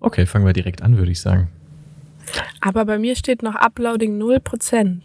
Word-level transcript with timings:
Okay, 0.00 0.26
fangen 0.26 0.46
wir 0.46 0.52
direkt 0.52 0.82
an, 0.82 0.96
würde 0.96 1.12
ich 1.12 1.20
sagen. 1.20 1.48
Aber 2.60 2.84
bei 2.84 2.98
mir 2.98 3.16
steht 3.16 3.42
noch 3.42 3.54
Uploading 3.54 4.20
0%. 4.20 5.00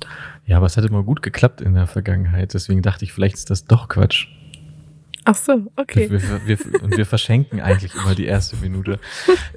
Ja, 0.45 0.57
aber 0.57 0.65
es 0.65 0.77
hat 0.77 0.85
immer 0.85 1.03
gut 1.03 1.21
geklappt 1.21 1.61
in 1.61 1.73
der 1.73 1.87
Vergangenheit. 1.87 2.53
Deswegen 2.53 2.81
dachte 2.81 3.05
ich, 3.05 3.13
vielleicht 3.13 3.35
ist 3.35 3.49
das 3.49 3.65
doch 3.65 3.87
Quatsch. 3.87 4.27
Ach 5.27 5.35
so, 5.35 5.63
okay. 5.75 6.09
Wir, 6.11 6.21
wir, 6.21 6.59
wir, 6.59 6.83
und 6.83 6.95
wir 6.95 7.05
verschenken 7.05 7.59
eigentlich 7.59 7.95
immer 7.95 8.13
die 8.13 8.25
erste 8.25 8.57
Minute. 8.57 8.99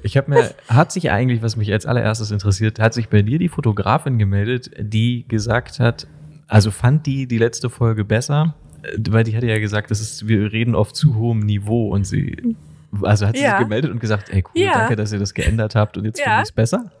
Ich 0.01 0.17
habe 0.17 0.31
mir, 0.31 0.51
hat 0.67 0.91
sich 0.91 1.11
eigentlich, 1.11 1.43
was 1.43 1.57
mich 1.57 1.71
als 1.71 1.85
allererstes 1.85 2.31
interessiert, 2.31 2.79
hat 2.79 2.95
sich 2.95 3.07
bei 3.07 3.21
dir 3.21 3.37
die 3.37 3.49
Fotografin 3.49 4.17
gemeldet, 4.17 4.71
die 4.79 5.25
gesagt 5.27 5.79
hat, 5.79 6.07
also 6.47 6.71
fand 6.71 7.05
die 7.05 7.27
die 7.27 7.37
letzte 7.37 7.69
Folge 7.69 8.03
besser, 8.03 8.55
weil 9.07 9.23
die 9.23 9.37
hatte 9.37 9.45
ja 9.45 9.59
gesagt, 9.59 9.91
das 9.91 10.01
ist, 10.01 10.27
wir 10.27 10.51
reden 10.51 10.73
auf 10.73 10.91
zu 10.91 11.15
hohem 11.15 11.41
Niveau 11.41 11.89
und 11.89 12.05
sie, 12.05 12.55
also 13.01 13.27
hat 13.27 13.35
sie 13.37 13.43
Ja. 13.43 13.51
sich 13.57 13.59
gemeldet 13.59 13.91
und 13.91 13.99
gesagt, 13.99 14.29
ey 14.29 14.43
cool, 14.53 14.61
Ja. 14.63 14.73
danke, 14.73 14.95
dass 14.95 15.11
ihr 15.11 15.19
das 15.19 15.33
geändert 15.33 15.75
habt 15.75 15.97
und 15.97 16.05
jetzt 16.05 16.19
Ja. 16.19 16.25
finde 16.25 16.41
ich 16.41 16.49
es 16.49 16.51
besser. 16.51 16.91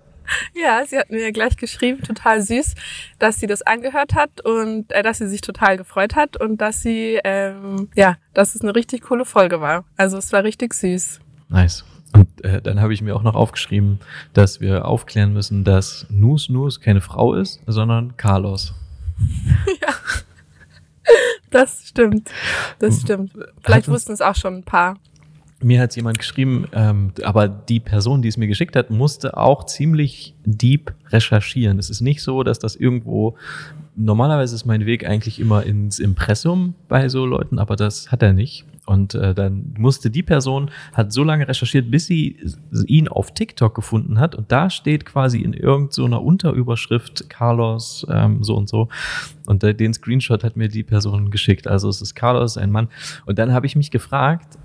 Ja, 0.53 0.85
sie 0.85 0.99
hat 0.99 1.09
mir 1.09 1.31
gleich 1.31 1.57
geschrieben, 1.57 2.03
total 2.03 2.41
süß, 2.43 2.75
dass 3.17 3.39
sie 3.39 3.47
das 3.47 3.63
angehört 3.63 4.13
hat 4.13 4.41
und 4.45 4.91
äh, 4.91 5.01
dass 5.01 5.17
sie 5.17 5.27
sich 5.27 5.41
total 5.41 5.75
gefreut 5.77 6.15
hat 6.15 6.37
und 6.39 6.57
dass 6.61 6.83
sie, 6.83 7.19
ähm, 7.23 7.89
ja, 7.95 8.15
dass 8.35 8.53
es 8.53 8.61
eine 8.61 8.75
richtig 8.75 9.01
coole 9.01 9.25
Folge 9.25 9.59
war. 9.59 9.85
Also 9.97 10.17
es 10.17 10.31
war 10.31 10.43
richtig 10.43 10.75
süß. 10.75 11.19
Nice. 11.49 11.83
Und 12.13 12.43
äh, 12.45 12.61
dann 12.61 12.79
habe 12.79 12.93
ich 12.93 13.01
mir 13.01 13.15
auch 13.15 13.23
noch 13.23 13.33
aufgeschrieben, 13.35 13.99
dass 14.33 14.61
wir 14.61 14.85
aufklären 14.85 15.33
müssen, 15.33 15.63
dass 15.63 16.05
Nus 16.09 16.47
Nus 16.49 16.79
keine 16.79 17.01
Frau 17.01 17.33
ist, 17.33 17.59
sondern 17.65 18.15
Carlos. 18.17 18.75
Das 21.49 21.87
stimmt. 21.87 22.29
Das 22.77 23.01
stimmt. 23.01 23.31
Vielleicht 23.63 23.87
wussten 23.87 24.11
es 24.11 24.21
auch 24.21 24.35
schon 24.35 24.57
ein 24.57 24.63
paar. 24.63 24.97
Mir 25.61 25.81
hat 25.81 25.95
jemand 25.95 26.19
geschrieben, 26.19 26.67
ähm, 26.71 27.11
aber 27.23 27.49
die 27.49 27.81
Person, 27.81 28.21
die 28.21 28.29
es 28.29 28.37
mir 28.37 28.47
geschickt 28.47 28.77
hat, 28.77 28.91
musste 28.91 29.35
auch 29.35 29.65
ziemlich 29.65 30.33
deep 30.45 30.93
recherchieren. 31.09 31.79
Es 31.79 31.89
ist 31.89 31.99
nicht 31.99 32.21
so, 32.21 32.43
dass 32.43 32.59
das 32.59 32.77
irgendwo, 32.77 33.35
normalerweise 33.95 34.55
ist 34.55 34.65
mein 34.65 34.85
Weg 34.85 35.05
eigentlich 35.05 35.37
immer 35.37 35.63
ins 35.63 35.99
Impressum 35.99 36.75
bei 36.87 37.09
so 37.09 37.25
Leuten, 37.25 37.59
aber 37.59 37.75
das 37.75 38.09
hat 38.09 38.23
er 38.23 38.31
nicht. 38.31 38.65
Und 38.89 39.13
äh, 39.13 39.35
dann 39.35 39.75
musste 39.77 40.09
die 40.09 40.23
Person, 40.23 40.71
hat 40.93 41.13
so 41.13 41.23
lange 41.23 41.47
recherchiert, 41.47 41.91
bis 41.91 42.07
sie 42.07 42.37
ihn 42.87 43.07
auf 43.07 43.35
TikTok 43.35 43.75
gefunden 43.75 44.19
hat. 44.19 44.33
Und 44.33 44.51
da 44.51 44.71
steht 44.71 45.05
quasi 45.05 45.41
in 45.41 45.53
irgendeiner 45.53 46.17
so 46.17 46.23
Unterüberschrift 46.23 47.29
Carlos 47.29 48.07
ähm, 48.09 48.43
so 48.43 48.55
und 48.55 48.67
so. 48.67 48.87
Und 49.45 49.63
äh, 49.63 49.75
den 49.75 49.93
Screenshot 49.93 50.43
hat 50.43 50.57
mir 50.57 50.69
die 50.69 50.81
Person 50.81 51.29
geschickt. 51.29 51.67
Also 51.67 51.87
es 51.87 52.01
ist 52.01 52.15
Carlos, 52.15 52.57
ein 52.57 52.71
Mann. 52.71 52.87
Und 53.27 53.37
dann 53.37 53.53
habe 53.53 53.67
ich 53.67 53.75
mich 53.75 53.91
gefragt, 53.91 54.57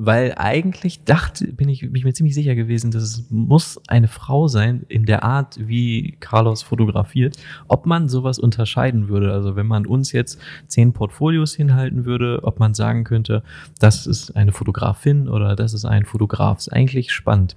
weil 0.00 0.34
eigentlich 0.36 1.02
dachte, 1.02 1.52
bin 1.52 1.68
ich, 1.68 1.80
bin 1.80 1.94
ich 1.96 2.04
mir 2.04 2.14
ziemlich 2.14 2.34
sicher 2.34 2.54
gewesen, 2.54 2.92
dass 2.92 3.02
es 3.02 3.24
muss 3.30 3.80
eine 3.88 4.06
Frau 4.06 4.46
sein 4.46 4.84
in 4.88 5.06
der 5.06 5.24
Art, 5.24 5.58
wie 5.58 6.16
Carlos 6.20 6.62
fotografiert, 6.62 7.36
ob 7.66 7.84
man 7.84 8.08
sowas 8.08 8.38
unterscheiden 8.38 9.08
würde. 9.08 9.32
Also 9.32 9.56
wenn 9.56 9.66
man 9.66 9.86
uns 9.86 10.12
jetzt 10.12 10.38
zehn 10.68 10.92
Portfolios 10.92 11.52
hinhalten 11.52 12.04
würde, 12.04 12.40
ob 12.44 12.60
man 12.60 12.74
sagen 12.74 13.02
könnte, 13.02 13.42
das 13.80 14.06
ist 14.06 14.36
eine 14.36 14.52
Fotografin 14.52 15.28
oder 15.28 15.56
das 15.56 15.74
ist 15.74 15.84
ein 15.84 16.04
Fotograf. 16.04 16.58
Ist 16.58 16.72
eigentlich 16.72 17.10
spannend. 17.12 17.56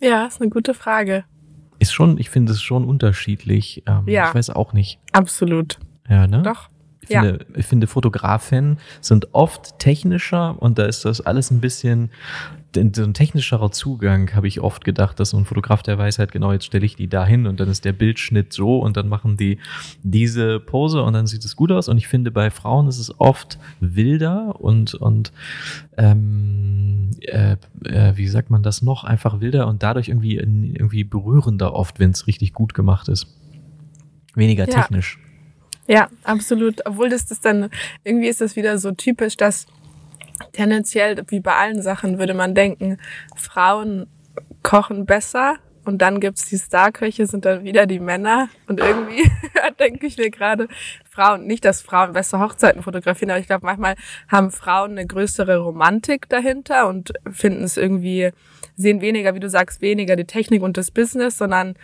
Ja, 0.00 0.26
ist 0.26 0.40
eine 0.40 0.50
gute 0.50 0.72
Frage. 0.72 1.24
Ist 1.80 1.92
schon, 1.92 2.18
ich 2.18 2.30
finde 2.30 2.52
es 2.52 2.62
schon 2.62 2.84
unterschiedlich. 2.84 3.82
Ähm, 3.86 4.04
Ja. 4.06 4.28
Ich 4.28 4.34
weiß 4.36 4.50
auch 4.50 4.72
nicht. 4.72 5.00
Absolut. 5.10 5.80
Ja, 6.08 6.28
ne? 6.28 6.42
Doch. 6.42 6.70
Ich 7.08 7.16
finde, 7.16 7.46
ich 7.54 7.66
finde, 7.66 7.86
Fotografen 7.86 8.78
sind 9.00 9.28
oft 9.32 9.78
technischer 9.78 10.60
und 10.60 10.78
da 10.78 10.84
ist 10.84 11.04
das 11.04 11.20
alles 11.20 11.50
ein 11.50 11.60
bisschen, 11.60 12.10
denn 12.74 12.92
so 12.92 13.02
ein 13.02 13.14
technischerer 13.14 13.70
Zugang, 13.70 14.34
habe 14.34 14.46
ich 14.46 14.60
oft 14.60 14.84
gedacht, 14.84 15.18
dass 15.18 15.30
so 15.30 15.38
ein 15.38 15.46
Fotograf, 15.46 15.82
der 15.82 15.96
weiß 15.96 16.18
halt 16.18 16.32
genau, 16.32 16.52
jetzt 16.52 16.66
stelle 16.66 16.84
ich 16.84 16.96
die 16.96 17.08
da 17.08 17.24
hin 17.24 17.46
und 17.46 17.60
dann 17.60 17.68
ist 17.68 17.84
der 17.84 17.92
Bildschnitt 17.92 18.52
so 18.52 18.78
und 18.78 18.96
dann 18.96 19.08
machen 19.08 19.36
die 19.36 19.58
diese 20.02 20.60
Pose 20.60 21.02
und 21.02 21.14
dann 21.14 21.26
sieht 21.26 21.44
es 21.44 21.56
gut 21.56 21.72
aus. 21.72 21.88
Und 21.88 21.96
ich 21.98 22.08
finde, 22.08 22.30
bei 22.30 22.50
Frauen 22.50 22.86
ist 22.88 22.98
es 22.98 23.18
oft 23.20 23.58
wilder 23.80 24.60
und, 24.60 24.94
und 24.94 25.32
ähm, 25.96 27.10
äh, 27.20 27.56
äh, 27.84 28.16
wie 28.16 28.28
sagt 28.28 28.50
man 28.50 28.62
das 28.62 28.82
noch, 28.82 29.04
einfach 29.04 29.40
wilder 29.40 29.66
und 29.66 29.82
dadurch 29.82 30.08
irgendwie, 30.08 30.36
irgendwie 30.36 31.04
berührender 31.04 31.72
oft, 31.72 31.98
wenn 31.98 32.10
es 32.10 32.26
richtig 32.26 32.52
gut 32.52 32.74
gemacht 32.74 33.08
ist. 33.08 33.26
Weniger 34.34 34.68
Ja. 34.68 34.82
technisch. 34.82 35.18
Ja, 35.88 36.08
absolut. 36.22 36.86
Obwohl 36.86 37.08
das 37.08 37.26
das 37.26 37.40
dann, 37.40 37.70
irgendwie 38.04 38.28
ist 38.28 38.40
das 38.40 38.56
wieder 38.56 38.78
so 38.78 38.92
typisch, 38.92 39.36
dass 39.36 39.66
tendenziell, 40.52 41.22
wie 41.28 41.40
bei 41.40 41.54
allen 41.54 41.82
Sachen, 41.82 42.18
würde 42.18 42.34
man 42.34 42.54
denken, 42.54 42.98
Frauen 43.34 44.06
kochen 44.62 45.06
besser 45.06 45.56
und 45.84 46.02
dann 46.02 46.20
gibt's 46.20 46.44
die 46.44 46.58
Starköche, 46.58 47.26
sind 47.26 47.46
dann 47.46 47.64
wieder 47.64 47.86
die 47.86 47.98
Männer. 47.98 48.50
Und 48.66 48.78
irgendwie 48.78 49.28
denke 49.80 50.06
ich 50.06 50.18
mir 50.18 50.30
gerade, 50.30 50.68
Frauen, 51.10 51.46
nicht, 51.46 51.64
dass 51.64 51.80
Frauen 51.80 52.12
besser 52.12 52.38
Hochzeiten 52.40 52.82
fotografieren, 52.82 53.30
aber 53.30 53.40
ich 53.40 53.46
glaube, 53.46 53.64
manchmal 53.64 53.94
haben 54.28 54.50
Frauen 54.50 54.92
eine 54.92 55.06
größere 55.06 55.56
Romantik 55.56 56.28
dahinter 56.28 56.86
und 56.88 57.14
finden 57.32 57.64
es 57.64 57.78
irgendwie, 57.78 58.30
sehen 58.76 59.00
weniger, 59.00 59.34
wie 59.34 59.40
du 59.40 59.48
sagst, 59.48 59.80
weniger 59.80 60.14
die 60.14 60.26
Technik 60.26 60.62
und 60.62 60.76
das 60.76 60.90
Business, 60.90 61.38
sondern 61.38 61.74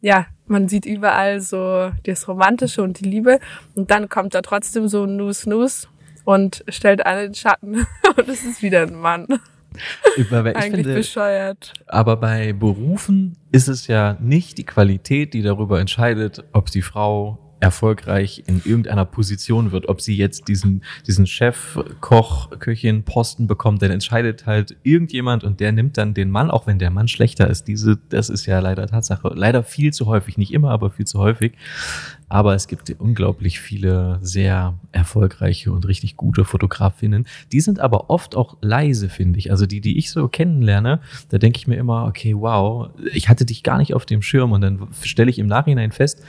ja, 0.00 0.26
man 0.50 0.68
sieht 0.68 0.84
überall 0.84 1.40
so 1.40 1.92
das 2.04 2.28
Romantische 2.28 2.82
und 2.82 3.00
die 3.00 3.08
Liebe. 3.08 3.38
Und 3.74 3.90
dann 3.90 4.08
kommt 4.08 4.34
da 4.34 4.42
trotzdem 4.42 4.88
so 4.88 5.04
ein 5.04 5.16
Nus 5.16 5.46
Nus 5.46 5.88
und 6.24 6.64
stellt 6.68 7.06
alle 7.06 7.24
in 7.24 7.34
Schatten. 7.34 7.86
Und 8.16 8.28
es 8.28 8.44
ist 8.44 8.62
wieder 8.62 8.82
ein 8.82 8.94
Mann. 8.94 9.26
Aber 10.30 10.50
ich 10.50 10.56
Eigentlich 10.56 10.86
finde, 10.86 10.94
bescheuert. 10.94 11.72
aber 11.86 12.16
bei 12.16 12.52
Berufen 12.52 13.36
ist 13.52 13.68
es 13.68 13.86
ja 13.86 14.16
nicht 14.20 14.58
die 14.58 14.64
Qualität, 14.64 15.32
die 15.32 15.42
darüber 15.42 15.80
entscheidet, 15.80 16.44
ob 16.52 16.70
die 16.70 16.82
Frau 16.82 17.38
erfolgreich 17.60 18.44
in 18.46 18.62
irgendeiner 18.64 19.04
Position 19.04 19.70
wird, 19.70 19.88
ob 19.88 20.00
sie 20.00 20.16
jetzt 20.16 20.48
diesen, 20.48 20.82
diesen 21.06 21.26
Chef, 21.26 21.78
Koch, 22.00 22.50
Köchin, 22.58 23.04
Posten 23.04 23.46
bekommt, 23.46 23.82
dann 23.82 23.90
entscheidet 23.90 24.46
halt 24.46 24.76
irgendjemand 24.82 25.44
und 25.44 25.60
der 25.60 25.72
nimmt 25.72 25.98
dann 25.98 26.14
den 26.14 26.30
Mann, 26.30 26.50
auch 26.50 26.66
wenn 26.66 26.78
der 26.78 26.90
Mann 26.90 27.08
schlechter 27.08 27.48
ist. 27.48 27.68
Diese, 27.68 27.98
das 28.08 28.30
ist 28.30 28.46
ja 28.46 28.58
leider 28.60 28.86
Tatsache. 28.86 29.32
Leider 29.34 29.62
viel 29.62 29.92
zu 29.92 30.06
häufig, 30.06 30.38
nicht 30.38 30.52
immer, 30.52 30.70
aber 30.70 30.90
viel 30.90 31.06
zu 31.06 31.18
häufig. 31.18 31.52
Aber 32.30 32.54
es 32.54 32.68
gibt 32.68 32.88
unglaublich 33.00 33.58
viele 33.58 34.20
sehr 34.22 34.78
erfolgreiche 34.92 35.72
und 35.72 35.88
richtig 35.88 36.16
gute 36.16 36.44
Fotografinnen. 36.44 37.26
Die 37.50 37.60
sind 37.60 37.80
aber 37.80 38.08
oft 38.08 38.36
auch 38.36 38.56
leise, 38.62 39.08
finde 39.08 39.40
ich. 39.40 39.50
Also 39.50 39.66
die, 39.66 39.80
die 39.80 39.98
ich 39.98 40.12
so 40.12 40.28
kennenlerne, 40.28 41.00
da 41.28 41.38
denke 41.38 41.58
ich 41.58 41.66
mir 41.66 41.74
immer, 41.74 42.06
okay, 42.06 42.36
wow, 42.36 42.90
ich 43.12 43.28
hatte 43.28 43.44
dich 43.44 43.64
gar 43.64 43.78
nicht 43.78 43.94
auf 43.94 44.06
dem 44.06 44.22
Schirm 44.22 44.52
und 44.52 44.60
dann 44.60 44.86
stelle 45.02 45.28
ich 45.28 45.40
im 45.40 45.48
Nachhinein 45.48 45.90
fest, 45.90 46.22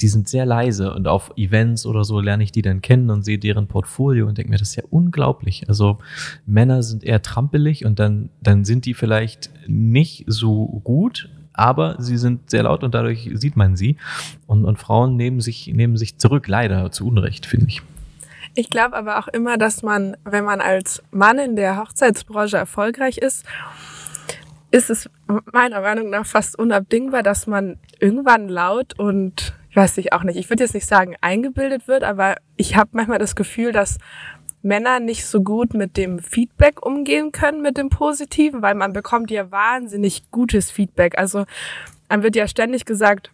die 0.00 0.06
sind 0.06 0.28
sehr 0.28 0.46
leise 0.46 0.94
und 0.94 1.08
auf 1.08 1.32
Events 1.36 1.86
oder 1.86 2.04
so 2.04 2.20
lerne 2.20 2.44
ich 2.44 2.52
die 2.52 2.62
dann 2.62 2.80
kennen 2.80 3.10
und 3.10 3.24
sehe 3.24 3.40
deren 3.40 3.66
Portfolio 3.66 4.28
und 4.28 4.38
denke 4.38 4.52
mir, 4.52 4.58
das 4.58 4.68
ist 4.68 4.76
ja 4.76 4.84
unglaublich. 4.90 5.68
Also 5.68 5.98
Männer 6.46 6.84
sind 6.84 7.02
eher 7.02 7.20
trampelig 7.20 7.84
und 7.84 7.98
dann, 7.98 8.30
dann 8.40 8.64
sind 8.64 8.86
die 8.86 8.94
vielleicht 8.94 9.50
nicht 9.66 10.24
so 10.28 10.80
gut, 10.84 11.28
aber 11.58 11.96
sie 11.98 12.16
sind 12.16 12.50
sehr 12.50 12.62
laut 12.62 12.84
und 12.84 12.94
dadurch 12.94 13.30
sieht 13.34 13.56
man 13.56 13.76
sie. 13.76 13.96
Und, 14.46 14.64
und 14.64 14.78
Frauen 14.78 15.16
nehmen 15.16 15.40
sich, 15.40 15.66
nehmen 15.66 15.96
sich 15.96 16.16
zurück, 16.16 16.46
leider 16.46 16.90
zu 16.92 17.06
Unrecht, 17.06 17.46
finde 17.46 17.66
ich. 17.66 17.82
Ich 18.54 18.70
glaube 18.70 18.96
aber 18.96 19.18
auch 19.18 19.28
immer, 19.28 19.58
dass 19.58 19.82
man, 19.82 20.16
wenn 20.24 20.44
man 20.44 20.60
als 20.60 21.02
Mann 21.10 21.38
in 21.38 21.56
der 21.56 21.76
Hochzeitsbranche 21.78 22.56
erfolgreich 22.56 23.18
ist, 23.18 23.44
ist 24.70 24.90
es 24.90 25.10
meiner 25.52 25.80
Meinung 25.80 26.10
nach 26.10 26.26
fast 26.26 26.58
unabdingbar, 26.58 27.22
dass 27.22 27.46
man 27.46 27.78
irgendwann 27.98 28.48
laut 28.48 28.98
und 28.98 29.54
ich 29.70 29.76
weiß 29.76 29.96
nicht 29.96 30.12
auch 30.12 30.22
nicht, 30.22 30.36
ich 30.36 30.48
würde 30.50 30.62
jetzt 30.62 30.74
nicht 30.74 30.86
sagen 30.86 31.14
eingebildet 31.20 31.88
wird, 31.88 32.04
aber 32.04 32.36
ich 32.56 32.76
habe 32.76 32.90
manchmal 32.92 33.18
das 33.18 33.36
Gefühl, 33.36 33.72
dass 33.72 33.98
Männer 34.62 35.00
nicht 35.00 35.24
so 35.24 35.42
gut 35.42 35.74
mit 35.74 35.96
dem 35.96 36.18
Feedback 36.18 36.84
umgehen 36.84 37.32
können, 37.32 37.62
mit 37.62 37.76
dem 37.76 37.90
Positiven, 37.90 38.62
weil 38.62 38.74
man 38.74 38.92
bekommt 38.92 39.30
ja 39.30 39.50
wahnsinnig 39.50 40.30
gutes 40.30 40.70
Feedback. 40.70 41.16
Also 41.18 41.44
einem 42.08 42.22
wird 42.22 42.36
ja 42.36 42.48
ständig 42.48 42.84
gesagt, 42.84 43.30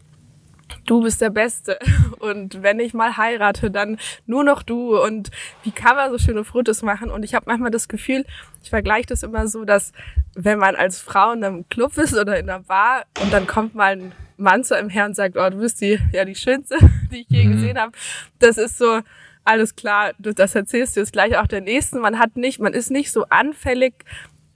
du 0.87 1.03
bist 1.03 1.21
der 1.21 1.31
Beste 1.31 1.79
und 2.19 2.63
wenn 2.63 2.79
ich 2.81 2.95
mal 2.95 3.17
heirate, 3.17 3.71
dann 3.71 3.99
nur 4.27 4.45
noch 4.45 4.63
du 4.63 5.01
und 5.01 5.31
wie 5.63 5.71
kann 5.71 5.97
man 5.97 6.11
so 6.11 6.19
schöne 6.19 6.45
Fotos 6.45 6.83
machen 6.83 7.11
und 7.11 7.23
ich 7.23 7.35
habe 7.35 7.47
manchmal 7.49 7.71
das 7.71 7.89
Gefühl, 7.89 8.25
ich 8.63 8.71
vergleiche 8.71 9.07
das 9.07 9.23
immer 9.23 9.47
so, 9.47 9.65
dass 9.65 9.93
wenn 10.35 10.59
man 10.59 10.75
als 10.77 11.01
Frau 11.01 11.33
in 11.33 11.45
einem 11.45 11.69
Club 11.69 11.97
ist 11.99 12.15
oder 12.17 12.39
in 12.39 12.51
einer 12.51 12.61
Bar 12.63 13.05
und 13.23 13.33
dann 13.33 13.47
kommt 13.47 13.75
mal 13.75 13.93
ein 13.93 14.13
Mann 14.37 14.65
zu 14.65 14.77
einem 14.77 14.89
Herrn 14.89 15.11
und 15.11 15.15
sagt, 15.15 15.37
oh, 15.37 15.49
du 15.49 15.59
bist 15.59 15.81
die, 15.81 15.99
ja, 16.13 16.25
die 16.25 16.35
schönste, 16.35 16.77
die 17.13 17.21
ich 17.21 17.29
je 17.29 17.45
Mhm. 17.45 17.53
gesehen 17.53 17.79
habe, 17.79 17.93
das 18.41 18.59
ist 18.59 18.79
so, 18.79 19.01
alles 19.45 19.77
klar, 19.77 20.13
das 20.19 20.55
erzählst 20.55 20.97
du 20.97 21.01
jetzt 21.01 21.13
gleich 21.13 21.37
auch 21.39 21.47
der 21.47 21.61
Nächsten. 21.61 22.01
Man 22.01 22.19
hat 22.19 22.37
nicht, 22.37 22.61
man 22.61 22.73
ist 22.73 22.91
nicht 22.91 23.13
so 23.13 23.27
anfällig 23.29 23.95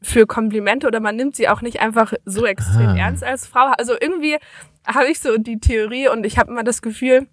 für 0.03 0.27
Komplimente 0.27 0.87
oder 0.87 1.01
man 1.01 1.17
nimmt 1.17 1.35
sie 1.37 1.49
auch 1.49 1.61
nicht 1.61 1.81
einfach 1.81 2.13
so 2.25 2.47
extrem 2.47 2.89
Ah. 2.91 2.97
ernst 2.97 3.25
als 3.25 3.47
Frau. 3.47 3.73
Also 3.79 3.95
irgendwie 4.01 4.37
habe 4.87 5.09
ich 5.09 5.21
so 5.21 5.37
die 5.39 5.59
Theorie 5.59 6.09
und 6.09 6.25
ich 6.25 6.39
habe 6.39 6.51
immer 6.51 6.65
das 6.65 6.83
Gefühl, 6.83 7.27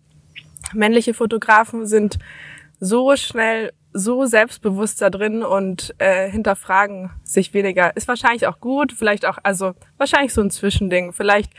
männliche 0.73 1.13
Fotografen 1.13 1.85
sind 1.85 2.17
so 2.79 3.15
schnell 3.15 3.71
so 3.93 4.25
selbstbewusst 4.25 5.01
da 5.01 5.09
drin 5.09 5.41
und 5.43 5.95
äh, 5.99 6.29
hinterfragen 6.29 7.11
sich 7.23 7.53
weniger. 7.53 7.95
Ist 7.95 8.09
wahrscheinlich 8.09 8.45
auch 8.47 8.59
gut, 8.59 8.91
vielleicht 8.91 9.25
auch, 9.25 9.37
also 9.43 9.73
wahrscheinlich 9.97 10.33
so 10.33 10.41
ein 10.41 10.51
Zwischending. 10.51 11.13
Vielleicht 11.13 11.53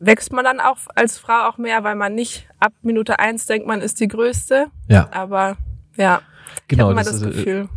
wächst 0.00 0.32
man 0.32 0.44
dann 0.44 0.58
auch 0.58 0.78
als 0.94 1.18
Frau 1.18 1.48
auch 1.48 1.58
mehr, 1.58 1.84
weil 1.84 1.94
man 1.94 2.14
nicht 2.14 2.48
ab 2.58 2.72
Minute 2.82 3.18
eins 3.18 3.46
denkt, 3.46 3.66
man 3.66 3.80
ist 3.80 4.00
die 4.00 4.08
Größte. 4.08 4.68
Ja. 4.88 5.08
Aber 5.12 5.56
ja, 5.96 6.22
genau, 6.66 6.90
ich 6.90 6.90
habe 6.90 6.92
immer 6.92 7.04
das 7.04 7.20
das, 7.20 7.22
äh, 7.22 7.26
Gefühl. 7.26 7.68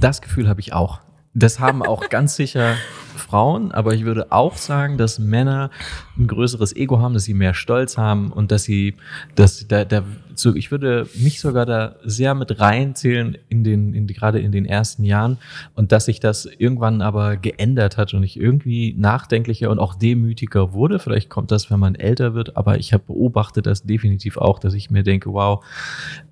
Das 0.00 0.22
Gefühl 0.22 0.48
habe 0.48 0.60
ich 0.60 0.72
auch. 0.72 1.00
Das 1.34 1.58
haben 1.58 1.82
auch 1.82 2.08
ganz 2.10 2.36
sicher 2.36 2.76
Frauen, 3.16 3.72
aber 3.72 3.94
ich 3.94 4.04
würde 4.04 4.30
auch 4.30 4.56
sagen, 4.56 4.96
dass 4.96 5.18
Männer 5.18 5.70
ein 6.16 6.28
größeres 6.28 6.74
Ego 6.74 7.00
haben, 7.00 7.14
dass 7.14 7.24
sie 7.24 7.34
mehr 7.34 7.54
Stolz 7.54 7.98
haben 7.98 8.32
und 8.32 8.52
dass 8.52 8.62
sie, 8.62 8.96
dass 9.34 9.66
da, 9.66 9.84
da 9.84 10.04
so, 10.38 10.54
ich 10.54 10.70
würde 10.70 11.08
mich 11.14 11.40
sogar 11.40 11.66
da 11.66 11.96
sehr 12.04 12.34
mit 12.34 12.60
reinzählen 12.60 13.36
in 13.48 13.64
den, 13.64 13.94
in 13.94 14.06
gerade 14.06 14.38
in 14.40 14.52
den 14.52 14.64
ersten 14.64 15.04
Jahren 15.04 15.38
und 15.74 15.92
dass 15.92 16.06
sich 16.06 16.20
das 16.20 16.46
irgendwann 16.46 17.02
aber 17.02 17.36
geändert 17.36 17.96
hat 17.96 18.14
und 18.14 18.22
ich 18.22 18.38
irgendwie 18.38 18.94
nachdenklicher 18.96 19.70
und 19.70 19.78
auch 19.78 19.94
demütiger 19.94 20.72
wurde. 20.72 20.98
Vielleicht 20.98 21.30
kommt 21.30 21.50
das, 21.50 21.70
wenn 21.70 21.80
man 21.80 21.94
älter 21.94 22.34
wird, 22.34 22.56
aber 22.56 22.78
ich 22.78 22.92
habe 22.92 23.04
beobachtet 23.06 23.66
das 23.66 23.82
definitiv 23.82 24.36
auch, 24.36 24.58
dass 24.58 24.74
ich 24.74 24.90
mir 24.90 25.02
denke, 25.02 25.32
wow, 25.32 25.64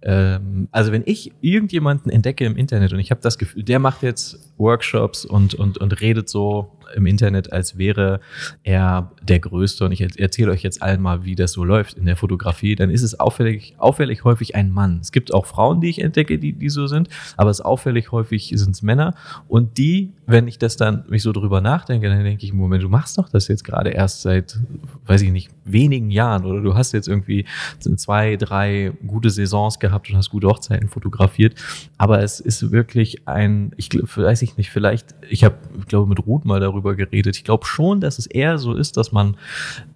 ähm, 0.02 0.68
also 0.70 0.92
wenn 0.92 1.02
ich 1.06 1.32
irgendjemanden 1.40 2.10
entdecke 2.10 2.44
im 2.44 2.56
Internet 2.56 2.92
und 2.92 2.98
ich 2.98 3.10
habe 3.10 3.20
das 3.20 3.38
Gefühl, 3.38 3.62
der 3.62 3.78
macht 3.78 4.02
jetzt 4.02 4.52
Workshops 4.58 5.24
und, 5.24 5.54
und, 5.54 5.78
und 5.78 6.00
redet 6.00 6.28
so 6.28 6.70
im 6.94 7.06
Internet, 7.06 7.52
als 7.52 7.78
wäre 7.78 8.20
er 8.62 9.12
der 9.22 9.40
Größte 9.40 9.84
und 9.84 9.92
ich 9.92 10.18
erzähle 10.18 10.52
euch 10.52 10.62
jetzt 10.62 10.82
allen 10.82 11.00
mal, 11.00 11.24
wie 11.24 11.34
das 11.34 11.52
so 11.52 11.64
läuft 11.64 11.96
in 11.96 12.06
der 12.06 12.16
Fotografie, 12.16 12.74
dann 12.74 12.90
ist 12.90 13.02
es 13.02 13.18
auffällig, 13.18 13.74
auffällig 13.78 13.91
häufig 13.98 14.54
ein 14.54 14.70
Mann. 14.70 14.98
Es 15.00 15.12
gibt 15.12 15.32
auch 15.32 15.46
Frauen, 15.46 15.80
die 15.80 15.88
ich 15.88 16.00
entdecke, 16.00 16.38
die, 16.38 16.52
die 16.52 16.68
so 16.68 16.86
sind, 16.86 17.08
aber 17.36 17.50
es 17.50 17.60
ist 17.60 17.64
auffällig 17.64 18.12
häufig 18.12 18.52
sind 18.54 18.70
es 18.70 18.82
Männer 18.82 19.14
und 19.48 19.78
die, 19.78 20.12
wenn 20.26 20.48
ich 20.48 20.58
das 20.58 20.76
dann 20.76 21.04
mich 21.08 21.22
so 21.22 21.32
drüber 21.32 21.60
nachdenke, 21.60 22.08
dann 22.08 22.24
denke 22.24 22.44
ich, 22.44 22.52
Moment, 22.52 22.82
du 22.82 22.88
machst 22.88 23.18
doch 23.18 23.28
das 23.28 23.48
jetzt 23.48 23.64
gerade 23.64 23.90
erst 23.90 24.22
seit, 24.22 24.58
weiß 25.06 25.22
ich 25.22 25.32
nicht, 25.32 25.50
wenigen 25.64 26.10
Jahren 26.10 26.44
oder 26.44 26.60
du 26.60 26.74
hast 26.74 26.92
jetzt 26.92 27.08
irgendwie 27.08 27.44
zwei, 27.78 28.36
drei 28.36 28.92
gute 29.06 29.30
Saisons 29.30 29.78
gehabt 29.78 30.10
und 30.10 30.16
hast 30.16 30.30
gute 30.30 30.48
Hochzeiten 30.48 30.88
fotografiert, 30.88 31.54
aber 31.98 32.22
es 32.22 32.40
ist 32.40 32.70
wirklich 32.72 33.28
ein, 33.28 33.72
ich 33.76 33.90
weiß 33.92 34.42
ich 34.42 34.56
nicht, 34.56 34.70
vielleicht, 34.70 35.14
ich 35.28 35.44
habe, 35.44 35.56
glaube, 35.86 36.08
mit 36.08 36.26
Ruth 36.26 36.44
mal 36.44 36.60
darüber 36.60 36.94
geredet. 36.94 37.36
Ich 37.36 37.44
glaube 37.44 37.66
schon, 37.66 38.00
dass 38.00 38.18
es 38.18 38.26
eher 38.26 38.58
so 38.58 38.74
ist, 38.74 38.96
dass 38.96 39.12
man 39.12 39.36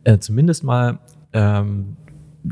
äh, 0.04 0.18
zumindest 0.18 0.64
mal 0.64 0.98
ähm, 1.32 1.96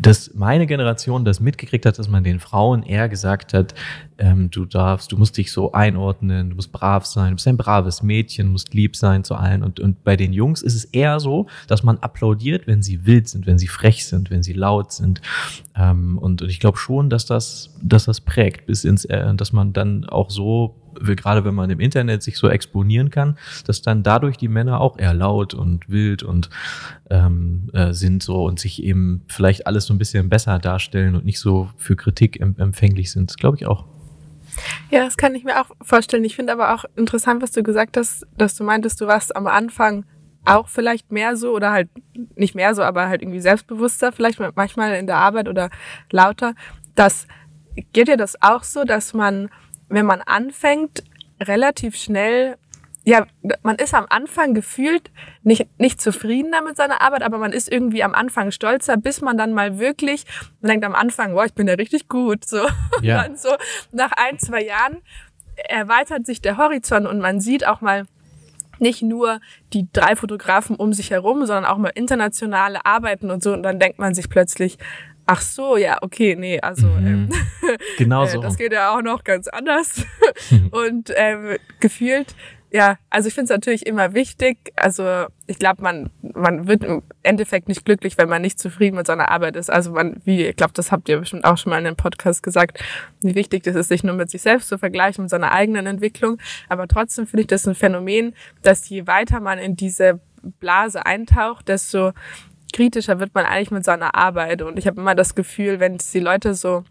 dass 0.01 0.35
meine 0.35 0.67
Generation 0.67 1.25
das 1.25 1.41
mitgekriegt 1.41 1.87
hat, 1.87 1.99
dass 1.99 2.09
man 2.09 2.25
den 2.25 2.41
Frauen 2.41 2.83
eher 2.83 3.09
gesagt 3.09 3.55
hat, 3.55 3.75
ähm, 4.19 4.51
du 4.51 4.65
darfst, 4.65 5.13
du 5.13 5.17
musst 5.17 5.37
dich 5.37 5.53
so 5.53 5.73
einordnen, 5.73 6.51
du 6.51 6.57
musst 6.57 6.73
brav 6.73 7.07
sein, 7.07 7.31
du 7.31 7.35
bist 7.37 7.47
ein 7.47 7.57
braves 7.57 8.03
Mädchen, 8.03 8.49
musst 8.49 8.75
lieb 8.75 8.97
sein 8.97 9.25
zu 9.25 9.35
allen. 9.35 9.63
Und, 9.63 9.81
und 9.81 10.03
bei 10.03 10.17
den 10.17 10.33
Jungs 10.33 10.63
ist 10.63 10.75
es 10.75 10.85
eher 10.85 11.21
so, 11.21 11.47
dass 11.69 11.83
man 11.83 11.99
applaudiert, 11.99 12.67
wenn 12.67 12.83
sie 12.83 13.07
wild 13.07 13.29
sind, 13.29 13.47
wenn 13.47 13.59
sie 13.59 13.69
frech 13.69 14.07
sind, 14.07 14.31
wenn 14.31 14.43
sie 14.43 14.53
laut 14.53 14.93
sind. 14.93 15.21
Ähm, 15.77 16.19
und, 16.19 16.43
und 16.43 16.49
ich 16.49 16.61
glaube 16.61 16.79
schon, 16.79 17.09
dass 17.09 17.27
das, 17.27 17.75
dass 17.81 18.05
das 18.05 18.21
prägt, 18.21 18.67
bis 18.67 18.85
ins, 18.85 19.05
äh, 19.05 19.35
dass 19.35 19.53
man 19.53 19.73
dann 19.73 20.05
auch 20.05 20.31
so 20.31 20.77
gerade 21.01 21.45
wenn 21.45 21.55
man 21.55 21.71
im 21.71 21.81
Internet 21.81 22.23
sich 22.23 22.37
so 22.39 22.49
exponieren 22.49 23.11
kann, 23.11 23.39
dass 23.67 23.83
dann 23.83 24.03
dadurch 24.03 24.37
die 24.37 24.49
Männer 24.49 24.81
auch 24.81 24.99
eher 24.99 25.15
laut 25.15 25.55
und 25.55 25.89
wild 25.89 26.23
und 26.23 26.51
ähm, 27.11 27.71
äh, 27.73 27.93
sind 27.93 28.23
so 28.23 28.45
und 28.45 28.59
sich 28.59 28.83
eben 28.83 29.23
vielleicht 29.29 29.67
alles 29.67 29.87
so 29.87 29.95
ein 29.95 29.99
bisschen 29.99 30.29
besser 30.29 30.59
darstellen 30.59 31.15
und 31.15 31.25
nicht 31.25 31.41
so 31.41 31.71
für 31.77 31.97
Kritik 31.97 32.41
empfänglich 32.41 33.11
sind. 33.11 33.37
Glaube 33.39 33.57
ich 33.57 33.67
auch. 33.67 33.85
Ja, 34.91 35.05
das 35.05 35.17
kann 35.17 35.35
ich 35.35 35.45
mir 35.45 35.61
auch 35.61 35.71
vorstellen. 35.83 36.25
Ich 36.25 36.37
finde 36.37 36.53
aber 36.53 36.75
auch 36.75 36.85
interessant, 36.97 37.43
was 37.43 37.53
du 37.53 37.63
gesagt 37.63 37.97
hast, 37.97 38.27
dass 38.37 38.55
du 38.55 38.65
meintest, 38.65 39.01
du 39.01 39.07
warst 39.07 39.35
am 39.35 39.47
Anfang 39.47 40.05
auch 40.45 40.69
vielleicht 40.69 41.11
mehr 41.11 41.37
so 41.37 41.53
oder 41.53 41.73
halt 41.73 41.89
nicht 42.37 42.55
mehr 42.55 42.75
so, 42.75 42.83
aber 42.83 43.09
halt 43.09 43.23
irgendwie 43.23 43.41
selbstbewusster, 43.41 44.13
vielleicht 44.13 44.39
manchmal 44.55 44.95
in 44.97 45.07
der 45.07 45.17
Arbeit 45.17 45.49
oder 45.49 45.71
lauter. 46.11 46.55
Das 46.95 47.27
geht 47.93 48.09
dir 48.09 48.17
das 48.17 48.41
auch 48.43 48.63
so, 48.63 48.85
dass 48.85 49.15
man 49.15 49.49
wenn 49.95 50.07
man 50.07 50.21
anfängt, 50.21 51.05
relativ 51.41 51.97
schnell, 51.97 52.57
ja, 53.05 53.27
man 53.63 53.77
ist 53.77 53.93
am 53.93 54.07
Anfang 54.09 54.55
gefühlt 54.55 55.11
nicht, 55.43 55.67
nicht 55.79 56.01
zufriedener 56.01 56.63
mit 56.63 56.77
seiner 56.77 57.03
Arbeit, 57.03 57.23
aber 57.23 57.39
man 57.39 57.53
ist 57.53 57.71
irgendwie 57.71 58.03
am 58.03 58.15
Anfang 58.15 58.51
stolzer, 58.51 58.97
bis 58.97 59.21
man 59.21 59.37
dann 59.37 59.53
mal 59.53 59.79
wirklich, 59.79 60.25
man 60.61 60.71
denkt 60.71 60.87
am 60.87 60.95
Anfang, 60.95 61.35
boah, 61.35 61.45
ich 61.45 61.55
bin 61.55 61.69
ja 61.69 61.75
richtig 61.75 62.09
gut, 62.09 62.45
so. 62.47 62.59
Ja. 63.03 63.19
Und 63.19 63.25
dann 63.25 63.37
so 63.37 63.51
nach 63.93 64.13
ein, 64.13 64.39
zwei 64.39 64.63
Jahren 64.63 64.99
erweitert 65.69 66.25
sich 66.27 66.41
der 66.41 66.57
Horizont 66.57 67.07
und 67.07 67.21
man 67.21 67.41
sieht 67.41 67.67
auch 67.67 67.81
mal, 67.81 68.05
nicht 68.81 69.03
nur 69.03 69.41
die 69.73 69.87
drei 69.93 70.17
Fotografen 70.17 70.77
um 70.77 70.93
sich 70.93 71.11
herum, 71.11 71.47
sondern 71.47 71.65
auch 71.65 71.79
mal 71.79 71.93
internationale 71.95 72.85
Arbeiten 72.85 73.31
und 73.31 73.43
so. 73.43 73.53
Und 73.53 73.63
dann 73.63 73.79
denkt 73.79 73.99
man 73.99 74.15
sich 74.15 74.29
plötzlich, 74.29 74.79
Ach 75.27 75.41
so, 75.41 75.77
ja, 75.77 75.99
okay, 76.03 76.37
nee, 76.37 76.61
also 76.61 76.87
mhm. 76.87 77.07
ähm, 77.07 77.29
genau 77.99 78.27
so. 78.27 78.41
das 78.41 78.57
geht 78.57 78.73
ja 78.73 78.97
auch 78.97 79.03
noch 79.03 79.25
ganz 79.25 79.49
anders. 79.49 80.05
und 80.71 81.13
ähm, 81.17 81.57
gefühlt, 81.81 82.35
ja, 82.71 82.99
also 83.09 83.29
ich 83.29 83.35
finde 83.35 83.45
es 83.45 83.51
natürlich 83.51 83.87
immer 83.87 84.15
wichtig. 84.15 84.73
Also 84.75 85.27
ich 85.47 85.61
glaube, 85.61 85.81
man 85.81 86.11
man 86.35 86.67
wird 86.67 86.83
im 86.83 87.03
Endeffekt 87.23 87.69
nicht 87.69 87.85
glücklich, 87.85 88.19
wenn 88.19 88.29
man 88.29 88.43
nicht 88.43 88.59
zufrieden 88.59 88.97
mit 88.97 89.07
seiner 89.07 89.31
Arbeit 89.31 89.55
ist. 89.55 89.71
Also 89.71 89.93
man, 89.93 90.21
wie 90.25 90.47
ich 90.47 90.57
glaube, 90.57 90.73
das 90.75 90.91
habt 90.91 91.09
ihr 91.09 91.21
bestimmt 91.21 91.45
auch 91.45 91.57
schon 91.57 91.71
mal 91.71 91.79
in 91.79 91.87
einem 91.87 91.97
Podcast 91.97 92.43
gesagt, 92.43 92.83
wie 93.23 93.37
wichtig 93.37 93.63
das 93.63 93.77
ist, 93.77 93.89
sich 93.89 94.03
nur 94.03 94.17
mit 94.17 94.29
sich 94.29 94.43
selbst 94.43 94.69
zu 94.69 94.77
vergleichen, 94.77 95.23
mit 95.23 95.31
seiner 95.31 95.53
eigenen 95.53 95.87
Entwicklung. 95.87 96.39
Aber 96.69 96.89
trotzdem 96.89 97.29
finde 97.29 97.43
ich 97.43 97.47
das 97.47 97.65
ein 97.69 97.77
Phänomen, 97.77 98.35
dass 98.63 98.89
je 98.89 99.07
weiter 99.07 99.39
man 99.39 99.61
in 99.61 99.77
diese 99.77 100.21
Blase 100.59 101.07
eintaucht, 101.07 101.69
desto 101.69 102.13
kritischer 102.75 103.21
wird 103.21 103.35
man 103.35 103.47
eigentlich 103.47 103.71
mit 103.71 103.85
seiner 103.85 104.15
Arbeit. 104.15 104.61
Und 104.61 104.79
ich 104.79 104.87
habe 104.87 105.01
immer 105.01 105.15
das 105.15 105.35
Gefühl, 105.35 105.81
wenn 105.81 105.97
die 105.97 106.21
Leute 106.21 106.55
so 106.55 106.85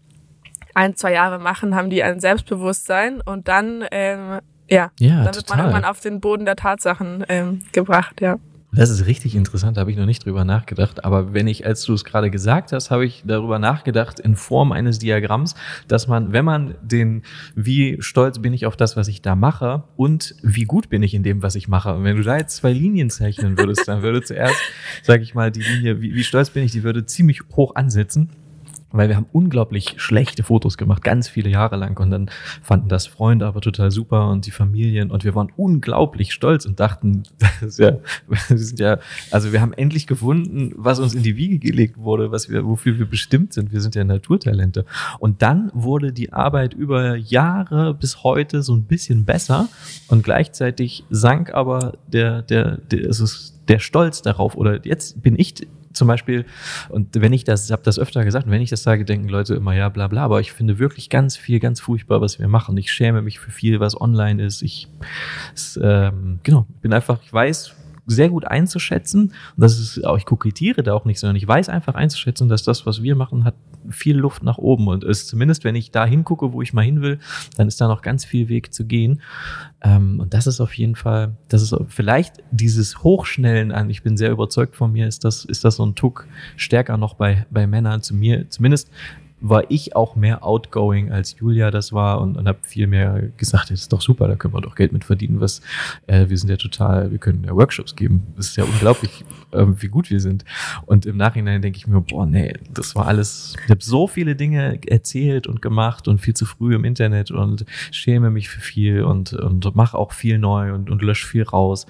ein, 0.74 0.96
zwei 0.96 1.12
Jahre 1.12 1.38
machen, 1.38 1.76
haben 1.76 1.90
die 1.90 2.02
ein 2.02 2.18
Selbstbewusstsein 2.18 3.20
und 3.20 3.46
dann, 3.46 3.84
ähm, 3.92 4.40
ja, 4.68 4.90
ja 4.98 5.24
dann 5.24 5.34
wird 5.34 5.48
man 5.48 5.58
irgendwann 5.60 5.84
auf 5.84 6.00
den 6.00 6.20
Boden 6.20 6.46
der 6.46 6.56
Tatsachen 6.56 7.24
ähm, 7.28 7.62
gebracht, 7.72 8.20
ja. 8.20 8.38
Das 8.74 8.90
ist 8.90 9.06
richtig 9.06 9.36
interessant, 9.36 9.76
da 9.76 9.82
habe 9.82 9.92
ich 9.92 9.96
noch 9.96 10.06
nicht 10.06 10.24
drüber 10.24 10.44
nachgedacht. 10.44 11.04
Aber 11.04 11.32
wenn 11.32 11.46
ich, 11.46 11.64
als 11.64 11.82
du 11.84 11.94
es 11.94 12.04
gerade 12.04 12.28
gesagt 12.28 12.72
hast, 12.72 12.90
habe 12.90 13.06
ich 13.06 13.22
darüber 13.24 13.60
nachgedacht 13.60 14.18
in 14.18 14.34
Form 14.34 14.72
eines 14.72 14.98
Diagramms, 14.98 15.54
dass 15.86 16.08
man, 16.08 16.32
wenn 16.32 16.44
man 16.44 16.74
den, 16.82 17.22
wie 17.54 17.98
stolz 18.00 18.40
bin 18.40 18.52
ich 18.52 18.66
auf 18.66 18.76
das, 18.76 18.96
was 18.96 19.06
ich 19.06 19.22
da 19.22 19.36
mache 19.36 19.84
und 19.96 20.34
wie 20.42 20.64
gut 20.64 20.88
bin 20.88 21.04
ich 21.04 21.14
in 21.14 21.22
dem, 21.22 21.42
was 21.42 21.54
ich 21.54 21.68
mache. 21.68 21.94
Und 21.94 22.02
wenn 22.02 22.16
du 22.16 22.22
da 22.22 22.36
jetzt 22.36 22.56
zwei 22.56 22.72
Linien 22.72 23.10
zeichnen 23.10 23.56
würdest, 23.56 23.86
dann 23.86 24.02
würde 24.02 24.22
zuerst, 24.22 24.56
sage 25.02 25.22
ich 25.22 25.34
mal, 25.34 25.52
die 25.52 25.62
Linie, 25.62 26.00
wie, 26.00 26.14
wie 26.14 26.24
stolz 26.24 26.50
bin 26.50 26.64
ich, 26.64 26.72
die 26.72 26.82
würde 26.82 27.06
ziemlich 27.06 27.42
hoch 27.54 27.76
ansetzen 27.76 28.30
weil 28.96 29.08
wir 29.08 29.16
haben 29.16 29.26
unglaublich 29.32 29.94
schlechte 29.96 30.42
Fotos 30.42 30.78
gemacht, 30.78 31.02
ganz 31.02 31.28
viele 31.28 31.50
Jahre 31.50 31.76
lang 31.76 31.98
und 31.98 32.10
dann 32.10 32.30
fanden 32.62 32.88
das 32.88 33.06
Freunde 33.06 33.46
aber 33.46 33.60
total 33.60 33.90
super 33.90 34.28
und 34.28 34.46
die 34.46 34.50
Familien 34.50 35.10
und 35.10 35.24
wir 35.24 35.34
waren 35.34 35.48
unglaublich 35.56 36.32
stolz 36.32 36.64
und 36.64 36.78
dachten, 36.80 37.24
das 37.60 37.78
ja, 37.78 37.98
wir 38.28 38.58
sind 38.58 38.78
ja, 38.78 38.98
also 39.30 39.52
wir 39.52 39.60
haben 39.60 39.72
endlich 39.72 40.06
gefunden, 40.06 40.72
was 40.76 41.00
uns 41.00 41.14
in 41.14 41.22
die 41.22 41.36
Wiege 41.36 41.58
gelegt 41.58 41.98
wurde, 41.98 42.30
was 42.30 42.48
wir, 42.48 42.64
wofür 42.64 42.98
wir 42.98 43.06
bestimmt 43.06 43.52
sind. 43.52 43.72
Wir 43.72 43.80
sind 43.80 43.94
ja 43.94 44.04
Naturtalente. 44.04 44.84
Und 45.18 45.42
dann 45.42 45.70
wurde 45.74 46.12
die 46.12 46.32
Arbeit 46.32 46.74
über 46.74 47.16
Jahre 47.16 47.94
bis 47.94 48.22
heute 48.22 48.62
so 48.62 48.74
ein 48.74 48.84
bisschen 48.84 49.24
besser 49.24 49.68
und 50.08 50.22
gleichzeitig 50.22 51.04
sank 51.10 51.52
aber 51.52 51.98
der, 52.06 52.42
der, 52.42 52.78
der, 52.78 53.00
ist 53.00 53.60
der 53.68 53.78
Stolz 53.78 54.22
darauf 54.22 54.56
oder 54.56 54.84
jetzt 54.84 55.22
bin 55.22 55.38
ich 55.38 55.54
zum 55.94 56.08
Beispiel, 56.08 56.44
und 56.88 57.20
wenn 57.20 57.32
ich 57.32 57.44
das, 57.44 57.66
ich 57.66 57.72
habe 57.72 57.82
das 57.82 57.98
öfter 57.98 58.24
gesagt, 58.24 58.50
wenn 58.50 58.60
ich 58.60 58.70
das 58.70 58.82
sage, 58.82 59.04
denken 59.04 59.28
Leute 59.28 59.54
immer, 59.54 59.74
ja, 59.74 59.88
bla 59.88 60.08
bla, 60.08 60.24
aber 60.24 60.40
ich 60.40 60.52
finde 60.52 60.78
wirklich 60.78 61.08
ganz 61.08 61.36
viel, 61.36 61.60
ganz 61.60 61.80
furchtbar, 61.80 62.20
was 62.20 62.38
wir 62.38 62.48
machen. 62.48 62.76
Ich 62.76 62.92
schäme 62.92 63.22
mich 63.22 63.38
für 63.38 63.50
viel, 63.50 63.80
was 63.80 64.00
online 64.00 64.42
ist. 64.44 64.62
Ich, 64.62 64.88
es, 65.54 65.78
ähm, 65.82 66.40
genau, 66.42 66.66
bin 66.82 66.92
einfach, 66.92 67.20
ich 67.24 67.32
weiß, 67.32 67.74
sehr 68.06 68.28
gut 68.28 68.46
einzuschätzen. 68.46 69.22
Und 69.22 69.32
das 69.56 69.78
ist 69.78 70.04
auch, 70.04 70.16
ich 70.16 70.24
kokettiere 70.24 70.82
da 70.82 70.94
auch 70.94 71.04
nicht, 71.04 71.18
sondern 71.18 71.36
ich 71.36 71.46
weiß 71.46 71.68
einfach 71.68 71.94
einzuschätzen, 71.94 72.48
dass 72.48 72.62
das, 72.62 72.86
was 72.86 73.02
wir 73.02 73.16
machen, 73.16 73.44
hat 73.44 73.54
viel 73.90 74.16
Luft 74.16 74.42
nach 74.42 74.58
oben. 74.58 74.88
Und 74.88 75.04
ist 75.04 75.28
zumindest, 75.28 75.64
wenn 75.64 75.74
ich 75.74 75.90
da 75.90 76.04
hingucke, 76.04 76.52
wo 76.52 76.62
ich 76.62 76.72
mal 76.72 76.82
hin 76.82 77.02
will, 77.02 77.18
dann 77.56 77.68
ist 77.68 77.80
da 77.80 77.88
noch 77.88 78.02
ganz 78.02 78.24
viel 78.24 78.48
Weg 78.48 78.72
zu 78.72 78.84
gehen. 78.84 79.20
Ähm, 79.82 80.20
und 80.20 80.34
das 80.34 80.46
ist 80.46 80.60
auf 80.60 80.74
jeden 80.74 80.96
Fall, 80.96 81.36
das 81.48 81.62
ist 81.62 81.74
vielleicht 81.88 82.42
dieses 82.50 83.02
Hochschnellen 83.02 83.72
an, 83.72 83.90
ich 83.90 84.02
bin 84.02 84.16
sehr 84.16 84.30
überzeugt 84.30 84.76
von 84.76 84.92
mir, 84.92 85.06
ist 85.06 85.24
das, 85.24 85.44
ist 85.44 85.64
das 85.64 85.76
so 85.76 85.84
ein 85.84 85.94
Tuck 85.94 86.26
stärker 86.56 86.96
noch 86.96 87.14
bei, 87.14 87.46
bei 87.50 87.66
Männern 87.66 88.02
zu 88.02 88.14
mir, 88.14 88.48
zumindest 88.50 88.90
war 89.46 89.70
ich 89.70 89.94
auch 89.94 90.16
mehr 90.16 90.42
outgoing 90.42 91.12
als 91.12 91.36
Julia 91.38 91.70
das 91.70 91.92
war 91.92 92.22
und, 92.22 92.38
und 92.38 92.48
habe 92.48 92.58
viel 92.62 92.86
mehr 92.86 93.28
gesagt, 93.36 93.70
das 93.70 93.80
ist 93.80 93.92
doch 93.92 94.00
super, 94.00 94.26
da 94.26 94.36
können 94.36 94.54
wir 94.54 94.62
doch 94.62 94.74
Geld 94.74 94.92
mit 94.92 95.04
verdienen. 95.04 95.38
Was, 95.38 95.60
äh, 96.06 96.30
wir 96.30 96.38
sind 96.38 96.48
ja 96.48 96.56
total, 96.56 97.10
wir 97.10 97.18
können 97.18 97.44
ja 97.44 97.54
Workshops 97.54 97.94
geben. 97.94 98.26
Das 98.36 98.46
ist 98.46 98.56
ja 98.56 98.64
unglaublich, 98.64 99.22
äh, 99.52 99.66
wie 99.66 99.88
gut 99.88 100.08
wir 100.08 100.20
sind. 100.20 100.46
Und 100.86 101.04
im 101.04 101.18
Nachhinein 101.18 101.60
denke 101.60 101.76
ich 101.76 101.86
mir, 101.86 102.00
boah, 102.00 102.24
nee, 102.24 102.54
das 102.72 102.96
war 102.96 103.06
alles, 103.06 103.54
ich 103.64 103.70
habe 103.70 103.84
so 103.84 104.06
viele 104.06 104.34
Dinge 104.34 104.80
erzählt 104.86 105.46
und 105.46 105.60
gemacht 105.60 106.08
und 106.08 106.22
viel 106.22 106.34
zu 106.34 106.46
früh 106.46 106.74
im 106.74 106.84
Internet 106.84 107.30
und 107.30 107.66
schäme 107.90 108.30
mich 108.30 108.48
für 108.48 108.60
viel 108.60 109.02
und, 109.02 109.34
und 109.34 109.74
mache 109.74 109.98
auch 109.98 110.12
viel 110.12 110.38
neu 110.38 110.72
und, 110.72 110.88
und 110.88 111.02
lösche 111.02 111.26
viel 111.26 111.42
raus. 111.42 111.86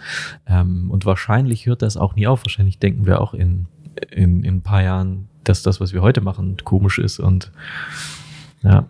Ähm, 0.49 0.91
und 0.91 1.07
wahrscheinlich 1.07 1.67
hört 1.67 1.83
das 1.83 1.97
auch 1.97 2.17
nie 2.17 2.27
auf. 2.27 2.45
Wahrscheinlich 2.45 2.81
denken 2.81 3.07
wir 3.07 3.21
auch 3.21 3.33
in, 3.33 3.67
in, 4.11 4.43
in 4.43 4.57
ein 4.57 4.63
paar 4.63 4.83
Jahren, 4.83 5.29
dass 5.49 5.63
das, 5.63 5.81
was 5.81 5.93
wir 5.93 6.03
heute 6.03 6.21
machen, 6.21 6.57
komisch 6.65 6.99
ist 6.99 7.21
und 7.21 7.51
ja. 8.63 8.87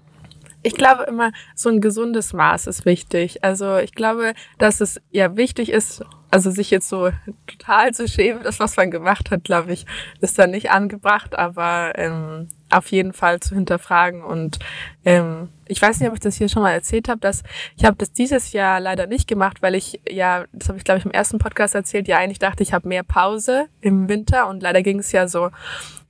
Ich 0.66 0.74
glaube 0.74 1.02
immer, 1.02 1.30
so 1.54 1.68
ein 1.68 1.82
gesundes 1.82 2.32
Maß 2.32 2.66
ist 2.68 2.86
wichtig. 2.86 3.44
Also 3.44 3.76
ich 3.76 3.94
glaube, 3.94 4.32
dass 4.56 4.80
es 4.80 4.98
ja 5.10 5.36
wichtig 5.36 5.70
ist, 5.70 6.02
also 6.30 6.50
sich 6.50 6.70
jetzt 6.70 6.88
so 6.88 7.10
total 7.46 7.92
zu 7.92 8.08
schämen, 8.08 8.42
das, 8.42 8.60
was 8.60 8.76
man 8.76 8.90
gemacht 8.90 9.30
hat, 9.30 9.44
glaube 9.44 9.72
ich, 9.72 9.84
ist 10.20 10.38
da 10.38 10.46
nicht 10.46 10.70
angebracht, 10.70 11.38
aber 11.38 11.92
ähm, 11.96 12.48
auf 12.70 12.90
jeden 12.90 13.12
Fall 13.12 13.40
zu 13.40 13.54
hinterfragen. 13.54 14.24
Und 14.24 14.58
ähm, 15.04 15.50
ich 15.66 15.80
weiß 15.80 16.00
nicht, 16.00 16.08
ob 16.08 16.14
ich 16.14 16.20
das 16.20 16.36
hier 16.36 16.48
schon 16.48 16.62
mal 16.62 16.72
erzählt 16.72 17.08
habe, 17.08 17.20
dass 17.20 17.42
ich 17.76 17.84
habe 17.84 17.96
das 17.96 18.12
dieses 18.12 18.52
Jahr 18.52 18.80
leider 18.80 19.06
nicht 19.06 19.28
gemacht, 19.28 19.62
weil 19.62 19.74
ich 19.74 20.00
ja, 20.10 20.44
das 20.52 20.68
habe 20.68 20.78
ich 20.78 20.84
glaube 20.84 20.98
ich 20.98 21.04
im 21.04 21.12
ersten 21.12 21.38
Podcast 21.38 21.74
erzählt, 21.74 22.08
ja 22.08 22.18
eigentlich 22.18 22.38
dachte, 22.38 22.62
ich 22.62 22.72
habe 22.72 22.88
mehr 22.88 23.04
Pause 23.04 23.66
im 23.80 24.08
Winter 24.08 24.48
und 24.48 24.62
leider 24.62 24.82
ging 24.82 24.98
es 24.98 25.12
ja 25.12 25.28
so 25.28 25.50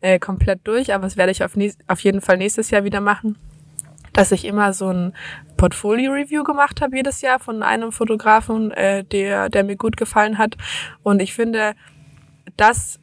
äh, 0.05 0.19
komplett 0.19 0.61
durch, 0.65 0.93
aber 0.93 1.05
das 1.05 1.17
werde 1.17 1.33
ich 1.33 1.43
auf, 1.43 1.53
auf 1.87 2.01
jeden 2.01 2.21
Fall 2.21 2.37
nächstes 2.37 2.71
Jahr 2.71 2.85
wieder 2.85 3.01
machen 3.01 3.39
dass 4.13 4.31
ich 4.31 4.45
immer 4.45 4.73
so 4.73 4.91
ein 4.91 5.13
Portfolio-Review 5.57 6.45
gemacht 6.45 6.81
habe 6.81 6.95
jedes 6.95 7.21
Jahr 7.21 7.41
von 7.41 7.65
einem 7.65 7.91
Fotografen, 7.91 8.71
äh, 8.71 9.03
der, 9.03 9.49
der 9.49 9.65
mir 9.65 9.75
gut 9.75 9.97
gefallen 9.97 10.39
hat. 10.39 10.57
Und 11.03 11.21
ich 11.21 11.35
finde, 11.35 11.75
das 12.57 13.01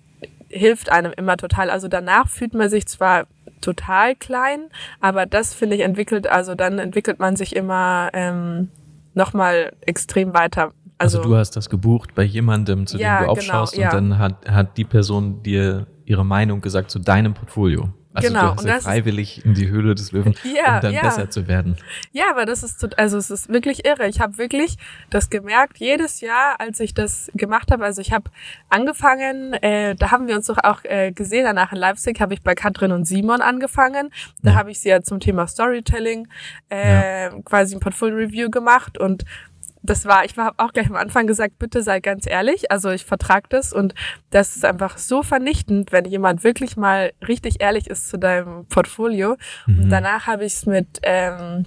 hilft 0.47 0.89
einem 0.89 1.11
immer 1.11 1.35
total. 1.35 1.69
Also 1.69 1.89
danach 1.89 2.29
fühlt 2.29 2.53
man 2.53 2.69
sich 2.69 2.87
zwar 2.87 3.27
total 3.59 4.15
klein, 4.15 4.69
aber 5.01 5.25
das 5.25 5.53
finde 5.53 5.75
ich 5.75 5.81
entwickelt, 5.81 6.27
also 6.27 6.55
dann 6.55 6.79
entwickelt 6.79 7.19
man 7.19 7.35
sich 7.35 7.57
immer 7.57 8.09
ähm, 8.13 8.69
nochmal 9.13 9.73
extrem 9.81 10.33
weiter. 10.33 10.71
Also, 10.97 11.17
also, 11.17 11.29
du 11.29 11.35
hast 11.35 11.57
das 11.57 11.69
gebucht 11.69 12.15
bei 12.15 12.23
jemandem, 12.23 12.87
zu 12.87 12.97
ja, 12.97 13.19
dem 13.19 13.25
du 13.25 13.31
aufschaust 13.31 13.73
genau, 13.73 13.91
ja. 13.91 13.97
und 13.97 14.11
dann 14.11 14.19
hat, 14.19 14.49
hat 14.49 14.77
die 14.77 14.85
Person 14.85 15.43
dir 15.43 15.87
ihre 16.05 16.25
Meinung 16.25 16.61
gesagt 16.61 16.91
zu 16.91 16.99
deinem 16.99 17.33
Portfolio. 17.33 17.89
Also 18.13 18.27
genau. 18.27 18.41
du 18.41 18.55
hast 18.55 18.65
ja 18.65 18.79
freiwillig 18.79 19.45
in 19.45 19.53
die 19.53 19.69
Höhle 19.69 19.95
des 19.95 20.11
Löwen, 20.11 20.35
ja, 20.43 20.75
um 20.75 20.81
dann 20.81 20.93
ja. 20.93 21.01
besser 21.01 21.29
zu 21.29 21.47
werden. 21.47 21.77
Ja, 22.11 22.25
aber 22.29 22.45
das 22.45 22.61
ist 22.61 22.99
also 22.99 23.17
es 23.17 23.31
ist 23.31 23.47
wirklich 23.47 23.85
irre. 23.85 24.07
Ich 24.07 24.19
habe 24.19 24.37
wirklich 24.37 24.77
das 25.09 25.29
gemerkt 25.29 25.77
jedes 25.77 26.19
Jahr, 26.19 26.59
als 26.59 26.79
ich 26.81 26.93
das 26.93 27.31
gemacht 27.35 27.71
habe. 27.71 27.85
Also 27.85 28.01
ich 28.01 28.11
habe 28.11 28.29
angefangen, 28.69 29.53
äh, 29.53 29.95
da 29.95 30.11
haben 30.11 30.27
wir 30.27 30.35
uns 30.35 30.47
doch 30.47 30.57
auch 30.61 30.83
äh, 30.83 31.13
gesehen. 31.13 31.45
Danach 31.45 31.71
in 31.71 31.77
Leipzig 31.77 32.19
habe 32.19 32.33
ich 32.33 32.41
bei 32.41 32.53
Katrin 32.53 32.91
und 32.91 33.05
Simon 33.05 33.41
angefangen. 33.41 34.09
Da 34.41 34.51
ja. 34.51 34.57
habe 34.57 34.71
ich 34.71 34.81
sie 34.81 34.89
ja 34.89 35.01
zum 35.01 35.21
Thema 35.21 35.47
Storytelling 35.47 36.27
äh, 36.67 37.29
quasi 37.45 37.75
ein 37.75 37.79
Portfolio 37.79 38.17
Review 38.17 38.49
gemacht 38.49 38.97
und 38.97 39.23
das 39.83 40.05
war, 40.05 40.25
ich 40.25 40.37
habe 40.37 40.57
auch 40.57 40.73
gleich 40.73 40.87
am 40.87 40.95
Anfang 40.95 41.27
gesagt, 41.27 41.57
bitte 41.59 41.81
sei 41.81 41.99
ganz 41.99 42.27
ehrlich. 42.27 42.71
Also 42.71 42.91
ich 42.91 43.05
vertrag 43.05 43.49
das 43.49 43.73
und 43.73 43.95
das 44.29 44.55
ist 44.55 44.65
einfach 44.65 44.97
so 44.97 45.23
vernichtend, 45.23 45.91
wenn 45.91 46.05
jemand 46.05 46.43
wirklich 46.43 46.77
mal 46.77 47.11
richtig 47.27 47.61
ehrlich 47.61 47.87
ist 47.87 48.07
zu 48.07 48.17
deinem 48.17 48.65
Portfolio. 48.65 49.37
Mhm. 49.65 49.83
Und 49.83 49.89
danach 49.89 50.27
habe 50.27 50.45
ich 50.45 50.53
es 50.53 50.65
mit 50.65 50.99
ähm, 51.03 51.65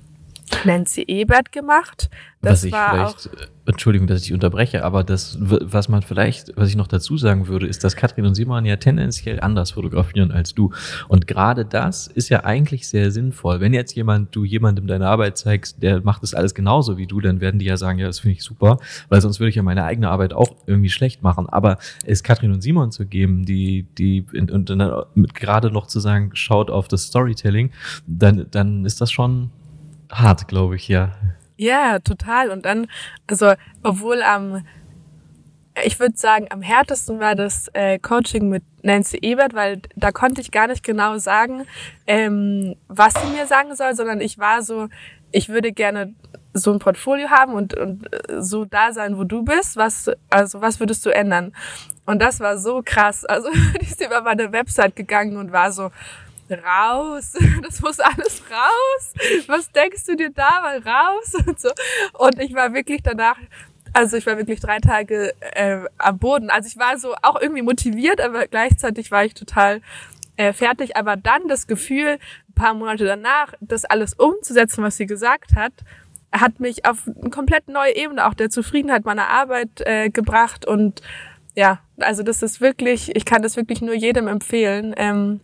Nancy 0.65 1.05
Ebert 1.07 1.53
gemacht. 1.53 2.11
Das 2.45 2.53
was 2.53 2.65
ich 2.65 2.75
vielleicht, 2.75 3.31
auch, 3.31 3.47
Entschuldigung, 3.67 4.07
dass 4.07 4.23
ich 4.23 4.33
unterbreche, 4.33 4.85
aber 4.85 5.05
das, 5.05 5.39
was 5.41 5.89
man 5.89 6.03
vielleicht, 6.03 6.55
was 6.57 6.69
ich 6.69 6.77
noch 6.77 6.87
dazu 6.87 7.17
sagen 7.17 7.49
würde, 7.49 7.67
ist, 7.67 7.83
dass 7.83 7.97
Katrin 7.97 8.27
und 8.27 8.35
Simon 8.35 8.67
ja 8.67 8.77
tendenziell 8.77 9.41
anders 9.41 9.71
fotografieren 9.71 10.31
als 10.31 10.55
du. 10.55 10.71
Und 11.09 11.27
gerade 11.27 11.65
das 11.65 12.07
ist 12.07 12.29
ja 12.29 12.45
eigentlich 12.45 12.87
sehr 12.87 13.11
sinnvoll. 13.11 13.61
Wenn 13.61 13.73
jetzt 13.73 13.95
jemand, 13.95 14.37
du 14.37 14.45
jemandem 14.45 14.87
deine 14.87 15.09
Arbeit 15.09 15.39
zeigst, 15.39 15.83
der 15.83 16.03
macht 16.03 16.23
das 16.23 16.35
alles 16.35 16.55
genauso 16.55 16.99
wie 16.99 17.07
du, 17.07 17.21
dann 17.21 17.41
werden 17.41 17.59
die 17.59 17.65
ja 17.65 17.79
sagen, 17.79 17.99
ja, 17.99 18.07
das 18.07 18.21
finde 18.21 18.37
ich 18.37 18.43
super, 18.43 18.79
weil 19.09 19.23
sonst 19.23 19.41
würde 19.41 19.49
ich 19.49 19.57
ja 19.57 19.63
meine 19.63 19.85
eigene 19.85 20.11
Arbeit 20.11 20.35
auch 20.35 20.55
irgendwie 20.67 20.91
schlecht 20.91 21.23
machen. 21.23 21.49
Aber 21.49 21.79
es 22.05 22.23
Katrin 22.23 22.53
und 22.53 22.61
Simon 22.61 22.93
zu 22.93 23.07
geben, 23.07 23.47
die, 23.47 23.87
die, 23.97 24.27
und 24.35 24.69
dann 24.69 25.05
gerade 25.33 25.71
noch 25.71 25.87
zu 25.87 26.01
sagen, 26.01 26.31
schaut 26.35 26.71
auf 26.71 26.89
das 26.89 27.05
Storytelling, 27.05 27.71
dann, 28.07 28.47
dann 28.51 28.85
ist 28.85 29.01
das 29.01 29.11
schon 29.11 29.51
hart, 30.11 30.49
glaube 30.49 30.77
ich, 30.77 30.89
ja. 30.89 31.13
Ja, 31.57 31.99
total. 32.01 32.51
Und 32.51 32.65
dann, 32.65 32.89
also, 33.27 33.55
obwohl 33.83 34.23
am, 34.23 34.65
ich 35.85 35.99
würde 36.01 36.17
sagen, 36.17 36.47
am 36.51 36.63
härtesten 36.63 37.21
war 37.21 37.35
das 37.35 37.69
äh, 37.75 37.99
Coaching 37.99 38.49
mit 38.49 38.65
Nancy 38.83 39.19
Ebert, 39.23 39.55
weil 39.55 39.81
da 39.97 40.13
konnte 40.13 40.41
ich 40.41 40.51
gar 40.51 40.67
nicht 40.67 40.83
genau 40.83 41.19
sagen, 41.19 41.65
ähm, 42.07 42.77
was 42.89 43.15
sie 43.15 43.29
mir 43.29 43.47
sagen 43.47 43.75
soll, 43.77 43.95
sondern 43.95 44.21
ich 44.21 44.39
war 44.39 44.63
so, 44.63 44.89
ich 45.33 45.49
würde 45.49 45.73
gerne 45.73 46.15
so 46.55 46.73
ein 46.73 46.79
Portfolio 46.79 47.31
haben 47.31 47.55
und, 47.55 47.77
und 47.77 48.13
äh, 48.13 48.41
so 48.41 48.65
da 48.65 48.93
sein, 48.93 49.19
wo 49.19 49.25
du 49.25 49.43
bist. 49.43 49.77
Was, 49.77 50.11
also 50.31 50.61
was 50.61 50.79
würdest 50.79 51.05
du 51.05 51.11
ändern? 51.11 51.53
Und 52.07 52.23
das 52.23 52.41
war 52.41 52.59
so 52.59 52.83
krass. 52.85 53.25
Also 53.25 53.49
die 53.81 53.87
ist 53.87 54.05
über 54.05 54.23
meine 54.23 54.53
Website 54.53 54.95
gegangen 54.95 55.37
und 55.37 55.53
war 55.53 55.73
so, 55.73 55.91
raus, 56.51 57.35
das 57.63 57.81
muss 57.81 58.01
alles 58.01 58.43
raus. 58.51 59.47
Was 59.47 59.71
denkst 59.73 60.05
du 60.07 60.17
dir 60.17 60.31
da 60.31 60.61
mal 60.63 60.79
raus 60.79 61.35
und 61.47 61.59
so. 61.59 61.71
Und 62.19 62.41
ich 62.41 62.55
war 62.55 62.73
wirklich 62.75 63.03
danach, 63.03 63.37
also 63.93 64.17
ich 64.17 64.27
war 64.27 64.37
wirklich 64.37 64.61
drei 64.61 64.79
Tage 64.79 65.33
äh, 65.41 65.81
am 65.99 66.19
Boden. 66.19 66.51
Also 66.51 66.69
ich 66.69 66.79
war 66.79 66.99
so 66.99 67.15
auch 67.23 67.41
irgendwie 67.41 67.63
motiviert, 67.63 68.21
aber 68.21 68.47
gleichzeitig 68.47 69.11
war 69.11 69.25
ich 69.25 69.35
total 69.35 69.81
äh, 70.37 70.53
fertig. 70.53 70.97
Aber 70.97 71.17
dann 71.17 71.49
das 71.49 71.67
Gefühl, 71.67 72.19
ein 72.49 72.55
paar 72.55 72.75
Monate 72.75 73.05
danach, 73.05 73.55
das 73.61 73.85
alles 73.85 74.15
umzusetzen, 74.15 74.83
was 74.83 74.97
sie 74.97 75.07
gesagt 75.07 75.55
hat, 75.55 75.73
hat 76.33 76.59
mich 76.59 76.85
auf 76.85 77.09
eine 77.21 77.31
komplett 77.31 77.69
neue 77.69 77.95
Ebene 77.95 78.27
auch 78.27 78.35
der 78.35 78.51
Zufriedenheit 78.51 79.05
meiner 79.05 79.29
Arbeit 79.29 79.81
äh, 79.87 80.11
gebracht. 80.11 80.67
Und 80.67 81.01
ja, 81.55 81.79
also 81.99 82.25
das 82.25 82.43
ist 82.43 82.61
wirklich, 82.61 83.15
ich 83.15 83.25
kann 83.25 83.43
das 83.43 83.57
wirklich 83.57 83.81
nur 83.81 83.95
jedem 83.95 84.27
empfehlen. 84.27 84.95
Ähm, 84.97 85.41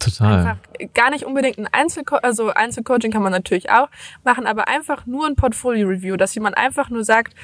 Total. 0.00 0.38
Einfach 0.38 0.56
gar 0.94 1.10
nicht 1.10 1.24
unbedingt 1.24 1.58
ein 1.58 1.68
Einzelco 1.70 2.16
also 2.16 2.48
Einzelcoaching 2.48 3.12
kann 3.12 3.22
man 3.22 3.32
natürlich 3.32 3.70
auch 3.70 3.88
machen, 4.24 4.46
aber 4.46 4.66
einfach 4.66 5.06
nur 5.06 5.26
ein 5.26 5.36
Portfolio-Review, 5.36 6.16
dass 6.16 6.34
jemand 6.34 6.56
einfach 6.56 6.90
nur 6.90 7.04
sagt, 7.04 7.34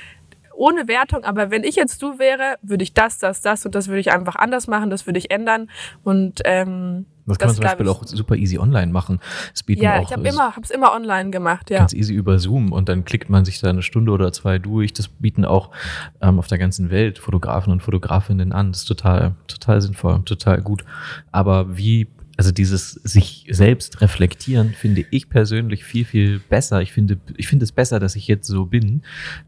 ohne 0.57 0.89
Wertung, 0.89 1.25
aber 1.25 1.51
wenn 1.51 1.65
ich 1.65 1.77
jetzt 1.77 2.03
du 2.03 2.19
wäre, 2.19 2.57
würde 2.63 2.83
ich 2.83 2.95
das, 2.95 3.19
das, 3.19 3.43
das 3.43 3.67
und 3.67 3.75
das 3.75 3.89
würde 3.89 4.01
ich 4.01 4.11
einfach 4.11 4.37
anders 4.37 4.67
machen, 4.67 4.91
das 4.91 5.07
würde 5.07 5.19
ich 5.19 5.31
ändern 5.31 5.71
und 6.03 6.41
ähm, 6.45 7.07
das 7.27 7.39
kann 7.39 7.49
das 7.49 7.59
man 7.59 7.63
zum 7.63 7.65
Beispiel 7.65 7.89
auch 7.89 8.07
super 8.07 8.37
easy 8.37 8.57
online 8.59 8.93
machen. 8.93 9.19
Es 9.53 9.65
bieten 9.65 9.83
ja, 9.83 9.99
auch, 9.99 10.03
ich 10.03 10.13
habe 10.13 10.27
immer, 10.27 10.55
hab's 10.55 10.71
immer 10.71 10.93
online 10.93 11.31
gemacht, 11.31 11.71
ja. 11.71 11.79
Ganz 11.81 11.93
easy 11.93 12.15
über 12.15 12.39
Zoom 12.39 12.73
und 12.73 12.89
dann 12.89 13.05
klickt 13.05 13.29
man 13.29 13.45
sich 13.45 13.61
da 13.61 13.69
eine 13.69 13.83
Stunde 13.83 14.13
oder 14.13 14.33
zwei 14.33 14.59
durch. 14.59 14.93
Das 14.93 15.09
bieten 15.09 15.45
auch 15.45 15.73
ähm, 16.21 16.39
auf 16.39 16.47
der 16.47 16.59
ganzen 16.59 16.91
Welt 16.91 17.19
Fotografen 17.19 17.73
und 17.73 17.83
Fotografinnen 17.83 18.53
an. 18.53 18.71
Das 18.71 18.83
ist 18.83 18.87
total, 18.87 19.35
total 19.49 19.81
sinnvoll, 19.81 20.23
total 20.25 20.63
gut. 20.63 20.85
Aber 21.33 21.77
wie 21.77 22.07
also 22.37 22.53
dieses 22.53 22.93
sich 22.93 23.47
selbst 23.51 24.01
reflektieren 24.03 24.71
finde 24.71 25.07
ich 25.11 25.31
persönlich 25.31 25.85
viel, 25.85 26.05
viel 26.05 26.39
besser. 26.39 26.83
Ich 26.83 26.93
finde, 26.93 27.19
ich 27.37 27.49
finde 27.49 27.65
es 27.65 27.73
besser, 27.73 27.99
dass 27.99 28.15
ich 28.15 28.29
jetzt 28.29 28.47
so 28.47 28.67
bin. 28.67 29.03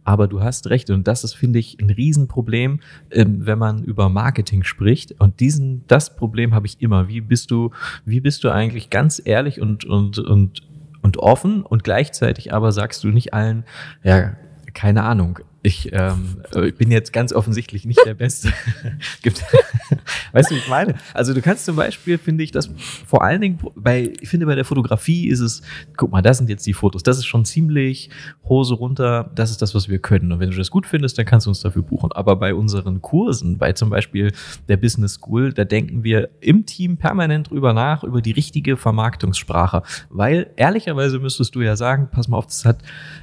Aber 0.05 0.27
du 0.27 0.43
hast 0.43 0.71
recht. 0.71 0.89
Und 0.91 1.07
das 1.07 1.23
ist, 1.23 1.35
finde 1.35 1.59
ich, 1.59 1.79
ein 1.81 1.91
Riesenproblem, 1.91 2.81
ähm, 3.11 3.47
wenn 3.47 3.59
man 3.59 3.85
über 3.85 4.09
Marketing 4.09 4.65
spricht. 4.65 5.21
Und 5.21 5.41
diesen, 5.41 5.85
das 5.87 6.17
Problem 6.17 6.55
habe 6.55 6.67
ich 6.67 6.81
immer. 6.81 7.09
Wie 7.09 7.21
bist 7.21 7.51
du, 7.51 7.71
wie 8.07 8.21
bist 8.21 8.43
du 8.45 8.51
eigentlich 8.51 8.89
ganz 8.89 9.21
ehrlich 9.23 9.61
und, 9.61 9.85
und, 9.85 10.19
und, 10.19 10.63
und 11.03 11.19
offen 11.19 11.63
und 11.63 11.85
gleichzeitig 11.85 12.55
aber 12.55 12.73
sagst 12.73 13.05
du 13.05 13.09
nicht 13.09 13.35
allen, 13.35 13.65
ja, 14.03 14.37
keine 14.73 15.03
Ahnung, 15.03 15.41
ich 15.69 15.93
ähm, 15.93 16.43
äh, 16.55 16.73
bin 16.73 16.91
jetzt 16.91 17.13
ganz 17.13 17.33
offensichtlich 17.33 17.85
nicht 17.85 18.01
der 18.05 18.15
Beste. 18.15 18.53
Weißt 20.33 20.51
du, 20.51 20.55
wie 20.55 20.59
ich 20.59 20.69
meine? 20.69 20.95
Also 21.15 21.35
du 21.35 21.43
kannst 21.43 21.65
zum 21.65 21.77
Beispiel, 21.77 22.19
finde 22.19 22.43
ich, 22.43 22.51
das 22.51 22.71
vor 23.07 23.23
allen 23.23 23.41
Dingen 23.41 23.59
bei, 23.77 24.13
ich 24.21 24.29
finde 24.29 24.47
bei 24.47 24.55
der 24.55 24.65
Fotografie 24.65 25.29
ist 25.29 25.41
es, 25.41 25.63
guck 25.97 26.11
mal, 26.11 26.23
das 26.23 26.39
sind 26.39 26.49
jetzt 26.49 26.67
die 26.67 26.73
Fotos, 26.73 27.03
das 27.03 27.19
ist 27.19 27.27
schon 27.27 27.45
ziemlich 27.45 28.11
Hose 28.49 28.75
runter, 28.75 29.31
das 29.35 29.51
ist 29.51 29.63
das, 29.63 29.75
was 29.75 29.89
wir 29.89 29.99
können. 29.99 30.33
Und 30.33 30.41
wenn 30.41 30.51
du 30.51 30.57
das 30.57 30.71
gut 30.71 30.87
findest, 30.87 31.19
dann 31.19 31.27
kannst 31.27 31.47
du 31.47 31.51
uns 31.51 31.61
dafür 31.61 31.83
buchen. 31.83 32.13
Aber 32.13 32.37
bei 32.37 32.55
unseren 32.55 33.03
Kursen, 33.03 33.59
bei 33.59 33.73
zum 33.73 33.91
Beispiel 33.91 34.33
der 34.69 34.77
Business 34.77 35.15
School, 35.15 35.53
da 35.53 35.65
denken 35.65 36.03
wir 36.03 36.31
im 36.41 36.67
Team 36.67 36.97
permanent 36.97 37.51
drüber 37.51 37.73
nach, 37.73 38.05
über 38.05 38.23
die 38.23 38.33
richtige 38.33 38.77
Vermarktungssprache. 38.77 39.83
Weil 40.09 40.51
ehrlicherweise 40.57 41.19
müsstest 41.19 41.55
du 41.55 41.61
ja 41.61 41.77
sagen, 41.77 42.09
pass 42.11 42.29
mal 42.29 42.39
auf, 42.39 42.47
das 42.47 42.65
hat, 42.65 42.79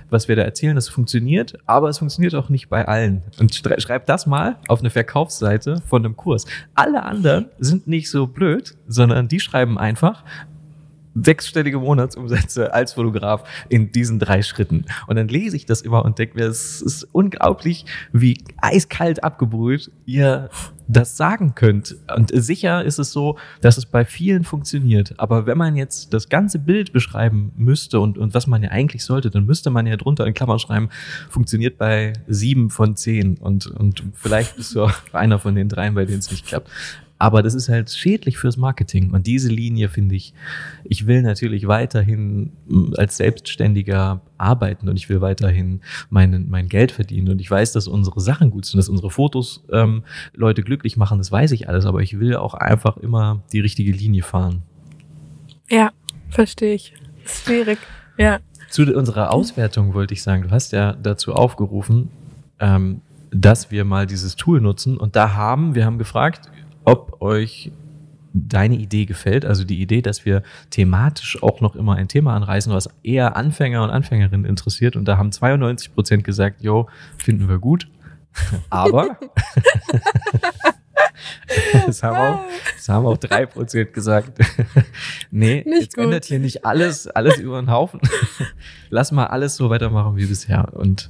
was 0.09 0.27
wir 0.27 0.35
da 0.35 0.43
erzählen, 0.43 0.75
das 0.75 0.89
funktioniert, 0.89 1.57
aber 1.65 1.89
es 1.89 2.00
funktioniert 2.00 2.35
auch 2.35 2.50
nicht 2.50 2.69
bei 2.69 2.88
allen. 2.88 3.21
Und 3.39 3.53
schreib 3.55 4.05
das 4.05 4.25
mal 4.25 4.57
auf 4.67 4.79
eine 4.79 4.89
Verkaufsseite 4.89 5.81
von 5.88 6.05
einem 6.05 6.15
Kurs. 6.15 6.45
Alle 6.74 7.03
anderen 7.03 7.47
sind 7.59 7.88
nicht 7.88 8.09
so 8.09 8.27
blöd, 8.27 8.75
sondern 8.88 9.27
die 9.27 9.39
schreiben 9.39 9.77
einfach, 9.77 10.24
sechsstellige 11.15 11.79
Monatsumsätze 11.79 12.74
als 12.74 12.93
Fotograf 12.93 13.43
in 13.69 13.91
diesen 13.91 14.19
drei 14.19 14.41
Schritten. 14.41 14.86
Und 15.07 15.15
dann 15.15 15.27
lese 15.27 15.55
ich 15.55 15.65
das 15.65 15.81
immer 15.81 16.03
und 16.03 16.19
denke 16.19 16.38
mir, 16.38 16.45
es 16.45 16.81
ist 16.81 17.07
unglaublich, 17.12 17.86
wie 18.12 18.43
eiskalt 18.62 19.24
abgebrüht 19.24 19.91
ihr 20.05 20.50
das 20.88 21.17
sagen 21.17 21.55
könnt. 21.55 21.95
Und 22.15 22.31
sicher 22.34 22.84
ist 22.84 23.00
es 23.00 23.12
so, 23.12 23.38
dass 23.62 23.77
es 23.77 23.86
bei 23.86 24.05
vielen 24.05 24.43
funktioniert. 24.43 25.15
Aber 25.17 25.45
wenn 25.45 25.57
man 25.57 25.75
jetzt 25.75 26.13
das 26.13 26.29
ganze 26.29 26.60
Bild 26.60 26.93
beschreiben 26.93 27.51
müsste 27.55 28.00
und, 28.00 28.17
und 28.17 28.34
was 28.34 28.48
man 28.48 28.62
ja 28.62 28.69
eigentlich 28.69 29.03
sollte, 29.03 29.31
dann 29.31 29.45
müsste 29.45 29.72
man 29.72 29.88
ja 29.88 29.98
drunter 29.98 30.27
in 30.27 30.34
Klammern 30.34 30.60
schreiben, 30.60 30.89
funktioniert 31.29 31.77
bei 31.77 32.13
sieben 32.27 32.69
von 32.69 32.95
zehn. 32.95 33.38
Und, 33.38 33.67
und 33.67 34.03
vielleicht 34.13 34.57
bist 34.57 34.75
du 34.75 34.84
auch 34.84 34.93
einer 35.13 35.39
von 35.39 35.55
den 35.55 35.69
dreien, 35.69 35.95
bei 35.95 36.05
denen 36.05 36.19
es 36.19 36.29
nicht 36.29 36.45
klappt. 36.45 36.69
Aber 37.17 37.41
das 37.41 37.53
ist 37.53 37.69
halt 37.69 37.89
schädlich 37.91 38.38
fürs 38.38 38.57
Marketing. 38.57 39.12
Und 39.12 39.25
diese 39.25 39.50
Linie 39.50 39.88
finde 39.88 40.15
ich, 40.15 40.34
ich 40.84 41.07
will 41.07 41.22
natürlich 41.22 41.65
weiterhin 41.67 42.51
mm, 42.67 42.93
als 42.98 43.17
Selbstständiger 43.17 44.22
arbeiten 44.38 44.89
und 44.89 44.98
ich 44.98 45.07
will 45.07 45.22
weiterhin 45.22 45.79
mein, 46.10 46.48
mein 46.50 46.67
Geld 46.67 46.91
verdienen. 46.91 47.29
Und 47.29 47.39
ich 47.39 47.50
weiß, 47.50 47.72
dass 47.72 47.88
unsere 47.88 48.19
Sachen 48.19 48.51
gut 48.51 48.65
sind, 48.65 48.77
dass 48.79 48.89
unsere 48.89 49.10
Fotos 49.10 49.63
ähm, 49.72 50.03
Leute 50.34 50.62
glücklich 50.62 50.98
machen, 50.98 51.19
das 51.19 51.31
weiß 51.31 51.51
ich 51.51 51.69
alles. 51.69 51.86
Aber 51.86 52.01
ich 52.01 52.19
will 52.19 52.36
auch 52.36 52.53
einfach 52.53 52.98
immer 52.98 53.43
die 53.53 53.62
richtige 53.62 53.93
Linie 53.93 54.24
fahren. 54.24 54.62
Ja, 55.69 55.91
verstehe 56.29 56.74
ich. 56.74 56.93
Ist 57.24 57.45
schwierig. 57.45 57.79
Ja. 58.17 58.39
Zu 58.69 58.84
unserer 58.93 59.31
Auswertung 59.31 59.93
wollte 59.93 60.13
ich 60.13 60.22
sagen, 60.22 60.43
du 60.43 60.51
hast 60.51 60.74
ja 60.74 60.93
dazu 60.93 61.34
aufgerufen, 61.34 62.10
ähm, 62.60 63.01
dass 63.31 63.72
wir 63.72 63.86
mal 63.86 64.05
dieses 64.05 64.36
Tool 64.36 64.60
nutzen. 64.60 64.98
Und 64.98 65.15
da 65.15 65.34
haben, 65.34 65.75
wir 65.75 65.86
haben 65.86 65.98
gefragt, 65.98 66.50
ob 66.86 67.22
euch 67.22 67.72
deine 68.36 68.75
Idee 68.75 69.06
gefällt, 69.06 69.46
also 69.46 69.63
die 69.63 69.82
Idee, 69.82 70.01
dass 70.01 70.25
wir 70.25 70.44
thematisch 70.70 71.42
auch 71.42 71.62
noch 71.62 71.75
immer 71.75 71.96
ein 71.96 72.10
Thema 72.10 72.36
anreißen, 72.36 72.74
was 72.74 72.89
eher 73.01 73.38
Anfänger 73.38 73.84
und 73.84 73.89
Anfängerinnen 73.89 74.46
interessiert. 74.46 74.98
Und 74.98 75.06
da 75.06 75.18
haben 75.18 75.32
92 75.32 75.94
Prozent 75.94 76.25
gesagt, 76.25 76.62
jo, 76.62 76.89
finden 77.18 77.48
wir 77.48 77.60
gut. 77.60 77.88
Aber 78.70 79.18
das 81.86 82.04
haben 82.04 82.18
auch, 82.18 82.42
das 82.75 82.89
haben 82.89 83.06
auch 83.06 83.18
drei 83.18 83.46
Prozent 83.46 83.94
gesagt. 83.94 84.38
nee, 85.32 85.63
nicht 85.65 85.82
jetzt 85.82 85.96
gut. 85.96 86.04
ändert 86.04 86.25
hier 86.25 86.39
nicht 86.39 86.65
alles, 86.65 87.08
alles 87.08 87.38
über 87.38 87.62
den 87.62 87.72
Haufen. 87.72 88.01
Lass 88.89 89.13
mal 89.13 89.27
alles 89.27 89.56
so 89.56 89.70
weitermachen 89.70 90.18
wie 90.18 90.25
bisher. 90.25 90.74
Und 90.74 91.10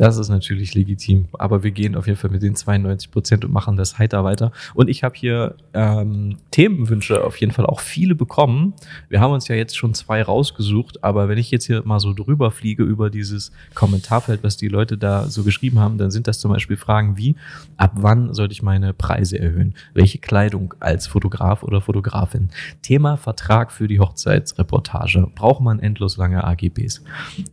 das 0.00 0.16
ist 0.16 0.30
natürlich 0.30 0.74
legitim. 0.74 1.28
Aber 1.38 1.62
wir 1.62 1.72
gehen 1.72 1.94
auf 1.94 2.06
jeden 2.06 2.18
Fall 2.18 2.30
mit 2.30 2.42
den 2.42 2.56
92 2.56 3.10
Prozent 3.10 3.44
und 3.44 3.52
machen 3.52 3.76
das 3.76 3.98
heiter 3.98 4.24
weiter. 4.24 4.50
Und 4.72 4.88
ich 4.88 5.04
habe 5.04 5.14
hier 5.14 5.56
ähm, 5.74 6.38
Themenwünsche 6.50 7.22
auf 7.22 7.36
jeden 7.36 7.52
Fall 7.52 7.66
auch 7.66 7.80
viele 7.80 8.14
bekommen. 8.14 8.72
Wir 9.10 9.20
haben 9.20 9.34
uns 9.34 9.46
ja 9.48 9.56
jetzt 9.56 9.76
schon 9.76 9.92
zwei 9.92 10.22
rausgesucht, 10.22 11.04
aber 11.04 11.28
wenn 11.28 11.36
ich 11.36 11.50
jetzt 11.50 11.66
hier 11.66 11.82
mal 11.84 12.00
so 12.00 12.14
drüber 12.14 12.50
fliege 12.50 12.82
über 12.82 13.10
dieses 13.10 13.52
Kommentarfeld, 13.74 14.42
was 14.42 14.56
die 14.56 14.68
Leute 14.68 14.96
da 14.96 15.26
so 15.26 15.44
geschrieben 15.44 15.80
haben, 15.80 15.98
dann 15.98 16.10
sind 16.10 16.26
das 16.26 16.40
zum 16.40 16.50
Beispiel 16.50 16.78
Fragen 16.78 17.18
wie, 17.18 17.36
ab 17.76 17.92
wann 17.96 18.32
sollte 18.32 18.52
ich 18.52 18.62
meine 18.62 18.94
Preise 18.94 19.38
erhöhen? 19.38 19.74
Welche 19.92 20.16
Kleidung 20.16 20.72
als 20.80 21.08
Fotograf 21.08 21.62
oder 21.62 21.82
Fotografin? 21.82 22.48
Thema 22.80 23.18
Vertrag 23.18 23.70
für 23.70 23.86
die 23.86 24.00
Hochzeitsreportage. 24.00 25.28
Braucht 25.34 25.60
man 25.60 25.78
endlos 25.78 26.16
lange 26.16 26.42
AGBs? 26.42 27.04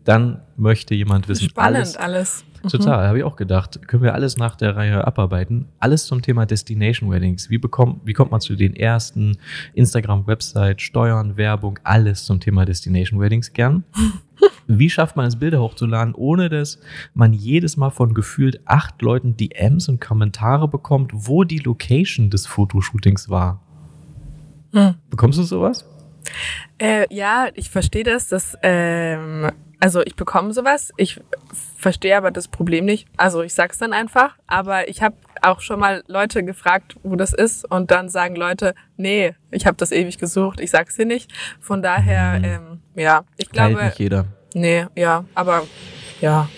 Dann 0.06 0.40
möchte 0.58 0.96
jemand 0.96 1.28
wissen, 1.28 1.50
Spannend 1.50 1.78
alles, 1.78 1.98
alles 1.98 2.46
Total, 2.70 3.04
mhm. 3.04 3.08
habe 3.08 3.18
ich 3.20 3.24
auch 3.24 3.36
gedacht. 3.36 3.88
Können 3.88 4.04
wir 4.04 4.14
alles 4.14 4.38
nach 4.38 4.56
der 4.56 4.76
Reihe 4.76 5.06
abarbeiten. 5.06 5.68
Alles 5.80 6.06
zum 6.06 6.22
Thema 6.22 6.46
Destination 6.46 7.10
Weddings. 7.10 7.50
Wie, 7.50 7.58
bekommt, 7.58 8.02
wie 8.06 8.14
kommt 8.14 8.32
man 8.32 8.42
zu 8.42 8.56
den 8.56 8.76
ersten? 8.76 9.38
Instagram, 9.74 10.28
Website, 10.28 10.82
Steuern, 10.82 11.38
Werbung, 11.38 11.80
alles 11.84 12.26
zum 12.26 12.40
Thema 12.40 12.66
Destination 12.66 13.20
Weddings 13.20 13.54
gern. 13.54 13.84
Wie 14.68 14.90
schafft 14.90 15.16
man 15.16 15.26
es, 15.26 15.38
Bilder 15.38 15.62
hochzuladen, 15.62 16.14
ohne 16.14 16.50
dass 16.50 16.80
man 17.14 17.34
jedes 17.34 17.78
Mal 17.78 17.90
von 17.90 18.14
gefühlt 18.14 18.60
acht 18.66 19.02
Leuten 19.02 19.36
DMs 19.38 19.88
und 19.88 20.02
Kommentare 20.02 20.68
bekommt, 20.68 21.12
wo 21.14 21.44
die 21.44 21.60
Location 21.60 22.30
des 22.30 22.46
Fotoshootings 22.46 23.30
war? 23.30 23.62
Hm. 24.74 24.96
Bekommst 25.10 25.40
du 25.40 25.44
sowas? 25.44 25.86
Äh, 26.78 27.12
ja, 27.16 27.48
ich 27.56 27.70
verstehe 27.70 28.04
das, 28.04 28.28
dass 28.28 28.58
ähm, 28.62 29.50
also 29.80 30.02
ich 30.02 30.16
bekomme 30.16 30.54
sowas, 30.54 30.92
ich 30.98 31.20
verstehe 31.78 32.18
aber 32.18 32.32
das 32.32 32.48
Problem 32.48 32.86
nicht. 32.86 33.08
Also 33.18 33.44
ich 33.44 33.54
sag's 33.54 33.78
dann 33.78 33.94
einfach, 33.94 34.36
aber 34.48 34.90
ich 34.90 35.02
habe 35.02 35.16
auch 35.42 35.62
schon 35.62 35.80
mal 35.80 36.04
Leute 36.08 36.44
gefragt, 36.44 36.96
wo 37.04 37.16
das 37.16 37.34
ist 37.34 37.70
und 37.70 37.92
dann 37.92 38.10
sagen 38.10 38.36
Leute, 38.36 38.74
nee, 38.96 39.36
ich 39.52 39.68
habe 39.68 39.78
das 39.78 39.92
ewig 39.92 40.18
gesucht, 40.18 40.60
ich 40.60 40.72
sag's 40.72 40.96
dir 40.96 41.06
nicht. 41.06 41.32
Von 41.60 41.82
daher, 41.82 42.40
mhm. 42.40 42.46
ähm, 42.46 42.82
ja, 42.96 43.24
ich 43.38 43.50
glaube. 43.50 43.76
Teilt 43.76 43.86
nicht 43.86 44.00
jeder. 44.00 44.26
Nee, 44.54 44.88
ja, 44.96 45.26
aber 45.36 45.64
ja. 46.22 46.50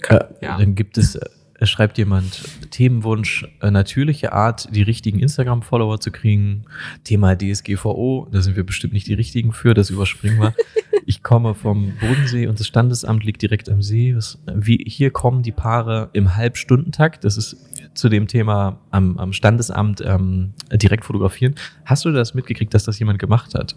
Kann, 0.00 0.20
äh, 0.40 0.46
ja. 0.46 0.58
Dann 0.58 0.74
gibt 0.74 0.96
es 0.96 1.14
äh, 1.16 1.20
es 1.20 1.41
schreibt 1.66 1.98
jemand, 1.98 2.42
Themenwunsch, 2.70 3.46
äh, 3.60 3.70
natürliche 3.70 4.32
Art, 4.32 4.68
die 4.74 4.82
richtigen 4.82 5.20
Instagram-Follower 5.20 6.00
zu 6.00 6.10
kriegen. 6.10 6.64
Thema 7.04 7.36
DSGVO, 7.36 8.28
da 8.30 8.40
sind 8.40 8.56
wir 8.56 8.64
bestimmt 8.64 8.92
nicht 8.92 9.06
die 9.06 9.14
richtigen 9.14 9.52
für, 9.52 9.74
das 9.74 9.90
überspringen 9.90 10.40
wir. 10.40 10.54
Ich 11.04 11.24
komme 11.24 11.54
vom 11.54 11.94
Bodensee 12.00 12.46
und 12.46 12.60
das 12.60 12.68
Standesamt 12.68 13.24
liegt 13.24 13.42
direkt 13.42 13.68
am 13.68 13.82
See. 13.82 14.16
wie, 14.54 14.84
hier 14.86 15.10
kommen 15.10 15.42
die 15.42 15.50
Paare 15.50 16.10
im 16.12 16.36
Halbstundentakt. 16.36 17.24
Das 17.24 17.36
ist 17.36 17.56
zu 17.94 18.08
dem 18.08 18.28
Thema 18.28 18.78
am, 18.92 19.18
am 19.18 19.32
Standesamt 19.32 20.00
ähm, 20.04 20.54
direkt 20.72 21.04
fotografieren. 21.04 21.56
Hast 21.84 22.04
du 22.04 22.12
das 22.12 22.34
mitgekriegt, 22.34 22.72
dass 22.72 22.84
das 22.84 23.00
jemand 23.00 23.18
gemacht 23.18 23.54
hat? 23.54 23.74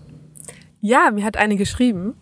Ja, 0.82 1.10
mir 1.12 1.26
hat 1.26 1.36
eine 1.36 1.56
geschrieben. 1.56 2.13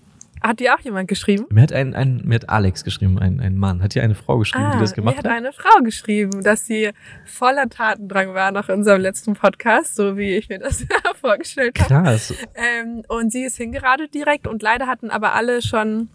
Hat 0.45 0.59
dir 0.59 0.75
auch 0.75 0.79
jemand 0.81 1.07
geschrieben? 1.07 1.45
Mir 1.49 1.61
hat, 1.61 1.71
ein, 1.71 1.93
ein, 1.93 2.21
mir 2.25 2.35
hat 2.35 2.49
Alex 2.49 2.83
geschrieben, 2.83 3.17
ein, 3.17 3.39
ein 3.39 3.57
Mann. 3.57 3.81
Hat 3.81 3.95
dir 3.95 4.03
eine 4.03 4.13
Frau 4.13 4.37
geschrieben, 4.39 4.65
ah, 4.65 4.73
die 4.73 4.79
das 4.79 4.93
gemacht 4.93 5.17
hat? 5.17 5.23
Mir 5.23 5.31
hat 5.31 5.37
eine 5.37 5.53
Frau 5.53 5.81
geschrieben, 5.83 6.43
dass 6.43 6.65
sie 6.65 6.91
voller 7.25 7.69
Tatendrang 7.69 8.33
war 8.33 8.51
nach 8.51 8.67
unserem 8.67 9.01
letzten 9.01 9.35
Podcast, 9.35 9.95
so 9.95 10.17
wie 10.17 10.35
ich 10.35 10.49
mir 10.49 10.59
das 10.59 10.85
vorgestellt 11.21 11.79
habe. 11.79 12.03
Krass. 12.03 12.33
Ähm, 12.55 13.03
und 13.07 13.31
sie 13.31 13.43
ist 13.43 13.55
hingeradelt 13.55 14.13
direkt 14.13 14.45
und 14.45 14.61
leider 14.61 14.87
hatten 14.87 15.09
aber 15.09 15.33
alle 15.33 15.61
schon 15.61 16.09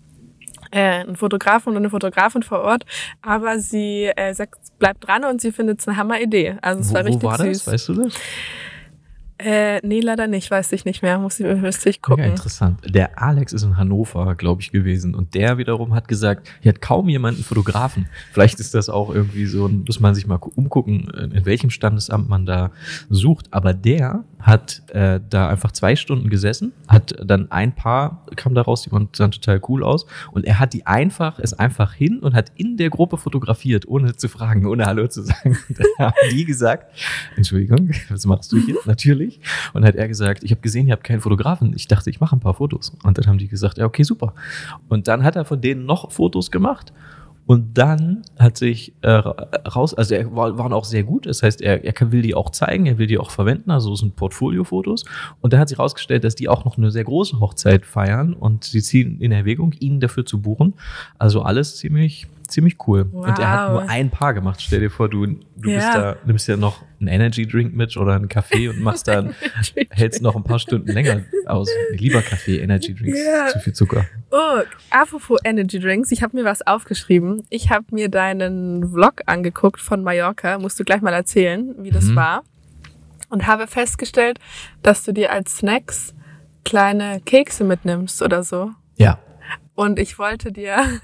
äh, 0.70 1.00
einen 1.00 1.16
Fotografen 1.16 1.70
und 1.70 1.78
eine 1.78 1.88
Fotografin 1.88 2.42
vor 2.42 2.60
Ort, 2.60 2.84
aber 3.22 3.58
sie 3.58 4.10
äh, 4.14 4.34
sagt, 4.34 4.56
bleibt 4.78 5.06
dran 5.06 5.24
und 5.24 5.40
sie 5.40 5.52
findet 5.52 5.80
es 5.80 5.88
eine 5.88 5.96
Hammer-Idee. 5.96 6.56
Also 6.60 6.80
es 6.80 6.90
wo, 6.90 6.94
war 6.94 7.04
richtig 7.04 7.22
wo 7.22 7.26
war 7.28 7.38
süß. 7.38 7.64
das? 7.64 7.72
Weißt 7.72 7.88
du 7.88 7.94
das? 7.94 8.14
Äh, 9.38 9.80
nee, 9.86 10.00
leider 10.00 10.26
nicht, 10.26 10.50
weiß 10.50 10.72
ich 10.72 10.84
nicht 10.84 11.02
mehr, 11.02 11.18
muss 11.18 11.38
ich, 11.38 11.46
müsste 11.46 11.90
ich 11.90 12.02
gucken. 12.02 12.24
Ja, 12.24 12.30
interessant. 12.30 12.80
Der 12.84 13.22
Alex 13.22 13.52
ist 13.52 13.62
in 13.62 13.76
Hannover, 13.76 14.34
glaube 14.34 14.62
ich, 14.62 14.72
gewesen 14.72 15.14
und 15.14 15.34
der 15.34 15.58
wiederum 15.58 15.94
hat 15.94 16.08
gesagt, 16.08 16.48
hier 16.60 16.70
hat 16.70 16.80
kaum 16.80 17.08
jemanden 17.08 17.44
Fotografen. 17.44 18.08
Vielleicht 18.32 18.58
ist 18.58 18.74
das 18.74 18.88
auch 18.88 19.14
irgendwie 19.14 19.46
so, 19.46 19.68
muss 19.68 20.00
man 20.00 20.16
sich 20.16 20.26
mal 20.26 20.40
umgucken, 20.56 21.08
in 21.32 21.46
welchem 21.46 21.70
Standesamt 21.70 22.28
man 22.28 22.46
da 22.46 22.72
sucht. 23.10 23.46
Aber 23.52 23.74
der 23.74 24.24
hat 24.40 24.82
äh, 24.88 25.20
da 25.30 25.48
einfach 25.48 25.70
zwei 25.70 25.94
Stunden 25.94 26.30
gesessen, 26.30 26.72
hat 26.88 27.14
dann 27.24 27.50
ein 27.52 27.74
Paar, 27.74 28.26
kam 28.34 28.54
da 28.54 28.62
raus, 28.62 28.82
die 28.82 28.90
sahen 28.90 29.30
total 29.30 29.60
cool 29.68 29.84
aus 29.84 30.06
und 30.32 30.46
er 30.46 30.58
hat 30.58 30.72
die 30.72 30.86
einfach, 30.86 31.38
ist 31.38 31.54
einfach 31.54 31.92
hin 31.92 32.20
und 32.20 32.34
hat 32.34 32.50
in 32.56 32.76
der 32.76 32.90
Gruppe 32.90 33.18
fotografiert, 33.18 33.86
ohne 33.86 34.16
zu 34.16 34.28
fragen, 34.28 34.66
ohne 34.66 34.86
Hallo 34.86 35.06
zu 35.06 35.22
sagen. 35.22 35.58
da 35.98 36.06
haben 36.06 36.14
die 36.32 36.44
gesagt, 36.44 36.92
Entschuldigung, 37.36 37.90
was 38.08 38.26
machst 38.26 38.50
du 38.50 38.58
hier? 38.58 38.76
Natürlich 38.84 39.27
ich. 39.28 39.40
Und 39.72 39.84
hat 39.84 39.94
er 39.94 40.08
gesagt, 40.08 40.42
ich 40.42 40.50
habe 40.50 40.60
gesehen, 40.60 40.86
ihr 40.86 40.92
habt 40.92 41.04
keinen 41.04 41.20
Fotografen. 41.20 41.72
Ich 41.74 41.88
dachte, 41.88 42.10
ich 42.10 42.20
mache 42.20 42.36
ein 42.36 42.40
paar 42.40 42.54
Fotos. 42.54 42.92
Und 43.04 43.18
dann 43.18 43.26
haben 43.26 43.38
die 43.38 43.48
gesagt, 43.48 43.78
ja, 43.78 43.84
okay, 43.84 44.02
super. 44.02 44.34
Und 44.88 45.08
dann 45.08 45.24
hat 45.24 45.36
er 45.36 45.44
von 45.44 45.60
denen 45.60 45.86
noch 45.86 46.10
Fotos 46.10 46.50
gemacht. 46.50 46.92
Und 47.48 47.78
dann 47.78 48.24
hat 48.38 48.58
sich 48.58 48.92
äh, 49.00 49.08
raus, 49.08 49.94
also 49.94 50.14
er 50.14 50.36
war, 50.36 50.58
waren 50.58 50.74
auch 50.74 50.84
sehr 50.84 51.02
gut. 51.02 51.24
Das 51.24 51.42
heißt, 51.42 51.62
er, 51.62 51.82
er 51.82 52.12
will 52.12 52.20
die 52.20 52.34
auch 52.34 52.50
zeigen, 52.50 52.84
er 52.84 52.98
will 52.98 53.06
die 53.06 53.16
auch 53.16 53.30
verwenden. 53.30 53.70
Also 53.70 53.90
es 53.94 54.00
sind 54.00 54.16
Portfolio-Fotos. 54.16 55.06
Und 55.40 55.54
dann 55.54 55.60
hat 55.60 55.70
sich 55.70 55.78
herausgestellt, 55.78 56.24
dass 56.24 56.34
die 56.34 56.50
auch 56.50 56.66
noch 56.66 56.76
eine 56.76 56.90
sehr 56.90 57.04
große 57.04 57.40
Hochzeit 57.40 57.86
feiern 57.86 58.34
und 58.34 58.64
sie 58.64 58.82
ziehen 58.82 59.18
in 59.22 59.32
Erwägung, 59.32 59.72
ihn 59.80 59.98
dafür 59.98 60.26
zu 60.26 60.42
buchen. 60.42 60.74
Also 61.18 61.40
alles 61.40 61.76
ziemlich 61.76 62.26
ziemlich 62.48 62.76
cool. 62.86 63.06
Wow. 63.10 63.28
Und 63.28 63.38
er 63.38 63.50
hat 63.50 63.70
nur 63.70 63.88
ein 63.88 64.10
Paar 64.10 64.34
gemacht. 64.34 64.60
Stell 64.60 64.80
dir 64.80 64.90
vor, 64.90 65.08
du, 65.08 65.26
du 65.26 65.70
ja. 65.70 65.76
bist 65.76 65.94
da, 65.94 66.16
nimmst 66.26 66.48
ja 66.48 66.56
noch 66.56 66.82
einen 67.00 67.08
Energy 67.08 67.46
Drink 67.46 67.74
mit 67.74 67.96
oder 67.96 68.14
einen 68.14 68.28
Kaffee 68.28 68.68
und 68.68 68.80
machst 68.80 69.08
dann, 69.08 69.34
hältst 69.90 70.22
noch 70.22 70.34
ein 70.34 70.44
paar 70.44 70.58
Stunden 70.58 70.90
länger 70.90 71.22
aus. 71.46 71.70
Lieber 71.92 72.22
Kaffee, 72.22 72.58
Energy 72.58 72.94
Drinks, 72.94 73.18
ja. 73.18 73.48
zu 73.48 73.60
viel 73.60 73.72
Zucker. 73.72 74.06
Oh, 74.30 74.60
apropos 74.90 75.38
Energy 75.44 75.78
Drinks, 75.78 76.10
ich 76.10 76.22
habe 76.22 76.36
mir 76.36 76.44
was 76.44 76.66
aufgeschrieben. 76.66 77.44
Ich 77.50 77.70
habe 77.70 77.86
mir 77.90 78.08
deinen 78.08 78.90
Vlog 78.90 79.22
angeguckt 79.26 79.80
von 79.80 80.02
Mallorca. 80.02 80.58
Musst 80.58 80.80
du 80.80 80.84
gleich 80.84 81.02
mal 81.02 81.12
erzählen, 81.12 81.74
wie 81.78 81.90
das 81.90 82.06
mhm. 82.06 82.16
war. 82.16 82.44
Und 83.30 83.46
habe 83.46 83.66
festgestellt, 83.66 84.38
dass 84.82 85.04
du 85.04 85.12
dir 85.12 85.32
als 85.32 85.58
Snacks 85.58 86.14
kleine 86.64 87.20
Kekse 87.24 87.64
mitnimmst 87.64 88.22
oder 88.22 88.42
so. 88.42 88.70
Ja. 88.96 89.18
Und 89.78 90.00
ich 90.00 90.18
wollte 90.18 90.50
dir 90.50 90.76
eine, 90.78 90.98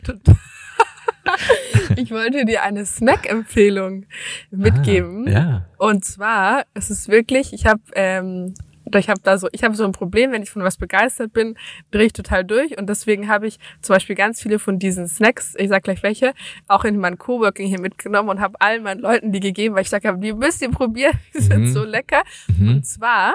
ich 1.96 2.10
wollte 2.10 2.46
dir 2.46 2.62
eine 2.62 2.86
Snack-Empfehlung 2.86 4.06
mitgeben. 4.50 5.28
Ah, 5.28 5.30
ja. 5.30 5.66
Und 5.76 6.02
zwar, 6.02 6.64
es 6.72 6.88
ist 6.88 7.08
wirklich, 7.08 7.52
ich 7.52 7.66
habe 7.66 7.82
ähm, 7.94 8.54
ich 8.96 9.10
habe 9.10 9.20
da 9.22 9.36
so, 9.36 9.48
ich 9.52 9.64
habe 9.64 9.74
so 9.74 9.84
ein 9.84 9.92
Problem, 9.92 10.32
wenn 10.32 10.42
ich 10.42 10.50
von 10.50 10.62
was 10.62 10.78
begeistert 10.78 11.34
bin, 11.34 11.58
drehe 11.90 12.06
ich 12.06 12.14
total 12.14 12.42
durch. 12.42 12.78
Und 12.78 12.88
deswegen 12.88 13.28
habe 13.28 13.48
ich 13.48 13.58
zum 13.82 13.94
Beispiel 13.96 14.16
ganz 14.16 14.40
viele 14.40 14.58
von 14.58 14.78
diesen 14.78 15.06
Snacks, 15.06 15.54
ich 15.58 15.68
sag 15.68 15.82
gleich 15.82 16.02
welche, 16.02 16.32
auch 16.68 16.84
in 16.84 16.96
mein 16.96 17.18
Coworking 17.18 17.68
hier 17.68 17.80
mitgenommen 17.80 18.30
und 18.30 18.40
habe 18.40 18.58
allen 18.60 18.82
meinen 18.82 19.00
Leuten 19.00 19.30
die 19.30 19.40
gegeben, 19.40 19.74
weil 19.74 19.82
ich 19.82 19.90
sage, 19.90 20.16
die 20.18 20.32
müsst 20.32 20.62
ihr 20.62 20.70
probieren, 20.70 21.18
die 21.34 21.42
sind 21.42 21.64
Mhm. 21.64 21.72
so 21.72 21.84
lecker. 21.84 22.22
Mhm. 22.46 22.68
Und 22.76 22.86
zwar 22.86 23.34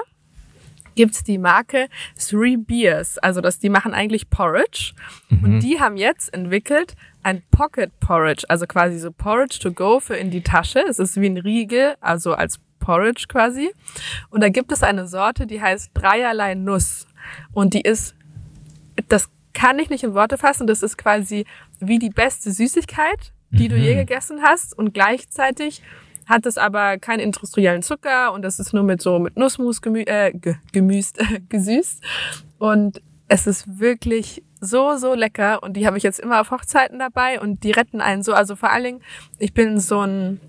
gibt's 1.00 1.22
die 1.24 1.38
Marke 1.38 1.88
Three 2.18 2.56
Beers. 2.56 3.16
Also 3.18 3.40
das, 3.40 3.58
die 3.58 3.70
machen 3.70 3.94
eigentlich 3.94 4.28
Porridge. 4.28 4.92
Mhm. 5.30 5.44
Und 5.44 5.60
die 5.60 5.80
haben 5.80 5.96
jetzt 5.96 6.32
entwickelt 6.34 6.94
ein 7.22 7.42
Pocket 7.50 7.90
Porridge, 8.00 8.44
also 8.48 8.66
quasi 8.66 8.98
so 8.98 9.10
Porridge 9.10 9.58
to 9.62 9.72
go 9.72 9.98
für 10.00 10.16
in 10.16 10.30
die 10.30 10.42
Tasche. 10.42 10.80
Es 10.88 10.98
ist 10.98 11.18
wie 11.20 11.26
ein 11.28 11.38
Riegel, 11.38 11.94
also 12.00 12.34
als 12.34 12.60
Porridge 12.80 13.24
quasi. 13.28 13.70
Und 14.30 14.42
da 14.42 14.48
gibt 14.50 14.72
es 14.72 14.82
eine 14.82 15.06
Sorte, 15.06 15.46
die 15.46 15.60
heißt 15.60 15.90
Dreierlei 15.94 16.54
Nuss. 16.54 17.06
Und 17.52 17.72
die 17.74 17.80
ist, 17.82 18.14
das 19.08 19.28
kann 19.54 19.78
ich 19.78 19.88
nicht 19.90 20.04
in 20.04 20.14
Worte 20.14 20.36
fassen, 20.38 20.66
das 20.66 20.82
ist 20.82 20.96
quasi 20.98 21.44
wie 21.80 21.98
die 21.98 22.10
beste 22.10 22.50
Süßigkeit, 22.52 23.32
die 23.50 23.68
du 23.68 23.76
je 23.76 23.94
Mhm. 23.94 23.98
gegessen 24.00 24.42
hast. 24.42 24.76
Und 24.76 24.92
gleichzeitig 24.94 25.82
hat 26.30 26.46
es 26.46 26.56
aber 26.56 26.96
keinen 26.96 27.20
industriellen 27.20 27.82
Zucker 27.82 28.32
und 28.32 28.42
das 28.42 28.60
ist 28.60 28.72
nur 28.72 28.84
mit 28.84 29.02
so 29.02 29.18
mit 29.18 29.36
Nussmus 29.36 29.82
gemü 29.82 30.02
äh, 30.02 30.32
ge 30.32 30.54
gemüst, 30.72 31.18
gesüßt. 31.48 32.02
Und 32.58 33.02
es 33.28 33.46
ist 33.46 33.80
wirklich 33.80 34.42
so, 34.60 34.96
so 34.96 35.14
lecker 35.14 35.62
und 35.62 35.74
die 35.76 35.86
habe 35.86 35.98
ich 35.98 36.04
jetzt 36.04 36.20
immer 36.20 36.40
auf 36.40 36.52
Hochzeiten 36.52 36.98
dabei 36.98 37.40
und 37.40 37.64
die 37.64 37.72
retten 37.72 38.00
einen 38.00 38.22
so. 38.22 38.32
Also 38.32 38.54
vor 38.54 38.70
allen 38.70 38.84
Dingen, 38.84 39.00
ich 39.38 39.52
bin 39.52 39.80
so 39.80 40.00
ein 40.00 40.40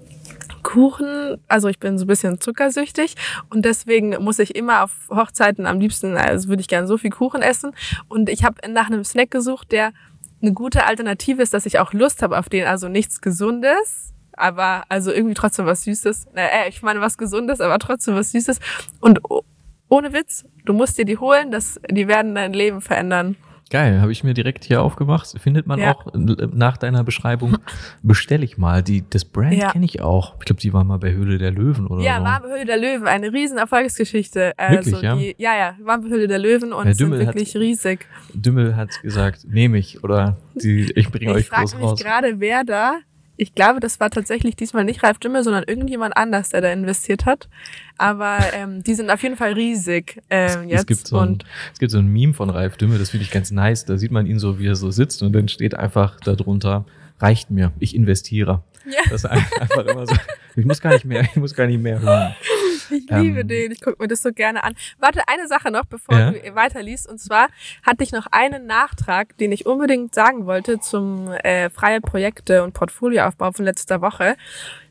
Kuchen, 0.62 1.38
also 1.48 1.68
ich 1.68 1.80
bin 1.80 1.98
so 1.98 2.06
ein 2.06 2.08
bisschen 2.08 2.40
zuckersüchtig 2.40 3.16
und 3.50 3.66
deswegen 3.66 4.24
muss 4.24 4.38
ich 4.38 4.56
immer 4.56 4.84
auf 4.84 4.92
Hochzeiten 5.10 5.66
am 5.66 5.80
liebsten, 5.80 6.16
also 6.16 6.48
würde 6.48 6.62
ich 6.62 6.68
gerne 6.68 6.86
so 6.86 6.98
viel 7.00 7.10
Kuchen 7.10 7.42
essen 7.42 7.72
und 8.08 8.30
ich 8.30 8.44
habe 8.44 8.70
nach 8.70 8.86
einem 8.88 9.04
Snack 9.04 9.32
gesucht, 9.32 9.72
der 9.72 9.94
eine 10.42 10.54
gute 10.54 10.86
Alternative 10.86 11.42
ist, 11.42 11.56
dass 11.56 11.66
ich 11.66 11.80
auch 11.80 11.94
Lust 11.94 12.22
habe 12.22 12.38
auf 12.38 12.50
den, 12.50 12.66
also 12.66 12.88
nichts 12.88 13.22
Gesundes, 13.22 14.11
aber 14.38 14.84
also 14.90 15.12
irgendwie 15.12 15.34
trotzdem 15.36 15.66
was 15.66 15.84
Süßes. 15.84 16.28
Na, 16.34 16.42
äh, 16.44 16.70
ich 16.70 16.82
meine 16.82 17.02
was 17.02 17.18
Gesundes, 17.18 17.62
aber 17.62 17.80
trotzdem 17.80 18.16
was 18.16 18.32
Süßes 18.32 18.60
und 19.00 19.20
oh, 19.30 19.42
ohne 19.90 20.14
Witz, 20.14 20.46
du 20.66 20.74
musst 20.74 20.98
dir 20.98 21.06
die 21.06 21.18
holen, 21.18 21.52
das, 21.52 21.80
die 21.90 22.08
werden 22.08 22.36
dein 22.36 22.54
Leben 22.54 22.82
verändern. 22.82 23.36
Geil, 23.70 24.02
habe 24.02 24.12
ich 24.12 24.22
mir 24.26 24.34
direkt 24.34 24.66
hier 24.66 24.82
aufgemacht. 24.82 25.34
Findet 25.40 25.66
man 25.66 25.80
Ja. 25.80 25.96
auch 25.96 26.14
äh, 26.14 26.18
nach 26.54 26.76
deiner 26.76 27.06
Beschreibung. 27.06 27.58
Bestelle 28.04 28.44
ich 28.44 28.58
mal. 28.58 28.84
Die, 28.84 29.06
das 29.10 29.24
Brand 29.24 29.54
Ja. 29.54 29.72
kenne 29.72 29.86
ich 29.86 30.02
auch. 30.02 30.36
Ich 30.40 30.46
glaube, 30.46 30.60
die 30.60 30.74
war 30.74 30.84
mal 30.84 30.98
bei 31.00 31.14
Höhle 31.14 31.38
der 31.38 31.52
Löwen 31.52 31.88
oder 31.88 32.04
Ja, 32.04 32.18
so. 32.18 32.24
Warme 32.26 32.48
Höhle 32.50 32.66
der 32.66 32.76
Löwen, 32.76 33.08
eine 33.08 33.32
riesen 33.32 33.58
Erfolgsgeschichte. 33.58 34.52
Also 34.58 34.92
Wirklich, 34.92 35.02
ja? 35.02 35.16
Die, 35.16 35.36
ja, 35.38 35.56
ja, 35.58 35.76
Warme 35.84 36.10
Höhle 36.10 36.28
der 36.28 36.40
Löwen 36.40 36.74
und 36.74 36.84
sind 36.88 37.00
Dümmel 37.00 37.20
hat- 37.26 37.28
wirklich 37.36 37.56
riesig. 37.56 38.06
Dümmel 38.34 38.76
hat 38.76 38.90
gesagt, 39.04 39.46
nehme 39.48 39.78
ich 39.78 40.04
oder 40.04 40.36
die, 40.54 40.92
ich 40.94 41.10
bringe 41.10 41.32
Ich 41.32 41.38
euch 41.38 41.48
frage 41.48 41.62
groß 41.62 41.76
mich 41.76 41.84
raus. 41.86 42.00
gerade, 42.04 42.40
wer 42.42 42.66
da. 42.66 42.96
Ich 43.42 43.56
glaube, 43.56 43.80
das 43.80 44.00
war 44.00 44.12
tatsächlich 44.12 44.56
diesmal 44.56 44.84
nicht 44.84 45.02
Ralf 45.02 45.18
Dümmel, 45.18 45.44
sondern 45.44 45.64
irgendjemand 45.66 46.16
anders, 46.16 46.50
der 46.50 46.62
da 46.62 46.72
investiert 46.72 47.26
hat. 47.26 47.50
Aber 47.98 48.38
ähm, 48.54 48.84
die 48.84 48.94
sind 48.94 49.10
auf 49.10 49.24
jeden 49.24 49.36
Fall 49.36 49.54
riesig 49.54 50.22
ähm, 50.30 50.70
jetzt. 50.70 50.82
Es 50.82 50.86
gibt, 50.86 51.08
so 51.08 51.18
ein, 51.18 51.28
und 51.28 51.46
es 51.74 51.80
gibt 51.80 51.92
so 51.92 51.98
ein 51.98 52.06
Meme 52.06 52.36
von 52.36 52.52
Ralf 52.52 52.78
Dümmel, 52.78 53.00
das 53.00 53.10
finde 53.10 53.26
ich 53.26 53.32
ganz 53.32 53.50
nice. 53.50 53.86
Da 53.86 53.98
sieht 53.98 54.12
man 54.12 54.28
ihn 54.28 54.38
so, 54.38 54.60
wie 54.60 54.68
er 54.68 54.76
so 54.76 54.92
sitzt 54.92 55.24
und 55.24 55.34
dann 55.34 55.48
steht 55.48 55.74
einfach 55.74 56.20
darunter, 56.20 56.86
reicht 57.18 57.50
mir, 57.50 57.72
ich 57.80 57.96
investiere. 57.96 58.62
Ja. 58.86 59.00
Das 59.10 59.24
ist 59.24 59.26
einfach 59.26 59.88
immer 59.88 60.06
so, 60.06 60.16
ich 60.56 60.66
muss 60.66 60.80
gar 60.80 60.94
nicht 60.94 61.06
mehr, 61.06 61.22
ich 61.24 61.36
muss 61.38 61.56
gar 61.56 61.66
nicht 61.66 61.82
mehr 61.82 62.00
hören. 62.00 62.36
ich 62.90 63.10
liebe 63.10 63.42
ähm, 63.42 63.48
den, 63.48 63.72
ich 63.72 63.82
gucke 63.82 64.02
mir 64.02 64.08
das 64.08 64.22
so 64.22 64.32
gerne 64.32 64.64
an. 64.64 64.74
Warte, 65.00 65.22
eine 65.28 65.48
Sache 65.48 65.72
noch, 65.72 65.86
bevor 65.86 66.18
Ja. 66.18 66.32
du 66.32 66.56
weiterliest. 66.56 67.08
Und 67.08 67.20
zwar 67.20 67.48
hatte 67.86 68.04
ich 68.04 68.12
noch 68.12 68.28
einen 68.32 68.66
Nachtrag, 68.66 69.38
den 69.38 69.52
ich 69.52 69.66
unbedingt 69.66 70.14
sagen 70.16 70.46
wollte 70.46 70.80
zum 70.80 71.32
äh, 71.44 71.70
freie 71.70 72.02
Projekte 72.02 72.64
und 72.64 72.74
Portfolioaufbau 72.74 73.52
von 73.52 73.66
letzter 73.66 74.02
Woche. 74.02 74.36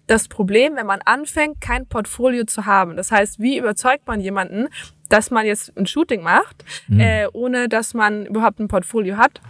Das 0.07 0.27
Problem, 0.29 0.77
wenn 0.77 0.87
man 0.87 1.01
anfängt, 1.05 1.61
kein 1.61 1.87
Portfolio 1.87 2.45
zu 2.45 2.67
haben. 2.67 2.97
Das 2.97 3.13
heißt, 3.13 3.39
wie 3.39 3.59
überzeugt 3.59 4.07
man 4.09 4.21
jemanden, 4.21 4.67
dass 5.09 5.31
man 5.31 5.47
jetzt 5.47 5.77
ein 5.77 5.87
Shooting 5.87 6.23
macht, 6.23 6.65
Mhm. 6.89 7.01
äh, 7.01 7.27
ohne 7.33 7.69
dass 7.69 7.95
man 7.95 8.27
überhaupt 8.27 8.59
ein 8.61 8.69
Portfolio 8.69 9.17
hat? 9.17 9.41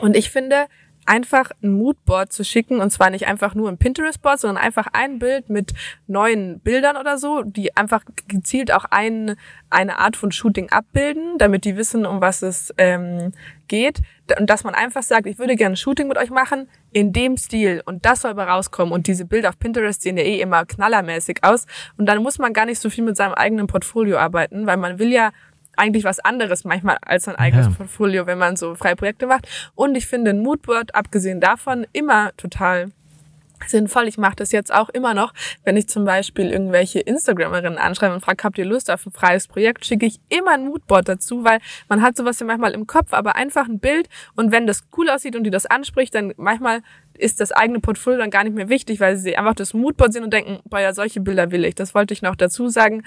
Und 0.00 0.16
ich 0.16 0.30
finde, 0.30 0.66
einfach 1.06 1.50
ein 1.62 1.72
Moodboard 1.72 2.32
zu 2.32 2.44
schicken, 2.44 2.80
und 2.80 2.90
zwar 2.90 3.10
nicht 3.10 3.26
einfach 3.26 3.54
nur 3.54 3.68
ein 3.68 3.78
Pinterest-Board, 3.78 4.40
sondern 4.40 4.62
einfach 4.62 4.86
ein 4.92 5.18
Bild 5.18 5.50
mit 5.50 5.72
neuen 6.06 6.60
Bildern 6.60 6.96
oder 6.96 7.18
so, 7.18 7.42
die 7.42 7.76
einfach 7.76 8.04
gezielt 8.28 8.72
auch 8.72 8.84
ein, 8.84 9.36
eine 9.70 9.98
Art 9.98 10.16
von 10.16 10.32
Shooting 10.32 10.70
abbilden, 10.70 11.38
damit 11.38 11.64
die 11.64 11.76
wissen, 11.76 12.06
um 12.06 12.20
was 12.20 12.42
es 12.42 12.72
ähm, 12.78 13.32
geht. 13.68 14.02
Und 14.38 14.48
dass 14.48 14.64
man 14.64 14.74
einfach 14.74 15.02
sagt, 15.02 15.26
ich 15.26 15.38
würde 15.38 15.56
gerne 15.56 15.74
ein 15.74 15.76
Shooting 15.76 16.06
mit 16.06 16.18
euch 16.18 16.30
machen, 16.30 16.68
in 16.92 17.12
dem 17.12 17.36
Stil. 17.36 17.82
Und 17.84 18.04
das 18.04 18.20
soll 18.20 18.32
aber 18.32 18.44
rauskommen. 18.44 18.92
Und 18.92 19.06
diese 19.06 19.24
Bilder 19.24 19.48
auf 19.48 19.58
Pinterest 19.58 20.02
sehen 20.02 20.16
ja 20.16 20.22
eh 20.22 20.40
immer 20.40 20.64
knallermäßig 20.66 21.42
aus. 21.42 21.66
Und 21.96 22.06
dann 22.06 22.22
muss 22.22 22.38
man 22.38 22.52
gar 22.52 22.66
nicht 22.66 22.80
so 22.80 22.90
viel 22.90 23.04
mit 23.04 23.16
seinem 23.16 23.34
eigenen 23.34 23.66
Portfolio 23.66 24.18
arbeiten, 24.18 24.66
weil 24.66 24.76
man 24.76 24.98
will 24.98 25.12
ja 25.12 25.30
eigentlich 25.76 26.04
was 26.04 26.20
anderes 26.20 26.64
manchmal 26.64 26.98
als 27.02 27.24
sein 27.24 27.36
eigenes 27.36 27.66
Ja. 27.66 27.72
Portfolio, 27.72 28.26
wenn 28.26 28.38
man 28.38 28.56
so 28.56 28.74
freie 28.74 28.96
Projekte 28.96 29.26
macht. 29.26 29.48
Und 29.74 29.96
ich 29.96 30.06
finde 30.06 30.30
ein 30.30 30.40
Moodboard, 30.40 30.94
abgesehen 30.94 31.40
davon, 31.40 31.86
immer 31.92 32.32
total 32.36 32.90
sinnvoll. 33.66 34.08
Ich 34.08 34.18
mache 34.18 34.36
das 34.36 34.52
jetzt 34.52 34.72
auch 34.72 34.88
immer 34.88 35.14
noch, 35.14 35.32
wenn 35.64 35.76
ich 35.76 35.88
zum 35.88 36.04
Beispiel 36.04 36.50
irgendwelche 36.50 37.00
Instagramerinnen 37.00 37.78
anschreibe 37.78 38.14
und 38.14 38.24
frage, 38.24 38.42
habt 38.44 38.58
ihr 38.58 38.64
Lust 38.64 38.90
auf 38.90 39.04
ein 39.06 39.12
freies 39.12 39.48
Projekt, 39.48 39.84
schicke 39.84 40.06
ich 40.06 40.20
immer 40.28 40.52
ein 40.52 40.64
Moodboard 40.64 41.08
dazu, 41.08 41.44
weil 41.44 41.60
man 41.88 42.02
hat 42.02 42.16
sowas 42.16 42.40
ja 42.40 42.46
manchmal 42.46 42.72
im 42.72 42.86
Kopf, 42.86 43.12
aber 43.12 43.36
einfach 43.36 43.68
ein 43.68 43.78
Bild 43.78 44.08
und 44.34 44.52
wenn 44.52 44.66
das 44.66 44.84
cool 44.96 45.10
aussieht 45.10 45.36
und 45.36 45.44
die 45.44 45.50
das 45.50 45.66
anspricht, 45.66 46.14
dann 46.14 46.32
manchmal 46.36 46.80
ist 47.14 47.40
das 47.40 47.52
eigene 47.52 47.80
Portfolio 47.80 48.18
dann 48.18 48.30
gar 48.30 48.44
nicht 48.44 48.56
mehr 48.56 48.70
wichtig, 48.70 48.98
weil 48.98 49.16
sie 49.16 49.36
einfach 49.36 49.54
das 49.54 49.74
Moodboard 49.74 50.14
sehen 50.14 50.24
und 50.24 50.32
denken, 50.32 50.60
boah, 50.64 50.80
ja, 50.80 50.94
solche 50.94 51.20
Bilder 51.20 51.50
will 51.50 51.66
ich. 51.66 51.74
Das 51.74 51.94
wollte 51.94 52.14
ich 52.14 52.22
noch 52.22 52.34
dazu 52.34 52.68
sagen, 52.68 53.02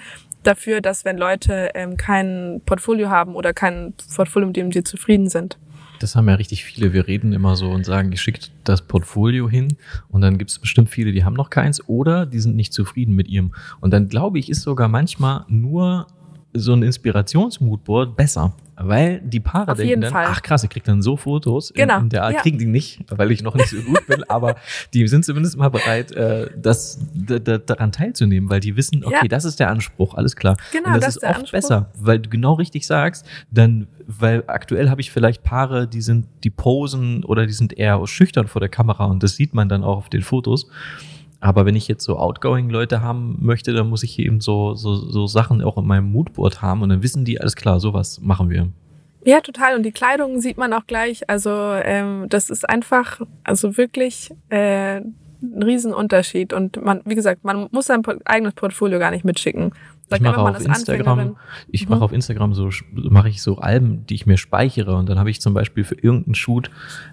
dafür, 0.46 0.80
dass 0.80 1.04
wenn 1.04 1.18
Leute 1.18 1.70
ähm, 1.74 1.96
kein 1.96 2.60
Portfolio 2.66 3.08
haben 3.10 3.34
oder 3.34 3.52
kein 3.52 3.94
Portfolio, 4.14 4.46
mit 4.46 4.56
dem 4.56 4.72
sie 4.72 4.84
zufrieden 4.84 5.28
sind. 5.28 5.58
Das 6.00 6.16
haben 6.16 6.28
ja 6.28 6.34
richtig 6.34 6.64
viele. 6.64 6.92
Wir 6.92 7.06
reden 7.06 7.32
immer 7.32 7.56
so 7.56 7.70
und 7.70 7.86
sagen, 7.86 8.12
ihr 8.12 8.18
schickt 8.18 8.50
das 8.64 8.82
Portfolio 8.82 9.48
hin 9.48 9.76
und 10.08 10.20
dann 10.20 10.38
gibt 10.38 10.50
es 10.50 10.58
bestimmt 10.58 10.90
viele, 10.90 11.12
die 11.12 11.24
haben 11.24 11.34
noch 11.34 11.50
keins 11.50 11.88
oder 11.88 12.26
die 12.26 12.40
sind 12.40 12.56
nicht 12.56 12.72
zufrieden 12.72 13.14
mit 13.14 13.28
ihrem. 13.28 13.54
Und 13.80 13.92
dann 13.92 14.08
glaube 14.08 14.38
ich, 14.38 14.50
ist 14.50 14.62
sogar 14.62 14.88
manchmal 14.88 15.44
nur 15.48 16.06
so 16.56 16.72
ein 16.72 16.82
Inspirationsmoodboard 16.82 18.16
besser. 18.16 18.54
Weil 18.76 19.20
die 19.20 19.38
Paare 19.38 19.70
Auf 19.70 19.78
denken 19.78 20.00
dann, 20.00 20.10
Fall. 20.10 20.26
ach 20.28 20.42
krass, 20.42 20.64
ich 20.64 20.70
krieg 20.70 20.82
dann 20.82 21.00
so 21.00 21.16
Fotos. 21.16 21.70
In- 21.70 21.76
Genau, 21.82 22.00
In, 22.00 22.08
der 22.08 22.24
Art 22.24 22.32
ja. 22.34 22.40
kriegen 22.40 22.58
die 22.58 22.66
nicht, 22.66 23.04
weil 23.08 23.30
ich 23.30 23.40
noch 23.40 23.54
nicht 23.54 23.68
so 23.68 23.76
gut 23.82 24.04
bin, 24.08 24.24
aber 24.28 24.56
die 24.92 25.06
sind 25.06 25.24
zumindest 25.24 25.56
mal 25.56 25.68
bereit, 25.68 26.10
äh, 26.10 26.50
das, 26.60 26.98
daran 27.14 27.92
teilzunehmen, 27.92 28.50
weil 28.50 28.58
die 28.58 28.76
wissen, 28.76 29.04
okay, 29.04 29.14
Ja. 29.22 29.28
das 29.28 29.44
ist 29.44 29.60
der 29.60 29.70
Anspruch, 29.70 30.14
alles 30.14 30.34
klar. 30.34 30.56
Genau, 30.72 30.88
Und 30.88 30.94
das, 30.96 31.02
das 31.04 31.08
ist 31.08 31.22
ist 31.22 31.28
oft 31.28 31.36
Anspruch. 31.38 31.52
besser, 31.52 31.90
weil 32.00 32.18
du 32.18 32.28
genau 32.28 32.54
richtig 32.54 32.84
sagst, 32.84 33.24
dann, 33.52 33.86
weil 34.08 34.42
aktuell 34.48 34.90
habe 34.90 35.00
ich 35.00 35.12
vielleicht 35.12 35.44
Paare, 35.44 35.86
die 35.86 36.00
sind, 36.00 36.26
die 36.42 36.50
posen 36.50 37.22
oder 37.24 37.46
die 37.46 37.52
sind 37.52 37.78
eher 37.78 38.04
schüchtern 38.08 38.48
vor 38.48 38.58
der 38.58 38.68
Kamera 38.70 39.04
und 39.04 39.22
das 39.22 39.36
sieht 39.36 39.54
man 39.54 39.68
dann 39.68 39.84
auch 39.84 39.98
auf 39.98 40.08
den 40.08 40.22
Fotos. 40.22 40.66
Aber 41.44 41.66
wenn 41.66 41.76
ich 41.76 41.88
jetzt 41.88 42.04
so 42.04 42.16
outgoing 42.16 42.70
Leute 42.70 43.02
haben 43.02 43.36
möchte, 43.38 43.74
dann 43.74 43.90
muss 43.90 44.02
ich 44.02 44.18
eben 44.18 44.40
so, 44.40 44.72
so, 44.72 44.94
so 44.94 45.26
Sachen 45.26 45.60
auch 45.60 45.76
in 45.76 45.86
meinem 45.86 46.10
Moodboard 46.10 46.62
haben 46.62 46.80
und 46.80 46.88
dann 46.88 47.02
wissen 47.02 47.26
die, 47.26 47.38
alles 47.38 47.54
klar, 47.54 47.80
sowas 47.80 48.18
machen 48.22 48.48
wir. 48.48 48.68
Ja, 49.26 49.42
total. 49.42 49.76
Und 49.76 49.82
die 49.82 49.92
Kleidung 49.92 50.40
sieht 50.40 50.56
man 50.56 50.72
auch 50.72 50.86
gleich. 50.86 51.28
Also 51.28 51.50
ähm, 51.50 52.28
das 52.30 52.48
ist 52.48 52.66
einfach, 52.66 53.20
also 53.42 53.76
wirklich 53.76 54.30
äh, 54.48 55.02
ein 55.02 55.62
Riesenunterschied. 55.62 56.54
Und 56.54 56.82
man, 56.82 57.02
wie 57.04 57.14
gesagt, 57.14 57.44
man 57.44 57.68
muss 57.72 57.88
sein 57.88 58.00
eigenes 58.24 58.54
Portfolio 58.54 58.98
gar 58.98 59.10
nicht 59.10 59.26
mitschicken. 59.26 59.72
Ich 60.06 60.10
Sagt 60.10 60.22
mache 60.22 60.38
auf 60.38 60.60
Instagram, 60.60 61.18
Anfängerin. 61.18 61.36
ich 61.68 61.84
Mhm. 61.84 61.90
mache 61.90 62.04
auf 62.04 62.12
Instagram 62.12 62.52
so, 62.52 62.68
mache 62.92 63.30
ich 63.30 63.40
so 63.40 63.56
Alben, 63.58 64.04
die 64.06 64.14
ich 64.14 64.26
mir 64.26 64.36
speichere 64.36 64.96
und 64.96 65.08
dann 65.08 65.18
habe 65.18 65.30
ich 65.30 65.40
zum 65.40 65.54
Beispiel 65.54 65.82
für 65.82 65.94
irgendeinen 65.94 66.34
Shoot 66.34 66.70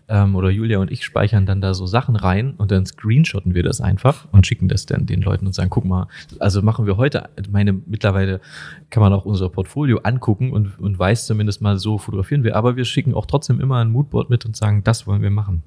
ähm, 0.09 0.35
oder 0.35 0.49
Julia 0.49 0.79
und 0.79 0.91
ich 0.91 1.05
speichern 1.05 1.45
dann 1.45 1.61
da 1.61 1.73
so 1.73 1.85
Sachen 1.87 2.17
rein 2.17 2.53
und 2.57 2.69
dann 2.69 2.85
screenshotten 2.85 3.55
wir 3.55 3.63
das 3.63 3.79
einfach 3.79 4.27
und 4.33 4.45
schicken 4.45 4.67
das 4.67 4.85
dann 4.85 5.05
den 5.05 5.21
Leuten 5.21 5.47
und 5.47 5.53
sagen, 5.53 5.69
guck 5.69 5.85
mal, 5.85 6.07
also 6.39 6.61
machen 6.61 6.85
wir 6.85 6.97
heute, 6.97 7.29
meine, 7.49 7.71
mittlerweile 7.73 8.41
kann 8.89 9.01
man 9.01 9.13
auch 9.13 9.23
unser 9.23 9.47
Portfolio 9.49 9.99
angucken 9.99 10.51
und, 10.51 10.77
und 10.77 10.99
weiß 10.99 11.27
zumindest 11.27 11.61
mal, 11.61 11.77
so 11.77 11.97
fotografieren 11.97 12.43
wir, 12.43 12.57
aber 12.57 12.75
wir 12.75 12.83
schicken 12.83 13.13
auch 13.13 13.25
trotzdem 13.25 13.61
immer 13.61 13.77
ein 13.77 13.89
Moodboard 13.89 14.29
mit 14.29 14.45
und 14.45 14.57
sagen, 14.57 14.83
das 14.83 15.07
wollen 15.07 15.21
wir 15.21 15.31
machen. 15.31 15.63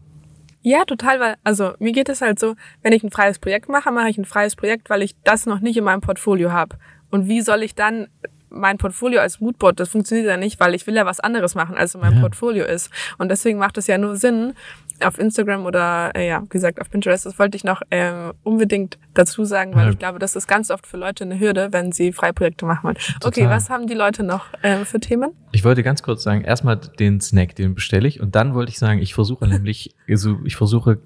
Ja, 0.66 0.84
total, 0.86 1.20
weil, 1.20 1.34
also 1.44 1.72
mir 1.78 1.92
geht 1.92 2.08
es 2.08 2.22
halt 2.22 2.38
so, 2.38 2.54
wenn 2.82 2.94
ich 2.94 3.02
ein 3.04 3.10
freies 3.10 3.38
Projekt 3.38 3.68
mache, 3.68 3.90
mache 3.92 4.08
ich 4.08 4.16
ein 4.16 4.24
freies 4.24 4.56
Projekt, 4.56 4.88
weil 4.88 5.02
ich 5.02 5.14
das 5.22 5.44
noch 5.44 5.60
nicht 5.60 5.76
in 5.76 5.84
meinem 5.84 6.00
Portfolio 6.00 6.52
habe. 6.52 6.76
Und 7.14 7.28
wie 7.28 7.40
soll 7.42 7.62
ich 7.62 7.74
dann 7.76 8.08
mein 8.50 8.78
Portfolio 8.78 9.20
als 9.20 9.40
Moodboard, 9.40 9.78
das 9.80 9.88
funktioniert 9.88 10.26
ja 10.28 10.36
nicht, 10.36 10.60
weil 10.60 10.74
ich 10.74 10.86
will 10.86 10.94
ja 10.94 11.06
was 11.06 11.18
anderes 11.20 11.54
machen, 11.54 11.76
als 11.76 11.94
in 11.94 12.00
meinem 12.00 12.14
Ja. 12.16 12.20
Portfolio 12.20 12.64
ist. 12.64 12.88
Und 13.18 13.28
deswegen 13.30 13.58
macht 13.58 13.78
es 13.78 13.86
ja 13.88 13.98
nur 13.98 14.16
Sinn, 14.16 14.54
auf 15.02 15.18
Instagram 15.18 15.66
oder 15.66 16.12
äh, 16.14 16.28
ja, 16.28 16.40
wie 16.42 16.48
gesagt, 16.48 16.80
auf 16.80 16.88
Pinterest. 16.88 17.26
Das 17.26 17.36
wollte 17.40 17.56
ich 17.56 17.64
noch 17.64 17.82
ähm, 17.90 18.32
unbedingt 18.44 18.96
dazu 19.12 19.44
sagen, 19.44 19.74
weil 19.74 19.86
Ja. 19.86 19.90
ich 19.90 19.98
glaube, 19.98 20.20
das 20.20 20.36
ist 20.36 20.46
ganz 20.46 20.70
oft 20.70 20.86
für 20.86 20.96
Leute 20.96 21.24
eine 21.24 21.38
Hürde, 21.40 21.68
wenn 21.72 21.90
sie 21.90 22.12
Freiprojekte 22.12 22.64
machen 22.64 22.84
wollen. 22.84 22.96
Okay, 23.24 23.40
Total. 23.42 23.50
was 23.50 23.70
haben 23.70 23.88
die 23.88 23.94
Leute 23.94 24.22
noch 24.22 24.46
ähm, 24.62 24.84
für 24.86 25.00
Themen? 25.00 25.30
Ich 25.50 25.64
wollte 25.64 25.82
ganz 25.82 26.02
kurz 26.04 26.22
sagen, 26.22 26.42
erstmal 26.42 26.76
den 26.76 27.20
Snack, 27.20 27.56
den 27.56 27.74
bestelle 27.74 28.06
ich. 28.06 28.20
Und 28.20 28.36
dann 28.36 28.54
wollte 28.54 28.70
ich 28.70 28.78
sagen, 28.78 29.00
ich 29.00 29.14
versuche 29.14 29.46
nämlich, 29.48 29.94
also 30.08 30.38
ich 30.44 30.54
versuche 30.54 30.98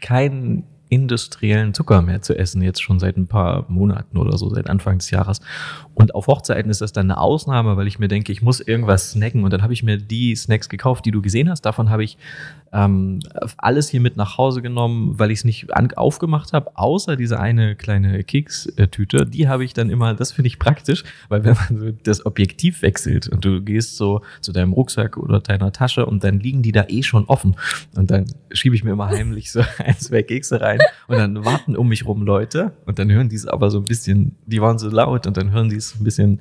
keinen 0.00 0.64
industriellen 0.88 1.74
Zucker 1.74 2.02
mehr 2.02 2.22
zu 2.22 2.38
essen, 2.38 2.62
jetzt 2.62 2.82
schon 2.82 2.98
seit 2.98 3.16
ein 3.16 3.26
paar 3.26 3.64
Monaten 3.68 4.18
oder 4.18 4.36
so, 4.38 4.48
seit 4.50 4.68
Anfang 4.68 4.98
des 4.98 5.10
Jahres. 5.10 5.40
Und 5.94 6.14
auf 6.14 6.26
Hochzeiten 6.26 6.70
ist 6.70 6.80
das 6.80 6.92
dann 6.92 7.10
eine 7.10 7.20
Ausnahme, 7.20 7.76
weil 7.76 7.86
ich 7.86 7.98
mir 7.98 8.08
denke, 8.08 8.30
ich 8.30 8.42
muss 8.42 8.60
irgendwas 8.60 9.12
snacken. 9.12 9.44
Und 9.44 9.52
dann 9.52 9.62
habe 9.62 9.72
ich 9.72 9.82
mir 9.82 9.96
die 9.96 10.36
Snacks 10.36 10.68
gekauft, 10.68 11.04
die 11.06 11.10
du 11.10 11.22
gesehen 11.22 11.50
hast. 11.50 11.62
Davon 11.62 11.90
habe 11.90 12.04
ich 12.04 12.18
ähm, 12.72 13.20
alles 13.56 13.88
hier 13.88 14.00
mit 14.00 14.16
nach 14.16 14.38
Hause 14.38 14.60
genommen, 14.62 15.18
weil 15.18 15.30
ich 15.30 15.38
es 15.38 15.44
nicht 15.44 15.68
aufgemacht 15.96 16.52
habe, 16.52 16.76
außer 16.76 17.16
diese 17.16 17.40
eine 17.40 17.76
kleine 17.76 18.22
Kekstüte. 18.22 19.26
Die 19.26 19.48
habe 19.48 19.64
ich 19.64 19.72
dann 19.72 19.88
immer, 19.88 20.14
das 20.14 20.32
finde 20.32 20.48
ich 20.48 20.58
praktisch, 20.58 21.04
weil 21.28 21.44
wenn 21.44 21.54
man 21.54 21.98
das 22.02 22.26
Objektiv 22.26 22.82
wechselt 22.82 23.28
und 23.28 23.44
du 23.44 23.62
gehst 23.62 23.96
so 23.96 24.20
zu 24.40 24.52
deinem 24.52 24.72
Rucksack 24.72 25.16
oder 25.16 25.40
deiner 25.40 25.72
Tasche 25.72 26.06
und 26.06 26.24
dann 26.24 26.40
liegen 26.40 26.62
die 26.62 26.72
da 26.72 26.84
eh 26.88 27.02
schon 27.02 27.24
offen. 27.26 27.56
Und 27.94 28.10
dann 28.10 28.26
schiebe 28.52 28.74
ich 28.74 28.84
mir 28.84 28.92
immer 28.92 29.08
heimlich 29.08 29.50
so 29.50 29.60
ein, 29.78 29.96
zwei 29.98 30.22
Kekse 30.22 30.60
rein 30.60 30.75
und 31.08 31.16
dann 31.16 31.44
warten 31.44 31.76
um 31.76 31.88
mich 31.88 32.06
rum 32.06 32.22
Leute 32.22 32.76
und 32.86 32.98
dann 32.98 33.10
hören 33.10 33.28
die 33.28 33.36
es 33.36 33.46
aber 33.46 33.70
so 33.70 33.78
ein 33.78 33.84
bisschen, 33.84 34.36
die 34.46 34.60
waren 34.60 34.78
so 34.78 34.88
laut 34.88 35.26
und 35.26 35.36
dann 35.36 35.50
hören 35.52 35.68
die 35.68 35.76
es 35.76 35.94
ein 35.94 36.04
bisschen 36.04 36.40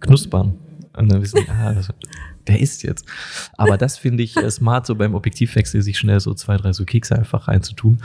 knuspern. 0.00 0.58
Und 0.96 1.12
dann 1.12 1.22
wissen 1.22 1.40
die, 1.44 1.50
ah, 1.50 1.80
der 2.48 2.60
ist 2.60 2.82
jetzt. 2.82 3.06
Aber 3.56 3.76
das 3.76 3.98
finde 3.98 4.22
ich 4.22 4.36
äh, 4.36 4.50
smart, 4.50 4.86
so 4.86 4.96
beim 4.96 5.14
Objektivwechsel 5.14 5.80
sich 5.80 5.96
schnell 5.96 6.18
so 6.18 6.34
zwei, 6.34 6.56
drei 6.56 6.72
so 6.72 6.84
Kekse 6.84 7.16
einfach 7.16 7.46
reinzutun. 7.46 8.02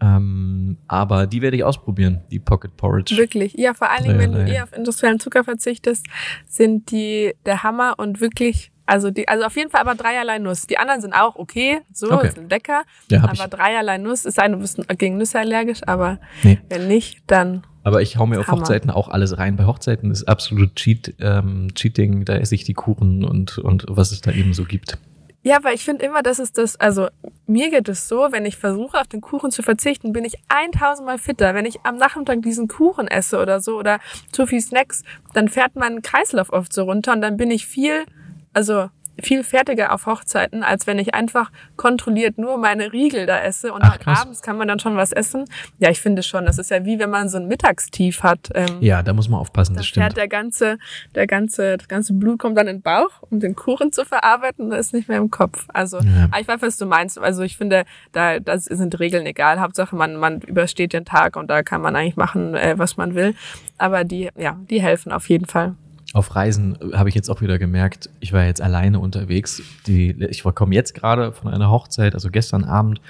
Ähm, 0.00 0.78
aber 0.86 1.26
die 1.26 1.42
werde 1.42 1.56
ich 1.56 1.64
ausprobieren, 1.64 2.20
die 2.30 2.38
Pocket 2.38 2.76
Porridge. 2.76 3.16
Wirklich. 3.16 3.54
Ja, 3.54 3.74
vor 3.74 3.90
allen 3.90 4.04
Dingen, 4.04 4.18
wenn 4.18 4.32
du 4.32 4.38
Dreierlei. 4.38 4.58
eh 4.58 4.62
auf 4.62 4.72
industriellen 4.72 5.18
Zucker 5.18 5.44
verzichtest, 5.44 6.06
sind 6.46 6.90
die 6.90 7.34
der 7.46 7.62
Hammer 7.62 7.94
und 7.98 8.20
wirklich, 8.20 8.70
also 8.90 9.10
die, 9.10 9.26
also 9.28 9.44
auf 9.44 9.56
jeden 9.56 9.70
Fall 9.70 9.80
aber 9.80 9.94
dreierlei 9.94 10.38
Nuss. 10.38 10.66
Die 10.66 10.78
anderen 10.78 11.00
sind 11.00 11.12
auch 11.14 11.36
okay, 11.36 11.80
so, 11.92 12.10
Okay. 12.12 12.30
sind 12.34 12.50
lecker. 12.50 12.82
Ja, 13.10 13.22
aber 13.22 13.32
ich. 13.32 13.40
dreierlei 13.40 13.98
Nuss, 13.98 14.24
ist 14.24 14.38
ein, 14.38 14.52
du 14.52 14.58
bist 14.58 14.80
gegen 14.98 15.16
Nüsse 15.16 15.38
allergisch, 15.38 15.80
aber 15.86 16.18
Nee. 16.42 16.58
wenn 16.68 16.88
nicht, 16.88 17.22
dann 17.26 17.62
Aber 17.82 18.02
ich 18.02 18.18
hau 18.18 18.26
mir 18.26 18.40
auf 18.40 18.48
Hammer. 18.48 18.60
Hochzeiten 18.60 18.90
auch 18.90 19.08
alles 19.08 19.38
rein. 19.38 19.56
Bei 19.56 19.64
Hochzeiten 19.64 20.10
ist 20.10 20.24
absolut 20.24 20.74
Cheat, 20.76 21.14
ähm, 21.20 21.68
Cheating, 21.74 22.24
da 22.24 22.34
esse 22.36 22.54
ich 22.54 22.64
die 22.64 22.74
Kuchen 22.74 23.24
und, 23.24 23.56
und 23.58 23.86
was 23.88 24.12
es 24.12 24.20
da 24.20 24.32
eben 24.32 24.52
so 24.52 24.64
gibt. 24.64 24.98
Ja, 25.42 25.56
aber 25.56 25.72
ich 25.72 25.82
finde 25.84 26.04
immer, 26.04 26.22
dass 26.22 26.38
es 26.38 26.52
das, 26.52 26.76
also 26.78 27.08
mir 27.46 27.70
geht 27.70 27.88
es 27.88 28.06
so, 28.08 28.28
wenn 28.30 28.44
ich 28.44 28.58
versuche, 28.58 29.00
auf 29.00 29.06
den 29.06 29.22
Kuchen 29.22 29.50
zu 29.50 29.62
verzichten, 29.62 30.12
bin 30.12 30.26
ich 30.26 30.34
1000 30.48 31.06
Mal 31.06 31.16
fitter. 31.16 31.54
Wenn 31.54 31.64
ich 31.64 31.80
am 31.84 31.96
Nachmittag 31.96 32.42
diesen 32.42 32.68
Kuchen 32.68 33.08
esse 33.08 33.40
oder 33.40 33.60
so 33.60 33.78
oder 33.78 34.00
zu 34.32 34.46
viel 34.46 34.60
Snacks, 34.60 35.02
dann 35.32 35.48
fährt 35.48 35.76
mein 35.76 36.02
Kreislauf 36.02 36.52
oft 36.52 36.74
so 36.74 36.82
runter 36.84 37.12
und 37.12 37.22
dann 37.22 37.38
bin 37.38 37.50
ich 37.50 37.64
viel, 37.64 38.04
also 38.52 38.88
viel 39.22 39.44
fertiger 39.44 39.92
auf 39.92 40.06
Hochzeiten, 40.06 40.62
als 40.62 40.86
wenn 40.86 40.98
ich 40.98 41.12
einfach 41.14 41.50
kontrolliert 41.76 42.38
nur 42.38 42.56
meine 42.56 42.90
Riegel 42.90 43.26
da 43.26 43.38
esse 43.42 43.70
und 43.70 43.82
Ach, 43.82 43.98
abends 44.06 44.40
kann 44.40 44.56
man 44.56 44.66
dann 44.66 44.78
schon 44.78 44.96
was 44.96 45.12
essen. 45.12 45.44
Ja, 45.78 45.90
ich 45.90 46.00
finde 46.00 46.22
schon, 46.22 46.46
das 46.46 46.56
ist 46.56 46.70
ja 46.70 46.86
wie 46.86 46.98
wenn 46.98 47.10
man 47.10 47.28
so 47.28 47.36
ein 47.36 47.46
Mittagstief 47.46 48.22
hat. 48.22 48.48
Ähm, 48.54 48.78
Ja, 48.80 49.02
da 49.02 49.12
muss 49.12 49.28
man 49.28 49.38
aufpassen, 49.40 49.74
da 49.74 49.80
das 49.80 49.88
stimmt. 49.88 50.16
der 50.16 50.26
ganze, 50.26 50.78
der 51.14 51.26
ganze, 51.26 51.76
das 51.76 51.86
ganze 51.88 52.14
Blut 52.14 52.38
kommt 52.38 52.56
dann 52.56 52.66
in 52.66 52.76
den 52.78 52.82
Bauch, 52.82 53.10
um 53.28 53.40
den 53.40 53.54
Kuchen 53.54 53.92
zu 53.92 54.06
verarbeiten, 54.06 54.66
und 54.66 54.72
ist 54.72 54.94
nicht 54.94 55.08
mehr 55.08 55.18
im 55.18 55.30
Kopf. 55.30 55.66
Also, 55.68 55.98
Ja. 55.98 56.28
aber 56.30 56.40
ich 56.40 56.48
weiß, 56.48 56.62
was 56.62 56.78
du 56.78 56.86
meinst. 56.86 57.18
Also 57.18 57.42
ich 57.42 57.58
finde, 57.58 57.84
da, 58.12 58.40
das 58.40 58.64
sind 58.64 58.98
Regeln 59.00 59.26
egal. 59.26 59.60
Hauptsache, 59.60 59.94
man, 59.94 60.16
man 60.16 60.40
übersteht 60.40 60.94
den 60.94 61.04
Tag 61.04 61.36
und 61.36 61.48
da 61.50 61.62
kann 61.62 61.82
man 61.82 61.94
eigentlich 61.94 62.16
machen, 62.16 62.54
äh, 62.54 62.78
was 62.78 62.96
man 62.96 63.14
will. 63.14 63.34
Aber 63.76 64.04
die, 64.04 64.30
ja, 64.38 64.56
die 64.70 64.80
helfen 64.80 65.12
auf 65.12 65.28
jeden 65.28 65.44
Fall. 65.46 65.74
Auf 66.12 66.34
Reisen 66.34 66.76
habe 66.92 67.08
ich 67.08 67.14
jetzt 67.14 67.30
auch 67.30 67.40
wieder 67.40 67.58
gemerkt, 67.58 68.10
ich 68.18 68.32
war 68.32 68.44
jetzt 68.44 68.60
alleine 68.60 68.98
unterwegs. 68.98 69.62
Die, 69.86 70.10
ich 70.28 70.42
komme 70.42 70.74
jetzt 70.74 70.94
gerade 70.94 71.32
von 71.32 71.52
einer 71.52 71.70
Hochzeit, 71.70 72.14
also 72.14 72.30
gestern 72.30 72.64
Abend 72.64 73.00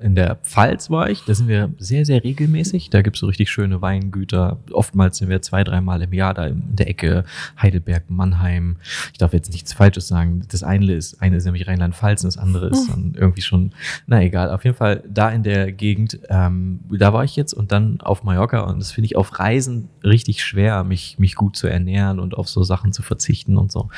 in 0.00 0.14
der 0.14 0.36
Pfalz 0.36 0.90
war 0.90 1.10
ich. 1.10 1.24
Da 1.24 1.34
sind 1.34 1.48
wir 1.48 1.70
sehr, 1.78 2.04
sehr 2.04 2.22
regelmäßig. 2.24 2.90
Da 2.90 3.02
gibt's 3.02 3.20
so 3.20 3.26
richtig 3.26 3.50
schöne 3.50 3.82
Weingüter. 3.82 4.58
Oftmals 4.72 5.18
sind 5.18 5.28
wir 5.28 5.42
zwei, 5.42 5.64
dreimal 5.64 6.02
im 6.02 6.12
Jahr 6.12 6.34
da 6.34 6.46
in 6.46 6.76
der 6.76 6.88
Ecke 6.88 7.24
Heidelberg, 7.60 8.04
Mannheim. 8.08 8.76
Ich 9.12 9.18
darf 9.18 9.32
jetzt 9.32 9.52
nichts 9.52 9.72
Falsches 9.72 10.08
sagen. 10.08 10.42
Das 10.48 10.62
eine 10.62 10.92
ist, 10.92 11.20
eine 11.20 11.36
ist 11.36 11.44
nämlich 11.44 11.66
Rheinland-Pfalz 11.66 12.24
und 12.24 12.28
das 12.34 12.38
andere 12.38 12.68
ist 12.68 12.88
dann 12.88 13.14
irgendwie 13.16 13.42
schon, 13.42 13.72
na 14.06 14.22
egal. 14.22 14.50
Auf 14.50 14.64
jeden 14.64 14.76
Fall 14.76 15.02
da 15.08 15.30
in 15.30 15.42
der 15.42 15.72
Gegend, 15.72 16.18
ähm, 16.28 16.80
da 16.90 17.12
war 17.12 17.24
ich 17.24 17.36
jetzt 17.36 17.52
und 17.52 17.72
dann 17.72 18.00
auf 18.00 18.24
Mallorca 18.24 18.60
und 18.60 18.80
das 18.80 18.92
finde 18.92 19.06
ich 19.06 19.16
auf 19.16 19.38
Reisen 19.38 19.88
richtig 20.02 20.44
schwer, 20.44 20.84
mich, 20.84 21.18
mich 21.18 21.34
gut 21.34 21.56
zu 21.56 21.66
ernähren 21.66 22.18
und 22.18 22.36
auf 22.36 22.48
so 22.48 22.62
Sachen 22.62 22.92
zu 22.92 23.02
verzichten 23.02 23.56
und 23.56 23.70
so. 23.70 23.88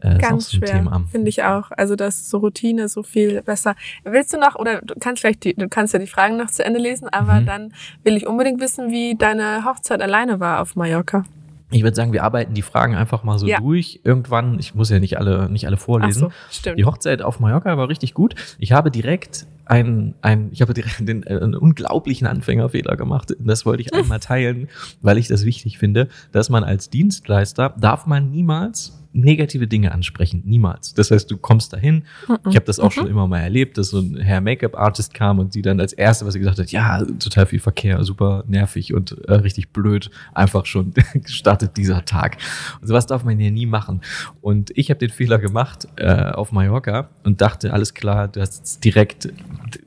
Äh, 0.00 0.18
Ganz 0.18 0.50
so 0.50 0.58
schwer, 0.58 0.84
finde 1.10 1.28
ich 1.28 1.42
auch. 1.42 1.70
Also 1.70 1.96
das 1.96 2.28
so 2.30 2.38
Routine 2.38 2.88
so 2.88 3.02
viel 3.02 3.42
besser. 3.42 3.74
Willst 4.04 4.32
du 4.32 4.38
noch, 4.38 4.54
oder 4.56 4.80
du 4.82 4.94
kannst 4.98 5.24
vielleicht 5.40 5.44
die, 5.44 5.54
du 5.62 5.68
kannst 5.68 5.92
ja 5.92 5.98
die 5.98 6.06
Fragen 6.06 6.36
noch 6.36 6.50
zu 6.50 6.64
Ende 6.64 6.78
lesen, 6.80 7.08
aber 7.08 7.40
Mhm. 7.40 7.46
dann 7.46 7.72
will 8.04 8.16
ich 8.16 8.26
unbedingt 8.26 8.60
wissen, 8.60 8.90
wie 8.90 9.14
deine 9.16 9.64
Hochzeit 9.64 10.02
alleine 10.02 10.40
war 10.40 10.60
auf 10.60 10.76
Mallorca. 10.76 11.24
Ich 11.70 11.82
würde 11.82 11.94
sagen, 11.94 12.14
wir 12.14 12.24
arbeiten 12.24 12.54
die 12.54 12.62
Fragen 12.62 12.94
einfach 12.94 13.24
mal 13.24 13.38
so 13.38 13.46
Ja. 13.46 13.58
durch. 13.60 14.00
Irgendwann, 14.02 14.58
ich 14.58 14.74
muss 14.74 14.88
ja 14.88 14.98
nicht 15.00 15.18
alle, 15.18 15.50
nicht 15.50 15.66
alle 15.66 15.76
Ach 15.76 15.80
vorlesen. 15.80 16.20
so, 16.20 16.32
stimmt. 16.50 16.78
Die 16.78 16.86
Hochzeit 16.86 17.20
auf 17.20 17.40
Mallorca 17.40 17.76
war 17.76 17.88
richtig 17.90 18.14
gut. 18.14 18.34
Ich 18.58 18.72
habe 18.72 18.90
direkt 18.90 19.46
ein, 19.66 20.14
ein, 20.22 20.48
ich 20.50 20.62
habe 20.62 20.72
direkt 20.72 21.06
den, 21.06 21.24
äh, 21.24 21.34
einen 21.38 21.54
unglaublichen 21.54 22.26
Anfängerfehler 22.26 22.96
gemacht. 22.96 23.36
Das 23.38 23.66
wollte 23.66 23.82
ich 23.82 23.92
einmal 23.92 24.18
teilen, 24.20 24.68
weil 25.02 25.18
ich 25.18 25.28
das 25.28 25.44
wichtig 25.44 25.76
finde, 25.76 26.08
dass 26.32 26.48
man 26.48 26.64
als 26.64 26.88
Dienstleister 26.88 27.74
darf 27.78 28.06
man 28.06 28.30
niemals 28.30 28.97
negative 29.12 29.66
Dinge 29.66 29.92
ansprechen. 29.92 30.42
Niemals. 30.44 30.94
Das 30.94 31.10
heißt, 31.10 31.30
du 31.30 31.36
kommst 31.36 31.72
dahin. 31.72 32.04
Ich 32.48 32.56
habe 32.56 32.66
das 32.66 32.78
auch 32.78 32.92
schon 32.92 33.06
immer 33.06 33.26
mal 33.26 33.40
erlebt, 33.40 33.78
dass 33.78 33.88
so 33.88 34.00
ein 34.00 34.16
Herr 34.16 34.40
Make-up-Artist 34.40 35.14
kam 35.14 35.38
und 35.38 35.52
sie 35.52 35.62
dann 35.62 35.80
als 35.80 35.92
erste, 35.92 36.26
was 36.26 36.34
sie 36.34 36.40
gesagt 36.40 36.58
hat, 36.58 36.70
ja, 36.70 37.04
total 37.18 37.46
viel 37.46 37.60
Verkehr, 37.60 38.02
super 38.04 38.44
nervig 38.46 38.94
und 38.94 39.12
äh, 39.26 39.34
richtig 39.34 39.70
blöd. 39.70 40.10
Einfach 40.34 40.66
schon 40.66 40.92
gestartet 41.14 41.76
dieser 41.76 42.04
Tag. 42.04 42.38
Und 42.80 42.88
sowas 42.88 43.06
darf 43.06 43.24
man 43.24 43.38
ja 43.40 43.50
nie 43.50 43.66
machen. 43.66 44.02
Und 44.40 44.70
ich 44.76 44.90
habe 44.90 44.98
den 44.98 45.10
Fehler 45.10 45.38
gemacht 45.38 45.88
äh, 45.96 46.30
auf 46.30 46.52
Mallorca 46.52 47.08
und 47.24 47.40
dachte, 47.40 47.72
alles 47.72 47.94
klar, 47.94 48.28
du 48.28 48.40
hast 48.40 48.64
es 48.64 48.80
direkt, 48.80 49.32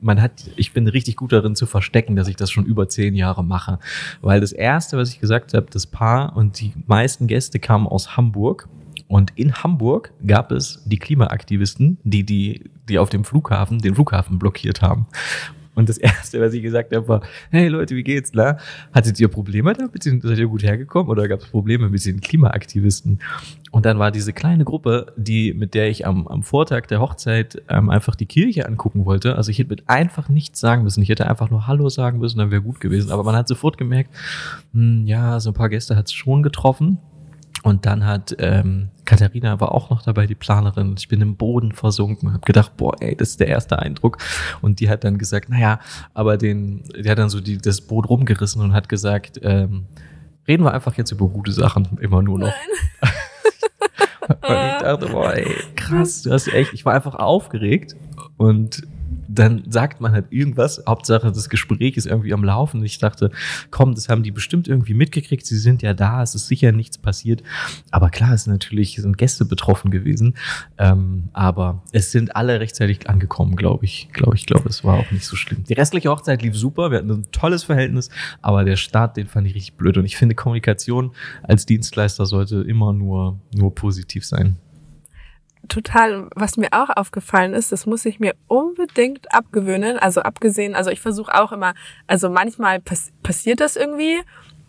man 0.00 0.20
hat, 0.20 0.50
ich 0.56 0.72
bin 0.72 0.88
richtig 0.88 1.16
gut 1.16 1.32
darin 1.32 1.54
zu 1.54 1.66
verstecken, 1.66 2.16
dass 2.16 2.28
ich 2.28 2.36
das 2.36 2.50
schon 2.50 2.66
über 2.66 2.88
zehn 2.88 3.14
Jahre 3.14 3.44
mache. 3.44 3.78
Weil 4.20 4.40
das 4.40 4.52
erste, 4.52 4.96
was 4.96 5.10
ich 5.10 5.20
gesagt 5.20 5.54
habe, 5.54 5.66
das 5.70 5.86
Paar 5.86 6.36
und 6.36 6.60
die 6.60 6.72
meisten 6.86 7.26
Gäste 7.26 7.58
kamen 7.58 7.86
aus 7.86 8.16
Hamburg. 8.16 8.68
Und 9.12 9.30
in 9.34 9.52
Hamburg 9.52 10.14
gab 10.26 10.52
es 10.52 10.82
die 10.86 10.98
Klimaaktivisten, 10.98 11.98
die, 12.02 12.24
die, 12.24 12.70
die 12.88 12.98
auf 12.98 13.10
dem 13.10 13.24
Flughafen 13.24 13.78
den 13.78 13.94
Flughafen 13.94 14.38
blockiert 14.38 14.80
haben. 14.80 15.06
Und 15.74 15.90
das 15.90 15.98
Erste, 15.98 16.40
was 16.40 16.54
ich 16.54 16.62
gesagt 16.62 16.96
habe, 16.96 17.06
war, 17.06 17.20
hey 17.50 17.68
Leute, 17.68 17.94
wie 17.94 18.04
geht's, 18.04 18.30
na? 18.32 18.56
Hattet 18.90 19.20
ihr 19.20 19.28
Probleme 19.28 19.74
damit? 19.74 20.02
Seid 20.02 20.38
ihr 20.38 20.46
gut 20.46 20.62
hergekommen? 20.62 21.10
Oder 21.10 21.28
gab 21.28 21.40
es 21.40 21.46
Probleme 21.46 21.90
mit 21.90 22.02
den 22.06 22.22
Klimaaktivisten? 22.22 23.18
Und 23.70 23.84
dann 23.84 23.98
war 23.98 24.12
diese 24.12 24.32
kleine 24.32 24.64
Gruppe, 24.64 25.12
die, 25.18 25.52
mit 25.52 25.74
der 25.74 25.90
ich 25.90 26.06
am, 26.06 26.26
am 26.26 26.42
Vortag 26.42 26.86
der 26.86 27.00
Hochzeit 27.00 27.60
ähm, 27.68 27.90
einfach 27.90 28.14
die 28.14 28.24
Kirche 28.24 28.66
angucken 28.66 29.04
wollte. 29.04 29.36
Also 29.36 29.50
ich 29.50 29.58
hätte 29.58 29.68
mit 29.68 29.90
einfach 29.90 30.30
nichts 30.30 30.58
sagen 30.58 30.84
müssen. 30.84 31.02
Ich 31.02 31.10
hätte 31.10 31.28
einfach 31.28 31.50
nur 31.50 31.66
Hallo 31.66 31.90
sagen 31.90 32.18
müssen, 32.18 32.38
dann 32.38 32.50
wäre 32.50 32.62
gut 32.62 32.80
gewesen. 32.80 33.10
Aber 33.10 33.24
man 33.24 33.36
hat 33.36 33.46
sofort 33.46 33.76
gemerkt, 33.76 34.08
hm, 34.72 35.06
ja, 35.06 35.38
so 35.38 35.50
ein 35.50 35.54
paar 35.54 35.68
Gäste 35.68 35.96
hat 35.96 36.06
es 36.06 36.14
schon 36.14 36.42
getroffen. 36.42 36.96
Und 37.62 37.86
dann 37.86 38.04
hat 38.04 38.34
ähm, 38.38 38.88
Katharina 39.04 39.60
war 39.60 39.72
auch 39.72 39.90
noch 39.90 40.02
dabei, 40.02 40.26
die 40.26 40.34
Planerin. 40.34 40.94
Ich 40.98 41.08
bin 41.08 41.20
im 41.20 41.36
Boden 41.36 41.72
versunken, 41.72 42.32
habe 42.32 42.44
gedacht, 42.44 42.76
boah, 42.76 42.94
ey, 43.00 43.16
das 43.16 43.30
ist 43.30 43.40
der 43.40 43.48
erste 43.48 43.78
Eindruck. 43.78 44.18
Und 44.60 44.80
die 44.80 44.88
hat 44.88 45.04
dann 45.04 45.18
gesagt, 45.18 45.48
naja, 45.48 45.80
aber 46.14 46.36
den, 46.36 46.82
die 46.84 47.08
hat 47.08 47.18
dann 47.18 47.28
so 47.28 47.40
die, 47.40 47.58
das 47.58 47.80
Boot 47.80 48.08
rumgerissen 48.08 48.60
und 48.62 48.72
hat 48.72 48.88
gesagt, 48.88 49.40
ähm, 49.42 49.86
reden 50.48 50.64
wir 50.64 50.74
einfach 50.74 50.96
jetzt 50.96 51.12
über 51.12 51.28
gute 51.28 51.52
Sachen 51.52 51.98
immer 52.00 52.22
nur 52.22 52.38
noch. 52.38 52.52
Und 54.22 54.38
ich 54.40 54.82
dachte, 54.82 55.08
boah, 55.08 55.34
ey, 55.34 55.52
krass, 55.74 56.22
du 56.22 56.30
hast 56.30 56.46
echt, 56.48 56.72
ich 56.72 56.84
war 56.84 56.94
einfach 56.94 57.16
aufgeregt 57.16 57.96
und 58.36 58.82
dann 59.28 59.64
sagt 59.68 60.00
man 60.00 60.12
halt 60.12 60.26
irgendwas, 60.30 60.82
Hauptsache 60.86 61.32
das 61.32 61.48
Gespräch 61.48 61.96
ist 61.96 62.06
irgendwie 62.06 62.32
am 62.32 62.44
Laufen. 62.44 62.84
Ich 62.84 62.98
dachte, 62.98 63.30
komm, 63.70 63.94
das 63.94 64.08
haben 64.08 64.22
die 64.22 64.30
bestimmt 64.30 64.68
irgendwie 64.68 64.94
mitgekriegt, 64.94 65.46
sie 65.46 65.58
sind 65.58 65.82
ja 65.82 65.94
da, 65.94 66.22
es 66.22 66.34
ist 66.34 66.46
sicher 66.46 66.72
nichts 66.72 66.98
passiert. 66.98 67.42
Aber 67.90 68.10
klar, 68.10 68.34
es 68.34 68.44
sind 68.44 68.52
natürlich 68.52 68.96
sind 68.96 69.18
Gäste 69.18 69.44
betroffen 69.44 69.90
gewesen. 69.90 70.34
Ähm, 70.78 71.24
aber 71.32 71.82
es 71.92 72.12
sind 72.12 72.36
alle 72.36 72.60
rechtzeitig 72.60 73.08
angekommen, 73.08 73.56
glaube 73.56 73.84
ich. 73.84 74.08
Glaube 74.12 74.36
ich, 74.36 74.46
glaube, 74.46 74.68
es 74.68 74.84
war 74.84 74.98
auch 74.98 75.10
nicht 75.10 75.24
so 75.24 75.36
schlimm. 75.36 75.64
Die 75.64 75.74
restliche 75.74 76.10
Hochzeit 76.10 76.42
lief 76.42 76.56
super, 76.56 76.90
wir 76.90 76.98
hatten 76.98 77.10
ein 77.10 77.26
tolles 77.32 77.64
Verhältnis, 77.64 78.10
aber 78.40 78.64
der 78.64 78.76
Start, 78.76 79.16
den 79.16 79.26
fand 79.26 79.46
ich 79.46 79.54
richtig 79.54 79.74
blöd. 79.74 79.96
Und 79.96 80.04
ich 80.04 80.16
finde, 80.16 80.34
Kommunikation 80.34 81.12
als 81.42 81.66
Dienstleister 81.66 82.26
sollte 82.26 82.62
immer 82.62 82.92
nur, 82.92 83.40
nur 83.54 83.74
positiv 83.74 84.24
sein. 84.24 84.56
Total, 85.68 86.28
was 86.34 86.56
mir 86.56 86.68
auch 86.72 86.88
aufgefallen 86.94 87.54
ist, 87.54 87.72
das 87.72 87.86
muss 87.86 88.04
ich 88.04 88.20
mir 88.20 88.34
unbedingt 88.48 89.32
abgewöhnen. 89.34 89.98
Also 89.98 90.22
abgesehen, 90.22 90.74
also 90.74 90.90
ich 90.90 91.00
versuche 91.00 91.34
auch 91.34 91.52
immer, 91.52 91.74
also 92.06 92.28
manchmal 92.28 92.80
pass 92.80 93.12
passiert 93.22 93.60
das 93.60 93.76
irgendwie, 93.76 94.20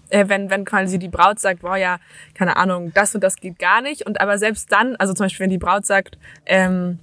äh, 0.09 0.25
wenn, 0.27 0.49
wenn 0.49 0.65
quasi 0.65 0.99
die 0.99 1.09
Braut 1.09 1.39
sagt, 1.39 1.61
boah 1.61 1.77
ja, 1.77 1.99
keine 2.35 2.55
Ahnung, 2.57 2.91
das 2.93 3.15
und 3.15 3.23
das 3.23 3.37
geht 3.37 3.59
gar 3.59 3.81
nicht. 3.81 4.05
Und 4.05 4.21
aber 4.21 4.37
selbst 4.37 4.71
dann, 4.71 4.95
also 4.97 5.13
zum 5.13 5.25
Beispiel, 5.25 5.45
wenn 5.45 5.49
die 5.49 5.57
Braut 5.57 5.85
sagt, 5.85 6.17
ähm, 6.45 6.99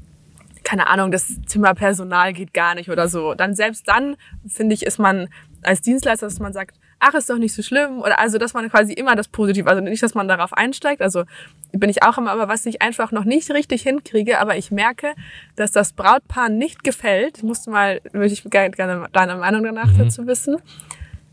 keine 0.62 0.86
Ahnung, 0.86 1.10
das 1.10 1.40
Zimmerpersonal 1.46 2.32
geht 2.32 2.54
gar 2.54 2.74
nicht 2.74 2.90
oder 2.90 3.08
so, 3.08 3.34
dann 3.34 3.54
selbst 3.54 3.88
dann, 3.88 4.16
finde 4.46 4.74
ich, 4.74 4.84
ist 4.84 4.98
man 4.98 5.28
als 5.62 5.80
Dienstleister, 5.80 6.26
dass 6.26 6.38
man 6.38 6.52
sagt, 6.52 6.78
ach, 7.00 7.14
ist 7.14 7.28
doch 7.28 7.38
nicht 7.38 7.54
so 7.54 7.62
schlimm. 7.62 8.00
Oder 8.00 8.18
also, 8.18 8.38
dass 8.38 8.54
man 8.54 8.70
quasi 8.70 8.92
immer 8.92 9.16
das 9.16 9.28
Positive, 9.28 9.68
also 9.68 9.82
nicht, 9.82 10.02
dass 10.02 10.14
man 10.14 10.28
darauf 10.28 10.52
einsteigt. 10.52 11.02
Also 11.02 11.24
bin 11.72 11.90
ich 11.90 12.02
auch 12.02 12.18
immer, 12.18 12.30
aber 12.30 12.48
was 12.48 12.64
ich 12.66 12.82
einfach 12.82 13.10
noch 13.10 13.24
nicht 13.24 13.50
richtig 13.50 13.82
hinkriege, 13.82 14.38
aber 14.38 14.56
ich 14.56 14.70
merke, 14.70 15.14
dass 15.56 15.72
das 15.72 15.92
Brautpaar 15.92 16.48
nicht 16.48 16.84
gefällt. 16.84 17.38
Ich 17.38 17.42
musste 17.42 17.70
mal, 17.70 18.00
würde 18.12 18.32
ich 18.32 18.44
gerne 18.44 19.08
deine 19.12 19.36
Meinung 19.36 19.64
danach 19.64 19.92
mhm. 19.92 19.98
dazu 19.98 20.26
wissen 20.26 20.58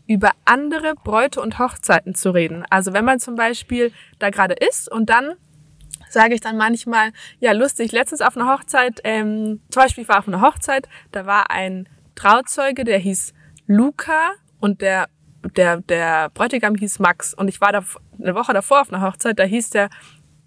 über 0.08 0.30
andere 0.46 0.94
Bräute 0.94 1.40
und 1.40 1.58
Hochzeiten 1.58 2.14
zu 2.14 2.30
reden. 2.30 2.64
Also 2.70 2.94
wenn 2.94 3.04
man 3.04 3.20
zum 3.20 3.36
Beispiel 3.36 3.92
da 4.18 4.30
gerade 4.30 4.54
ist 4.54 4.90
und 4.90 5.10
dann 5.10 5.34
sage 6.08 6.34
ich 6.34 6.40
dann 6.40 6.56
manchmal, 6.56 7.12
ja 7.38 7.52
lustig, 7.52 7.92
letztens 7.92 8.22
auf 8.22 8.34
einer 8.34 8.50
Hochzeit, 8.50 9.00
ähm, 9.04 9.60
zum 9.68 9.82
Beispiel 9.82 10.02
ich 10.02 10.08
war 10.08 10.18
auf 10.18 10.26
einer 10.26 10.40
Hochzeit, 10.40 10.88
da 11.12 11.26
war 11.26 11.50
ein 11.50 11.88
Trauzeuge, 12.14 12.84
der 12.84 12.98
hieß 12.98 13.34
Luca 13.66 14.30
und 14.60 14.80
der 14.80 15.08
der, 15.56 15.78
der 15.78 16.30
Bräutigam 16.30 16.74
hieß 16.74 16.98
Max 16.98 17.34
und 17.34 17.48
ich 17.48 17.60
war 17.60 17.72
da 17.72 17.84
eine 18.20 18.34
Woche 18.34 18.52
davor 18.52 18.80
auf 18.80 18.92
einer 18.92 19.02
Hochzeit, 19.02 19.38
da 19.38 19.44
hieß 19.44 19.70
der, 19.70 19.88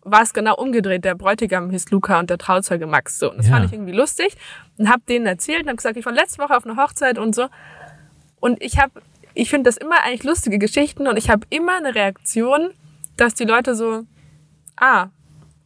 war 0.04 0.22
es 0.22 0.34
genau 0.34 0.56
umgedreht, 0.56 1.06
der 1.06 1.16
Bräutigam 1.16 1.70
hieß 1.70 1.92
Luca 1.92 2.20
und 2.20 2.30
der 2.30 2.38
Trauzeuge 2.38 2.88
Max. 2.88 3.20
So, 3.20 3.32
und 3.32 3.38
das 3.38 3.48
ja. 3.48 3.54
fand 3.54 3.66
ich 3.68 3.74
irgendwie 3.74 3.94
lustig 3.94 4.36
und 4.78 4.90
habe 4.90 5.02
denen 5.08 5.26
erzählt 5.26 5.64
und 5.64 5.68
habe 5.68 5.78
gesagt, 5.78 5.98
ich 5.98 6.06
war 6.06 6.14
letzte 6.14 6.42
Woche 6.42 6.56
auf 6.56 6.66
einer 6.66 6.78
Hochzeit 6.78 7.18
und 7.18 7.36
so. 7.36 7.48
Und 8.40 8.62
ich 8.62 8.80
habe, 8.80 9.02
ich 9.34 9.50
finde 9.50 9.70
das 9.70 9.78
immer 9.78 10.04
eigentlich 10.04 10.24
lustige 10.24 10.58
Geschichten 10.58 11.08
und 11.08 11.18
ich 11.18 11.30
habe 11.30 11.46
immer 11.50 11.78
eine 11.78 11.94
Reaktion, 11.94 12.72
dass 13.18 13.36
die 13.36 13.46
Leute 13.46 13.76
so, 13.76 14.04
ah, 14.76 15.08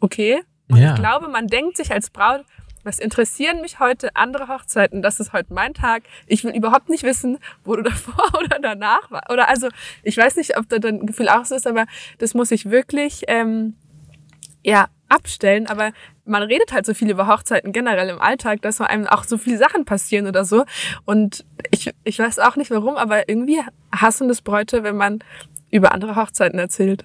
okay. 0.02 0.44
Und 0.70 0.78
ja. 0.78 0.94
ich 0.94 1.00
glaube, 1.00 1.30
man 1.30 1.48
denkt 1.48 1.78
sich 1.78 1.92
als 1.92 2.10
Braut, 2.10 2.44
was 2.86 3.00
interessieren 3.00 3.62
mich 3.62 3.80
heute 3.80 4.16
andere 4.16 4.48
Hochzeiten? 4.48 5.02
Das 5.02 5.20
ist 5.20 5.34
heute 5.34 5.54
mein 5.54 5.74
Tag. 5.74 6.04
Ich 6.28 6.44
will 6.44 6.56
überhaupt 6.56 6.88
nicht 6.88 7.04
wissen, 7.04 7.40
wo 7.64 7.76
du 7.76 7.82
davor 7.84 8.40
oder 8.40 8.60
danach 8.62 9.10
war. 9.12 9.24
Oder 9.32 9.50
also, 9.50 9.70
ich 10.04 10.16
weiß 10.16 10.36
nicht, 10.38 10.58
ob 10.58 10.70
da 10.70 10.80
dein 10.80 11.06
Gefühl 11.06 11.28
auch 11.28 11.46
so 11.46 11.56
ist, 11.56 11.68
aber 11.68 11.86
das 12.20 12.34
muss 12.34 12.52
ich 12.52 12.70
wirklich 12.70 13.24
ähm, 13.28 13.76
ja 14.64 14.88
abstellen. 15.10 15.68
Aber 15.68 15.92
man 16.26 16.44
redet 16.44 16.72
halt 16.72 16.86
so 16.86 16.94
viel 16.94 17.10
über 17.10 17.28
Hochzeiten 17.28 17.72
generell 17.72 18.10
im 18.10 18.22
Alltag, 18.22 18.62
dass 18.62 18.80
man 18.80 18.88
einem 18.88 19.08
auch 19.08 19.24
so 19.24 19.38
viele 19.38 19.58
Sachen 19.58 19.86
passieren 19.86 20.28
oder 20.28 20.46
so. 20.46 20.64
Und 21.06 21.44
ich, 21.72 21.92
ich 22.04 22.20
weiß 22.20 22.40
auch 22.40 22.56
nicht 22.56 22.72
warum, 22.72 22.98
aber 22.98 23.28
irgendwie 23.28 23.62
hassen 23.92 24.28
das 24.28 24.42
Bräute, 24.42 24.84
wenn 24.84 24.96
man 24.96 25.20
über 25.72 25.92
andere 25.92 26.16
Hochzeiten 26.16 26.60
erzählt. 26.60 27.04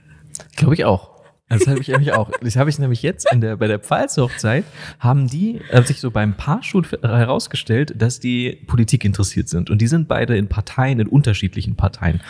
Glaube 0.57 0.75
ich 0.75 0.85
auch. 0.85 1.10
Das 1.51 1.67
habe 1.67 1.81
ich 1.81 1.89
nämlich 1.89 2.13
auch. 2.13 2.31
Das 2.41 2.57
habe 2.57 2.71
ich 2.71 2.79
nämlich 2.79 3.03
jetzt 3.03 3.31
in 3.33 3.41
der, 3.41 3.57
bei 3.57 3.67
der 3.67 3.81
Pfalzhochzeit 3.81 4.65
haben 5.01 5.27
die 5.27 5.61
äh, 5.71 5.83
sich 5.83 6.01
so 6.01 6.11
beim 6.13 6.35
Paarshoot 6.35 6.93
herausgestellt, 7.03 7.93
dass 8.01 8.21
die 8.21 8.53
Politik 8.67 9.05
interessiert 9.05 9.49
sind. 9.49 9.69
Und 9.69 9.79
die 9.83 9.89
sind 9.89 10.07
beide 10.07 10.37
in 10.37 10.49
Parteien, 10.49 11.01
in 11.01 11.09
unterschiedlichen 11.09 11.75
Parteien. 11.75 12.21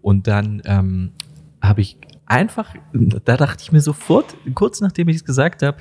Und 0.00 0.26
dann 0.26 0.62
ähm, 0.64 1.12
habe 1.60 1.82
ich 1.82 1.98
einfach, 2.24 2.74
da 2.92 3.36
dachte 3.36 3.62
ich 3.62 3.70
mir 3.70 3.82
sofort, 3.82 4.34
kurz 4.54 4.80
nachdem 4.80 5.08
ich 5.08 5.16
es 5.16 5.24
gesagt 5.24 5.62
habe, 5.62 5.76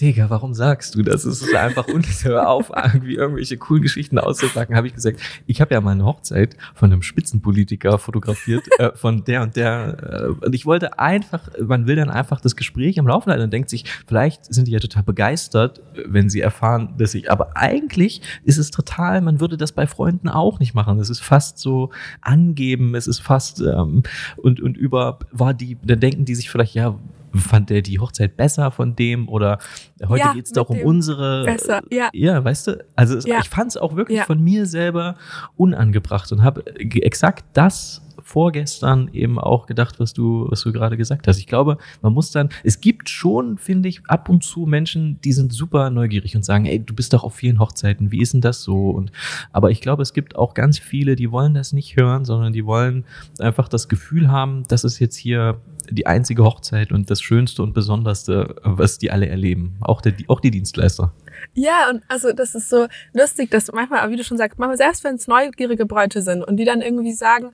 Digga, 0.00 0.30
warum 0.30 0.54
sagst 0.54 0.94
du 0.94 1.02
das? 1.02 1.24
Es 1.24 1.42
ist 1.42 1.54
einfach 1.54 1.86
unnötig, 1.88 2.28
auf, 2.28 2.70
irgendwie 2.70 3.16
irgendwelche 3.16 3.56
coolen 3.56 3.82
Geschichten 3.82 4.18
auszupacken. 4.18 4.76
Habe 4.76 4.86
ich 4.86 4.94
gesagt, 4.94 5.18
ich 5.46 5.60
habe 5.60 5.74
ja 5.74 5.80
mal 5.80 5.92
eine 5.92 6.04
Hochzeit 6.04 6.56
von 6.74 6.92
einem 6.92 7.02
Spitzenpolitiker 7.02 7.98
fotografiert, 7.98 8.64
äh, 8.78 8.92
von 8.94 9.24
der 9.24 9.42
und 9.42 9.56
der. 9.56 10.36
Äh, 10.40 10.46
und 10.46 10.54
ich 10.54 10.66
wollte 10.66 10.98
einfach, 11.00 11.48
man 11.60 11.86
will 11.86 11.96
dann 11.96 12.10
einfach 12.10 12.40
das 12.40 12.54
Gespräch 12.54 13.00
am 13.00 13.08
Laufen 13.08 13.30
halten 13.30 13.44
und 13.44 13.52
denkt 13.52 13.70
sich, 13.70 13.84
vielleicht 14.06 14.52
sind 14.52 14.68
die 14.68 14.72
ja 14.72 14.78
total 14.78 15.02
begeistert, 15.02 15.82
wenn 16.06 16.30
sie 16.30 16.40
erfahren, 16.40 16.94
dass 16.96 17.14
ich, 17.14 17.30
aber 17.30 17.56
eigentlich 17.56 18.22
ist 18.44 18.58
es 18.58 18.70
total, 18.70 19.20
man 19.20 19.40
würde 19.40 19.56
das 19.56 19.72
bei 19.72 19.86
Freunden 19.88 20.28
auch 20.28 20.60
nicht 20.60 20.74
machen. 20.74 21.00
Es 21.00 21.10
ist 21.10 21.20
fast 21.20 21.58
so 21.58 21.90
angeben, 22.20 22.94
es 22.94 23.08
ist 23.08 23.20
fast, 23.20 23.60
ähm, 23.60 24.04
und, 24.36 24.60
und 24.60 24.76
über, 24.76 25.18
war 25.32 25.54
die, 25.54 25.76
dann 25.82 25.98
denken 25.98 26.24
die 26.24 26.36
sich 26.36 26.50
vielleicht, 26.50 26.74
ja, 26.74 26.96
fand 27.34 27.70
der 27.70 27.82
die 27.82 27.98
Hochzeit 27.98 28.36
besser 28.36 28.70
von 28.70 28.96
dem 28.96 29.28
oder 29.28 29.58
heute 30.06 30.20
ja, 30.20 30.32
geht's 30.32 30.52
doch 30.52 30.70
um 30.70 30.80
unsere. 30.80 31.44
Besser, 31.44 31.82
ja. 31.90 32.08
Ja, 32.12 32.42
weißt 32.42 32.66
du, 32.68 32.84
also 32.96 33.18
ja. 33.28 33.40
ich 33.40 33.48
fand 33.48 33.70
es 33.70 33.76
auch 33.76 33.96
wirklich 33.96 34.18
ja. 34.18 34.24
von 34.24 34.42
mir 34.42 34.66
selber 34.66 35.16
unangebracht 35.56 36.30
und 36.32 36.42
habe 36.42 36.64
exakt 36.76 37.44
das 37.52 38.02
vorgestern 38.28 39.08
eben 39.14 39.38
auch 39.38 39.64
gedacht, 39.64 39.98
was 40.00 40.12
du, 40.12 40.46
was 40.50 40.60
du 40.60 40.70
gerade 40.70 40.98
gesagt 40.98 41.26
hast. 41.26 41.38
Ich 41.38 41.46
glaube, 41.46 41.78
man 42.02 42.12
muss 42.12 42.30
dann, 42.30 42.50
es 42.62 42.82
gibt 42.82 43.08
schon, 43.08 43.56
finde 43.56 43.88
ich, 43.88 44.02
ab 44.06 44.28
und 44.28 44.44
zu 44.44 44.66
Menschen, 44.66 45.18
die 45.24 45.32
sind 45.32 45.50
super 45.50 45.88
neugierig 45.88 46.36
und 46.36 46.44
sagen, 46.44 46.66
ey, 46.66 46.78
du 46.78 46.94
bist 46.94 47.14
doch 47.14 47.24
auf 47.24 47.34
vielen 47.34 47.58
Hochzeiten, 47.58 48.12
wie 48.12 48.20
ist 48.20 48.34
denn 48.34 48.42
das 48.42 48.62
so? 48.62 48.90
Und, 48.90 49.12
aber 49.50 49.70
ich 49.70 49.80
glaube, 49.80 50.02
es 50.02 50.12
gibt 50.12 50.36
auch 50.36 50.52
ganz 50.52 50.78
viele, 50.78 51.16
die 51.16 51.32
wollen 51.32 51.54
das 51.54 51.72
nicht 51.72 51.96
hören, 51.96 52.26
sondern 52.26 52.52
die 52.52 52.66
wollen 52.66 53.06
einfach 53.38 53.66
das 53.66 53.88
Gefühl 53.88 54.30
haben, 54.30 54.64
das 54.68 54.84
ist 54.84 54.98
jetzt 54.98 55.16
hier 55.16 55.62
die 55.90 56.06
einzige 56.06 56.44
Hochzeit 56.44 56.92
und 56.92 57.10
das 57.10 57.22
Schönste 57.22 57.62
und 57.62 57.72
Besonderste, 57.72 58.56
was 58.62 58.98
die 58.98 59.10
alle 59.10 59.26
erleben. 59.26 59.76
Auch, 59.80 60.02
der, 60.02 60.12
auch 60.26 60.40
die 60.40 60.50
Dienstleister. 60.50 61.14
Ja, 61.54 61.88
und 61.90 62.02
also 62.08 62.32
das 62.32 62.54
ist 62.54 62.68
so 62.68 62.88
lustig, 63.14 63.50
dass 63.50 63.72
manchmal, 63.72 64.10
wie 64.10 64.16
du 64.16 64.24
schon 64.24 64.36
sagst, 64.36 64.58
manchmal 64.58 64.76
selbst 64.76 65.02
wenn 65.04 65.14
es 65.14 65.26
neugierige 65.28 65.86
Bräute 65.86 66.20
sind 66.20 66.42
und 66.42 66.56
die 66.56 66.66
dann 66.66 66.82
irgendwie 66.82 67.12
sagen, 67.12 67.52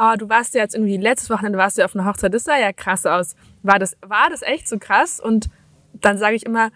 oh, 0.00 0.16
du 0.16 0.28
warst 0.28 0.54
ja 0.54 0.62
jetzt 0.62 0.74
irgendwie 0.74 0.96
letztes 0.96 1.28
Wochenende 1.30 1.58
warst 1.58 1.76
du 1.76 1.82
ja 1.82 1.86
auf 1.86 1.94
einer 1.94 2.06
Hochzeit, 2.06 2.32
das 2.32 2.44
sah 2.44 2.58
ja 2.58 2.72
krass 2.72 3.04
aus. 3.04 3.36
War 3.62 3.78
das, 3.78 3.96
war 4.00 4.30
das 4.30 4.42
echt 4.42 4.68
so 4.68 4.78
krass? 4.78 5.20
Und 5.20 5.50
dann 5.92 6.16
sage 6.16 6.36
ich 6.36 6.46
immer, 6.46 6.70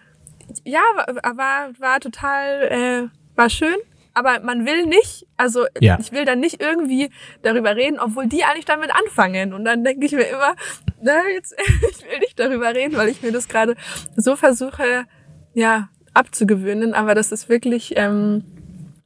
ja, 0.63 0.81
war, 0.95 1.69
war 1.79 1.99
total, 1.99 2.61
äh, 2.69 3.07
war 3.35 3.49
schön, 3.49 3.75
aber 4.13 4.39
man 4.41 4.65
will 4.65 4.85
nicht, 4.85 5.25
also 5.37 5.65
ja. 5.79 5.97
ich 5.99 6.11
will 6.11 6.25
dann 6.25 6.39
nicht 6.39 6.61
irgendwie 6.61 7.09
darüber 7.41 7.75
reden, 7.75 7.99
obwohl 7.99 8.27
die 8.27 8.43
eigentlich 8.43 8.65
damit 8.65 8.91
anfangen. 8.93 9.53
Und 9.53 9.65
dann 9.65 9.83
denke 9.83 10.05
ich 10.05 10.11
mir 10.11 10.27
immer, 10.27 10.55
na, 11.01 11.27
jetzt, 11.33 11.55
ich 11.89 12.05
will 12.05 12.19
nicht 12.19 12.39
darüber 12.39 12.73
reden, 12.75 12.95
weil 12.95 13.09
ich 13.09 13.23
mir 13.23 13.31
das 13.31 13.47
gerade 13.47 13.75
so 14.15 14.35
versuche, 14.35 15.05
ja, 15.53 15.89
abzugewöhnen. 16.13 16.93
Aber 16.93 17.15
das 17.15 17.31
ist 17.31 17.49
wirklich, 17.49 17.93
ähm, 17.97 18.43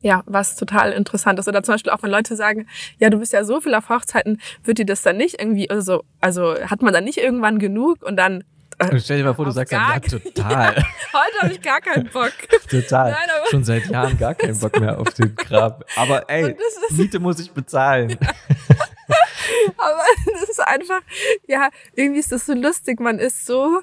ja, 0.02 0.24
was 0.26 0.56
total 0.56 0.92
interessant 0.92 1.40
ist. 1.40 1.48
Oder 1.48 1.64
zum 1.64 1.74
Beispiel 1.74 1.92
auch, 1.92 2.02
wenn 2.04 2.12
Leute 2.12 2.36
sagen, 2.36 2.68
ja, 2.98 3.10
du 3.10 3.20
bist 3.20 3.34
ja 3.34 3.44
so 3.44 3.60
viel 3.62 3.74
auf 3.76 3.90
Hochzeiten, 3.90 4.40
wird 4.64 4.78
dir 4.78 4.86
das 4.86 5.02
dann 5.02 5.18
nicht 5.18 5.40
irgendwie, 5.40 5.70
also, 5.70 6.04
also 6.22 6.56
hat 6.56 6.82
man 6.82 6.94
dann 6.94 7.04
nicht 7.04 7.18
irgendwann 7.18 7.60
genug 7.60 8.04
und 8.04 8.16
dann 8.16 8.44
äh, 8.80 9.00
Stell 9.00 9.18
dir 9.18 9.26
mal 9.26 9.34
vor, 9.34 9.46
du 9.46 9.52
sagst 9.52 9.74
dann, 9.74 9.82
ja, 9.82 10.00
total. 10.00 10.76
Ja, 10.76 10.84
heute 11.14 11.42
habe 11.42 11.52
ich 11.52 11.62
gar 11.62 11.82
keinen 11.82 12.10
Bock. 12.10 12.32
total. 12.70 13.12
Nein, 13.12 13.30
Schon 13.50 13.64
seit 13.66 13.88
Jahren 13.88 14.18
gar 14.18 14.36
keinen 14.36 14.58
Bock 14.58 14.80
mehr 14.80 14.98
auf 14.98 15.14
den 15.16 15.36
Grab. 15.36 15.84
Aber 15.98 16.30
ey, 16.30 16.56
Miete 16.92 17.20
muss 17.20 17.40
ich 17.40 17.52
bezahlen. 17.52 18.18
aber 19.78 20.04
das 20.26 20.50
ist 20.50 20.62
einfach, 20.62 21.02
ja, 21.48 21.70
irgendwie 21.94 22.22
ist 22.22 22.32
das 22.32 22.46
so 22.46 22.54
lustig. 22.54 23.02
Man 23.02 23.20
ist 23.20 23.46
so, 23.46 23.82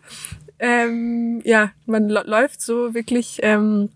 ähm, 0.59 1.43
ja, 1.45 1.73
man 1.85 2.09
läuft 2.09 2.63
so 2.63 2.95
wirklich 2.95 3.41
ähm, 3.43 3.91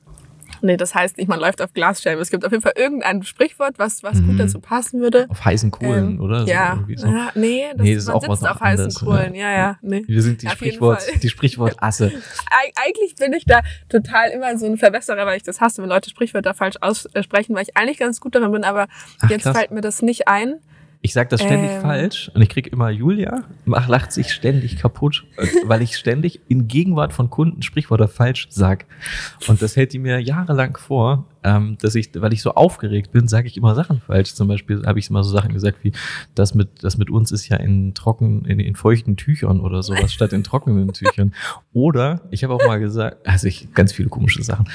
Nee, 0.62 0.76
das 0.76 0.94
heißt 0.94 1.16
nicht, 1.16 1.28
man 1.28 1.40
läuft 1.40 1.62
auf 1.62 1.72
Glasscherben. 1.72 2.20
Es 2.20 2.30
gibt 2.30 2.44
auf 2.44 2.52
jeden 2.52 2.62
Fall 2.62 2.74
irgendein 2.76 3.22
Sprichwort, 3.22 3.78
was, 3.78 4.02
was 4.02 4.20
mhm. 4.20 4.26
gut 4.28 4.40
dazu 4.40 4.60
passen 4.60 5.00
würde. 5.00 5.26
Auf 5.28 5.44
heißen 5.44 5.70
Kohlen, 5.70 6.14
ähm, 6.14 6.20
oder? 6.20 6.40
So 6.40 6.46
ja. 6.46 6.84
So. 6.96 7.06
ja. 7.06 7.30
Nee, 7.34 7.66
das, 7.72 7.82
nee, 7.82 7.94
das 7.94 8.04
ist 8.04 8.08
auch 8.08 8.28
was 8.28 8.44
auf 8.44 8.60
heißen 8.60 8.92
Kohlen. 8.94 9.34
Ja, 9.34 9.50
ja. 9.50 9.56
ja 9.56 9.78
nee. 9.82 10.02
Wir 10.06 10.22
sind 10.22 10.42
die 10.42 10.48
Sprichwort, 10.48 11.02
die 11.22 11.28
Sprichwortasse. 11.28 12.12
eigentlich 12.86 13.16
bin 13.16 13.32
ich 13.32 13.44
da 13.44 13.60
total 13.88 14.30
immer 14.30 14.56
so 14.58 14.66
ein 14.66 14.76
Verbesserer, 14.76 15.26
weil 15.26 15.36
ich 15.36 15.42
das 15.42 15.60
hasse, 15.60 15.82
wenn 15.82 15.88
Leute 15.88 16.10
Sprichwörter 16.10 16.54
falsch 16.54 16.76
aussprechen, 16.80 17.54
weil 17.54 17.62
ich 17.62 17.76
eigentlich 17.76 17.98
ganz 17.98 18.20
gut 18.20 18.34
darin 18.34 18.52
bin, 18.52 18.64
aber 18.64 18.86
Ach, 19.20 19.30
jetzt 19.30 19.44
krass. 19.44 19.56
fällt 19.56 19.70
mir 19.70 19.80
das 19.80 20.02
nicht 20.02 20.28
ein. 20.28 20.56
Ich 21.02 21.14
sag 21.14 21.30
das 21.30 21.40
ständig 21.40 21.70
ähm. 21.70 21.80
falsch 21.80 22.30
und 22.34 22.42
ich 22.42 22.50
krieg 22.50 22.70
immer 22.70 22.90
Julia, 22.90 23.44
mach, 23.64 23.88
lacht 23.88 24.12
sich 24.12 24.32
ständig 24.32 24.76
kaputt, 24.76 25.24
weil 25.64 25.80
ich 25.80 25.96
ständig 25.96 26.40
in 26.48 26.68
Gegenwart 26.68 27.14
von 27.14 27.30
Kunden 27.30 27.62
Sprichwörter 27.62 28.06
falsch 28.06 28.48
sag. 28.50 28.84
Und 29.48 29.62
das 29.62 29.76
hält 29.76 29.94
die 29.94 29.98
mir 29.98 30.20
jahrelang 30.20 30.76
vor, 30.76 31.26
ähm, 31.42 31.78
dass 31.80 31.94
ich, 31.94 32.10
weil 32.16 32.34
ich 32.34 32.42
so 32.42 32.52
aufgeregt 32.52 33.12
bin, 33.12 33.28
sage 33.28 33.46
ich 33.46 33.56
immer 33.56 33.74
Sachen 33.74 34.02
falsch. 34.02 34.34
Zum 34.34 34.46
Beispiel 34.48 34.84
habe 34.84 34.98
ich 34.98 35.08
immer 35.08 35.24
so 35.24 35.30
Sachen 35.30 35.54
gesagt 35.54 35.78
wie, 35.82 35.92
das 36.34 36.54
mit, 36.54 36.84
das 36.84 36.98
mit 36.98 37.08
uns 37.08 37.32
ist 37.32 37.48
ja 37.48 37.56
in 37.56 37.94
trocken, 37.94 38.44
in, 38.44 38.60
in 38.60 38.74
feuchten 38.74 39.16
Tüchern 39.16 39.60
oder 39.60 39.82
sowas 39.82 40.12
statt 40.12 40.34
in 40.34 40.44
trockenen 40.44 40.92
Tüchern. 40.92 41.32
Oder 41.72 42.20
ich 42.30 42.44
habe 42.44 42.52
auch 42.52 42.66
mal 42.66 42.78
gesagt, 42.78 43.26
also 43.26 43.46
ich 43.46 43.72
ganz 43.72 43.94
viele 43.94 44.10
komische 44.10 44.42
Sachen. 44.42 44.68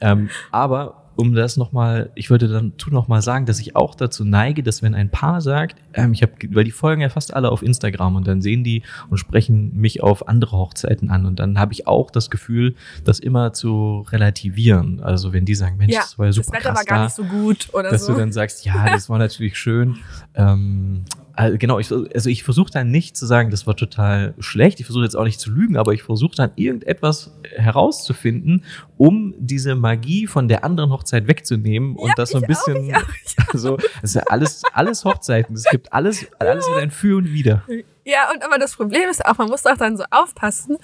Ähm, 0.00 0.30
aber 0.52 1.01
um 1.22 1.34
das 1.34 1.56
nochmal, 1.56 2.10
ich 2.16 2.30
würde 2.30 2.48
dann 2.48 2.76
tu 2.76 2.90
noch 2.90 3.06
mal 3.06 3.22
sagen, 3.22 3.46
dass 3.46 3.60
ich 3.60 3.76
auch 3.76 3.94
dazu 3.94 4.24
neige, 4.24 4.64
dass 4.64 4.82
wenn 4.82 4.92
ein 4.94 5.08
Paar 5.08 5.40
sagt, 5.40 5.76
ähm, 5.94 6.12
ich 6.12 6.22
habe, 6.22 6.32
weil 6.50 6.64
die 6.64 6.72
folgen 6.72 7.00
ja 7.00 7.08
fast 7.08 7.32
alle 7.32 7.50
auf 7.52 7.62
Instagram 7.62 8.16
und 8.16 8.26
dann 8.26 8.42
sehen 8.42 8.64
die 8.64 8.82
und 9.08 9.18
sprechen 9.18 9.70
mich 9.76 10.02
auf 10.02 10.26
andere 10.26 10.56
Hochzeiten 10.56 11.10
an 11.10 11.24
und 11.24 11.38
dann 11.38 11.60
habe 11.60 11.72
ich 11.72 11.86
auch 11.86 12.10
das 12.10 12.28
Gefühl, 12.28 12.74
das 13.04 13.20
immer 13.20 13.52
zu 13.52 14.04
relativieren. 14.10 15.00
Also 15.00 15.32
wenn 15.32 15.44
die 15.44 15.54
sagen, 15.54 15.76
Mensch, 15.76 15.94
Ja, 15.94 16.00
das 16.00 16.18
war 16.18 16.26
ja 16.26 16.32
super 16.32 16.46
das 16.46 16.60
Wetter 16.60 16.68
krass 16.70 16.78
war 16.78 16.84
gar 16.84 16.98
da, 16.98 17.04
nicht 17.04 17.14
so 17.14 17.24
gut 17.24 17.68
oder 17.72 17.90
dass 17.90 18.04
so. 18.04 18.14
du 18.14 18.18
dann 18.18 18.32
sagst, 18.32 18.64
ja, 18.64 18.90
das 18.90 19.08
war 19.08 19.18
natürlich 19.26 19.56
schön. 19.56 19.98
Ähm, 20.34 21.04
also 21.34 21.56
genau, 21.58 21.78
ich, 21.78 21.90
also 21.90 22.28
ich 22.28 22.42
versuche 22.42 22.70
dann 22.70 22.90
nicht 22.90 23.16
zu 23.16 23.26
sagen, 23.26 23.50
das 23.50 23.66
war 23.66 23.76
total 23.76 24.34
schlecht. 24.38 24.80
Ich 24.80 24.86
versuche 24.86 25.04
jetzt 25.04 25.16
auch 25.16 25.24
nicht 25.24 25.40
zu 25.40 25.50
lügen, 25.50 25.76
aber 25.76 25.92
ich 25.94 26.02
versuche 26.02 26.34
dann 26.36 26.50
irgendetwas 26.56 27.32
herauszufinden, 27.56 28.64
um 28.96 29.34
diese 29.38 29.74
Magie 29.74 30.26
von 30.26 30.48
der 30.48 30.64
anderen 30.64 30.90
Hochzeit 30.90 31.26
wegzunehmen 31.28 31.96
und 31.96 32.12
das 32.16 32.30
so 32.30 32.38
ein 32.38 32.44
ich 32.48 32.56
auch, 32.56 32.64
bisschen 32.66 32.88
ich 33.24 33.38
auch, 33.38 33.52
so, 33.54 33.76
das 33.76 34.02
ist 34.02 34.14
ja 34.14 34.22
alles, 34.28 34.62
alles 34.72 35.04
Hochzeiten. 35.04 35.54
Es 35.54 35.64
gibt 35.64 35.92
alles, 35.92 36.26
alles 36.38 36.68
mit 36.68 36.78
ein 36.78 36.90
Für 36.90 37.16
und 37.16 37.32
Wider. 37.32 37.62
Ja, 38.04 38.30
und 38.32 38.44
aber 38.44 38.58
das 38.58 38.74
Problem 38.74 39.08
ist 39.08 39.24
auch, 39.24 39.38
man 39.38 39.48
muss 39.48 39.64
auch 39.64 39.76
dann 39.76 39.96
so 39.96 40.04
aufpassen, 40.10 40.76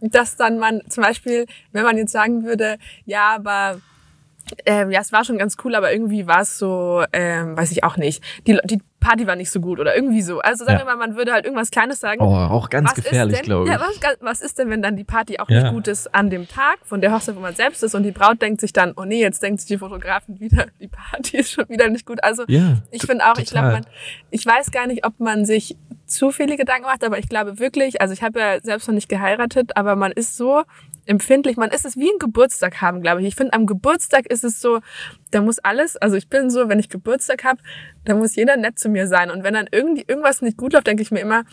dass 0.00 0.36
dann 0.36 0.58
man 0.58 0.82
zum 0.88 1.02
Beispiel, 1.04 1.46
wenn 1.72 1.84
man 1.84 1.96
jetzt 1.96 2.12
sagen 2.12 2.44
würde, 2.44 2.78
ja, 3.06 3.34
aber 3.34 3.80
ähm, 4.66 4.90
ja, 4.90 5.00
es 5.00 5.12
war 5.12 5.24
schon 5.24 5.38
ganz 5.38 5.56
cool, 5.64 5.74
aber 5.74 5.92
irgendwie 5.92 6.26
war 6.26 6.40
es 6.42 6.58
so, 6.58 7.02
ähm, 7.12 7.56
weiß 7.56 7.70
ich 7.72 7.82
auch 7.84 7.96
nicht, 7.96 8.22
die, 8.46 8.58
die 8.64 8.80
Party 9.00 9.26
war 9.26 9.36
nicht 9.36 9.50
so 9.50 9.60
gut 9.60 9.80
oder 9.80 9.94
irgendwie 9.94 10.22
so. 10.22 10.40
Also 10.40 10.64
sagen 10.64 10.78
Ja. 10.78 10.86
wir 10.86 10.96
mal, 10.96 10.96
man 10.96 11.16
würde 11.16 11.32
halt 11.32 11.44
irgendwas 11.44 11.70
Kleines 11.70 12.00
sagen. 12.00 12.22
Oh, 12.22 12.34
auch 12.34 12.70
ganz 12.70 12.88
was 12.90 12.94
gefährlich, 12.96 13.36
denn, 13.36 13.44
glaube 13.44 13.66
ich. 13.66 13.72
Ja, 13.72 13.80
was, 13.80 14.16
was 14.20 14.40
ist 14.40 14.58
denn, 14.58 14.70
wenn 14.70 14.80
dann 14.82 14.96
die 14.96 15.04
Party 15.04 15.38
auch 15.38 15.48
Ja. 15.50 15.62
nicht 15.64 15.72
gut 15.72 15.88
ist 15.88 16.14
an 16.14 16.30
dem 16.30 16.48
Tag 16.48 16.78
von 16.84 17.00
der 17.02 17.12
Hochzeit, 17.12 17.36
wo 17.36 17.40
man 17.40 17.54
selbst 17.54 17.82
ist 17.82 17.94
und 17.94 18.02
die 18.02 18.12
Braut 18.12 18.40
denkt 18.40 18.60
sich 18.60 18.72
dann, 18.72 18.94
oh 18.96 19.04
nee, 19.04 19.20
jetzt 19.20 19.42
denkt 19.42 19.60
sich 19.60 19.68
die 19.68 19.78
Fotografin 19.78 20.40
wieder, 20.40 20.66
die 20.80 20.88
Party 20.88 21.36
ist 21.38 21.52
schon 21.52 21.68
wieder 21.68 21.88
nicht 21.88 22.06
gut. 22.06 22.22
Also 22.24 22.44
ja, 22.48 22.78
ich 22.90 23.02
finde 23.02 23.26
auch, 23.30 23.36
ich 23.38 23.46
glaube, 23.50 23.68
total. 23.68 23.80
man, 23.82 23.86
ich 24.30 24.46
weiß 24.46 24.70
gar 24.70 24.86
nicht, 24.86 25.04
ob 25.06 25.20
man 25.20 25.44
sich 25.44 25.76
zu 26.06 26.30
viele 26.30 26.56
Gedanken 26.56 26.84
macht, 26.86 27.02
aber 27.04 27.18
ich 27.18 27.28
glaube 27.28 27.58
wirklich, 27.58 28.00
also 28.00 28.12
ich 28.14 28.22
habe 28.22 28.38
ja 28.38 28.60
selbst 28.62 28.88
noch 28.88 28.94
nicht 28.94 29.08
geheiratet, 29.08 29.76
aber 29.76 29.96
man 29.96 30.12
ist 30.12 30.36
so 30.36 30.64
empfindlich, 31.06 31.56
man 31.56 31.70
ist 31.70 31.84
es 31.84 31.96
wie 31.96 32.08
ein 32.10 32.18
Geburtstag 32.18 32.80
haben, 32.80 33.02
glaube 33.02 33.20
ich. 33.20 33.28
Ich 33.28 33.34
finde, 33.34 33.52
am 33.52 33.66
Geburtstag 33.66 34.26
ist 34.26 34.44
es 34.44 34.60
so, 34.60 34.80
da 35.30 35.40
muss 35.40 35.58
alles, 35.58 35.96
also 35.96 36.16
ich 36.16 36.28
bin 36.28 36.50
so, 36.50 36.68
wenn 36.68 36.78
ich 36.78 36.88
Geburtstag 36.88 37.44
habe, 37.44 37.60
da 38.04 38.14
muss 38.14 38.36
jeder 38.36 38.56
nett 38.56 38.78
zu 38.78 38.88
mir 38.88 39.06
sein. 39.06 39.30
Und 39.30 39.44
wenn 39.44 39.54
dann 39.54 39.68
irgendwie 39.70 40.04
irgendwas 40.06 40.42
nicht 40.42 40.56
gut 40.56 40.72
läuft, 40.72 40.86
denke 40.86 41.02
ich 41.02 41.10
mir 41.10 41.20
immer, 41.20 41.44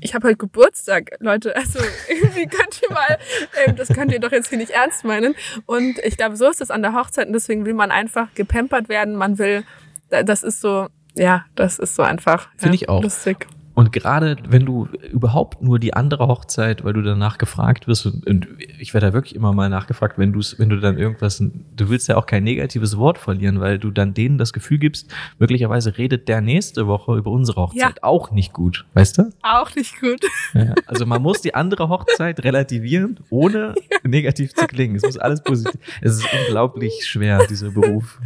ich 0.00 0.14
habe 0.14 0.28
halt 0.28 0.38
Geburtstag, 0.38 1.12
Leute. 1.20 1.54
Also 1.56 1.78
irgendwie 2.08 2.46
könnt 2.46 2.80
ihr 2.82 2.92
mal, 2.92 3.18
ähm, 3.64 3.76
das 3.76 3.88
könnt 3.88 4.12
ihr 4.12 4.20
doch 4.20 4.32
jetzt 4.32 4.48
hier 4.48 4.58
nicht 4.58 4.70
ernst 4.70 5.04
meinen. 5.04 5.34
Und 5.66 5.98
ich 6.04 6.16
glaube, 6.16 6.36
so 6.36 6.48
ist 6.48 6.60
es 6.60 6.70
an 6.70 6.82
der 6.82 6.94
Hochzeit 6.94 7.26
und 7.26 7.32
deswegen 7.32 7.64
will 7.64 7.74
man 7.74 7.90
einfach 7.90 8.32
gepampert 8.34 8.88
werden. 8.88 9.14
Man 9.16 9.38
will, 9.38 9.64
da- 10.10 10.22
das 10.22 10.42
ist 10.42 10.60
so, 10.60 10.88
ja, 11.14 11.44
das 11.54 11.78
ist 11.78 11.94
so 11.94 12.02
einfach. 12.02 12.48
Finde 12.56 12.76
ja, 12.76 12.82
ich 12.82 12.88
auch. 12.88 13.02
Lustig. 13.02 13.46
Und 13.74 13.92
gerade 13.92 14.36
wenn 14.48 14.64
du 14.64 14.88
überhaupt 15.10 15.60
nur 15.60 15.78
die 15.78 15.94
andere 15.94 16.28
Hochzeit, 16.28 16.84
weil 16.84 16.92
du 16.92 17.02
danach 17.02 17.38
gefragt 17.38 17.88
wirst, 17.88 18.06
und, 18.06 18.26
und 18.26 18.48
ich 18.78 18.94
werde 18.94 19.08
da 19.08 19.12
wirklich 19.12 19.34
immer 19.34 19.52
mal 19.52 19.68
nachgefragt, 19.68 20.16
wenn 20.16 20.32
du 20.32 20.40
wenn 20.58 20.68
du 20.68 20.78
dann 20.78 20.96
irgendwas, 20.98 21.38
du 21.38 21.88
willst 21.88 22.08
ja 22.08 22.16
auch 22.16 22.26
kein 22.26 22.44
negatives 22.44 22.96
Wort 22.96 23.18
verlieren, 23.18 23.60
weil 23.60 23.78
du 23.78 23.90
dann 23.90 24.14
denen 24.14 24.38
das 24.38 24.52
Gefühl 24.52 24.78
gibst, 24.78 25.12
möglicherweise 25.38 25.98
redet 25.98 26.28
der 26.28 26.40
nächste 26.40 26.86
Woche 26.86 27.16
über 27.16 27.30
unsere 27.30 27.62
Hochzeit 27.62 28.02
auch 28.02 28.30
nicht 28.30 28.52
gut, 28.52 28.84
weißt 28.94 29.18
du? 29.18 29.30
Auch 29.42 29.74
nicht 29.74 30.00
gut. 30.00 30.20
Ja, 30.54 30.74
also 30.86 31.04
man 31.06 31.20
muss 31.22 31.40
die 31.40 31.54
andere 31.54 31.88
Hochzeit 31.88 32.44
relativieren, 32.44 33.18
ohne 33.30 33.74
negativ 34.04 34.54
zu 34.54 34.66
klingen. 34.66 34.96
Es 34.96 35.02
muss 35.02 35.18
alles 35.18 35.42
positiv. 35.42 35.80
Es 36.00 36.18
ist 36.18 36.26
unglaublich 36.46 37.06
schwer, 37.06 37.44
dieser 37.48 37.70
Beruf. 37.70 38.20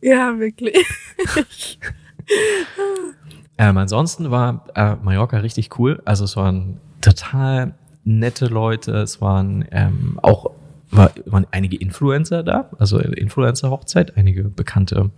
Ja, 0.00 0.38
wirklich. 0.38 0.76
Ähm, 3.58 3.76
ansonsten 3.76 4.30
war 4.30 4.64
äh, 4.74 4.94
Mallorca 5.02 5.38
richtig 5.38 5.78
cool. 5.78 6.00
Also 6.04 6.24
es 6.24 6.36
waren 6.36 6.80
total 7.00 7.74
nette 8.04 8.46
Leute. 8.46 8.92
Es 8.92 9.20
waren 9.20 9.64
ähm, 9.70 10.18
auch 10.22 10.50
war, 10.90 11.10
waren 11.26 11.46
einige 11.50 11.76
Influencer 11.76 12.42
da, 12.42 12.70
also 12.78 12.98
Influencer-Hochzeit, 12.98 14.16
einige 14.16 14.44
bekannte 14.44 15.10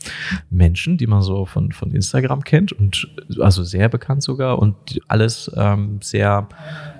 Menschen, 0.50 0.96
die 0.96 1.06
man 1.06 1.22
so 1.22 1.46
von, 1.46 1.72
von 1.72 1.92
Instagram 1.92 2.42
kennt 2.42 2.72
und 2.72 3.08
also 3.38 3.62
sehr 3.62 3.88
bekannt 3.88 4.22
sogar 4.22 4.58
und 4.58 5.00
alles 5.08 5.50
ähm, 5.56 6.00
sehr, 6.02 6.48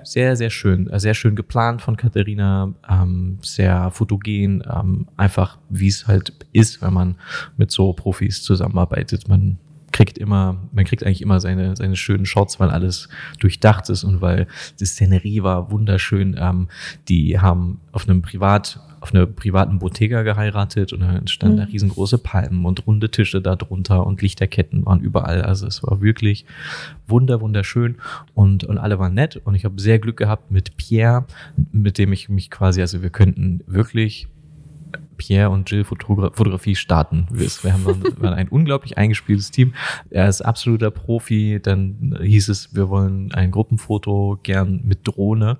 sehr, 0.03 0.35
sehr 0.35 0.49
schön, 0.49 0.89
äh, 0.89 0.99
sehr 0.99 1.13
schön 1.13 1.35
geplant 1.35 1.81
von 1.81 1.97
Katharina, 1.97 2.73
ähm, 2.89 3.39
sehr 3.41 3.91
fotogen, 3.91 4.63
ähm, 4.73 5.07
einfach 5.17 5.57
wie 5.69 5.87
es 5.87 6.07
halt 6.07 6.33
ist, 6.53 6.81
wenn 6.81 6.93
man 6.93 7.15
mit 7.57 7.71
so 7.71 7.93
Profis 7.93 8.41
zusammenarbeitet. 8.43 9.27
Man 9.27 9.57
kriegt 9.91 10.17
immer, 10.17 10.57
man 10.71 10.85
kriegt 10.85 11.05
eigentlich 11.05 11.21
immer 11.21 11.39
seine, 11.39 11.75
seine 11.75 11.95
schönen 11.95 12.25
Shots, 12.25 12.59
weil 12.59 12.69
alles 12.69 13.09
durchdacht 13.39 13.89
ist 13.89 14.03
und 14.03 14.21
weil 14.21 14.47
die 14.79 14.85
Szenerie 14.85 15.43
war 15.43 15.71
wunderschön. 15.71 16.35
Ähm, 16.39 16.67
die 17.07 17.39
haben 17.39 17.79
auf 17.91 18.07
einem 18.07 18.21
Privat, 18.21 18.79
auf 18.99 19.13
einer 19.13 19.25
privaten 19.25 19.79
Bottega 19.79 20.21
geheiratet 20.23 20.93
und 20.93 21.01
dann 21.01 21.27
standen 21.27 21.57
da 21.57 21.65
Mhm. 21.65 21.71
riesengroße 21.71 22.17
Palmen 22.19 22.65
und 22.65 22.85
runde 22.87 23.09
Tische 23.09 23.41
da 23.41 23.55
drunter 23.55 24.05
und 24.05 24.21
Lichterketten 24.21 24.85
waren 24.85 24.99
überall. 24.99 25.41
Also 25.41 25.67
es 25.67 25.83
war 25.83 26.01
wirklich 26.01 26.45
wunder, 27.07 27.41
wunderschön 27.41 27.95
und, 28.33 28.63
und 28.63 28.77
alle 28.77 28.99
waren 28.99 29.13
nett 29.13 29.37
und 29.43 29.55
ich 29.55 29.65
habe 29.65 29.81
sehr 29.81 29.99
Glück 29.99 30.17
gehabt 30.17 30.51
mit 30.51 30.77
Pierre, 30.77 31.25
mit 31.71 31.97
dem 31.97 32.13
ich 32.13 32.29
mich 32.29 32.49
quasi, 32.51 32.81
also 32.81 33.01
wir 33.01 33.09
könnten 33.09 33.61
wirklich 33.65 34.27
Pierre 35.21 35.51
und 35.51 35.69
Jill 35.69 35.83
Fotogra 35.83 36.31
Fotografie 36.33 36.75
starten. 36.75 37.27
Wir, 37.31 37.47
wir 37.61 37.73
haben 37.73 37.85
waren 37.85 38.33
ein 38.33 38.47
unglaublich 38.47 38.97
eingespieltes 38.97 39.51
Team. 39.51 39.75
Er 40.09 40.27
ist 40.27 40.41
absoluter 40.41 40.89
Profi. 40.89 41.59
Dann 41.61 42.17
hieß 42.19 42.49
es, 42.49 42.73
wir 42.73 42.89
wollen 42.89 43.31
ein 43.33 43.51
Gruppenfoto 43.51 44.39
gern 44.41 44.81
mit 44.83 45.07
Drohne. 45.07 45.59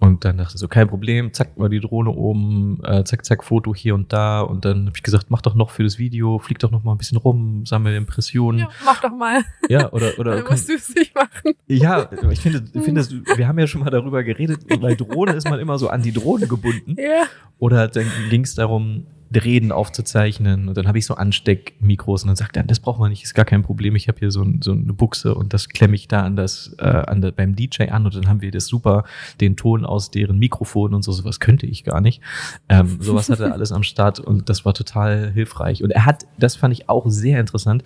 Und 0.00 0.24
dann 0.24 0.38
dachte 0.38 0.54
ich 0.54 0.60
so, 0.60 0.68
kein 0.68 0.86
Problem, 0.86 1.32
zack, 1.32 1.50
war 1.56 1.68
die 1.68 1.80
Drohne 1.80 2.10
oben, 2.10 2.80
äh, 2.84 3.02
zack, 3.02 3.24
zack, 3.24 3.42
Foto 3.42 3.74
hier 3.74 3.94
und 3.94 4.12
da. 4.12 4.40
Und 4.42 4.64
dann 4.64 4.86
habe 4.86 4.96
ich 4.96 5.02
gesagt, 5.02 5.26
mach 5.28 5.42
doch 5.42 5.56
noch 5.56 5.70
für 5.70 5.82
das 5.82 5.98
Video, 5.98 6.38
flieg 6.38 6.60
doch 6.60 6.70
noch 6.70 6.84
mal 6.84 6.92
ein 6.92 6.98
bisschen 6.98 7.18
rum, 7.18 7.66
sammel 7.66 7.96
Impressionen. 7.96 8.60
Ja, 8.60 8.68
mach 8.84 9.00
doch 9.00 9.10
mal. 9.10 9.42
Ja, 9.68 9.90
oder, 9.92 10.12
oder 10.18 10.36
Dann 10.42 10.44
musst 10.50 10.68
du 10.68 10.74
es 10.74 10.94
nicht 10.94 11.14
machen. 11.14 11.54
ja, 11.66 12.08
ich 12.30 12.40
finde, 12.40 12.64
finde, 12.80 13.04
wir 13.36 13.48
haben 13.48 13.58
ja 13.58 13.66
schon 13.66 13.82
mal 13.82 13.90
darüber 13.90 14.22
geredet, 14.22 14.60
weil 14.80 14.94
Drohne 14.94 15.32
ist 15.32 15.50
man 15.50 15.58
immer 15.58 15.78
so 15.78 15.88
an 15.88 16.02
die 16.02 16.12
Drohne 16.12 16.46
gebunden. 16.46 16.94
Ja. 16.96 17.24
Oder 17.58 17.88
dann 17.88 18.06
ging 18.30 18.42
es 18.42 18.54
darum, 18.54 19.06
Reden 19.34 19.72
aufzuzeichnen 19.72 20.68
und 20.68 20.76
dann 20.76 20.88
habe 20.88 20.98
ich 20.98 21.06
so 21.06 21.14
Ansteckmikros 21.14 22.22
und 22.22 22.28
dann 22.28 22.36
sagt 22.36 22.56
er, 22.56 22.62
das 22.62 22.80
braucht 22.80 22.98
man 22.98 23.10
nicht, 23.10 23.24
ist 23.24 23.34
gar 23.34 23.44
kein 23.44 23.62
Problem. 23.62 23.94
Ich 23.94 24.08
habe 24.08 24.18
hier 24.18 24.30
so, 24.30 24.42
ein, 24.42 24.60
so 24.62 24.72
eine 24.72 24.92
Buchse 24.92 25.34
und 25.34 25.52
das 25.52 25.68
klemme 25.68 25.94
ich 25.94 26.08
da 26.08 26.22
an 26.22 26.36
das 26.36 26.74
äh, 26.78 26.84
an 26.84 27.20
der, 27.20 27.32
beim 27.32 27.54
DJ 27.54 27.88
an 27.90 28.06
und 28.06 28.14
dann 28.14 28.28
haben 28.28 28.40
wir 28.40 28.50
das 28.50 28.66
super, 28.66 29.04
den 29.40 29.56
Ton 29.56 29.84
aus 29.84 30.10
deren 30.10 30.38
Mikrofon 30.38 30.94
und 30.94 31.02
so, 31.02 31.12
sowas 31.12 31.40
könnte 31.40 31.66
ich 31.66 31.84
gar 31.84 32.00
nicht. 32.00 32.22
Ähm, 32.68 32.98
sowas 33.00 33.28
hat 33.28 33.40
er 33.40 33.52
alles 33.52 33.72
am 33.72 33.82
Start 33.82 34.18
und 34.20 34.48
das 34.48 34.64
war 34.64 34.74
total 34.74 35.30
hilfreich. 35.30 35.82
Und 35.82 35.90
er 35.90 36.06
hat, 36.06 36.26
das 36.38 36.56
fand 36.56 36.72
ich 36.72 36.88
auch 36.88 37.04
sehr 37.08 37.40
interessant, 37.40 37.82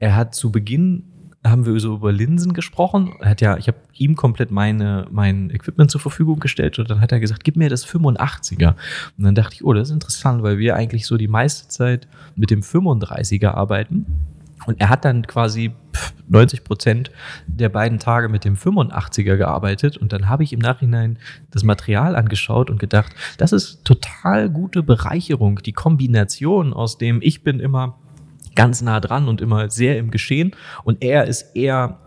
er 0.00 0.16
hat 0.16 0.34
zu 0.34 0.50
Beginn 0.50 1.04
haben 1.42 1.64
wir 1.64 1.78
so 1.80 1.94
über 1.94 2.12
Linsen 2.12 2.52
gesprochen. 2.52 3.14
Er 3.20 3.30
hat 3.30 3.40
ja, 3.40 3.56
ich 3.56 3.66
habe 3.66 3.78
ihm 3.94 4.14
komplett 4.14 4.50
meine, 4.50 5.06
mein 5.10 5.50
Equipment 5.50 5.90
zur 5.90 6.00
Verfügung 6.00 6.38
gestellt 6.38 6.78
und 6.78 6.90
dann 6.90 7.00
hat 7.00 7.12
er 7.12 7.20
gesagt, 7.20 7.44
gib 7.44 7.56
mir 7.56 7.70
das 7.70 7.86
85er. 7.86 8.74
Und 9.16 9.24
dann 9.24 9.34
dachte 9.34 9.54
ich, 9.54 9.64
oh, 9.64 9.72
das 9.72 9.88
ist 9.88 9.94
interessant, 9.94 10.42
weil 10.42 10.58
wir 10.58 10.76
eigentlich 10.76 11.06
so 11.06 11.16
die 11.16 11.28
meiste 11.28 11.68
Zeit 11.68 12.08
mit 12.36 12.50
dem 12.50 12.60
35er 12.60 13.52
arbeiten. 13.52 14.06
Und 14.66 14.78
er 14.78 14.90
hat 14.90 15.06
dann 15.06 15.26
quasi 15.26 15.72
pff, 15.94 16.12
90 16.28 16.64
Prozent 16.64 17.10
der 17.46 17.70
beiden 17.70 17.98
Tage 17.98 18.28
mit 18.28 18.44
dem 18.44 18.56
85er 18.56 19.36
gearbeitet. 19.36 19.96
Und 19.96 20.12
dann 20.12 20.28
habe 20.28 20.44
ich 20.44 20.52
im 20.52 20.60
Nachhinein 20.60 21.18
das 21.50 21.64
Material 21.64 22.16
angeschaut 22.16 22.68
und 22.68 22.78
gedacht, 22.78 23.14
das 23.38 23.52
ist 23.52 23.82
total 23.84 24.50
gute 24.50 24.82
Bereicherung. 24.82 25.60
Die 25.64 25.72
Kombination 25.72 26.74
aus 26.74 26.98
dem, 26.98 27.20
ich 27.22 27.42
bin 27.42 27.60
immer 27.60 27.98
ganz 28.54 28.82
nah 28.82 29.00
dran 29.00 29.28
und 29.28 29.40
immer 29.40 29.70
sehr 29.70 29.98
im 29.98 30.10
Geschehen 30.10 30.52
und 30.84 31.02
er 31.02 31.24
ist 31.24 31.54
eher 31.54 31.98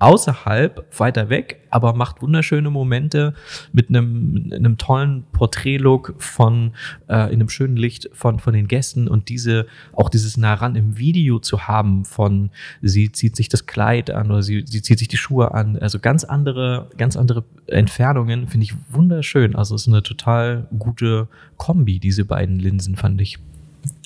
außerhalb, 0.00 0.86
weiter 0.98 1.28
weg, 1.28 1.60
aber 1.68 1.94
macht 1.94 2.22
wunderschöne 2.22 2.70
Momente 2.70 3.34
mit 3.72 3.90
einem, 3.90 4.50
einem 4.52 4.78
tollen 4.78 5.24
Porträtlook 5.32 6.14
von, 6.16 6.72
äh, 7.08 7.26
in 7.26 7.34
einem 7.34 7.50
schönen 7.50 7.76
Licht 7.76 8.08
von, 8.14 8.38
von 8.38 8.54
den 8.54 8.66
Gästen 8.66 9.08
und 9.08 9.28
diese, 9.28 9.66
auch 9.92 10.08
dieses 10.08 10.38
nah 10.38 10.54
ran 10.54 10.74
im 10.74 10.96
Video 10.96 11.38
zu 11.38 11.68
haben 11.68 12.06
von, 12.06 12.50
sie 12.80 13.12
zieht 13.12 13.36
sich 13.36 13.50
das 13.50 13.66
Kleid 13.66 14.10
an 14.10 14.30
oder 14.30 14.42
sie, 14.42 14.64
sie 14.66 14.80
zieht 14.80 14.98
sich 14.98 15.08
die 15.08 15.18
Schuhe 15.18 15.52
an, 15.52 15.76
also 15.78 15.98
ganz 15.98 16.24
andere, 16.24 16.88
ganz 16.96 17.16
andere 17.16 17.44
Entfernungen 17.66 18.48
finde 18.48 18.64
ich 18.64 18.74
wunderschön. 18.88 19.54
Also 19.54 19.74
es 19.74 19.82
ist 19.82 19.88
eine 19.88 20.02
total 20.02 20.66
gute 20.78 21.28
Kombi, 21.58 21.98
diese 21.98 22.24
beiden 22.24 22.58
Linsen, 22.58 22.96
fand 22.96 23.20
ich. 23.20 23.38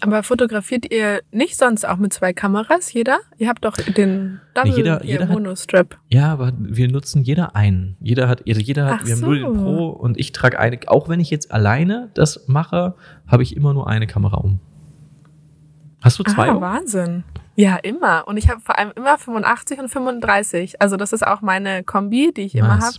Aber 0.01 0.23
fotografiert 0.23 0.93
ihr 0.93 1.23
nicht 1.33 1.57
sonst 1.57 1.87
auch 1.89 1.97
mit 1.97 2.13
zwei 2.13 2.33
Kameras, 2.33 2.93
jeder? 2.93 3.19
Ihr 3.39 3.49
habt 3.49 3.65
doch 3.65 3.75
den 3.77 4.41
Double 4.55 4.71
Nee, 4.71 4.77
jeder- 4.77 5.05
jeder 5.05 5.25
hat- 5.29 5.35
Monostrap. 5.35 5.99
Ja, 6.09 6.31
aber 6.33 6.53
wir 6.59 6.89
nutzen 6.91 7.23
jeder 7.23 7.57
einen. 7.57 7.97
Jeder 8.01 8.29
hat, 8.29 8.43
also 8.47 8.61
jeder 8.61 8.87
hat, 8.87 9.01
Ach 9.01 9.07
wir 9.07 9.15
haben 9.15 9.21
nur 9.23 9.39
so. 9.39 9.53
den 9.53 9.63
Pro 9.63 9.89
und 9.89 10.19
ich 10.19 10.33
trage 10.33 10.59
eine. 10.59 10.79
Auch 10.87 11.09
wenn 11.09 11.21
ich 11.21 11.31
jetzt 11.31 11.51
alleine 11.53 12.11
das 12.15 12.45
mache, 12.49 12.95
habe 13.27 13.43
ich 13.43 13.57
immer 13.57 13.73
nur 13.73 13.89
eine 13.89 14.07
Kamera 14.07 14.37
um. 14.37 14.61
Hast 16.03 16.19
du 16.19 16.23
zwei? 16.25 16.51
Ah, 16.51 16.61
Wahnsinn. 16.61 17.25
Ja, 17.57 17.77
immer. 17.77 18.27
Und 18.27 18.37
ich 18.37 18.49
habe 18.49 18.61
vor 18.61 18.79
allem 18.79 18.93
immer 18.97 19.17
85 19.17 19.79
und 19.79 19.89
35. 19.89 20.81
Also 20.83 20.97
das 20.97 21.13
ist 21.13 21.27
auch 21.27 21.41
meine 21.41 21.85
Kombi, 21.85 22.33
die 22.37 22.43
ich 22.43 22.55
immer 22.57 22.77
Nice. 22.77 22.85
habe. 22.85 22.97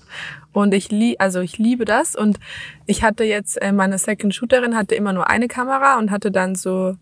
Und 0.54 0.74
ich 0.74 0.92
lieb, 0.92 1.18
also 1.20 1.42
ich 1.42 1.58
liebe 1.58 1.84
das. 1.84 2.16
Und 2.16 2.40
ich 2.86 3.04
hatte 3.04 3.26
jetzt, 3.26 3.62
äh, 3.62 3.72
meine 3.74 3.98
Second 3.98 4.34
Shooterin 4.34 4.76
hatte 4.76 4.96
immer 4.96 5.12
nur 5.12 5.30
eine 5.30 5.48
Kamera 5.48 5.98
und 5.98 6.12
hatte 6.12 6.32
dann 6.32 6.56
so 6.56 6.96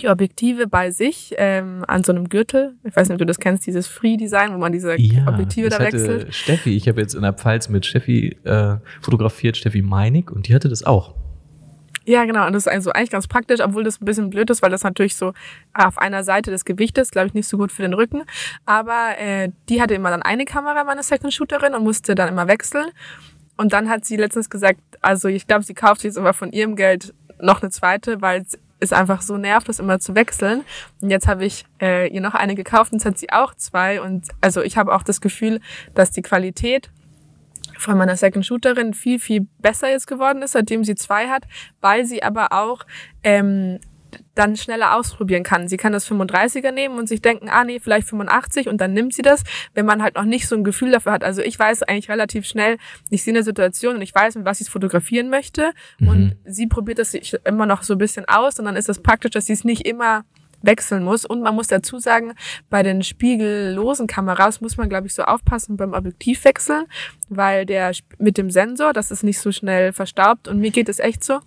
die 0.00 0.08
Objektive 0.08 0.66
bei 0.66 0.90
sich 0.90 1.34
ähm, 1.36 1.84
an 1.86 2.02
so 2.04 2.12
einem 2.12 2.28
Gürtel. 2.28 2.74
Ich 2.84 2.96
weiß 2.96 3.08
nicht, 3.08 3.14
ob 3.14 3.18
du 3.18 3.26
das 3.26 3.38
kennst, 3.38 3.66
dieses 3.66 3.86
Free-Design, 3.86 4.54
wo 4.54 4.58
man 4.58 4.72
diese 4.72 4.92
Objektive 4.92 5.68
das 5.68 5.78
da 5.78 5.84
wechselt. 5.84 6.34
Steffi, 6.34 6.74
ich 6.76 6.88
habe 6.88 7.00
jetzt 7.00 7.14
in 7.14 7.22
der 7.22 7.34
Pfalz 7.34 7.68
mit 7.68 7.84
Steffi 7.84 8.36
äh, 8.44 8.76
fotografiert, 9.00 9.56
Steffi 9.56 9.82
Meinig, 9.82 10.30
und 10.30 10.48
die 10.48 10.54
hatte 10.54 10.68
das 10.68 10.82
auch. 10.82 11.14
Ja, 12.04 12.24
genau. 12.24 12.46
Und 12.46 12.52
das 12.52 12.66
ist 12.66 12.72
also 12.72 12.92
eigentlich 12.92 13.10
ganz 13.10 13.28
praktisch, 13.28 13.60
obwohl 13.60 13.84
das 13.84 14.00
ein 14.00 14.04
bisschen 14.04 14.30
blöd 14.30 14.50
ist, 14.50 14.62
weil 14.62 14.70
das 14.70 14.82
natürlich 14.82 15.16
so 15.16 15.32
auf 15.74 15.98
einer 15.98 16.24
Seite 16.24 16.50
des 16.50 16.64
Gewichtes, 16.64 17.10
glaube 17.10 17.28
ich, 17.28 17.34
nicht 17.34 17.46
so 17.48 17.56
gut 17.56 17.72
für 17.72 17.82
den 17.82 17.94
Rücken. 17.94 18.22
Aber 18.66 19.18
äh, 19.18 19.50
die 19.68 19.80
hatte 19.80 19.94
immer 19.94 20.10
dann 20.10 20.22
eine 20.22 20.44
Kamera, 20.44 20.84
meine 20.84 21.02
Second 21.02 21.32
Shooterin, 21.32 21.74
und 21.74 21.84
musste 21.84 22.14
dann 22.14 22.28
immer 22.28 22.48
wechseln. 22.48 22.86
Und 23.56 23.72
dann 23.72 23.88
hat 23.88 24.04
sie 24.04 24.16
letztens 24.16 24.50
gesagt, 24.50 24.80
also 25.00 25.28
ich 25.28 25.46
glaube, 25.46 25.64
sie 25.64 25.74
kauft 25.74 26.04
jetzt 26.04 26.18
aber 26.18 26.32
von 26.32 26.52
ihrem 26.52 26.74
Geld 26.74 27.14
noch 27.40 27.62
eine 27.62 27.70
zweite, 27.70 28.20
weil 28.20 28.44
es 28.80 28.92
einfach 28.92 29.22
so 29.22 29.36
nervt, 29.36 29.68
das 29.68 29.78
immer 29.78 30.00
zu 30.00 30.14
wechseln. 30.14 30.64
Und 31.00 31.10
jetzt 31.10 31.28
habe 31.28 31.44
ich 31.44 31.64
äh, 31.80 32.08
ihr 32.08 32.20
noch 32.20 32.34
eine 32.34 32.54
gekauft 32.54 32.92
und 32.92 32.98
jetzt 32.98 33.06
hat 33.06 33.18
sie 33.18 33.30
auch 33.30 33.54
zwei. 33.54 34.00
Und 34.00 34.26
also 34.40 34.62
ich 34.62 34.76
habe 34.76 34.94
auch 34.94 35.02
das 35.02 35.20
Gefühl, 35.20 35.60
dass 35.94 36.10
die 36.10 36.22
Qualität 36.22 36.90
von 37.78 37.96
meiner 37.96 38.16
Second 38.16 38.46
Shooterin 38.46 38.94
viel, 38.94 39.18
viel 39.18 39.46
besser 39.58 39.90
jetzt 39.90 40.06
geworden 40.06 40.42
ist, 40.42 40.52
seitdem 40.52 40.84
sie 40.84 40.94
zwei 40.94 41.28
hat, 41.28 41.44
weil 41.80 42.04
sie 42.04 42.22
aber 42.22 42.52
auch 42.52 42.84
ähm, 43.22 43.78
dann 44.34 44.56
schneller 44.56 44.96
ausprobieren 44.96 45.42
kann. 45.42 45.68
Sie 45.68 45.76
kann 45.76 45.92
das 45.92 46.10
35er 46.10 46.70
nehmen 46.72 46.98
und 46.98 47.08
sich 47.08 47.22
denken, 47.22 47.48
ah 47.48 47.64
nee, 47.64 47.80
vielleicht 47.80 48.08
85 48.08 48.68
und 48.68 48.80
dann 48.80 48.92
nimmt 48.92 49.14
sie 49.14 49.22
das, 49.22 49.42
wenn 49.74 49.86
man 49.86 50.02
halt 50.02 50.16
noch 50.16 50.24
nicht 50.24 50.48
so 50.48 50.56
ein 50.56 50.64
Gefühl 50.64 50.90
dafür 50.90 51.12
hat. 51.12 51.24
Also 51.24 51.42
ich 51.42 51.58
weiß 51.58 51.82
eigentlich 51.84 52.10
relativ 52.10 52.46
schnell, 52.46 52.78
ich 53.10 53.22
sehe 53.22 53.34
eine 53.34 53.42
Situation 53.42 53.96
und 53.96 54.02
ich 54.02 54.14
weiß, 54.14 54.36
mit 54.36 54.44
was 54.44 54.60
ich 54.60 54.70
fotografieren 54.70 55.28
möchte 55.30 55.72
und 56.00 56.36
sie 56.44 56.66
probiert 56.66 56.98
das 56.98 57.12
sich 57.12 57.36
immer 57.44 57.66
noch 57.66 57.82
so 57.82 57.94
ein 57.94 57.98
bisschen 57.98 58.26
aus 58.26 58.58
und 58.58 58.64
dann 58.64 58.76
ist 58.76 58.88
es 58.88 59.00
praktisch, 59.00 59.32
dass 59.32 59.46
sie 59.46 59.52
es 59.52 59.64
nicht 59.64 59.86
immer 59.86 60.24
wechseln 60.62 61.04
muss. 61.04 61.24
Und 61.24 61.42
man 61.42 61.54
muss 61.54 61.66
dazu 61.66 61.98
sagen, 61.98 62.34
bei 62.70 62.82
den 62.82 63.02
spiegellosen 63.02 64.06
Kameras 64.06 64.60
muss 64.60 64.76
man, 64.76 64.88
glaube 64.88 65.06
ich, 65.06 65.14
so 65.14 65.22
aufpassen 65.22 65.76
beim 65.76 65.92
Objektivwechseln, 65.92 66.86
weil 67.28 67.66
der 67.66 67.92
mit 68.18 68.38
dem 68.38 68.50
Sensor, 68.50 68.92
das 68.92 69.10
ist 69.10 69.22
nicht 69.22 69.38
so 69.38 69.52
schnell 69.52 69.92
verstaubt. 69.92 70.48
Und 70.48 70.60
mir 70.60 70.70
geht 70.70 70.88
es 70.88 70.98
echt 70.98 71.24
so. 71.24 71.40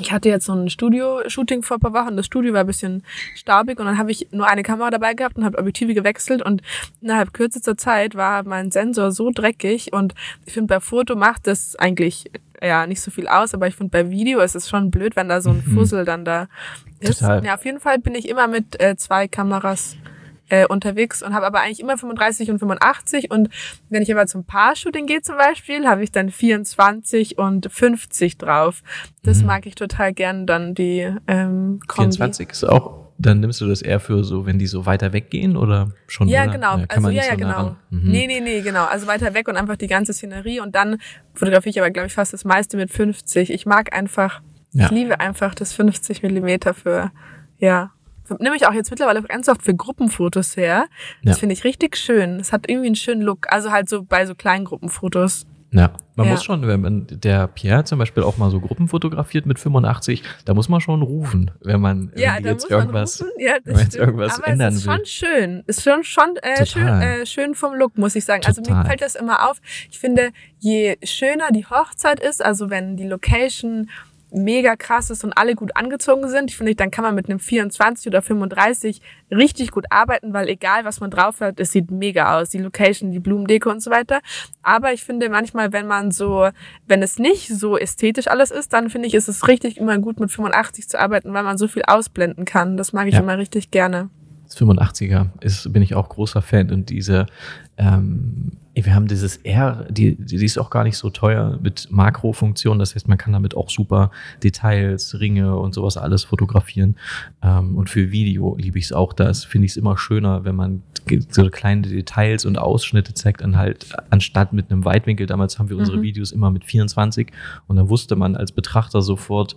Ich 0.00 0.10
hatte 0.10 0.28
jetzt 0.28 0.46
so 0.46 0.52
ein 0.52 0.68
Studio-Shooting 0.68 1.62
vor 1.62 1.76
ein 1.76 1.80
paar 1.80 1.92
Wochen. 1.92 2.16
Das 2.16 2.26
Studio 2.26 2.52
war 2.52 2.60
ein 2.60 2.66
bisschen 2.66 3.04
staubig 3.36 3.78
und 3.78 3.86
dann 3.86 3.96
habe 3.96 4.10
ich 4.10 4.26
nur 4.32 4.46
eine 4.46 4.64
Kamera 4.64 4.90
dabei 4.90 5.14
gehabt 5.14 5.36
und 5.36 5.44
habe 5.44 5.58
Objektive 5.58 5.94
gewechselt 5.94 6.42
und 6.42 6.62
innerhalb 7.00 7.32
kürzester 7.32 7.76
Zeit 7.76 8.16
war 8.16 8.42
mein 8.42 8.72
Sensor 8.72 9.12
so 9.12 9.30
dreckig 9.32 9.92
und 9.92 10.14
ich 10.46 10.52
finde, 10.52 10.74
bei 10.74 10.80
Foto 10.80 11.14
macht 11.14 11.46
das 11.46 11.76
eigentlich 11.76 12.30
ja 12.64 12.86
nicht 12.86 13.00
so 13.00 13.10
viel 13.10 13.28
aus, 13.28 13.54
aber 13.54 13.66
ich 13.66 13.76
finde, 13.76 13.90
bei 13.90 14.10
Video 14.10 14.40
ist 14.40 14.54
es 14.56 14.68
schon 14.68 14.90
blöd, 14.90 15.16
wenn 15.16 15.28
da 15.28 15.40
so 15.40 15.50
ein 15.50 15.62
Fussel 15.62 16.04
dann 16.04 16.24
da 16.24 16.48
ist. 17.00 17.20
Total. 17.20 17.44
Ja, 17.44 17.54
auf 17.54 17.64
jeden 17.64 17.80
Fall 17.80 17.98
bin 17.98 18.14
ich 18.14 18.28
immer 18.28 18.46
mit 18.48 18.80
äh, 18.80 18.96
zwei 18.96 19.28
Kameras 19.28 19.96
äh, 20.50 20.66
unterwegs 20.66 21.22
und 21.22 21.32
habe 21.34 21.46
aber 21.46 21.60
eigentlich 21.60 21.80
immer 21.80 21.96
35 21.96 22.50
und 22.50 22.58
85 22.58 23.30
und 23.30 23.48
wenn 23.88 24.02
ich 24.02 24.12
aber 24.12 24.26
zum 24.26 24.44
Paar-Shooting 24.44 25.06
gehe 25.06 25.22
zum 25.22 25.36
Beispiel, 25.38 25.86
habe 25.88 26.02
ich 26.04 26.12
dann 26.12 26.30
24 26.30 27.38
und 27.38 27.68
50 27.72 28.36
drauf. 28.38 28.82
Das 29.22 29.40
Mhm. 29.40 29.46
mag 29.46 29.66
ich 29.66 29.74
total 29.74 30.12
gern 30.12 30.46
dann 30.46 30.74
die 30.74 31.00
ähm, 31.26 31.80
Kombi. 31.86 32.12
24 32.16 32.50
ist 32.50 32.64
auch, 32.64 33.03
dann 33.18 33.40
nimmst 33.40 33.60
du 33.60 33.66
das 33.68 33.80
eher 33.82 34.00
für 34.00 34.24
so, 34.24 34.44
wenn 34.46 34.58
die 34.58 34.66
so 34.66 34.86
weiter 34.86 35.12
weggehen 35.12 35.56
oder 35.56 35.92
schon 36.08 36.28
Ja, 36.28 36.42
oder? 36.44 36.52
genau. 36.52 36.70
Kann 36.76 36.88
also 36.90 37.08
ja, 37.10 37.22
ja, 37.24 37.30
so 37.30 37.36
genau. 37.36 37.76
Mhm. 37.90 38.10
Nee, 38.10 38.26
nee, 38.26 38.40
nee, 38.40 38.60
genau. 38.60 38.84
Also 38.84 39.06
weiter 39.06 39.34
weg 39.34 39.48
und 39.48 39.56
einfach 39.56 39.76
die 39.76 39.86
ganze 39.86 40.12
Szenerie 40.12 40.60
und 40.60 40.74
dann 40.74 40.98
fotografiere 41.34 41.70
ich 41.70 41.80
aber, 41.80 41.90
glaube 41.90 42.08
ich, 42.08 42.14
fast 42.14 42.32
das 42.32 42.44
meiste 42.44 42.76
mit 42.76 42.90
50. 42.90 43.50
Ich 43.50 43.66
mag 43.66 43.94
einfach, 43.94 44.40
Ja. 44.72 44.86
ich 44.86 44.90
liebe 44.90 45.20
einfach 45.20 45.54
das 45.54 45.72
50 45.72 46.22
Millimeter 46.22 46.74
für, 46.74 47.12
ja. 47.58 47.92
Nehme 48.40 48.56
ich 48.56 48.66
auch 48.66 48.72
jetzt 48.72 48.90
mittlerweile 48.90 49.22
ganz 49.22 49.48
oft 49.50 49.62
für 49.62 49.74
Gruppenfotos 49.74 50.56
her. 50.56 50.86
Das 51.22 51.36
Ja. 51.36 51.40
finde 51.40 51.52
ich 51.52 51.62
richtig 51.64 51.96
schön. 51.96 52.40
Es 52.40 52.52
hat 52.52 52.68
irgendwie 52.70 52.86
einen 52.86 52.96
schönen 52.96 53.20
Look. 53.20 53.46
Also 53.52 53.70
halt 53.70 53.88
so 53.88 54.02
bei 54.02 54.24
so 54.24 54.34
kleinen 54.34 54.64
Gruppenfotos. 54.64 55.46
Ja, 55.76 55.90
man 56.14 56.26
Ja. 56.26 56.32
muss 56.32 56.44
schon, 56.44 56.66
wenn 56.68 56.80
man, 56.80 57.06
der 57.10 57.48
Pierre 57.48 57.82
zum 57.84 57.98
Beispiel 57.98 58.22
auch 58.22 58.36
mal 58.38 58.48
so 58.50 58.60
Gruppen 58.60 58.86
fotografiert 58.86 59.44
mit 59.44 59.58
85, 59.58 60.22
da 60.44 60.54
muss 60.54 60.68
man 60.68 60.80
schon 60.80 61.02
rufen, 61.02 61.50
wenn 61.62 61.80
man 61.80 62.12
Ja, 62.16 62.38
jetzt 62.38 62.62
muss 62.62 62.70
man 62.70 62.78
irgendwas, 62.80 63.20
rufen. 63.20 63.32
Ja, 63.38 63.56
wenn 63.64 63.74
man 63.74 63.82
jetzt 63.82 63.96
irgendwas 63.96 64.38
Aber 64.38 64.46
ändern 64.48 64.68
es 64.72 64.76
ist 64.80 64.86
will. 64.86 64.94
schon 64.94 65.04
schön. 65.06 65.64
Ist 65.66 65.82
schon, 65.82 66.04
schon 66.04 66.36
äh, 66.42 66.64
schön, 66.64 66.82
Total. 66.86 67.02
äh, 67.02 67.26
schön 67.26 67.54
vom 67.56 67.74
Look, 67.74 67.98
muss 67.98 68.14
ich 68.14 68.24
sagen. 68.24 68.42
Also 68.46 68.60
mir 68.60 68.68
Total. 68.68 68.86
fällt 68.86 69.02
das 69.02 69.16
immer 69.16 69.50
auf. 69.50 69.60
Ich 69.90 69.98
finde, 69.98 70.30
je 70.60 70.96
schöner 71.02 71.50
die 71.52 71.66
Hochzeit 71.66 72.20
ist, 72.20 72.44
also 72.44 72.70
wenn 72.70 72.96
die 72.96 73.06
Location 73.08 73.90
mega 74.34 74.76
krass 74.76 75.10
ist 75.10 75.24
und 75.24 75.32
alle 75.38 75.54
gut 75.54 75.76
angezogen 75.76 76.28
sind, 76.28 76.50
ich 76.50 76.56
finde, 76.56 76.74
dann 76.74 76.90
kann 76.90 77.04
man 77.04 77.14
mit 77.14 77.28
einem 77.30 77.38
24 77.38 78.08
oder 78.08 78.20
35 78.20 79.00
richtig 79.30 79.70
gut 79.70 79.86
arbeiten, 79.90 80.32
weil 80.32 80.48
egal 80.48 80.84
was 80.84 81.00
man 81.00 81.10
drauf 81.10 81.40
hat, 81.40 81.60
es 81.60 81.72
sieht 81.72 81.90
mega 81.90 82.38
aus. 82.38 82.50
Die 82.50 82.58
Location, 82.58 83.10
die 83.12 83.20
Blumendeko 83.20 83.70
und 83.70 83.80
so 83.82 83.90
weiter. 83.90 84.20
Aber 84.62 84.92
ich 84.92 85.04
finde 85.04 85.28
manchmal, 85.28 85.72
wenn 85.72 85.86
man 85.86 86.10
so, 86.10 86.48
wenn 86.86 87.02
es 87.02 87.18
nicht 87.18 87.48
so 87.48 87.78
ästhetisch 87.78 88.28
alles 88.28 88.50
ist, 88.50 88.72
dann 88.72 88.90
finde 88.90 89.08
ich, 89.08 89.14
ist 89.14 89.28
es 89.28 89.46
richtig 89.48 89.76
immer 89.78 89.98
gut 89.98 90.18
mit 90.20 90.30
85 90.30 90.88
zu 90.88 90.98
arbeiten, 91.00 91.32
weil 91.32 91.42
man 91.44 91.56
so 91.58 91.68
viel 91.68 91.82
ausblenden 91.86 92.44
kann. 92.44 92.76
Das 92.76 92.92
mag 92.92 93.06
ich 93.08 93.14
Ja. 93.14 93.20
immer 93.20 93.38
richtig 93.38 93.70
gerne. 93.70 94.10
Das 94.44 94.58
85er 94.60 95.28
ist, 95.40 95.72
bin 95.72 95.80
ich 95.82 95.94
auch 95.94 96.08
großer 96.10 96.42
Fan 96.42 96.70
und 96.70 96.90
diese, 96.90 97.26
ähm, 97.76 98.52
wir 98.82 98.94
haben 98.94 99.06
dieses 99.06 99.36
R, 99.36 99.86
die, 99.88 100.16
die 100.16 100.44
ist 100.44 100.58
auch 100.58 100.70
gar 100.70 100.82
nicht 100.82 100.96
so 100.96 101.08
teuer 101.10 101.58
mit 101.62 101.88
Makrofunktion. 101.92 102.80
Das 102.80 102.94
heißt, 102.96 103.06
man 103.06 103.18
kann 103.18 103.32
damit 103.32 103.56
auch 103.56 103.70
super 103.70 104.10
Details, 104.42 105.20
Ringe 105.20 105.56
und 105.56 105.74
sowas 105.74 105.96
alles 105.96 106.24
fotografieren. 106.24 106.96
Ähm, 107.40 107.76
und 107.76 107.88
für 107.88 108.10
Video 108.10 108.56
liebe 108.58 108.78
ich 108.78 108.86
es 108.86 108.92
auch. 108.92 109.12
Da 109.12 109.32
finde 109.32 109.66
ich 109.66 109.72
es 109.72 109.76
immer 109.76 109.96
schöner, 109.96 110.44
wenn 110.44 110.56
man 110.56 110.82
so 111.28 111.50
kleine 111.50 111.82
Details 111.82 112.46
und 112.46 112.56
Ausschnitte 112.58 113.14
zeigt, 113.14 113.42
dann 113.42 113.56
halt 113.56 113.86
anstatt 114.10 114.52
mit 114.52 114.70
einem 114.70 114.84
Weitwinkel. 114.84 115.26
Damals 115.26 115.58
haben 115.58 115.68
wir 115.68 115.76
unsere 115.76 115.98
Mhm. 115.98 116.02
Videos 116.02 116.32
immer 116.32 116.50
mit 116.50 116.64
24 116.64 117.30
und 117.68 117.76
dann 117.76 117.90
wusste 117.90 118.16
man 118.16 118.36
als 118.36 118.52
Betrachter 118.52 119.02
sofort, 119.02 119.54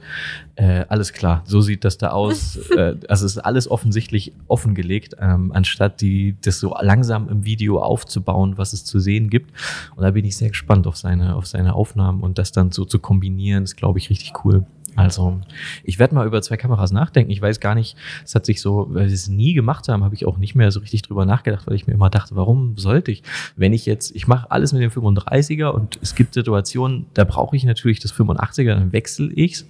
äh, 0.56 0.86
alles 0.90 1.14
klar, 1.14 1.44
so 1.46 1.62
sieht 1.62 1.86
das 1.86 1.98
da 1.98 2.10
aus. 2.10 2.58
äh, 2.78 2.96
also 3.08 3.26
es 3.26 3.38
ist 3.38 3.40
alles 3.40 3.72
offensichtlich 3.72 4.34
offengelegt, 4.48 5.16
ähm, 5.20 5.52
anstatt 5.54 6.02
die 6.02 6.36
das 6.42 6.60
so 6.60 6.76
langsam 6.82 7.30
im 7.30 7.46
Video 7.46 7.82
aufzubauen, 8.08 8.58
was 8.58 8.74
es 8.74 8.86
zu 8.86 9.00
sehen 9.00 9.30
gibt. 9.30 9.52
Und 9.96 10.04
da 10.04 10.12
bin 10.12 10.26
ich 10.26 10.38
sehr 10.38 10.50
gespannt 10.50 10.88
auf 10.88 10.96
seine, 10.96 11.36
auf 11.36 11.46
seine 11.46 11.74
Aufnahmen 11.74 12.22
und 12.22 12.38
das 12.38 12.52
dann 12.52 12.72
so 12.72 12.86
zu 12.86 13.00
kombinieren, 13.00 13.64
ist, 13.64 13.76
glaube 13.76 14.00
ich, 14.00 14.10
richtig 14.10 14.46
cool. 14.46 14.66
Also, 14.96 15.40
ich 15.84 16.00
werde 16.00 16.16
mal 16.16 16.26
über 16.26 16.42
zwei 16.42 16.58
Kameras 16.58 16.92
nachdenken. 16.92 17.30
Ich 17.30 17.40
weiß 17.40 17.60
gar 17.60 17.76
nicht, 17.76 17.96
es 18.26 18.34
hat 18.34 18.48
sich 18.48 18.62
so, 18.62 18.88
weil 18.90 19.08
wir 19.08 19.14
es 19.14 19.28
nie 19.28 19.54
gemacht 19.54 19.88
haben, 19.90 20.04
habe 20.04 20.16
ich 20.16 20.26
auch 20.26 20.40
nicht 20.40 20.56
mehr 20.56 20.72
so 20.72 20.80
richtig 20.80 21.04
drüber 21.04 21.24
nachgedacht, 21.24 21.68
weil 21.68 21.76
ich 21.76 21.86
mir 21.86 21.94
immer 21.94 22.10
dachte, 22.10 22.36
warum 22.36 22.78
sollte 22.78 23.12
ich? 23.12 23.22
Wenn 23.56 23.74
ich 23.74 23.86
jetzt, 23.86 24.16
ich 24.16 24.28
mache 24.28 24.50
alles 24.50 24.74
mit 24.74 24.82
dem 24.82 24.90
35er 24.90 25.68
und 25.68 26.00
es 26.02 26.16
gibt 26.16 26.34
Situationen, 26.34 27.06
da 27.14 27.26
brauche 27.26 27.56
ich 27.56 27.64
natürlich 27.64 28.00
das 28.00 28.12
85er, 28.12 28.74
dann 28.74 28.92
wechsle 28.92 29.32
ich's. 29.34 29.68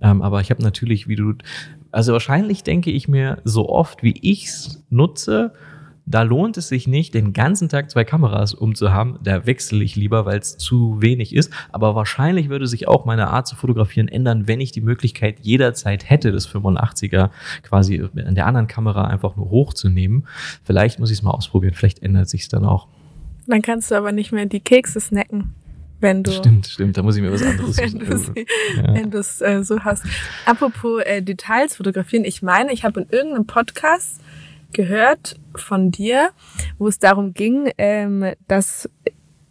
Ähm, 0.00 0.22
aber 0.22 0.40
ich 0.40 0.50
habe 0.50 0.62
natürlich, 0.62 1.08
wie 1.08 1.16
du, 1.16 1.34
also 1.90 2.12
wahrscheinlich 2.12 2.62
denke 2.62 2.92
ich 2.92 3.08
mir, 3.08 3.38
so 3.42 3.68
oft 3.68 4.04
wie 4.04 4.14
ich's 4.20 4.84
nutze, 4.90 5.52
da 6.04 6.22
lohnt 6.22 6.56
es 6.56 6.68
sich 6.68 6.88
nicht, 6.88 7.14
den 7.14 7.32
ganzen 7.32 7.68
Tag 7.68 7.90
zwei 7.90 8.04
Kameras 8.04 8.54
umzuhaben. 8.54 9.18
Da 9.22 9.46
wechsle 9.46 9.84
ich 9.84 9.94
lieber, 9.94 10.26
weil 10.26 10.38
es 10.38 10.58
zu 10.58 11.00
wenig 11.00 11.34
ist. 11.34 11.52
Aber 11.70 11.94
wahrscheinlich 11.94 12.48
würde 12.48 12.66
sich 12.66 12.88
auch 12.88 13.04
meine 13.04 13.28
Art 13.28 13.46
zu 13.46 13.54
fotografieren 13.54 14.08
ändern, 14.08 14.48
wenn 14.48 14.60
ich 14.60 14.72
die 14.72 14.80
Möglichkeit 14.80 15.40
jederzeit 15.40 16.08
hätte, 16.08 16.32
das 16.32 16.48
85er 16.48 17.30
quasi 17.62 18.02
an 18.02 18.34
der 18.34 18.46
anderen 18.46 18.66
Kamera 18.66 19.04
einfach 19.04 19.36
nur 19.36 19.50
hochzunehmen. 19.50 20.26
Vielleicht 20.64 20.98
muss 20.98 21.10
ich 21.10 21.18
es 21.18 21.22
mal 21.22 21.30
ausprobieren. 21.30 21.74
Vielleicht 21.74 22.02
ändert 22.02 22.28
sich 22.28 22.48
dann 22.48 22.64
auch. 22.64 22.88
Dann 23.46 23.62
kannst 23.62 23.90
du 23.90 23.94
aber 23.94 24.12
nicht 24.12 24.32
mehr 24.32 24.46
die 24.46 24.60
Kekse 24.60 25.00
snacken, 25.00 25.54
wenn 26.00 26.22
du, 26.24 26.32
Stimmt, 26.32 26.66
stimmt. 26.66 26.96
Da 26.96 27.02
muss 27.02 27.16
ich 27.16 27.22
mir 27.22 27.32
was 27.32 27.42
anderes 27.42 27.76
wenn 27.78 27.98
du 27.98 28.18
sie, 28.18 28.46
ja. 28.76 28.94
wenn 28.94 29.10
du 29.10 29.18
es 29.18 29.40
äh, 29.40 29.62
so 29.62 29.80
hast. 29.80 30.04
Apropos 30.46 31.02
äh, 31.04 31.22
Details 31.22 31.76
fotografieren, 31.76 32.24
ich 32.24 32.42
meine, 32.42 32.72
ich 32.72 32.84
habe 32.84 33.02
in 33.02 33.06
irgendeinem 33.10 33.46
Podcast 33.46 34.20
gehört 34.72 35.36
von 35.54 35.90
dir, 35.90 36.30
wo 36.78 36.88
es 36.88 36.98
darum 36.98 37.34
ging, 37.34 37.70
ähm, 37.78 38.24
dass 38.48 38.88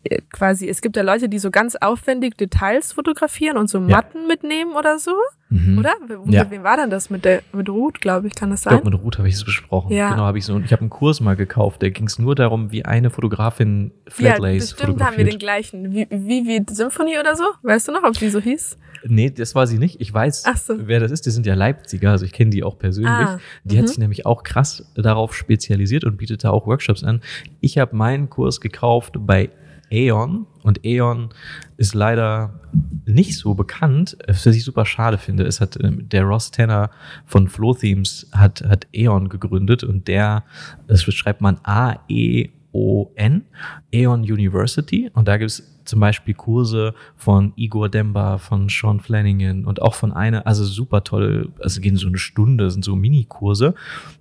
äh, 0.04 0.18
quasi, 0.32 0.68
es 0.68 0.82
gibt 0.82 0.96
ja 0.98 1.04
Leute, 1.04 1.30
die 1.30 1.38
so 1.38 1.52
ganz 1.52 1.76
aufwendig 1.76 2.36
Details 2.36 2.92
fotografieren 2.94 3.56
und 3.58 3.70
so 3.70 3.80
Matten 3.80 4.26
mitnehmen 4.28 4.74
oder 4.76 4.98
so, 4.98 5.12
Mhm. 5.50 5.78
oder? 5.78 5.92
Mit 6.26 6.34
Ja. 6.34 6.50
wem 6.50 6.64
war 6.64 6.78
denn 6.78 6.90
das? 6.90 7.10
Mit 7.12 7.24
der 7.24 7.44
mit 7.54 7.70
Ruth, 7.70 8.02
glaube 8.02 8.26
ich, 8.26 8.34
kann 8.34 8.50
das 8.50 8.62
Ich 8.62 8.64
sein? 8.64 8.72
glaube, 8.82 8.90
mit 8.90 9.04
Ruth 9.04 9.18
habe 9.20 9.28
ich 9.28 9.36
es 9.36 9.44
besprochen. 9.44 9.92
Ja. 9.92 10.10
Genau, 10.10 10.24
habe 10.24 10.38
ich 10.40 10.46
so. 10.46 10.58
Ich 10.60 10.72
habe 10.72 10.80
einen 10.82 10.90
Kurs 10.90 11.20
mal 11.22 11.36
gekauft. 11.36 11.84
Da 11.84 11.90
ging 11.90 12.08
es 12.08 12.18
nur 12.18 12.34
darum, 12.36 12.72
wie 12.72 12.84
eine 12.86 13.10
Fotografin 13.12 13.92
ja, 14.08 14.12
Flatlays 14.12 14.74
bestimmt 14.74 15.02
haben 15.04 15.18
wir 15.18 15.26
den 15.26 15.34
fotografiert. 15.34 15.40
gleichen. 15.40 15.92
Wie, 15.94 16.08
wie, 16.10 16.48
wie 16.48 16.66
Symphony 16.74 17.20
oder 17.20 17.36
so? 17.36 17.44
Weißt 17.62 17.88
du 17.88 17.92
noch, 17.92 18.04
ob 18.04 18.14
die 18.14 18.30
so 18.30 18.40
hieß? 18.40 18.78
Nee, 19.08 19.30
das 19.32 19.56
war 19.56 19.68
sie 19.68 19.78
nicht. 19.78 20.00
Ich 20.00 20.14
weiß, 20.14 20.44
so. 20.66 20.76
wer 20.78 21.00
das 21.00 21.12
ist. 21.12 21.26
Die 21.26 21.32
sind 21.32 21.46
ja 21.46 21.56
Leipziger, 21.56 22.12
also 22.12 22.26
ich 22.26 22.32
kenne 22.34 22.52
die 22.52 22.64
auch 22.64 22.78
persönlich. 22.78 23.12
Ah, 23.12 23.40
die 23.64 23.78
hat 23.78 23.84
mhm. 23.84 23.88
sich 23.88 23.98
nämlich 23.98 24.26
auch 24.26 24.44
krass 24.44 24.86
darauf 24.96 25.36
spezialisiert 25.36 26.04
und 26.04 26.18
bietet 26.18 26.44
da 26.44 26.52
auch 26.52 26.68
Workshops 26.68 27.04
an. 27.04 27.22
Ich 27.62 27.78
habe 27.78 27.96
meinen 27.96 28.30
Kurs 28.30 28.62
gekauft 28.62 29.16
bei 29.20 29.50
Aeon 29.92 30.48
und 30.64 30.86
Aeon 30.86 31.30
ist 31.78 31.94
leider 31.94 32.60
nicht 33.06 33.38
so 33.38 33.54
bekannt, 33.54 34.18
was 34.26 34.46
ich 34.46 34.64
super 34.64 34.86
schade 34.86 35.18
finde. 35.18 35.44
Es 35.44 35.60
hat 35.60 35.78
ähm, 35.84 36.08
der 36.08 36.24
Ross 36.24 36.52
Tanner 36.52 36.90
von 37.26 37.48
Flow 37.48 37.74
Themes 37.74 38.28
hat, 38.32 38.62
hat 38.62 38.88
Aeon 38.96 39.28
gegründet 39.28 39.84
und 39.84 40.08
der, 40.08 40.44
das 40.88 41.04
schreibt 41.04 41.42
man 41.42 41.60
A-E-O-N, 41.64 43.46
Aeon 43.94 44.22
University 44.22 45.12
und 45.14 45.28
da 45.28 45.38
gibt 45.38 45.52
es 45.52 45.71
zum 45.86 46.00
Beispiel 46.00 46.34
Kurse 46.34 46.94
von 47.16 47.54
Igor 47.56 47.90
Demba, 47.90 48.38
von 48.38 48.70
Sean 48.70 49.00
Flanagan 49.00 49.66
und 49.66 49.82
auch 49.82 49.94
von 49.94 50.12
einer, 50.12 50.48
also 50.48 50.64
super 50.64 51.04
toll, 51.04 51.50
also 51.60 51.82
gehen 51.82 51.96
so 51.96 52.08
eine 52.08 52.18
Stunde, 52.18 52.72
sind 52.72 52.84
so 52.84 52.96
Mini-Kurse 52.96 53.74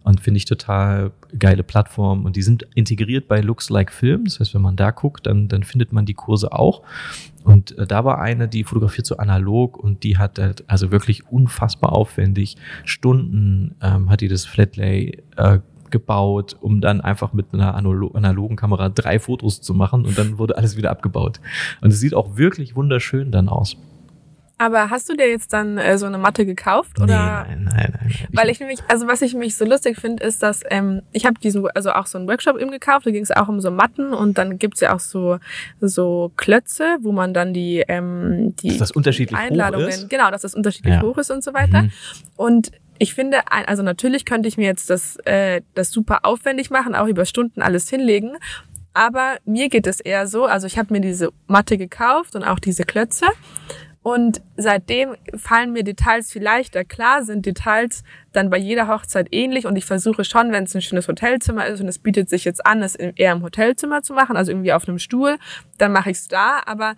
und 0.04 0.20
finde 0.20 0.38
ich 0.38 0.44
total 0.44 1.12
geile 1.38 1.62
Plattform 1.62 2.24
und 2.24 2.36
die 2.36 2.42
sind 2.42 2.66
integriert 2.74 3.28
bei 3.28 3.40
Looks 3.40 3.70
Like 3.70 3.92
Film, 3.92 4.24
das 4.24 4.40
heißt, 4.40 4.54
wenn 4.54 4.62
man 4.62 4.76
da 4.76 4.90
guckt, 4.90 5.26
dann, 5.26 5.48
dann 5.48 5.62
findet 5.62 5.92
man 5.92 6.06
die 6.06 6.14
Kurse 6.14 6.52
auch. 6.52 6.82
Und 7.42 7.76
äh, 7.78 7.86
da 7.86 8.04
war 8.04 8.20
eine, 8.20 8.48
die 8.48 8.64
fotografiert 8.64 9.06
so 9.06 9.16
analog 9.16 9.78
und 9.78 10.02
die 10.04 10.18
hat 10.18 10.38
halt 10.38 10.64
also 10.66 10.90
wirklich 10.90 11.26
unfassbar 11.30 11.92
aufwendig 11.92 12.56
Stunden 12.84 13.76
ähm, 13.80 14.10
hat 14.10 14.20
die 14.20 14.28
das 14.28 14.44
Flatlay 14.44 15.22
äh, 15.36 15.60
gebaut, 15.90 16.56
um 16.60 16.80
dann 16.80 17.00
einfach 17.00 17.32
mit 17.32 17.46
einer 17.52 17.74
analo 17.74 18.08
analogen 18.14 18.56
Kamera 18.56 18.88
drei 18.88 19.18
Fotos 19.18 19.60
zu 19.60 19.74
machen 19.74 20.04
und 20.06 20.16
dann 20.18 20.38
wurde 20.38 20.56
alles 20.56 20.76
wieder 20.76 20.90
abgebaut. 20.90 21.40
Und 21.80 21.92
es 21.92 22.00
sieht 22.00 22.14
auch 22.14 22.36
wirklich 22.36 22.76
wunderschön 22.76 23.30
dann 23.30 23.48
aus. 23.48 23.76
Aber 24.58 24.90
hast 24.90 25.08
du 25.08 25.16
dir 25.16 25.26
jetzt 25.26 25.54
dann 25.54 25.78
äh, 25.78 25.96
so 25.96 26.04
eine 26.04 26.18
Matte 26.18 26.44
gekauft? 26.44 27.00
Oder? 27.00 27.46
Nee, 27.48 27.54
nein, 27.56 27.64
nein, 27.64 27.74
nein. 27.74 27.98
nein. 28.02 28.28
Weil 28.32 28.50
ich 28.50 28.60
nämlich, 28.60 28.80
also 28.88 29.08
was 29.08 29.22
ich 29.22 29.32
mich 29.32 29.56
so 29.56 29.64
lustig 29.64 29.98
finde, 29.98 30.22
ist, 30.22 30.42
dass 30.42 30.60
ähm, 30.68 31.00
ich 31.12 31.24
habe 31.24 31.40
diesen, 31.40 31.66
also 31.74 31.92
auch 31.92 32.04
so 32.04 32.18
einen 32.18 32.28
Workshop 32.28 32.58
eben 32.58 32.70
gekauft, 32.70 33.06
da 33.06 33.10
ging 33.10 33.22
es 33.22 33.30
auch 33.30 33.48
um 33.48 33.62
so 33.62 33.70
Matten 33.70 34.12
und 34.12 34.36
dann 34.36 34.58
gibt's 34.58 34.80
ja 34.80 34.94
auch 34.94 35.00
so 35.00 35.38
so 35.80 36.30
Klötze, 36.36 36.98
wo 37.00 37.10
man 37.10 37.32
dann 37.32 37.54
die 37.54 37.82
ähm, 37.88 38.54
die 38.56 38.68
Dass 38.68 38.76
das 38.78 38.90
unterschiedlich 38.90 39.38
hoch 39.40 39.42
Einladungen, 39.42 39.88
ist? 39.88 40.10
genau, 40.10 40.30
dass 40.30 40.42
das 40.42 40.54
unterschiedlich 40.54 40.92
Ja. 40.92 41.00
hoch 41.00 41.16
ist 41.16 41.30
und 41.30 41.42
so 41.42 41.54
weiter. 41.54 41.84
Mhm. 41.84 41.90
Und 42.36 42.70
ich 43.00 43.14
finde, 43.14 43.40
also 43.50 43.82
natürlich 43.82 44.26
könnte 44.26 44.46
ich 44.46 44.58
mir 44.58 44.66
jetzt 44.66 44.90
das, 44.90 45.16
äh, 45.24 45.62
das 45.74 45.90
super 45.90 46.20
aufwendig 46.24 46.68
machen, 46.68 46.94
auch 46.94 47.06
über 47.06 47.24
Stunden 47.24 47.62
alles 47.62 47.88
hinlegen. 47.88 48.36
Aber 48.92 49.38
mir 49.46 49.70
geht 49.70 49.86
es 49.86 50.00
eher 50.00 50.26
so, 50.26 50.44
also 50.44 50.66
ich 50.66 50.76
habe 50.76 50.92
mir 50.92 51.00
diese 51.00 51.30
Matte 51.46 51.78
gekauft 51.78 52.36
und 52.36 52.44
auch 52.44 52.58
diese 52.58 52.84
Klötze. 52.84 53.24
Und 54.02 54.42
seitdem 54.58 55.14
fallen 55.34 55.72
mir 55.72 55.82
Details 55.82 56.30
viel 56.30 56.42
leichter. 56.42 56.84
Klar 56.84 57.22
sind 57.22 57.46
Details 57.46 58.02
dann 58.32 58.50
bei 58.50 58.58
jeder 58.58 58.86
Hochzeit 58.86 59.28
ähnlich 59.30 59.66
und 59.66 59.76
ich 59.76 59.86
versuche 59.86 60.24
schon, 60.24 60.52
wenn 60.52 60.64
es 60.64 60.74
ein 60.74 60.82
schönes 60.82 61.08
Hotelzimmer 61.08 61.66
ist 61.66 61.80
und 61.80 61.88
es 61.88 61.98
bietet 61.98 62.28
sich 62.28 62.44
jetzt 62.44 62.66
an, 62.66 62.82
es 62.82 62.96
eher 62.96 63.32
im 63.32 63.42
Hotelzimmer 63.42 64.02
zu 64.02 64.12
machen, 64.12 64.36
also 64.36 64.52
irgendwie 64.52 64.74
auf 64.74 64.86
einem 64.86 64.98
Stuhl, 64.98 65.38
dann 65.78 65.92
mache 65.92 66.10
ich 66.10 66.18
es 66.18 66.28
da. 66.28 66.60
Aber 66.66 66.96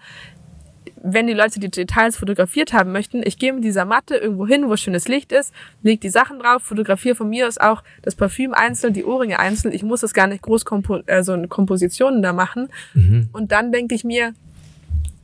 wenn 1.03 1.27
die 1.27 1.33
Leute 1.33 1.59
die 1.59 1.71
Details 1.71 2.17
fotografiert 2.17 2.73
haben 2.73 2.93
möchten, 2.93 3.23
ich 3.25 3.39
gehe 3.39 3.53
mit 3.53 3.65
dieser 3.65 3.85
Matte 3.85 4.17
irgendwo 4.17 4.47
hin, 4.47 4.69
wo 4.69 4.77
schönes 4.77 5.09
Licht 5.09 5.33
ist, 5.33 5.53
leg 5.83 6.01
die 6.01 6.09
Sachen 6.09 6.39
drauf, 6.39 6.63
fotografiere 6.63 7.17
von 7.17 7.29
mir 7.29 7.49
aus 7.49 7.59
auch 7.59 7.83
das 8.03 8.15
Parfüm 8.15 8.55
einzeln, 8.55 8.93
die 8.93 9.05
Ohrringe 9.05 9.39
einzeln. 9.39 9.75
Ich 9.75 9.83
muss 9.83 10.01
das 10.01 10.15
gar 10.15 10.29
nicht 10.29 10.43
groß 10.43 10.65
kompo 10.65 11.01
also 11.07 11.35
in 11.35 11.49
Kompositionen 11.49 12.23
da 12.23 12.33
machen. 12.33 12.69
Mhm. 12.95 13.29
Und 13.33 13.53
dann 13.53 13.73
denke 13.73 13.95
ich 13.95 14.05
mir, 14.05 14.35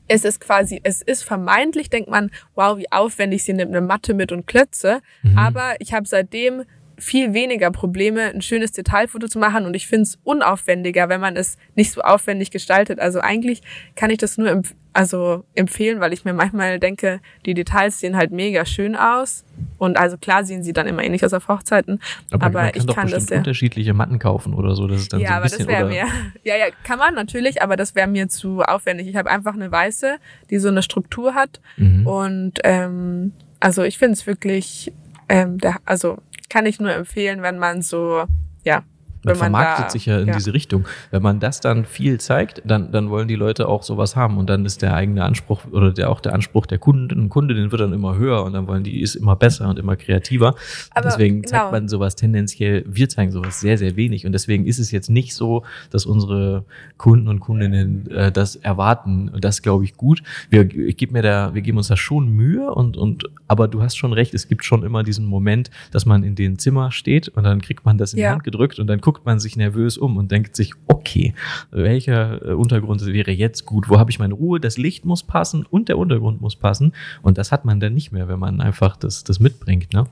es 0.09 0.24
ist 0.24 0.41
quasi, 0.41 0.81
es 0.83 1.03
ist 1.03 1.22
vermeintlich, 1.22 1.91
denkt 1.91 2.11
man, 2.11 2.31
wow, 2.55 2.76
wie 2.79 2.91
aufwendig 2.91 3.45
sie 3.45 3.53
nimmt 3.53 3.74
eine 3.74 3.87
Matte 3.87 4.14
mit 4.14 4.33
und 4.33 4.47
Klötze. 4.47 5.01
Mhm. 5.22 5.39
Aber 5.39 5.74
ich 5.79 5.93
habe 5.93 6.09
seitdem 6.09 6.64
viel 6.97 7.33
weniger 7.33 7.70
Probleme, 7.70 8.22
ein 8.22 8.43
schönes 8.43 8.72
Detailfoto 8.72 9.29
zu 9.29 9.39
machen 9.39 9.66
und 9.66 9.74
ich 9.74 9.87
finde 9.87 10.03
es 10.03 10.18
unaufwendiger, 10.24 11.09
wenn 11.09 11.20
man 11.20 11.37
es 11.37 11.57
nicht 11.76 11.93
so 11.93 12.01
aufwendig 12.01 12.51
gestaltet. 12.51 12.99
Also 12.99 13.20
eigentlich 13.20 13.62
kann 13.95 14.11
ich 14.11 14.18
das 14.18 14.37
nur 14.37 14.62
also 14.99 15.44
empfehlen, 15.55 16.01
weil 16.01 16.12
ich 16.12 16.24
mir 16.24 16.32
manchmal 16.32 16.80
denke, 16.80 17.20
die 17.46 17.55
Details 17.55 18.01
sehen 18.01 18.16
halt 18.16 18.32
mega 18.32 18.66
schön 18.66 18.96
aus 18.96 19.44
und 19.78 19.96
also 19.96 20.18
klar 20.18 20.42
sehen 20.42 20.64
sie 20.64 20.72
dann 20.72 20.88
immer 20.88 21.05
ähnlich 21.05 21.24
aus 21.24 21.32
auf 21.32 21.46
Hochzeiten, 21.46 22.01
aber, 22.32 22.46
Aber, 22.46 22.62
man 22.62 22.72
kann 22.72 22.80
ich 22.80 22.86
doch 22.86 22.94
kann 22.96 23.05
das 23.05 23.12
bestimmt 23.12 23.30
ja. 23.30 23.36
unterschiedliche 23.38 23.94
Matten 23.94 24.18
kaufen 24.18 24.55
oder 24.55 24.74
so. 24.74 24.88
Das 24.88 25.03
ist 25.03 25.12
dann 25.12 25.20
Ja, 25.20 25.28
so 25.28 25.32
ein 25.32 25.36
aber 25.36 25.42
bisschen 25.44 25.66
das 25.66 25.68
wäre 25.68 25.88
mir. 25.88 26.07
Ja, 26.42 26.57
ja, 26.57 26.64
kann 26.82 26.99
man 26.99 27.14
natürlich, 27.14 27.62
aber 27.62 27.76
das 27.76 27.94
wäre 27.94 28.09
mir 28.09 28.28
zu 28.28 28.62
aufwendig. 28.62 29.07
Ich 29.07 29.14
habe 29.14 29.30
einfach 29.30 29.55
eine 29.55 29.70
weiße, 29.70 30.16
die 30.51 30.59
so 30.59 30.66
eine 30.66 30.82
Struktur 30.82 31.34
hat. 31.34 31.61
Mhm. 31.76 32.05
Und 32.05 32.53
ähm, 32.64 33.34
also 33.61 33.84
ich 33.84 33.99
finde 33.99 34.14
es 34.14 34.26
wirklich, 34.26 34.92
ähm, 35.28 35.59
der, 35.59 35.76
also 35.84 36.18
kann 36.51 36.66
ich 36.66 36.80
nur 36.80 36.92
empfehlen, 36.92 37.42
wenn 37.42 37.59
man 37.59 37.82
so, 37.82 38.24
ja, 38.64 38.82
Man 39.25 39.35
vermarktet 39.35 39.87
da, 39.87 39.91
sich 39.91 40.07
ja 40.07 40.21
in 40.21 40.33
diese 40.33 40.53
Richtung. 40.55 40.87
Wenn 41.11 41.23
man 41.23 41.41
das 41.41 41.61
dann 41.61 41.85
viel 41.85 42.21
zeigt, 42.21 42.62
dann, 42.64 42.93
dann 42.93 43.11
wollen 43.11 43.29
die 43.29 43.35
Leute 43.35 43.69
auch 43.69 43.83
sowas 43.83 44.16
haben. 44.16 44.39
Und 44.39 44.49
dann 44.49 44.64
ist 44.64 44.83
der 44.83 44.95
eigene 44.95 45.25
Anspruch 45.25 45.62
oder 45.71 45.93
der, 45.93 46.11
auch 46.11 46.21
der 46.21 46.35
Anspruch 46.35 46.66
der 46.66 46.79
Kunden 46.79 47.21
und 47.21 47.29
Kundinnen 47.29 47.73
wird 47.73 47.81
dann 47.81 47.93
immer 47.93 48.16
höher 48.16 48.45
und 48.45 48.53
dann 48.53 48.66
wollen 48.66 48.85
die, 48.85 49.01
ist 49.01 49.16
immer 49.16 49.37
besser 49.37 49.69
und 49.69 49.79
immer 49.79 49.97
kreativer. 49.97 50.55
Aber 50.91 51.09
deswegen 51.09 51.45
zeigt 51.45 51.62
genau. 51.62 51.73
man 51.73 51.89
sowas 51.89 52.16
tendenziell, 52.16 52.85
wir 52.87 53.09
zeigen 53.09 53.33
sowas 53.33 53.61
sehr, 53.61 53.79
sehr 53.79 53.97
wenig. 53.97 54.27
Und 54.27 54.33
deswegen 54.33 54.66
ist 54.66 54.79
es 54.79 54.91
jetzt 54.91 55.11
nicht 55.11 55.35
so, 55.35 55.64
dass 55.91 56.07
unsere 56.07 56.64
Kunden 56.97 57.29
und 57.29 57.41
Kundinnen 57.41 58.11
äh, 58.11 58.31
das 58.31 58.57
erwarten. 58.57 59.29
Und 59.29 59.45
das 59.45 59.62
glaube 59.62 59.85
ich 59.85 59.95
gut. 59.95 60.23
Wir, 60.51 60.71
ich 60.73 60.97
geb 60.97 61.12
mir 61.12 61.23
da, 61.23 61.55
wir 61.55 61.62
geben 61.62 61.79
uns 61.79 61.89
da 61.89 61.97
schon 61.97 62.29
Mühe 62.29 62.73
und, 62.73 62.97
und, 62.97 63.25
aber 63.49 63.69
du 63.69 63.83
hast 63.83 63.97
schon 63.97 64.12
recht, 64.12 64.35
es 64.35 64.49
gibt 64.49 64.64
schon 64.64 64.83
immer 64.83 65.03
diesen 65.03 65.27
Moment, 65.27 65.71
dass 65.91 66.07
man 66.07 66.23
in 66.23 66.35
den 66.35 66.59
Zimmer 66.59 66.93
steht 66.93 67.29
und 67.29 67.45
dann 67.45 67.61
kriegt 67.61 67.85
man 67.85 67.99
das 67.99 68.12
in 68.12 68.19
die 68.19 68.23
Ja. 68.23 68.31
Hand 68.31 68.45
gedrückt 68.45 68.79
und 68.79 68.87
dann 68.87 69.01
guckt 69.09 69.25
man 69.25 69.41
sich 69.41 69.57
nervös 69.57 69.97
um 69.97 70.19
und 70.19 70.31
denkt 70.31 70.55
sich, 70.55 70.75
okay, 70.87 71.33
welcher 71.71 72.47
äh, 72.47 72.53
Untergrund 72.53 73.07
wäre 73.07 73.31
jetzt 73.31 73.65
gut? 73.65 73.89
Wo 73.89 73.99
habe 73.99 74.11
ich 74.11 74.19
meine 74.19 74.35
Ruhe? 74.35 74.61
Das 74.61 74.77
Licht 74.77 75.07
muss 75.07 75.23
passen 75.23 75.65
und 75.65 75.89
der 75.89 75.97
Untergrund 75.97 76.43
muss 76.43 76.57
passen. 76.57 76.93
Und 77.23 77.39
das 77.39 77.51
hat 77.51 77.65
man 77.65 77.81
dann 77.81 77.95
nicht 77.95 78.13
mehr, 78.13 78.29
wenn 78.29 78.39
man 78.39 78.61
einfach 78.61 78.99
das, 78.99 79.25
das 79.25 79.41
mitbringt, 79.41 79.95
ne? 79.95 80.05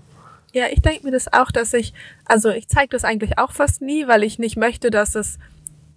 Ja, 0.54 0.64
ich 0.72 0.80
denke 0.80 1.04
mir 1.04 1.12
das 1.12 1.30
auch, 1.30 1.50
dass 1.50 1.74
ich, 1.74 1.92
also 2.24 2.48
ich 2.48 2.68
zeige 2.68 2.88
das 2.88 3.04
eigentlich 3.04 3.36
auch 3.36 3.52
fast 3.52 3.82
nie, 3.82 4.08
weil 4.08 4.22
ich 4.22 4.38
nicht 4.38 4.56
möchte, 4.56 4.90
dass 4.90 5.14
es 5.14 5.38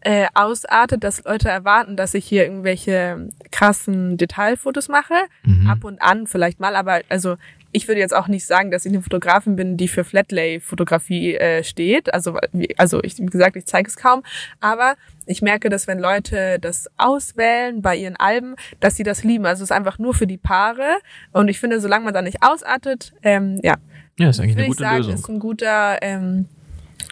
äh, 0.01 0.27
ausartet, 0.33 1.01
dass 1.05 1.23
Leute 1.23 1.47
erwarten, 1.47 1.95
dass 1.95 2.13
ich 2.13 2.25
hier 2.25 2.43
irgendwelche 2.43 3.29
krassen 3.49 4.17
Detailfotos 4.17 4.89
mache. 4.89 5.13
Mhm. 5.45 5.69
Ab 5.69 5.85
und 5.85 6.01
an 6.01 6.27
vielleicht 6.27 6.59
mal, 6.59 6.75
aber 6.75 6.99
also 7.07 7.37
ich 7.71 7.87
würde 7.87 8.01
jetzt 8.01 8.15
auch 8.15 8.27
nicht 8.27 8.45
sagen, 8.45 8.71
dass 8.71 8.85
ich 8.85 8.91
eine 8.91 9.01
Fotografin 9.01 9.55
bin, 9.55 9.77
die 9.77 9.87
für 9.87 10.03
Flatlay-Fotografie 10.03 11.35
äh, 11.35 11.63
steht. 11.63 12.13
Also, 12.13 12.37
wie- 12.51 12.77
also 12.77 13.01
ich, 13.03 13.17
wie 13.19 13.25
gesagt, 13.25 13.55
ich 13.55 13.65
zeige 13.65 13.87
es 13.87 13.95
kaum. 13.95 14.23
Aber 14.59 14.95
ich 15.25 15.41
merke, 15.41 15.69
dass 15.69 15.85
wenn 15.87 15.99
Leute 15.99 16.57
das 16.59 16.89
auswählen 16.97 17.81
bei 17.81 17.95
ihren 17.95 18.15
Alben, 18.15 18.55
dass 18.79 18.95
sie 18.95 19.03
das 19.03 19.23
lieben. 19.23 19.45
Also 19.45 19.63
es 19.63 19.69
ist 19.69 19.75
einfach 19.75 19.99
nur 19.99 20.13
für 20.13 20.27
die 20.27 20.37
Paare. 20.37 20.97
Und 21.31 21.47
ich 21.47 21.59
finde, 21.59 21.79
solange 21.79 22.05
man 22.05 22.13
da 22.13 22.21
nicht 22.21 22.41
ausartet, 22.41 23.13
ähm, 23.23 23.59
ja, 23.63 23.75
Ja, 24.17 24.29
ist 24.29 24.39
eigentlich 24.39 24.55
würde 24.55 24.63
eine 24.63 24.71
ich 24.71 24.77
gute 24.77 24.83
sagen, 24.83 24.97
Lösung. 24.97 25.13
ist 25.13 25.29
ein 25.29 25.39
guter, 25.39 25.97
ähm, 26.01 26.45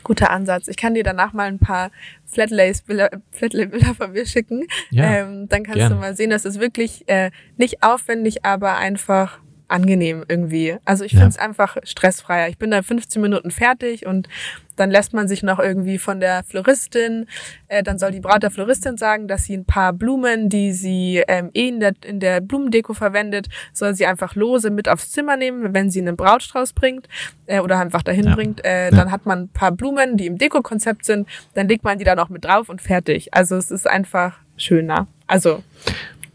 guter 0.04 0.32
Ansatz. 0.32 0.68
Ich 0.68 0.78
kann 0.78 0.94
dir 0.96 1.04
danach 1.04 1.34
mal 1.34 1.48
ein 1.48 1.60
paar 1.60 1.92
Flatlays-Bilder 2.26 3.10
Flatlay-Bilder 3.32 3.94
von 3.96 4.12
mir 4.12 4.26
schicken. 4.26 4.66
Ja, 4.90 5.04
ähm, 5.04 5.48
dann 5.50 5.64
kannst 5.64 5.78
gerne. 5.78 5.96
du 5.96 6.02
mal 6.02 6.16
sehen, 6.16 6.30
das 6.30 6.46
ist 6.46 6.60
wirklich 6.60 7.08
äh, 7.08 7.32
nicht 7.58 7.84
aufwendig, 7.84 8.44
aber 8.46 8.78
einfach 8.78 9.40
angenehm 9.68 10.24
irgendwie. 10.28 10.78
Also 10.86 11.04
ich 11.04 11.12
Ja. 11.14 11.20
finde 11.20 11.32
es 11.32 11.38
einfach 11.40 11.78
stressfreier. 11.84 12.48
Ich 12.50 12.58
bin 12.58 12.72
da 12.72 12.82
15 12.82 13.22
Minuten 13.22 13.52
fertig 13.52 14.06
und 14.06 14.28
dann 14.76 14.92
lässt 14.92 15.12
man 15.14 15.28
sich 15.28 15.42
noch 15.42 15.58
irgendwie 15.60 15.98
von 15.98 16.20
der 16.20 16.44
Floristin, 16.44 17.26
äh, 17.68 17.82
dann 17.82 17.98
soll 17.98 18.12
die 18.12 18.20
Braut 18.20 18.44
der 18.44 18.52
Floristin 18.52 18.96
sagen, 18.98 19.28
dass 19.28 19.46
sie 19.46 19.56
ein 19.58 19.66
paar 19.66 19.92
Blumen, 19.92 20.50
die 20.50 20.72
sie 20.72 21.24
ähm, 21.28 21.50
eh 21.56 21.68
in 21.70 21.80
der, 21.80 21.94
in 22.06 22.20
der 22.20 22.42
Blumendeko 22.42 22.94
verwendet, 22.94 23.48
soll 23.74 23.96
sie 23.96 24.06
einfach 24.06 24.36
lose 24.36 24.70
mit 24.70 24.88
aufs 24.88 25.12
Zimmer 25.12 25.36
nehmen, 25.36 25.74
wenn 25.74 25.90
sie 25.90 26.00
einen 26.02 26.16
Brautstrauß 26.16 26.74
bringt 26.74 27.08
äh, 27.48 27.60
oder 27.60 27.80
einfach 27.80 28.04
dahin 28.04 28.26
Ja. 28.28 28.36
bringt. 28.36 28.64
Äh, 28.64 28.86
Ja. 28.86 28.92
Dann 28.92 29.12
hat 29.12 29.26
man 29.26 29.40
ein 29.44 29.50
paar 29.50 29.72
Blumen, 29.72 30.16
die 30.16 30.28
im 30.28 30.38
Dekokonzept 30.38 31.06
sind, 31.06 31.28
dann 31.56 31.68
legt 31.68 31.84
man 31.84 31.98
die 31.98 32.04
da 32.06 32.16
noch 32.16 32.30
mit 32.30 32.46
drauf 32.46 32.70
und 32.70 32.80
fertig. 32.82 33.34
Also 33.34 33.56
es 33.58 33.72
ist 33.72 33.88
einfach 33.88 34.38
schöner. 34.58 35.08
Also 35.26 35.64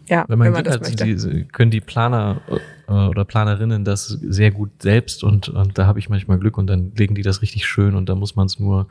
ja, 0.07 0.25
Wenn 0.29 0.39
man, 0.39 0.47
wenn 0.49 0.53
man 0.55 0.65
das 0.65 0.75
hat, 0.75 0.83
möchte. 0.83 1.05
die, 1.05 1.45
können 1.45 1.71
die 1.71 1.81
Planer 1.81 2.41
äh, 2.51 2.59
oder 2.93 3.25
Planerinnen 3.25 3.85
das 3.85 4.07
sehr 4.07 4.51
gut 4.51 4.71
selbst 4.83 5.25
und, 5.25 5.49
und 5.49 5.79
da 5.79 5.87
habe 5.87 5.99
ich 5.99 6.09
manchmal 6.09 6.39
Glück 6.39 6.59
und 6.59 6.67
dann 6.67 6.93
legen 6.97 7.15
die 7.15 7.23
das 7.23 7.43
richtig 7.43 7.67
schön 7.67 7.95
und 7.95 8.09
da 8.09 8.15
muss 8.15 8.37
man 8.37 8.47
es 8.47 8.59
nur 8.59 8.89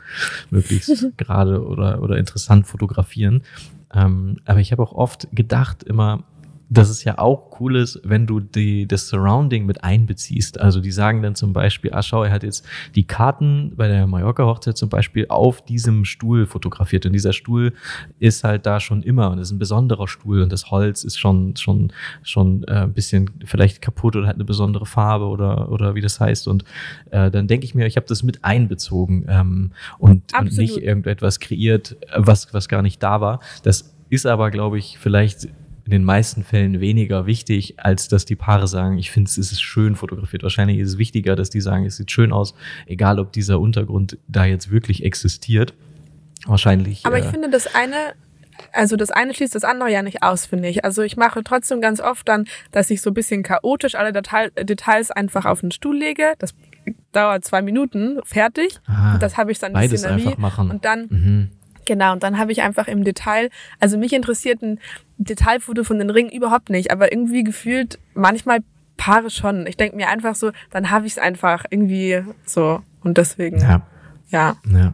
möglichst 0.49 1.07
gerade 1.17 1.65
oder, 1.65 2.01
oder 2.01 2.17
interessant 2.17 2.67
fotografieren. 2.67 3.43
Ähm, 3.93 4.37
aber 4.45 4.59
ich 4.59 4.71
habe 4.71 4.83
auch 4.83 4.93
oft 4.93 5.27
gedacht 5.33 5.83
immer, 5.83 6.23
dass 6.72 6.89
es 6.89 7.03
ja 7.03 7.17
auch 7.17 7.59
cool 7.59 7.76
ist, 7.76 7.99
wenn 8.05 8.26
du 8.26 8.39
die, 8.39 8.88
das 8.88 9.09
Surrounding 9.09 9.65
mit 9.65 9.84
einbeziehst. 9.84 10.57
Also 10.57 10.80
die 10.80 10.91
sagen 10.91 11.22
dann 11.22 11.36
zum 11.36 11.51
Beispiel, 11.51 11.91
ah 11.93 12.01
schau, 12.01 12.24
er 12.24 12.32
hat 12.32 12.43
jetzt 12.43 12.65
die 12.95 13.03
Karten 13.03 13.74
bei 13.76 13.89
der 13.89 14.07
Mallorca-Hochzeit 14.07 14.78
zum 14.78 14.88
Beispiel 14.88 15.26
auf 15.28 15.65
diesem 15.65 16.05
Stuhl 16.05 16.45
fotografiert. 16.45 17.05
Und 17.05 17.11
dieser 17.11 17.34
Stuhl 17.34 17.74
ist 18.19 18.45
halt 18.45 18.65
da 18.65 18.80
schon 18.80 19.03
immer 19.03 19.32
und 19.32 19.39
ist 19.39 19.51
ein 19.51 19.59
besonderer 19.59 20.07
Stuhl 20.07 20.41
und 20.41 20.53
das 20.53 20.72
Holz 20.72 21.03
ist 21.03 21.19
schon, 21.19 21.57
schon, 21.57 21.91
schon 22.24 22.63
äh, 22.63 22.84
ein 22.84 22.93
bisschen 22.93 23.30
vielleicht 23.43 23.82
kaputt 23.82 24.15
oder 24.15 24.28
hat 24.28 24.36
eine 24.36 24.45
besondere 24.45 24.86
Farbe 24.86 25.26
oder, 25.26 25.69
oder 25.74 25.93
wie 25.95 26.01
das 26.01 26.22
heißt. 26.22 26.47
Und 26.47 26.63
äh, 27.09 27.30
dann 27.30 27.49
denke 27.49 27.65
ich 27.65 27.76
mir, 27.76 27.86
ich 27.86 27.97
habe 27.97 28.07
das 28.07 28.24
mit 28.24 28.45
einbezogen 28.45 29.26
ähm, 29.28 29.72
und, 29.99 30.24
und 30.39 30.57
nicht 30.57 30.78
irgendetwas 30.78 31.41
kreiert, 31.41 31.97
was, 32.15 32.53
was 32.53 32.69
gar 32.69 32.82
nicht 32.82 33.03
da 33.03 33.19
war. 33.19 33.41
Das 33.63 33.93
ist 34.09 34.26
aber, 34.26 34.51
glaube 34.51 34.78
ich, 34.78 34.97
vielleicht 34.97 35.49
in 35.86 35.91
den 35.91 36.03
meisten 36.03 36.43
Fällen 36.43 36.79
weniger 36.79 37.25
wichtig, 37.25 37.75
als 37.77 38.07
dass 38.07 38.25
die 38.25 38.36
Paare 38.36 38.67
sagen, 38.67 38.97
ich 38.97 39.11
finde 39.11 39.29
es 39.29 39.38
ist 39.38 39.61
schön 39.61 39.95
fotografiert. 39.95 40.43
Wahrscheinlich 40.43 40.79
ist 40.79 40.89
es 40.89 40.97
wichtiger, 40.97 41.36
dass 41.36 41.49
die 41.49 41.61
sagen, 41.61 41.86
es 41.86 41.97
sieht 41.97 42.11
schön 42.11 42.32
aus, 42.32 42.53
egal 42.86 43.19
ob 43.19 43.32
dieser 43.32 43.59
Untergrund 43.59 44.17
da 44.27 44.45
jetzt 44.45 44.71
wirklich 44.71 45.03
existiert. 45.03 45.73
Wahrscheinlich. 46.45 47.05
Aber 47.05 47.19
ich 47.19 47.25
äh, 47.25 47.29
finde, 47.29 47.49
das 47.49 47.73
eine 47.75 48.13
also 48.73 48.95
das 48.95 49.11
eine 49.11 49.34
schließt 49.34 49.55
das 49.55 49.63
andere 49.63 49.91
ja 49.91 50.01
nicht 50.01 50.23
aus, 50.23 50.45
finde 50.45 50.67
ich. 50.67 50.86
Also 50.86 51.01
ich 51.01 51.17
mache 51.17 51.43
trotzdem 51.43 51.82
ganz 51.82 51.99
oft 51.99 52.27
dann, 52.27 52.45
dass 52.71 52.89
ich 52.89 53.01
so 53.01 53.09
ein 53.09 53.13
bisschen 53.13 53.43
chaotisch 53.43 53.95
alle 53.95 54.11
Detail, 54.11 54.51
Details 54.51 55.11
einfach 55.11 55.45
auf 55.45 55.61
den 55.61 55.71
Stuhl 55.71 55.97
lege. 55.97 56.34
Das 56.39 56.53
dauert 57.11 57.45
zwei 57.45 57.61
Minuten, 57.61 58.19
fertig. 58.23 58.79
Ah, 58.86 59.13
und 59.13 59.23
das 59.23 59.38
habe 59.38 59.51
ich 59.51 59.59
dann 59.59 59.73
die 59.73 59.97
Szenerie. 59.97 60.27
Einfach 60.27 60.38
machen. 60.38 60.71
Und 60.71 60.86
dann 60.86 61.07
mhm. 61.09 61.51
Genau, 61.86 62.13
und 62.13 62.23
dann 62.23 62.38
habe 62.38 62.51
ich 62.51 62.61
einfach 62.61 62.88
im 62.88 63.03
Detail, 63.03 63.49
also 63.79 63.97
mich 63.97 64.13
interessiert 64.13 64.61
ein 64.61 64.79
Detailfoto 65.17 65.84
von 65.84 65.99
den 65.99 66.09
Ringen 66.09 66.32
überhaupt 66.32 66.69
nicht, 66.69 66.91
aber 66.91 67.11
irgendwie 67.11 67.43
gefühlt 67.43 67.99
manchmal 68.13 68.59
Paare 68.97 69.32
schon. 69.32 69.65
Ich 69.65 69.77
denke 69.77 69.95
mir 69.95 70.09
einfach 70.09 70.36
so, 70.36 70.51
dann 70.69 70.91
habe 70.91 71.07
ich 71.07 71.13
es 71.13 71.17
einfach 71.17 71.65
irgendwie 71.69 72.23
so 72.45 72.82
und 73.03 73.17
deswegen. 73.17 73.59
Ja. 73.59 73.82
Ja. 74.29 74.57
ja. 74.71 74.93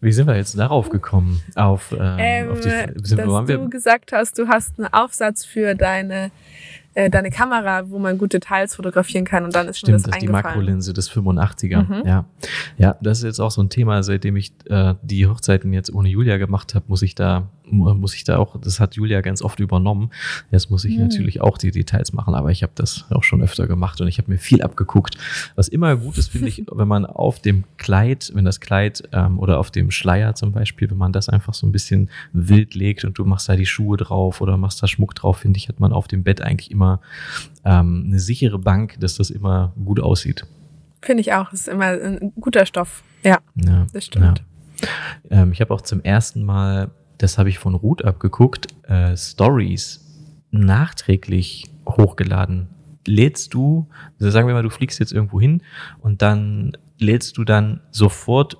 Wie 0.00 0.12
sind 0.12 0.26
wir 0.26 0.36
jetzt 0.36 0.58
darauf 0.58 0.88
gekommen? 0.88 1.42
Auf, 1.54 1.92
ähm, 1.92 2.16
ähm, 2.18 2.50
auf 2.50 2.60
die, 2.60 2.68
dass 2.68 3.46
du 3.46 3.70
gesagt 3.70 4.12
hast, 4.12 4.38
du 4.38 4.48
hast 4.48 4.78
einen 4.78 4.92
Aufsatz 4.92 5.44
für 5.44 5.74
deine 5.74 6.30
äh, 6.96 7.10
deine 7.10 7.30
Kamera, 7.30 7.90
wo 7.90 7.98
man 7.98 8.16
gut 8.16 8.32
Details 8.32 8.74
fotografieren 8.74 9.26
kann 9.26 9.44
und 9.44 9.54
dann 9.54 9.68
ist 9.68 9.78
Stimmt, 9.78 10.00
schon 10.00 10.02
das, 10.02 10.02
das 10.04 10.16
ist 10.16 10.22
die 10.22 10.28
Makrolinse 10.28 10.94
des 10.94 11.10
85er. 11.10 11.82
Mhm. 11.82 12.06
Ja. 12.06 12.24
ja, 12.78 12.96
das 13.02 13.18
ist 13.18 13.24
jetzt 13.24 13.40
auch 13.40 13.50
so 13.50 13.62
ein 13.62 13.68
Thema, 13.68 14.02
seitdem 14.02 14.34
ich 14.36 14.52
äh, 14.70 14.94
die 15.02 15.26
Hochzeiten 15.26 15.74
jetzt 15.74 15.92
ohne 15.92 16.08
Julia 16.08 16.38
gemacht 16.38 16.74
habe, 16.74 16.86
muss 16.88 17.02
ich 17.02 17.14
da 17.14 17.50
muss 17.70 18.14
ich 18.14 18.24
da 18.24 18.38
auch, 18.38 18.60
das 18.60 18.80
hat 18.80 18.94
Julia 18.94 19.20
ganz 19.20 19.42
oft 19.42 19.60
übernommen. 19.60 20.10
Jetzt 20.50 20.70
muss 20.70 20.84
ich 20.84 20.96
mhm. 20.96 21.04
natürlich 21.04 21.40
auch 21.40 21.58
die 21.58 21.70
Details 21.70 22.12
machen, 22.12 22.34
aber 22.34 22.50
ich 22.50 22.62
habe 22.62 22.72
das 22.74 23.04
auch 23.10 23.24
schon 23.24 23.42
öfter 23.42 23.66
gemacht 23.66 24.00
und 24.00 24.08
ich 24.08 24.18
habe 24.18 24.30
mir 24.30 24.38
viel 24.38 24.62
abgeguckt. 24.62 25.16
Was 25.54 25.68
immer 25.68 25.96
gut 25.96 26.18
ist, 26.18 26.30
finde 26.30 26.48
ich, 26.48 26.64
wenn 26.72 26.88
man 26.88 27.06
auf 27.06 27.40
dem 27.40 27.64
Kleid, 27.76 28.30
wenn 28.34 28.44
das 28.44 28.60
Kleid 28.60 29.08
ähm, 29.12 29.38
oder 29.38 29.58
auf 29.58 29.70
dem 29.70 29.90
Schleier 29.90 30.34
zum 30.34 30.52
Beispiel, 30.52 30.90
wenn 30.90 30.98
man 30.98 31.12
das 31.12 31.28
einfach 31.28 31.54
so 31.54 31.66
ein 31.66 31.72
bisschen 31.72 32.10
wild 32.32 32.74
legt 32.74 33.04
und 33.04 33.18
du 33.18 33.24
machst 33.24 33.48
da 33.48 33.56
die 33.56 33.66
Schuhe 33.66 33.96
drauf 33.96 34.40
oder 34.40 34.56
machst 34.56 34.82
da 34.82 34.86
Schmuck 34.86 35.14
drauf, 35.14 35.38
finde 35.38 35.58
ich, 35.58 35.68
hat 35.68 35.80
man 35.80 35.92
auf 35.92 36.08
dem 36.08 36.22
Bett 36.22 36.40
eigentlich 36.40 36.70
immer 36.70 37.00
ähm, 37.64 38.04
eine 38.06 38.18
sichere 38.18 38.58
Bank, 38.58 38.98
dass 39.00 39.16
das 39.16 39.30
immer 39.30 39.72
gut 39.84 40.00
aussieht. 40.00 40.46
Finde 41.02 41.20
ich 41.20 41.32
auch, 41.32 41.50
das 41.50 41.60
ist 41.60 41.68
immer 41.68 41.86
ein 41.86 42.32
guter 42.40 42.66
Stoff. 42.66 43.02
Ja, 43.22 43.38
ja 43.56 43.86
das 43.92 44.06
stimmt. 44.06 44.42
Ja. 45.30 45.42
Ähm, 45.42 45.52
ich 45.52 45.60
habe 45.60 45.72
auch 45.72 45.80
zum 45.80 46.02
ersten 46.02 46.44
Mal 46.44 46.90
das 47.18 47.38
habe 47.38 47.48
ich 47.48 47.58
von 47.58 47.74
Ruth 47.74 48.04
abgeguckt, 48.04 48.68
äh, 48.88 49.16
Stories 49.16 50.04
nachträglich 50.50 51.64
hochgeladen. 51.88 52.68
Lädst 53.06 53.54
du, 53.54 53.88
also 54.18 54.30
sagen 54.30 54.48
wir 54.48 54.54
mal, 54.54 54.62
du 54.62 54.70
fliegst 54.70 54.98
jetzt 54.98 55.12
irgendwo 55.12 55.40
hin 55.40 55.62
und 56.00 56.22
dann 56.22 56.76
lädst 56.98 57.38
du 57.38 57.44
dann 57.44 57.80
sofort 57.90 58.56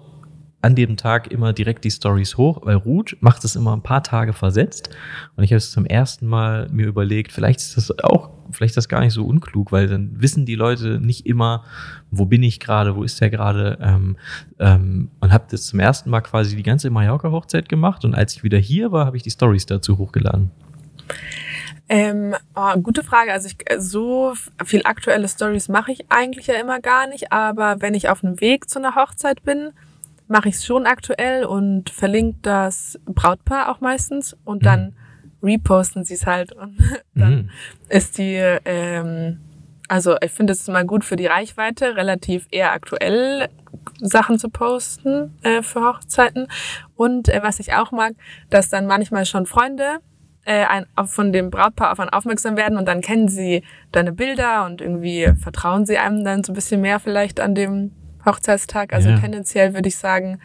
an 0.67 0.75
dem 0.75 0.97
Tag 0.97 1.31
immer 1.31 1.53
direkt 1.53 1.85
die 1.85 1.93
Stories 1.93 2.37
hoch, 2.37 2.61
weil 2.65 2.75
Ruth 2.75 3.17
macht 3.21 3.45
es 3.45 3.55
immer 3.55 3.75
ein 3.75 3.83
paar 3.83 4.03
Tage 4.03 4.33
versetzt. 4.33 4.91
Und 5.37 5.45
ich 5.45 5.53
habe 5.53 5.59
es 5.59 5.71
zum 5.71 5.87
ersten 5.87 6.27
Mal 6.27 6.69
mir 6.73 6.87
überlegt, 6.87 7.31
vielleicht 7.31 7.61
ist 7.61 7.77
das 7.77 7.97
auch, 8.03 8.31
vielleicht 8.51 8.73
ist 8.73 8.77
das 8.77 8.89
gar 8.89 9.01
nicht 9.01 9.13
so 9.13 9.25
unklug, 9.25 9.71
weil 9.71 9.87
dann 9.87 10.21
wissen 10.21 10.45
die 10.45 10.57
Leute 10.57 10.99
nicht 11.01 11.25
immer, 11.25 11.65
wo 12.11 12.27
bin 12.27 12.43
ich 12.43 12.59
gerade, 12.59 12.97
wo 12.97 13.05
ist 13.05 13.21
der 13.21 13.31
gerade. 13.31 13.79
Ähm, 13.81 14.17
ähm, 14.59 15.09
und 15.21 15.33
habe 15.33 15.45
das 15.49 15.67
zum 15.67 15.79
ersten 15.79 16.11
Mal 16.11 16.21
quasi 16.23 16.57
die 16.57 16.65
ganze 16.65 16.91
Mallorca-Hochzeit 16.91 17.69
gemacht. 17.69 18.05
Und 18.05 18.17
als 18.17 18.35
ich 18.35 18.43
wieder 18.43 18.59
hier 18.59 18.91
war, 18.91 19.07
habe 19.07 19.17
ich 19.17 19.23
die 19.23 19.31
Stories 19.31 19.67
dazu 19.67 19.99
hochgeladen. 19.99 20.51
Ähm, 21.89 22.35
oh, 22.57 22.77
gute 22.81 23.05
Frage. 23.05 23.33
Also 23.33 23.49
ich, 23.49 23.57
so 23.79 24.35
viel 24.65 24.83
aktuelle 24.83 25.29
Stories 25.29 25.69
mache 25.69 25.93
ich 25.93 26.07
eigentlich 26.09 26.49
ja 26.49 26.55
immer 26.55 26.81
gar 26.81 27.07
nicht, 27.07 27.31
aber 27.31 27.77
wenn 27.81 27.95
ich 27.95 28.09
auf 28.09 28.23
dem 28.23 28.41
Weg 28.41 28.69
zu 28.69 28.81
einer 28.81 28.97
Hochzeit 28.97 29.45
bin, 29.45 29.71
mache 30.29 30.49
ich 30.49 30.57
es 30.57 30.67
schon 30.67 30.87
aktuell 30.87 31.45
und 31.45 31.91
verlinke 31.91 32.39
das 32.43 32.99
Brautpaar 33.05 33.71
auch 33.71 33.81
meistens 33.81 34.37
und 34.45 34.63
mhm. 34.63 34.65
dann 34.65 34.97
reposten 35.43 36.05
sie 36.05 36.15
es 36.15 36.27
halt 36.27 36.53
und 36.53 36.79
dann 37.15 37.35
mhm. 37.35 37.51
ist 37.89 38.19
die, 38.19 38.35
ähm, 38.65 39.41
also 39.89 40.17
ich 40.21 40.33
finde 40.33 40.53
es 40.53 40.61
ist 40.61 40.69
immer 40.69 40.85
gut 40.85 41.05
für 41.05 41.17
die 41.17 41.27
Reichweite, 41.27 41.97
relativ 41.97 42.47
eher 42.51 42.73
aktuell 42.73 43.49
Sachen 44.01 44.39
zu 44.39 44.51
posten 44.51 45.37
äh, 45.43 45.63
für 45.63 45.81
Hochzeiten 45.83 46.49
und 46.97 47.29
äh, 47.29 47.41
was 47.43 47.61
ich 47.61 47.75
auch 47.75 47.93
mag, 47.93 48.15
dass 48.51 48.69
dann 48.69 48.87
manchmal 48.87 49.27
schon 49.27 49.47
Freunde 49.47 50.01
äh, 50.45 50.65
ein, 50.65 50.87
von 51.07 51.33
dem 51.33 51.51
Brautpaar 51.51 51.93
auf 51.93 52.01
einen 52.01 52.11
aufmerksam 52.11 52.57
werden 52.57 52.79
und 52.79 52.87
dann 52.87 53.01
kennen 53.01 53.29
sie 53.29 53.63
deine 53.93 54.13
Bilder 54.13 54.65
und 54.65 54.81
irgendwie 54.81 55.33
vertrauen 55.41 55.87
sie 55.87 55.99
einem 55.99 56.25
dann 56.25 56.43
so 56.43 56.53
ein 56.53 56.55
bisschen 56.55 56.81
mehr 56.81 56.99
vielleicht 56.99 57.39
an 57.41 57.55
dem 57.55 57.93
Hochzeitstag. 58.27 58.93
Also 58.93 59.11
ja. 59.11 59.19
tendenziell 59.19 59.75
würde 59.75 59.89
ich 59.89 59.97
sagen, 59.97 60.41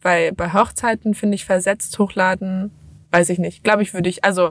bei, 0.00 0.32
bei 0.32 0.52
Hochzeiten 0.52 1.14
finde 1.14 1.34
ich 1.34 1.44
versetzt 1.44 1.98
hochladen, 1.98 2.70
weiß 3.10 3.30
ich 3.30 3.38
nicht. 3.38 3.64
Glaube 3.64 3.82
ich, 3.82 3.94
würde 3.94 4.08
ich, 4.08 4.24
also 4.24 4.50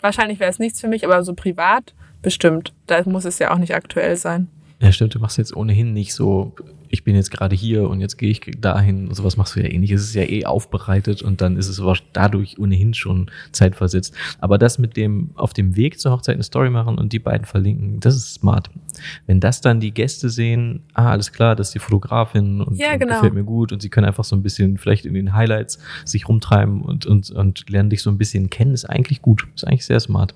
wahrscheinlich 0.00 0.40
wäre 0.40 0.50
es 0.50 0.58
nichts 0.58 0.80
für 0.80 0.88
mich, 0.88 1.04
aber 1.04 1.22
so 1.22 1.34
privat 1.34 1.94
bestimmt. 2.22 2.74
Da 2.86 3.02
muss 3.04 3.24
es 3.24 3.38
ja 3.38 3.52
auch 3.52 3.58
nicht 3.58 3.74
aktuell 3.74 4.16
sein. 4.16 4.48
Ja, 4.80 4.92
stimmt, 4.92 5.14
du 5.14 5.18
machst 5.18 5.38
jetzt 5.38 5.56
ohnehin 5.56 5.92
nicht 5.92 6.14
so 6.14 6.52
ich 6.88 7.04
bin 7.04 7.14
jetzt 7.14 7.30
gerade 7.30 7.54
hier 7.54 7.88
und 7.88 8.00
jetzt 8.00 8.16
gehe 8.16 8.30
ich 8.30 8.40
dahin 8.58 9.08
und 9.08 9.14
sowas 9.14 9.36
machst 9.36 9.56
du 9.56 9.60
ja 9.60 9.66
eh 9.66 9.78
nicht. 9.78 9.92
Es 9.92 10.02
ist 10.02 10.14
ja 10.14 10.22
eh 10.22 10.44
aufbereitet 10.44 11.22
und 11.22 11.40
dann 11.40 11.56
ist 11.56 11.68
es 11.68 11.82
dadurch 12.12 12.58
ohnehin 12.58 12.94
schon 12.94 13.30
zeitversetzt. 13.52 14.14
Aber 14.40 14.58
das 14.58 14.78
mit 14.78 14.96
dem 14.96 15.30
auf 15.34 15.52
dem 15.52 15.76
Weg 15.76 16.00
zur 16.00 16.12
Hochzeit 16.12 16.34
eine 16.34 16.42
Story 16.42 16.70
machen 16.70 16.98
und 16.98 17.12
die 17.12 17.18
beiden 17.18 17.46
verlinken, 17.46 18.00
das 18.00 18.16
ist 18.16 18.34
smart. 18.34 18.70
Wenn 19.26 19.40
das 19.40 19.60
dann 19.60 19.80
die 19.80 19.92
Gäste 19.92 20.30
sehen, 20.30 20.80
ah, 20.94 21.10
alles 21.10 21.32
klar, 21.32 21.56
das 21.56 21.68
ist 21.68 21.74
die 21.74 21.78
Fotografin 21.78 22.60
und, 22.60 22.76
ja, 22.76 22.96
genau. 22.96 23.12
und 23.12 23.20
gefällt 23.20 23.34
mir 23.34 23.44
gut 23.44 23.72
und 23.72 23.82
sie 23.82 23.88
können 23.88 24.06
einfach 24.06 24.24
so 24.24 24.36
ein 24.36 24.42
bisschen 24.42 24.78
vielleicht 24.78 25.04
in 25.04 25.14
den 25.14 25.34
Highlights 25.34 25.78
sich 26.04 26.28
rumtreiben 26.28 26.82
und, 26.82 27.06
und, 27.06 27.30
und 27.30 27.68
lernen 27.70 27.90
dich 27.90 28.02
so 28.02 28.10
ein 28.10 28.18
bisschen 28.18 28.50
kennen, 28.50 28.72
ist 28.72 28.84
eigentlich 28.84 29.22
gut. 29.22 29.46
Ist 29.54 29.66
eigentlich 29.66 29.84
sehr 29.84 30.00
smart. 30.00 30.34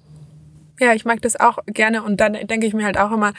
Ja, 0.80 0.94
ich 0.94 1.04
mag 1.04 1.20
das 1.22 1.38
auch 1.38 1.58
gerne 1.66 2.02
und 2.02 2.20
dann 2.20 2.32
denke 2.32 2.66
ich 2.66 2.74
mir 2.74 2.84
halt 2.84 2.98
auch 2.98 3.12
immer, 3.12 3.32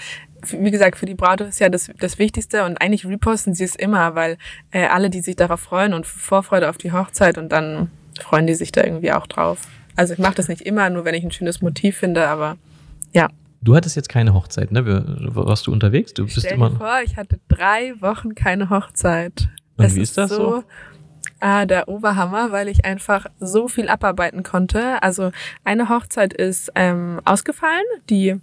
wie 0.50 0.72
gesagt, 0.72 0.98
für 0.98 1.06
die 1.06 1.16
Braut 1.16 1.42
ist 1.42 1.60
ja 1.60 1.70
das, 1.70 1.90
das 2.00 2.20
Wichtigste 2.20 2.64
und 2.66 2.82
eigentlich 2.82 3.06
reposten 3.06 3.54
sie 3.54 3.64
es 3.64 3.76
immer, 3.76 4.16
weil 4.16 4.38
äh, 4.72 4.86
alle, 4.86 5.10
die 5.10 5.22
sich 5.22 5.36
darauf 5.36 5.60
freuen 5.60 5.94
und 5.94 6.06
Vorfreude 6.06 6.70
auf 6.70 6.78
die 6.78 6.92
Hochzeit 6.92 7.38
und 7.38 7.52
dann 7.52 7.90
freuen 8.22 8.48
die 8.48 8.56
sich 8.56 8.72
da 8.72 8.84
irgendwie 8.84 9.12
auch 9.12 9.28
drauf. 9.28 9.60
Also 9.96 10.14
ich 10.14 10.20
mache 10.20 10.36
das 10.36 10.48
nicht 10.48 10.62
immer, 10.62 10.90
nur 10.90 11.06
wenn 11.06 11.16
ich 11.16 11.24
ein 11.24 11.32
schönes 11.32 11.62
Motiv 11.62 11.98
finde, 11.98 12.28
aber 12.28 12.58
ja. 13.14 13.30
Du 13.62 13.76
hattest 13.76 13.96
jetzt 13.96 14.10
keine 14.10 14.34
Hochzeit, 14.34 14.72
ne? 14.72 14.86
Warst 14.86 15.68
du 15.68 15.72
unterwegs? 15.72 16.14
Du 16.14 16.26
bist 16.26 16.40
Stell 16.40 16.58
dir 16.58 16.72
vor, 16.72 17.00
ich 17.04 17.16
hatte 17.16 17.40
drei 17.48 17.94
Wochen 18.02 18.36
keine 18.36 18.70
Hochzeit. 18.70 19.50
Und 19.78 19.86
das 19.86 19.96
wie 19.96 20.02
ist 20.02 20.18
das 20.18 20.30
so? 20.30 20.36
so? 20.36 20.64
Ah, 21.46 21.66
der 21.66 21.90
Oberhammer, 21.90 22.54
weil 22.54 22.70
ich 22.70 22.86
einfach 22.86 23.26
so 23.38 23.68
viel 23.68 23.90
abarbeiten 23.90 24.44
konnte. 24.44 25.04
Also 25.04 25.34
eine 25.66 25.90
Hochzeit 25.90 26.32
ist 26.34 26.72
ähm, 26.74 27.20
ausgefallen, 27.26 27.84
die 28.10 28.40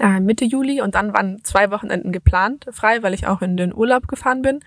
äh, 0.00 0.20
Mitte 0.20 0.44
Juli 0.44 0.80
und 0.80 0.94
dann 0.94 1.12
waren 1.12 1.44
zwei 1.44 1.70
Wochenenden 1.70 2.12
geplant 2.12 2.66
frei, 2.72 3.02
weil 3.02 3.14
ich 3.14 3.26
auch 3.26 3.42
in 3.42 3.56
den 3.56 3.74
Urlaub 3.74 4.08
gefahren 4.08 4.42
bin. 4.42 4.60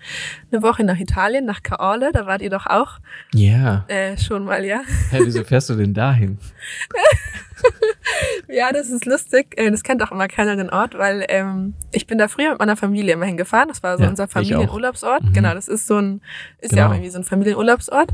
Eine 0.50 0.62
Woche 0.62 0.84
nach 0.84 0.98
Italien, 0.98 1.44
nach 1.44 1.62
Caorle, 1.62 2.10
da 2.12 2.26
wart 2.26 2.42
ihr 2.42 2.50
doch 2.50 2.66
auch. 2.66 2.98
Ja. 3.34 3.84
Äh, 3.88 4.16
schon 4.16 4.44
mal, 4.44 4.64
ja. 4.64 4.80
Hä, 5.10 5.18
wieso 5.24 5.44
fährst 5.44 5.70
du 5.70 5.74
denn 5.74 5.92
dahin? 5.94 6.38
ja, 8.48 8.72
das 8.72 8.90
ist 8.90 9.04
lustig. 9.06 9.54
Äh, 9.56 9.70
das 9.70 9.82
kennt 9.82 10.02
auch 10.02 10.12
immer 10.12 10.28
keiner 10.28 10.56
den 10.56 10.70
Ort, 10.70 10.96
weil 10.96 11.24
ähm, 11.28 11.74
ich 11.92 12.06
bin 12.06 12.18
da 12.18 12.28
früher 12.28 12.50
mit 12.50 12.58
meiner 12.60 12.76
Familie 12.76 13.14
immer 13.14 13.26
hingefahren. 13.26 13.68
Das 13.68 13.82
war 13.82 13.96
so 13.96 14.04
ja, 14.04 14.10
unser 14.10 14.28
Familienurlaubsort. 14.28 15.24
Mhm. 15.24 15.32
Genau, 15.32 15.54
das 15.54 15.68
ist 15.68 15.86
so 15.86 15.98
ein, 15.98 16.20
ist 16.60 16.70
genau. 16.70 16.82
ja 16.82 16.88
auch 16.88 16.92
irgendwie 16.92 17.10
so 17.10 17.18
ein 17.18 17.24
Familienurlaubsort. 17.24 18.12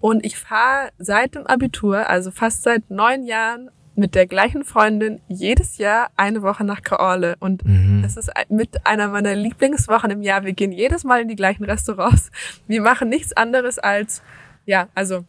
Und 0.00 0.24
ich 0.24 0.38
fahre 0.38 0.90
seit 0.98 1.34
dem 1.34 1.46
Abitur, 1.46 2.08
also 2.08 2.30
fast 2.30 2.62
seit 2.62 2.90
neun 2.90 3.24
Jahren, 3.24 3.70
mit 3.96 4.14
der 4.14 4.26
gleichen 4.26 4.64
Freundin 4.64 5.20
jedes 5.28 5.78
Jahr 5.78 6.10
eine 6.16 6.42
Woche 6.42 6.64
nach 6.64 6.82
Kaorle. 6.82 7.36
Und 7.40 7.64
mhm. 7.64 8.00
das 8.02 8.16
ist 8.16 8.30
mit 8.48 8.86
einer 8.86 9.08
meiner 9.08 9.34
Lieblingswochen 9.34 10.10
im 10.10 10.22
Jahr. 10.22 10.44
Wir 10.44 10.52
gehen 10.52 10.72
jedes 10.72 11.04
Mal 11.04 11.22
in 11.22 11.28
die 11.28 11.36
gleichen 11.36 11.64
Restaurants. 11.64 12.30
Wir 12.66 12.82
machen 12.82 13.08
nichts 13.08 13.32
anderes 13.32 13.78
als, 13.78 14.22
ja, 14.66 14.88
also 14.94 15.24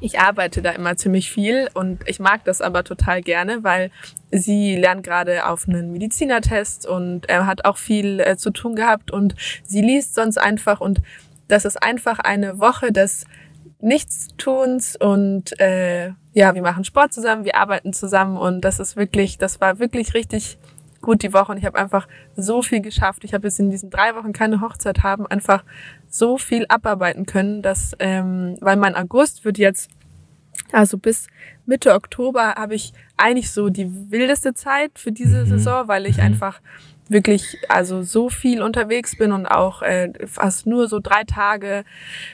ich 0.00 0.18
arbeite 0.18 0.60
da 0.60 0.70
immer 0.70 0.96
ziemlich 0.96 1.30
viel 1.30 1.68
und 1.72 2.06
ich 2.06 2.18
mag 2.18 2.44
das 2.44 2.60
aber 2.60 2.84
total 2.84 3.22
gerne, 3.22 3.62
weil 3.62 3.90
sie 4.30 4.76
lernt 4.76 5.04
gerade 5.04 5.46
auf 5.46 5.68
einen 5.68 5.92
Medizinertest 5.92 6.86
und 6.86 7.28
er 7.28 7.46
hat 7.46 7.64
auch 7.64 7.76
viel 7.76 8.20
äh, 8.20 8.36
zu 8.36 8.50
tun 8.50 8.74
gehabt 8.74 9.10
und 9.10 9.34
sie 9.62 9.80
liest 9.80 10.14
sonst 10.14 10.36
einfach 10.36 10.80
und 10.80 11.00
das 11.48 11.64
ist 11.64 11.82
einfach 11.82 12.18
eine 12.18 12.58
Woche 12.58 12.90
des 12.92 13.24
Nichtstuns 13.80 14.96
und 14.96 15.58
äh, 15.60 16.12
ja, 16.34 16.54
wir 16.54 16.62
machen 16.62 16.84
Sport 16.84 17.12
zusammen, 17.12 17.44
wir 17.44 17.56
arbeiten 17.56 17.92
zusammen 17.92 18.36
und 18.36 18.60
das 18.62 18.80
ist 18.80 18.96
wirklich, 18.96 19.38
das 19.38 19.60
war 19.60 19.78
wirklich 19.78 20.14
richtig 20.14 20.58
gut 21.00 21.22
die 21.22 21.32
Woche 21.32 21.52
und 21.52 21.58
ich 21.58 21.64
habe 21.64 21.78
einfach 21.78 22.08
so 22.34 22.62
viel 22.62 22.80
geschafft. 22.80 23.24
Ich 23.24 23.34
habe 23.34 23.46
jetzt 23.46 23.60
in 23.60 23.70
diesen 23.70 23.90
drei 23.90 24.16
Wochen 24.16 24.32
keine 24.32 24.60
Hochzeit 24.60 25.02
haben, 25.02 25.26
einfach 25.26 25.62
so 26.08 26.38
viel 26.38 26.66
abarbeiten 26.68 27.26
können, 27.26 27.62
dass, 27.62 27.92
ähm, 28.00 28.56
weil 28.60 28.76
mein 28.76 28.96
August 28.96 29.44
wird 29.44 29.58
jetzt, 29.58 29.90
also 30.72 30.98
bis 30.98 31.28
Mitte 31.66 31.94
Oktober 31.94 32.54
habe 32.56 32.74
ich 32.74 32.92
eigentlich 33.16 33.50
so 33.50 33.68
die 33.68 34.10
wildeste 34.10 34.54
Zeit 34.54 34.98
für 34.98 35.12
diese 35.12 35.44
mhm. 35.44 35.50
Saison, 35.50 35.88
weil 35.88 36.06
ich 36.06 36.16
mhm. 36.16 36.24
einfach 36.24 36.60
wirklich 37.08 37.58
also 37.68 38.02
so 38.02 38.28
viel 38.30 38.62
unterwegs 38.62 39.16
bin 39.16 39.32
und 39.32 39.46
auch 39.46 39.82
äh, 39.82 40.12
fast 40.26 40.66
nur 40.66 40.88
so 40.88 41.00
drei 41.00 41.24
Tage, 41.24 41.84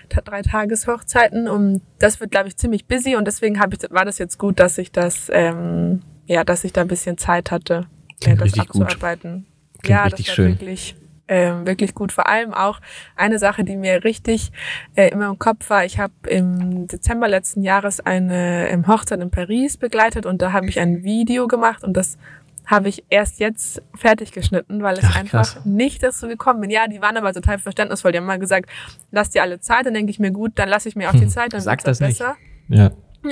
drei 0.09 0.43
Tageshochzeiten 0.43 1.49
und 1.49 1.83
das 1.99 2.21
wird 2.21 2.31
glaube 2.31 2.49
ich 2.49 2.57
ziemlich 2.57 2.87
busy 2.87 3.16
und 3.16 3.27
deswegen 3.27 3.61
habe 3.61 3.75
ich 3.75 3.91
war 3.91 4.05
das 4.05 4.18
jetzt 4.18 4.39
gut, 4.39 4.61
dass 4.61 4.79
ich 4.79 4.93
das 4.93 5.29
ähm, 5.33 6.03
ja, 6.27 6.45
dass 6.45 6.62
ich 6.62 6.73
da 6.73 6.83
ein 6.83 6.89
bisschen 6.89 7.18
Zeit 7.18 7.51
hatte, 7.51 7.87
äh, 8.25 8.37
das 8.37 8.59
abzuarbeiten. 8.59 9.47
Gut. 9.79 9.89
ja, 9.89 10.09
das 10.09 10.21
war 10.21 10.35
schön. 10.35 10.53
wirklich 10.53 10.95
äh, 11.31 11.64
wirklich 11.64 11.95
gut. 11.95 12.12
Vor 12.12 12.27
allem 12.27 12.53
auch 12.53 12.81
eine 13.14 13.39
Sache, 13.39 13.62
die 13.62 13.77
mir 13.77 14.03
richtig 14.05 14.51
äh, 14.97 15.09
immer 15.11 15.29
im 15.29 15.39
Kopf 15.39 15.71
war. 15.71 15.85
Ich 15.85 15.99
habe 15.99 16.12
im 16.27 16.89
Dezember 16.89 17.29
letzten 17.29 17.62
Jahres 17.62 18.01
eine 18.01 18.68
im 18.68 18.89
Hochzeit 18.89 19.21
in 19.21 19.31
Paris 19.31 19.77
begleitet 19.77 20.27
und 20.27 20.43
da 20.43 20.53
habe 20.53 20.68
ich 20.68 20.81
ein 20.81 21.05
Video 21.05 21.47
gemacht 21.47 21.85
und 21.85 21.97
das 21.97 22.18
habe 22.67 22.89
ich 22.89 23.05
erst 23.09 23.41
jetzt 23.41 23.83
fertig 23.95 24.33
geschnitten, 24.33 24.83
weil 24.83 24.99
es 24.99 25.05
Ach, 25.05 25.17
einfach 25.17 25.55
krass. 25.55 25.65
nicht 25.65 26.03
dazu 26.03 26.29
gekommen 26.29 26.61
bin. 26.61 26.71
Ja, 26.71 26.87
die 26.87 27.01
waren 27.01 27.17
aber 27.17 27.33
total 27.33 27.59
verständnisvoll. 27.59 28.13
Die 28.13 28.19
haben 28.19 28.27
mal 28.27 28.39
gesagt, 28.39 28.71
lass 29.11 29.31
dir 29.31 29.43
alle 29.43 29.61
Zeit. 29.61 29.87
Dann 29.87 29.95
denke 29.95 30.11
ich 30.11 30.19
mir, 30.19 30.31
gut, 30.31 30.53
dann 30.55 30.69
lasse 30.69 30.89
ich 30.89 30.97
mir 30.97 31.09
auch 31.09 31.15
die 31.15 31.23
hm, 31.23 31.31
Zeit, 31.31 31.53
dann 31.53 31.61
Sag 31.61 31.83
das 31.85 31.99
besser. 31.99 32.37
Nicht. 32.69 32.79
Ja. 32.79 32.91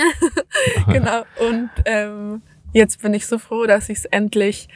genau. 0.93 1.22
Und 1.49 1.70
ähm, 1.85 2.43
jetzt 2.72 3.01
bin 3.03 3.14
ich 3.14 3.26
so 3.26 3.39
froh, 3.39 3.66
dass 3.66 3.89
ich 3.89 3.99
es 3.99 4.05
endlich 4.07 4.68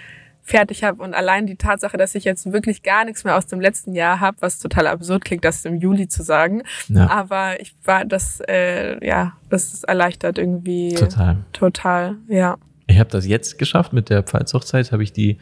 fertig 0.42 0.82
habe 0.82 1.02
und 1.02 1.14
allein 1.14 1.46
die 1.46 1.56
Tatsache, 1.56 1.96
dass 1.96 2.14
ich 2.14 2.24
jetzt 2.24 2.50
wirklich 2.52 2.82
gar 2.82 3.04
nichts 3.04 3.22
mehr 3.22 3.36
aus 3.36 3.46
dem 3.46 3.60
letzten 3.60 3.94
Jahr 3.94 4.18
habe, 4.18 4.38
was 4.40 4.58
total 4.58 4.88
absurd 4.88 5.24
klingt, 5.24 5.44
das 5.44 5.64
im 5.64 5.76
Juli 5.76 6.08
zu 6.08 6.24
sagen, 6.24 6.62
ja. 6.88 7.08
aber 7.08 7.60
ich 7.60 7.74
war 7.84 8.04
das 8.04 8.40
äh, 8.48 9.04
ja, 9.06 9.34
das 9.48 9.72
ist 9.72 9.84
erleichtert 9.84 10.38
irgendwie 10.38 10.94
total, 10.94 11.44
total, 11.52 12.16
ja. 12.26 12.58
Ich 12.92 12.98
habe 12.98 13.08
das 13.08 13.26
jetzt 13.26 13.58
geschafft 13.58 13.94
mit 13.94 14.10
der 14.10 14.22
Pfalz-Hochzeit, 14.22 14.92
habe 14.92 15.02
ich 15.02 15.14
die, 15.14 15.38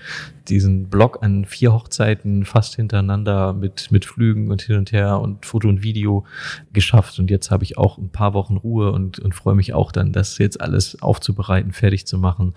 diesen 0.48 0.88
Blog 0.88 1.18
an 1.22 1.44
vier 1.44 1.72
Hochzeiten 1.72 2.44
fast 2.44 2.76
hintereinander 2.76 3.52
mit, 3.54 3.90
mit 3.90 4.04
Flügen 4.04 4.52
und 4.52 4.62
hin 4.62 4.76
und 4.76 4.92
her 4.92 5.18
und 5.18 5.44
Foto 5.44 5.68
und 5.68 5.82
Video 5.82 6.24
geschafft. 6.72 7.18
Und 7.18 7.28
jetzt 7.28 7.50
habe 7.50 7.64
ich 7.64 7.76
auch 7.76 7.98
ein 7.98 8.10
paar 8.10 8.34
Wochen 8.34 8.56
Ruhe 8.56 8.92
und, 8.92 9.18
und 9.18 9.34
freue 9.34 9.56
mich 9.56 9.74
auch 9.74 9.90
dann, 9.90 10.12
das 10.12 10.38
jetzt 10.38 10.60
alles 10.60 11.02
aufzubereiten, 11.02 11.72
fertig 11.72 12.06
zu 12.06 12.18
machen. 12.18 12.54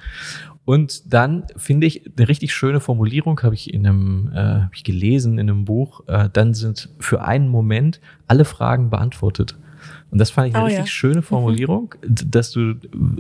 Und 0.64 1.12
dann 1.12 1.48
finde 1.58 1.88
ich 1.88 2.12
eine 2.16 2.30
richtig 2.30 2.54
schöne 2.54 2.80
Formulierung, 2.80 3.42
habe 3.42 3.56
ich 3.56 3.74
in 3.74 3.88
einem, 3.88 4.32
äh, 4.32 4.68
ich 4.76 4.84
gelesen 4.84 5.40
in 5.40 5.50
einem 5.50 5.66
Buch, 5.66 6.08
äh, 6.08 6.30
dann 6.32 6.54
sind 6.54 6.90
für 7.00 7.24
einen 7.24 7.50
Moment 7.50 8.00
alle 8.28 8.46
Fragen 8.46 8.92
beantwortet. 8.92 9.58
Und 10.14 10.20
das 10.20 10.30
fand 10.30 10.50
ich 10.50 10.54
eine 10.54 10.64
oh, 10.64 10.68
richtig 10.68 10.86
ja. 10.86 10.92
schöne 10.92 11.18
mhm. 11.18 11.24
Formulierung, 11.24 11.96
dass 12.04 12.52
du, 12.52 12.76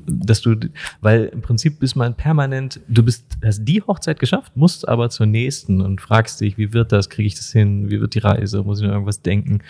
dass 0.05 0.41
du, 0.41 0.55
weil 1.01 1.25
im 1.25 1.41
Prinzip 1.41 1.79
bist 1.79 1.95
man 1.95 2.13
permanent, 2.13 2.81
du 2.87 3.01
bist, 3.01 3.25
hast 3.43 3.65
die 3.65 3.81
Hochzeit 3.81 4.19
geschafft, 4.19 4.55
musst 4.55 4.87
aber 4.87 5.09
zur 5.09 5.25
nächsten 5.25 5.81
und 5.81 6.01
fragst 6.01 6.39
dich, 6.39 6.59
wie 6.59 6.71
wird 6.71 6.91
das, 6.91 7.09
kriege 7.09 7.25
ich 7.25 7.33
das 7.33 7.51
hin, 7.51 7.89
wie 7.89 7.99
wird 7.99 8.13
die 8.13 8.19
Reise, 8.19 8.61
muss 8.61 8.79
ich 8.79 8.85
noch 8.85 8.93
irgendwas 8.93 9.23
denken, 9.23 9.61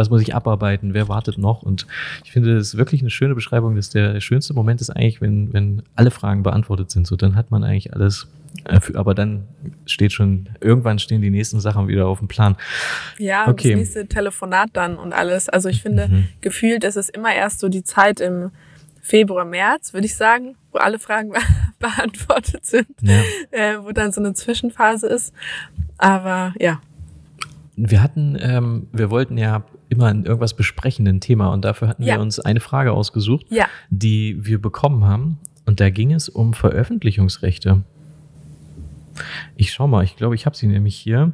was 0.00 0.08
muss 0.08 0.22
ich 0.22 0.34
abarbeiten, 0.34 0.94
wer 0.94 1.08
wartet 1.08 1.36
noch? 1.36 1.62
Und 1.62 1.86
ich 2.24 2.32
finde, 2.32 2.54
das 2.54 2.68
ist 2.68 2.76
wirklich 2.78 3.02
eine 3.02 3.10
schöne 3.10 3.34
Beschreibung, 3.34 3.76
dass 3.76 3.90
der 3.90 4.18
schönste 4.20 4.54
Moment 4.54 4.80
ist 4.80 4.88
eigentlich, 4.88 5.20
wenn, 5.20 5.52
wenn 5.52 5.82
alle 5.94 6.10
Fragen 6.10 6.42
beantwortet 6.42 6.90
sind. 6.90 7.06
So, 7.06 7.16
dann 7.16 7.36
hat 7.36 7.50
man 7.50 7.62
eigentlich 7.62 7.92
alles 7.94 8.28
äh, 8.64 8.80
aber 8.94 9.14
dann 9.14 9.44
steht 9.86 10.12
schon, 10.12 10.48
irgendwann 10.60 10.98
stehen 10.98 11.22
die 11.22 11.30
nächsten 11.30 11.60
Sachen 11.60 11.86
wieder 11.86 12.06
auf 12.06 12.18
dem 12.18 12.28
Plan. 12.28 12.56
Ja, 13.18 13.46
okay. 13.46 13.70
das 13.70 13.78
nächste 13.78 14.06
Telefonat 14.06 14.70
dann 14.72 14.96
und 14.96 15.12
alles. 15.12 15.48
Also 15.48 15.68
ich 15.68 15.82
finde, 15.82 16.08
mhm. 16.08 16.28
gefühlt 16.40 16.84
ist 16.84 16.96
es 16.96 17.08
immer 17.10 17.34
erst 17.34 17.60
so 17.60 17.68
die 17.68 17.84
Zeit 17.84 18.20
im 18.20 18.50
Februar, 19.02 19.44
März, 19.44 19.92
würde 19.92 20.06
ich 20.06 20.16
sagen, 20.16 20.56
wo 20.72 20.78
alle 20.78 20.98
Fragen 20.98 21.32
beantwortet 21.78 22.64
sind, 22.64 22.88
ja. 23.02 23.20
äh, 23.50 23.78
wo 23.82 23.92
dann 23.92 24.12
so 24.12 24.20
eine 24.20 24.34
Zwischenphase 24.34 25.06
ist. 25.06 25.34
Aber 25.98 26.54
ja. 26.58 26.80
Wir 27.76 28.02
hatten, 28.02 28.36
ähm, 28.40 28.88
wir 28.92 29.10
wollten 29.10 29.38
ja 29.38 29.64
immer 29.90 30.06
ein 30.06 30.24
irgendwas 30.24 30.54
besprechen, 30.54 31.06
ein 31.06 31.20
Thema, 31.20 31.52
und 31.52 31.64
dafür 31.64 31.88
hatten 31.88 32.02
ja. 32.02 32.14
wir 32.14 32.20
uns 32.20 32.40
eine 32.40 32.60
Frage 32.60 32.92
ausgesucht, 32.92 33.46
ja. 33.50 33.66
die 33.90 34.38
wir 34.44 34.60
bekommen 34.60 35.04
haben. 35.04 35.38
Und 35.66 35.80
da 35.80 35.90
ging 35.90 36.12
es 36.12 36.28
um 36.28 36.54
Veröffentlichungsrechte. 36.54 37.82
Ich 39.56 39.72
schau 39.72 39.86
mal, 39.86 40.04
ich 40.04 40.16
glaube, 40.16 40.34
ich 40.34 40.46
habe 40.46 40.56
sie 40.56 40.66
nämlich 40.66 40.96
hier. 40.96 41.32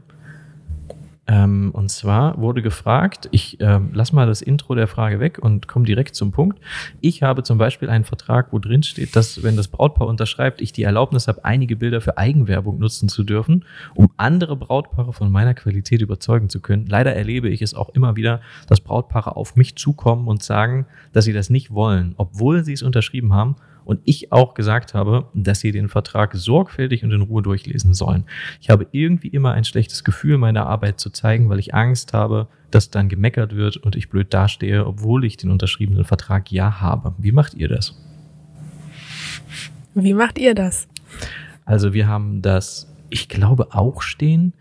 Ähm, 1.29 1.71
und 1.73 1.91
zwar 1.91 2.39
wurde 2.41 2.63
gefragt, 2.63 3.29
ich 3.33 3.61
äh, 3.61 3.81
lass 3.93 4.13
mal 4.13 4.27
das 4.27 4.43
Intro 4.43 4.75
der 4.75 4.87
Frage 4.87 5.19
weg 5.19 5.39
und 5.41 5.67
komme 5.67 5.85
direkt 5.85 6.15
zum 6.15 6.31
Punkt. 6.31 6.61
Ich 7.01 7.23
habe 7.23 7.43
zum 7.43 7.59
Beispiel 7.59 7.89
einen 7.89 8.05
Vertrag, 8.05 8.53
wo 8.53 8.59
drin 8.59 8.85
steht, 8.85 9.17
dass 9.17 9.43
wenn 9.43 9.57
das 9.57 9.69
Brautpaar 9.69 10.07
unterschreibt, 10.07 10.61
ich 10.61 10.73
die 10.73 10.85
Erlaubnis 10.85 11.27
habe, 11.27 11.45
einige 11.45 11.77
Bilder 11.77 12.01
für 12.01 12.17
Eigenwerbung 12.17 12.79
nutzen 12.79 13.09
zu 13.09 13.25
dürfen, 13.25 13.65
um 13.95 14.09
andere 14.17 14.57
Brautpaare 14.57 15.13
von 15.13 15.31
meiner 15.31 15.55
Qualität 15.55 16.01
überzeugen 16.01 16.49
zu 16.49 16.61
können. 16.61 16.87
Leider 16.87 17.15
erlebe 17.15 17.49
ich 17.49 17.61
es 17.61 17.75
auch 17.75 17.89
immer 17.91 18.15
wieder, 18.15 18.41
dass 18.69 18.81
Brautpaare 18.81 19.37
auf 19.37 19.57
mich 19.57 19.77
zukommen 19.77 20.29
und 20.29 20.45
sagen, 20.45 20.87
dass 21.13 21.25
sie 21.25 21.33
das 21.33 21.51
nicht 21.51 21.73
wollen, 21.73 22.15
obwohl 22.19 22.65
sie 22.65 22.73
es 22.73 22.83
unterschrieben 22.83 23.33
haben 23.33 23.57
und 23.87 24.01
ich 24.05 24.33
auch 24.33 24.55
gesagt 24.55 24.95
habe, 24.95 25.29
dass 25.33 25.61
sie 25.61 25.71
den 25.71 25.89
Vertrag 25.89 26.35
sorgfältig 26.35 27.05
und 27.05 27.13
in 27.13 27.23
Ruhe 27.23 27.41
durchlesen 27.41 27.95
sollen. 27.95 28.25
Ich 28.61 28.69
habe 28.69 28.87
irgendwie 28.91 29.29
immer 29.29 29.53
ein 29.53 29.65
schlechtes 29.65 30.03
Gefühl, 30.03 30.39
meine 30.39 30.67
Arbeit 30.67 30.99
zu 31.01 31.09
zeigen, 31.11 31.49
weil 31.49 31.61
ich 31.61 31.73
Angst 31.73 32.13
habe, 32.13 32.49
dass 32.73 32.91
dann 32.91 33.09
gemeckert 33.09 33.55
wird 33.55 33.77
und 33.77 33.95
ich 33.95 34.11
blöd 34.11 34.35
dastehe, 34.35 34.85
obwohl 34.85 35.25
ich 35.25 35.37
den 35.37 35.53
unterschriebenen 35.53 36.05
Vertrag 36.05 36.51
ja 36.51 36.81
habe. 36.81 37.15
Wie 37.17 37.31
macht 37.31 37.55
ihr 37.55 37.69
das? 37.69 37.97
Wie 39.95 40.15
macht 40.15 40.39
ihr 40.39 40.55
das? 40.55 40.89
Also 41.65 41.95
wir 41.95 42.09
haben 42.09 42.43
das, 42.43 42.93
ich 43.09 43.29
glaube, 43.29 43.69
auch 43.73 44.03
stehen, 44.03 44.53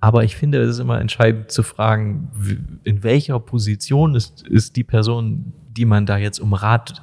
aber 0.00 0.24
ich 0.24 0.36
finde, 0.36 0.58
es 0.58 0.70
ist 0.70 0.78
immer 0.78 1.00
entscheidend 1.00 1.50
zu 1.50 1.62
fragen, 1.62 2.30
in 2.84 3.02
welcher 3.02 3.38
Position 3.40 4.14
ist, 4.14 4.48
ist 4.48 4.76
die 4.76 4.84
Person, 4.84 5.52
die 5.68 5.84
man 5.84 6.06
da 6.06 6.16
jetzt 6.16 6.40
um 6.40 6.54
Rat 6.54 7.02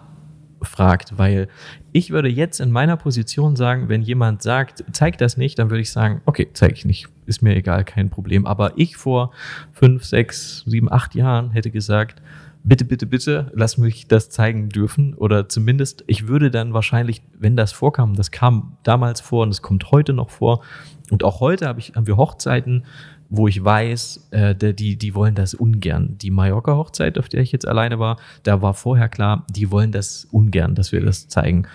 fragt, 0.62 1.18
weil 1.18 1.48
ich 1.92 2.12
würde 2.12 2.30
jetzt 2.30 2.60
in 2.60 2.72
meiner 2.72 2.98
Position 2.98 3.56
sagen, 3.56 3.90
wenn 3.90 4.02
jemand 4.02 4.42
sagt, 4.42 4.84
zeig 4.92 5.18
das 5.18 5.38
nicht, 5.38 5.60
dann 5.60 5.70
würde 5.70 5.82
ich 5.82 5.92
sagen, 5.92 6.22
okay, 6.26 6.50
zeige 6.54 6.74
ich 6.74 6.86
nicht, 6.86 7.08
ist 7.26 7.42
mir 7.42 7.56
egal, 7.56 7.84
kein 7.84 8.10
Problem. 8.10 8.46
Aber 8.46 8.74
ich 8.76 8.98
vor 8.98 9.32
fünf, 9.72 10.04
sechs, 10.04 10.64
sieben, 10.66 10.92
acht 10.92 11.16
Jahren 11.16 11.52
hätte 11.52 11.72
gesagt, 11.72 12.22
bitte, 12.64 12.86
bitte, 12.86 13.06
bitte, 13.06 13.52
lass 13.54 13.78
mich 13.78 14.08
das 14.08 14.30
zeigen 14.30 14.70
dürfen. 14.70 15.14
Oder 15.14 15.48
zumindest, 15.48 16.04
ich 16.08 16.28
würde 16.28 16.52
dann 16.52 16.74
wahrscheinlich, 16.74 17.22
wenn 17.40 17.56
das 17.56 17.72
vorkam, 17.72 18.16
das 18.16 18.32
kam 18.32 18.78
damals 18.84 19.22
vor 19.22 19.44
und 19.44 19.50
es 19.50 19.62
kommt 19.62 19.92
heute 19.92 20.14
noch 20.14 20.30
vor. 20.30 20.64
Und 21.10 21.24
auch 21.24 21.40
heute 21.40 21.68
habe 21.68 21.80
ich, 21.80 21.94
haben 21.96 22.08
wir 22.08 22.18
Hochzeiten, 22.18 22.84
wo 23.30 23.48
ich 23.48 23.64
weiß, 23.64 24.30
äh, 24.32 24.56
die, 24.56 24.98
die 24.98 25.16
wollen 25.16 25.36
das 25.36 25.54
ungern. 25.54 26.18
Die 26.18 26.32
Mallorca-Hochzeit, 26.32 27.18
auf 27.18 27.30
der 27.30 27.42
ich 27.42 27.52
jetzt 27.52 27.68
alleine 27.68 28.00
war, 28.00 28.18
da 28.44 28.62
war 28.62 28.74
vorher 28.74 29.10
klar, 29.10 29.46
die 29.50 29.72
wollen 29.72 29.92
das 29.92 30.28
ungern, 30.32 30.76
dass 30.76 30.92
wir 30.92 31.02
das 31.02 31.28
zeigen. 31.28 31.68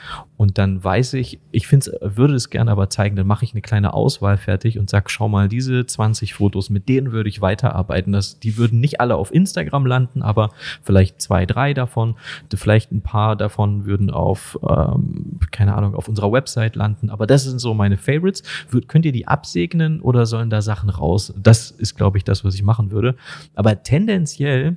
Und 0.42 0.58
dann 0.58 0.82
weiß 0.82 1.14
ich, 1.14 1.38
ich 1.52 1.68
finde 1.68 1.96
würde 2.00 2.34
es 2.34 2.50
gerne 2.50 2.72
aber 2.72 2.90
zeigen, 2.90 3.14
dann 3.14 3.28
mache 3.28 3.44
ich 3.44 3.52
eine 3.52 3.62
kleine 3.62 3.94
Auswahl 3.94 4.36
fertig 4.36 4.76
und 4.76 4.90
sag, 4.90 5.08
schau 5.08 5.28
mal, 5.28 5.48
diese 5.48 5.86
20 5.86 6.34
Fotos, 6.34 6.68
mit 6.68 6.88
denen 6.88 7.12
würde 7.12 7.28
ich 7.28 7.40
weiterarbeiten. 7.40 8.12
Das, 8.12 8.40
die 8.40 8.56
würden 8.56 8.80
nicht 8.80 9.00
alle 9.00 9.14
auf 9.14 9.32
Instagram 9.32 9.86
landen, 9.86 10.20
aber 10.20 10.50
vielleicht 10.82 11.22
zwei, 11.22 11.46
drei 11.46 11.74
davon, 11.74 12.16
vielleicht 12.52 12.90
ein 12.90 13.02
paar 13.02 13.36
davon 13.36 13.86
würden 13.86 14.10
auf, 14.10 14.58
ähm, 14.68 15.38
keine 15.52 15.76
Ahnung, 15.76 15.94
auf 15.94 16.08
unserer 16.08 16.32
Website 16.32 16.74
landen. 16.74 17.08
Aber 17.08 17.28
das 17.28 17.44
sind 17.44 17.60
so 17.60 17.72
meine 17.72 17.96
Favorites. 17.96 18.42
Wür 18.68 18.80
könnt 18.80 19.06
ihr 19.06 19.12
die 19.12 19.28
absegnen 19.28 20.00
oder 20.00 20.26
sollen 20.26 20.50
da 20.50 20.60
Sachen 20.60 20.90
raus? 20.90 21.32
Das 21.40 21.70
ist, 21.70 21.94
glaube 21.94 22.18
ich, 22.18 22.24
das, 22.24 22.44
was 22.44 22.56
ich 22.56 22.64
machen 22.64 22.90
würde. 22.90 23.14
Aber 23.54 23.84
tendenziell 23.84 24.76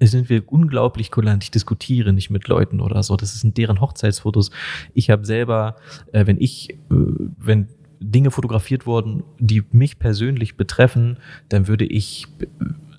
sind 0.00 0.28
wir 0.28 0.50
unglaublich 0.52 1.10
kulant. 1.10 1.44
Ich 1.44 1.50
diskutiere 1.50 2.12
nicht 2.12 2.30
mit 2.30 2.48
Leuten 2.48 2.80
oder 2.80 3.02
so. 3.02 3.16
Das 3.16 3.40
sind 3.40 3.56
deren 3.56 3.80
Hochzeitsfotos. 3.80 4.50
Ich 4.94 5.10
habe 5.10 5.24
selber, 5.24 5.76
äh, 6.12 6.26
wenn 6.26 6.40
ich, 6.40 6.70
äh, 6.70 6.76
wenn 6.90 7.68
Dinge 8.00 8.30
fotografiert 8.30 8.86
wurden, 8.86 9.24
die 9.38 9.64
mich 9.72 9.98
persönlich 9.98 10.56
betreffen, 10.56 11.18
dann 11.48 11.66
würde 11.66 11.86
ich 11.86 12.26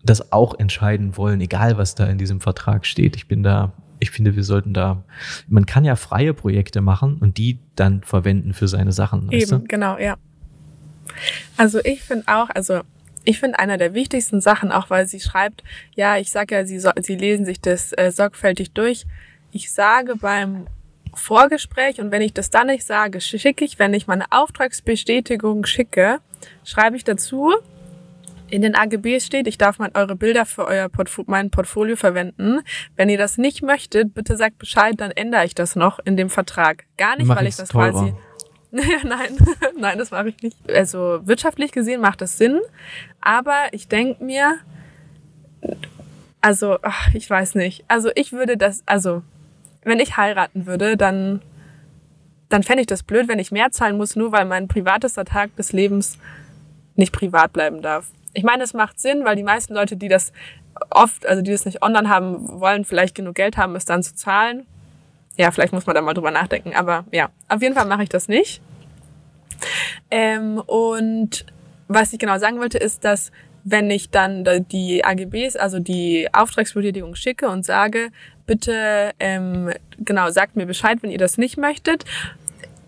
das 0.04 0.32
auch 0.32 0.58
entscheiden 0.58 1.18
wollen, 1.18 1.42
egal 1.42 1.78
was 1.78 1.94
da 1.94 2.06
in 2.08 2.18
diesem 2.18 2.42
Vertrag 2.42 2.86
steht. 2.86 3.16
Ich 3.16 3.28
bin 3.28 3.44
da 3.44 3.74
ich 4.00 4.12
finde, 4.12 4.36
wir 4.36 4.44
sollten 4.44 4.74
da, 4.74 5.04
man 5.48 5.66
kann 5.66 5.84
ja 5.84 5.96
freie 5.96 6.34
Projekte 6.34 6.82
machen 6.82 7.18
und 7.18 7.38
die 7.38 7.60
dann 7.76 8.04
verwenden 8.04 8.54
für 8.54 8.68
seine 8.68 8.92
Sachen. 8.92 9.32
Eben, 9.32 9.50
du? 9.50 9.64
genau, 9.68 9.98
ja. 9.98 10.18
Also 11.56 11.80
ich 11.84 12.04
finde 12.04 12.26
auch, 12.28 12.50
also 12.50 12.82
ich 13.28 13.42
finde 13.42 13.60
einer 13.60 13.78
der 13.78 13.94
wichtigsten 13.94 14.40
Sachen, 14.40 14.72
auch 14.72 14.90
weil 14.90 15.06
sie 15.06 15.20
schreibt, 15.20 15.62
ja, 15.96 16.18
ich 16.18 16.32
sage 16.32 16.56
ja, 16.56 16.66
sie, 16.66 16.80
so, 16.80 16.92
sie 17.02 17.18
lesen 17.18 17.46
sich 17.46 17.60
das 17.60 17.92
äh, 17.92 18.10
sorgfältig 18.10 18.72
durch. 18.72 19.06
Ich 19.52 19.74
sage 19.74 20.16
beim 20.16 20.68
Vorgespräch 21.14 22.00
und 22.00 22.12
wenn 22.12 22.22
ich 22.22 22.34
das 22.34 22.50
dann 22.52 22.68
nicht 22.68 22.86
sage, 22.86 23.20
schicke 23.20 23.66
ich, 23.66 23.80
wenn 23.80 23.94
ich 23.94 24.08
meine 24.08 24.32
Auftragsbestätigung 24.32 25.66
schicke, 25.66 26.20
schreibe 26.64 26.96
ich 26.96 27.04
dazu, 27.04 27.54
in 28.50 28.62
den 28.62 28.76
AGBs 28.76 29.26
steht, 29.26 29.48
ich 29.48 29.58
darf 29.58 29.78
mal 29.78 29.92
eure 29.94 30.16
Bilder 30.16 30.46
für 30.46 30.66
euer 30.66 30.88
Portfo 30.88 31.26
mein 31.28 31.50
Portfolio 31.50 31.98
verwenden. 31.98 32.62
Wenn 32.96 33.10
ihr 33.10 33.18
das 33.18 33.38
nicht 33.38 33.62
möchtet, 33.62 34.14
bitte 34.14 34.38
sagt 34.38 34.58
Bescheid, 34.58 34.94
dann 34.98 35.12
ändere 35.12 35.44
ich 35.44 35.54
das 35.54 35.76
noch 35.76 36.00
in 36.00 36.16
dem 36.16 36.30
Vertrag. 36.30 36.86
Gar 36.98 37.18
nicht, 37.18 37.28
weil 37.28 37.48
ich 37.48 37.58
das 37.58 37.68
teurer. 37.68 37.92
quasi. 37.92 38.14
nein, 38.72 39.38
nein, 39.78 39.98
das 39.98 40.12
mache 40.12 40.30
ich 40.30 40.42
nicht. 40.42 40.58
Also 40.70 41.20
wirtschaftlich 41.24 41.72
gesehen 41.72 42.02
macht 42.02 42.22
das 42.22 42.38
Sinn, 42.38 42.60
aber 43.28 43.68
ich 43.74 43.90
denke 43.90 44.24
mir, 44.24 44.60
also 46.40 46.78
ach, 46.82 47.14
ich 47.14 47.30
weiß 47.30 47.56
nicht. 47.56 47.84
Also 47.90 48.10
ich 48.16 48.32
würde 48.32 48.56
das, 48.56 48.84
also 48.86 49.22
wenn 49.84 50.00
ich 50.00 50.16
heiraten 50.16 50.66
würde, 50.66 50.96
dann 50.96 51.42
dann 52.48 52.64
fände 52.64 52.80
ich 52.80 52.88
das 52.88 53.04
blöd, 53.04 53.28
wenn 53.28 53.40
ich 53.40 53.52
mehr 53.52 53.70
zahlen 53.72 53.98
muss, 53.98 54.16
nur 54.16 54.32
weil 54.32 54.46
mein 54.46 54.70
privatester 54.70 55.26
Tag 55.26 55.54
des 55.58 55.74
Lebens 55.74 56.18
nicht 56.96 57.12
privat 57.12 57.52
bleiben 57.52 57.82
darf. 57.82 58.08
Ich 58.34 58.46
meine, 58.46 58.64
es 58.64 58.74
macht 58.74 58.98
Sinn, 58.98 59.26
weil 59.26 59.36
die 59.36 59.44
meisten 59.44 59.74
Leute, 59.74 59.98
die 59.98 60.08
das 60.08 60.32
oft, 60.90 61.26
also 61.26 61.42
die 61.42 61.52
das 61.52 61.66
nicht 61.66 61.84
online 61.84 62.08
haben 62.08 62.62
wollen, 62.62 62.86
vielleicht 62.86 63.14
genug 63.14 63.36
Geld 63.36 63.58
haben, 63.58 63.76
es 63.76 63.84
dann 63.84 64.04
zu 64.04 64.16
zahlen. 64.16 64.66
Ja, 65.36 65.52
vielleicht 65.52 65.74
muss 65.74 65.86
man 65.86 65.96
da 65.96 66.02
mal 66.02 66.14
drüber 66.14 66.32
nachdenken. 66.32 66.74
Aber 66.76 67.04
ja, 67.12 67.28
auf 67.50 67.62
jeden 67.62 67.76
Fall 67.76 67.88
mache 67.88 68.04
ich 68.04 68.10
das 68.10 68.30
nicht. 68.30 68.62
Ähm, 70.10 70.60
und 70.66 71.46
was 71.88 72.14
ich 72.14 72.20
genau 72.20 72.38
sagen 72.38 72.60
wollte, 72.60 72.78
ist, 72.78 73.04
dass 73.04 73.32
wenn 73.64 73.92
ich 73.92 74.10
dann 74.10 74.46
die 74.72 75.04
AGBs, 75.04 75.58
also 75.58 75.80
die 75.80 76.30
Auftragsbestätigung 76.32 77.16
schicke 77.16 77.50
und 77.50 77.66
sage, 77.66 78.10
bitte 78.46 79.12
ähm, 79.20 79.72
genau 80.00 80.30
sagt 80.30 80.56
mir 80.56 80.66
Bescheid, 80.66 81.00
wenn 81.02 81.12
ihr 81.12 81.18
das 81.18 81.38
nicht 81.38 81.58
möchtet, 81.58 82.06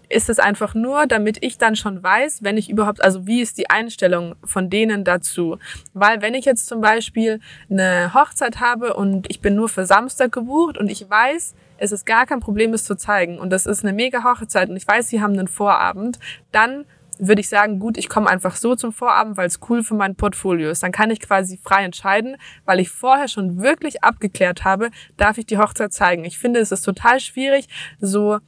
ist 0.09 0.29
es 0.29 0.39
einfach 0.39 0.73
nur, 0.73 1.05
damit 1.05 1.37
ich 1.41 1.57
dann 1.57 1.75
schon 1.75 2.01
weiß, 2.01 2.43
wenn 2.43 2.57
ich 2.57 2.69
überhaupt, 2.69 3.03
also 3.03 3.27
wie 3.27 3.41
ist 3.41 3.57
die 3.57 3.69
Einstellung 3.69 4.35
von 4.43 4.69
denen 4.69 5.03
dazu? 5.03 5.57
Weil 5.93 6.21
wenn 6.21 6.33
ich 6.33 6.45
jetzt 6.45 6.67
zum 6.67 6.81
Beispiel 6.81 7.39
eine 7.69 8.13
Hochzeit 8.13 8.59
habe 8.59 8.95
und 8.95 9.29
ich 9.29 9.39
bin 9.39 9.55
nur 9.55 9.69
für 9.69 9.85
Samstag 9.85 10.31
gebucht 10.31 10.77
und 10.77 10.89
ich 10.89 11.07
weiß, 11.07 11.55
es 11.77 11.91
ist 11.91 12.05
gar 12.05 12.25
kein 12.25 12.39
Problem, 12.39 12.73
es 12.73 12.83
zu 12.83 12.95
zeigen 12.95 13.37
und 13.37 13.51
das 13.51 13.65
ist 13.65 13.83
eine 13.83 13.93
mega 13.93 14.23
Hochzeit 14.23 14.69
und 14.69 14.77
ich 14.77 14.87
weiß, 14.87 15.07
sie 15.07 15.21
haben 15.21 15.33
einen 15.33 15.47
Vorabend, 15.47 16.19
dann 16.51 16.85
würde 17.19 17.41
ich 17.41 17.49
sagen, 17.49 17.79
gut, 17.79 17.97
ich 17.97 18.09
komme 18.09 18.29
einfach 18.29 18.55
so 18.55 18.75
zum 18.75 18.93
Vorabend, 18.93 19.37
weil 19.37 19.47
es 19.47 19.59
cool 19.69 19.83
für 19.83 19.93
mein 19.93 20.15
Portfolio 20.15 20.69
ist. 20.69 20.81
Dann 20.81 20.91
kann 20.91 21.11
ich 21.11 21.19
quasi 21.19 21.59
frei 21.61 21.83
entscheiden, 21.83 22.37
weil 22.65 22.79
ich 22.79 22.89
vorher 22.89 23.27
schon 23.27 23.61
wirklich 23.61 24.03
abgeklärt 24.03 24.63
habe, 24.63 24.89
darf 25.17 25.37
ich 25.37 25.45
die 25.45 25.57
Hochzeit 25.57 25.93
zeigen. 25.93 26.23
Ich 26.23 26.39
finde, 26.39 26.59
es 26.59 26.71
ist 26.71 26.81
total 26.81 27.19
schwierig, 27.19 27.67
so 27.99 28.39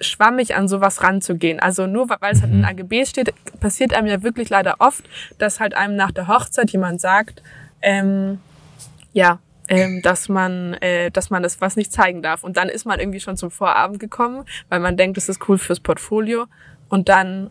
schwammig 0.00 0.54
an 0.56 0.68
sowas 0.68 1.02
ranzugehen. 1.02 1.60
Also 1.60 1.86
nur 1.86 2.08
weil 2.08 2.32
es 2.32 2.42
halt 2.42 2.52
in 2.52 2.58
mhm. 2.58 2.64
AGB 2.64 3.04
steht, 3.04 3.34
passiert 3.60 3.94
einem 3.94 4.06
ja 4.06 4.22
wirklich 4.22 4.48
leider 4.48 4.76
oft, 4.78 5.04
dass 5.38 5.60
halt 5.60 5.74
einem 5.74 5.96
nach 5.96 6.10
der 6.10 6.28
Hochzeit 6.28 6.70
jemand 6.70 7.00
sagt, 7.00 7.42
ähm, 7.82 8.38
ja, 9.12 9.38
ähm, 9.68 10.02
dass 10.02 10.28
man, 10.28 10.74
äh, 10.74 11.10
dass 11.10 11.30
man 11.30 11.42
das 11.42 11.60
was 11.60 11.76
nicht 11.76 11.92
zeigen 11.92 12.22
darf. 12.22 12.44
Und 12.44 12.56
dann 12.56 12.68
ist 12.68 12.84
man 12.84 13.00
irgendwie 13.00 13.20
schon 13.20 13.36
zum 13.36 13.50
Vorabend 13.50 13.98
gekommen, 13.98 14.44
weil 14.68 14.80
man 14.80 14.96
denkt, 14.96 15.16
das 15.16 15.28
ist 15.28 15.48
cool 15.48 15.58
fürs 15.58 15.80
Portfolio. 15.80 16.46
Und 16.88 17.08
dann 17.08 17.50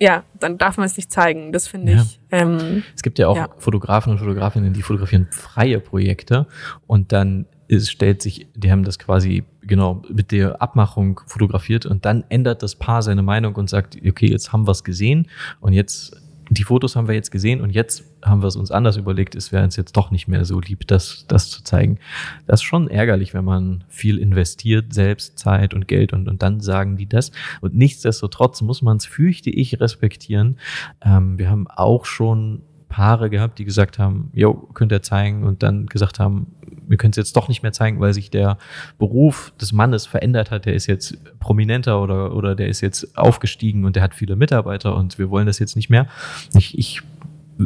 ja, 0.00 0.24
dann 0.40 0.58
darf 0.58 0.76
man 0.76 0.86
es 0.86 0.96
nicht 0.96 1.12
zeigen. 1.12 1.52
Das 1.52 1.68
finde 1.68 1.92
ja. 1.92 2.02
ich. 2.02 2.20
Ähm, 2.30 2.82
es 2.94 3.02
gibt 3.02 3.18
ja 3.18 3.28
auch 3.28 3.36
ja. 3.36 3.48
Fotografen 3.58 4.12
und 4.12 4.18
Fotografinnen, 4.18 4.72
die 4.72 4.82
fotografieren 4.82 5.28
freie 5.30 5.80
Projekte 5.80 6.46
und 6.86 7.12
dann 7.12 7.46
es 7.66 7.90
stellt 7.90 8.20
sich, 8.20 8.46
die 8.54 8.70
haben 8.70 8.84
das 8.84 8.98
quasi 8.98 9.44
genau 9.62 10.02
mit 10.10 10.32
der 10.32 10.60
Abmachung 10.60 11.20
fotografiert 11.26 11.86
und 11.86 12.04
dann 12.04 12.24
ändert 12.28 12.62
das 12.62 12.74
Paar 12.74 13.02
seine 13.02 13.22
Meinung 13.22 13.54
und 13.54 13.70
sagt, 13.70 13.96
okay, 14.06 14.30
jetzt 14.30 14.52
haben 14.52 14.66
wir 14.66 14.72
es 14.72 14.84
gesehen 14.84 15.28
und 15.60 15.72
jetzt 15.72 16.14
die 16.54 16.64
Fotos 16.64 16.96
haben 16.96 17.08
wir 17.08 17.14
jetzt 17.14 17.30
gesehen 17.30 17.60
und 17.60 17.70
jetzt 17.70 18.04
haben 18.22 18.42
wir 18.42 18.48
es 18.48 18.56
uns 18.56 18.70
anders 18.70 18.96
überlegt, 18.96 19.34
es 19.34 19.52
wäre 19.52 19.64
uns 19.64 19.76
jetzt 19.76 19.96
doch 19.96 20.10
nicht 20.10 20.28
mehr 20.28 20.44
so 20.44 20.60
lieb, 20.60 20.86
das, 20.86 21.26
das 21.28 21.50
zu 21.50 21.62
zeigen. 21.62 21.98
Das 22.46 22.60
ist 22.60 22.64
schon 22.64 22.88
ärgerlich, 22.88 23.34
wenn 23.34 23.44
man 23.44 23.84
viel 23.88 24.18
investiert, 24.18 24.92
selbst 24.92 25.38
Zeit 25.38 25.74
und 25.74 25.88
Geld 25.88 26.12
und, 26.12 26.28
und 26.28 26.42
dann 26.42 26.60
sagen 26.60 26.96
die 26.96 27.06
das. 27.06 27.32
Und 27.60 27.74
nichtsdestotrotz 27.74 28.62
muss 28.62 28.82
man 28.82 28.96
es, 28.96 29.06
fürchte 29.06 29.50
ich, 29.50 29.80
respektieren. 29.80 30.58
Ähm, 31.02 31.38
wir 31.38 31.50
haben 31.50 31.66
auch 31.68 32.04
schon 32.04 32.62
Paare 32.94 33.28
gehabt, 33.28 33.58
die 33.58 33.64
gesagt 33.64 33.98
haben, 33.98 34.30
jo, 34.34 34.54
könnt 34.72 34.92
ihr 34.92 35.02
zeigen 35.02 35.42
und 35.42 35.64
dann 35.64 35.86
gesagt 35.86 36.20
haben, 36.20 36.54
wir 36.86 36.96
können 36.96 37.10
es 37.10 37.16
jetzt 37.16 37.34
doch 37.36 37.48
nicht 37.48 37.60
mehr 37.64 37.72
zeigen, 37.72 37.98
weil 37.98 38.14
sich 38.14 38.30
der 38.30 38.56
Beruf 39.00 39.52
des 39.60 39.72
Mannes 39.72 40.06
verändert 40.06 40.52
hat. 40.52 40.64
Der 40.64 40.74
ist 40.74 40.86
jetzt 40.86 41.18
prominenter 41.40 42.00
oder, 42.00 42.36
oder 42.36 42.54
der 42.54 42.68
ist 42.68 42.82
jetzt 42.82 43.18
aufgestiegen 43.18 43.84
und 43.84 43.96
der 43.96 44.02
hat 44.04 44.14
viele 44.14 44.36
Mitarbeiter 44.36 44.94
und 44.94 45.18
wir 45.18 45.28
wollen 45.28 45.48
das 45.48 45.58
jetzt 45.58 45.74
nicht 45.74 45.90
mehr. 45.90 46.06
Ich, 46.54 46.78
ich 46.78 47.02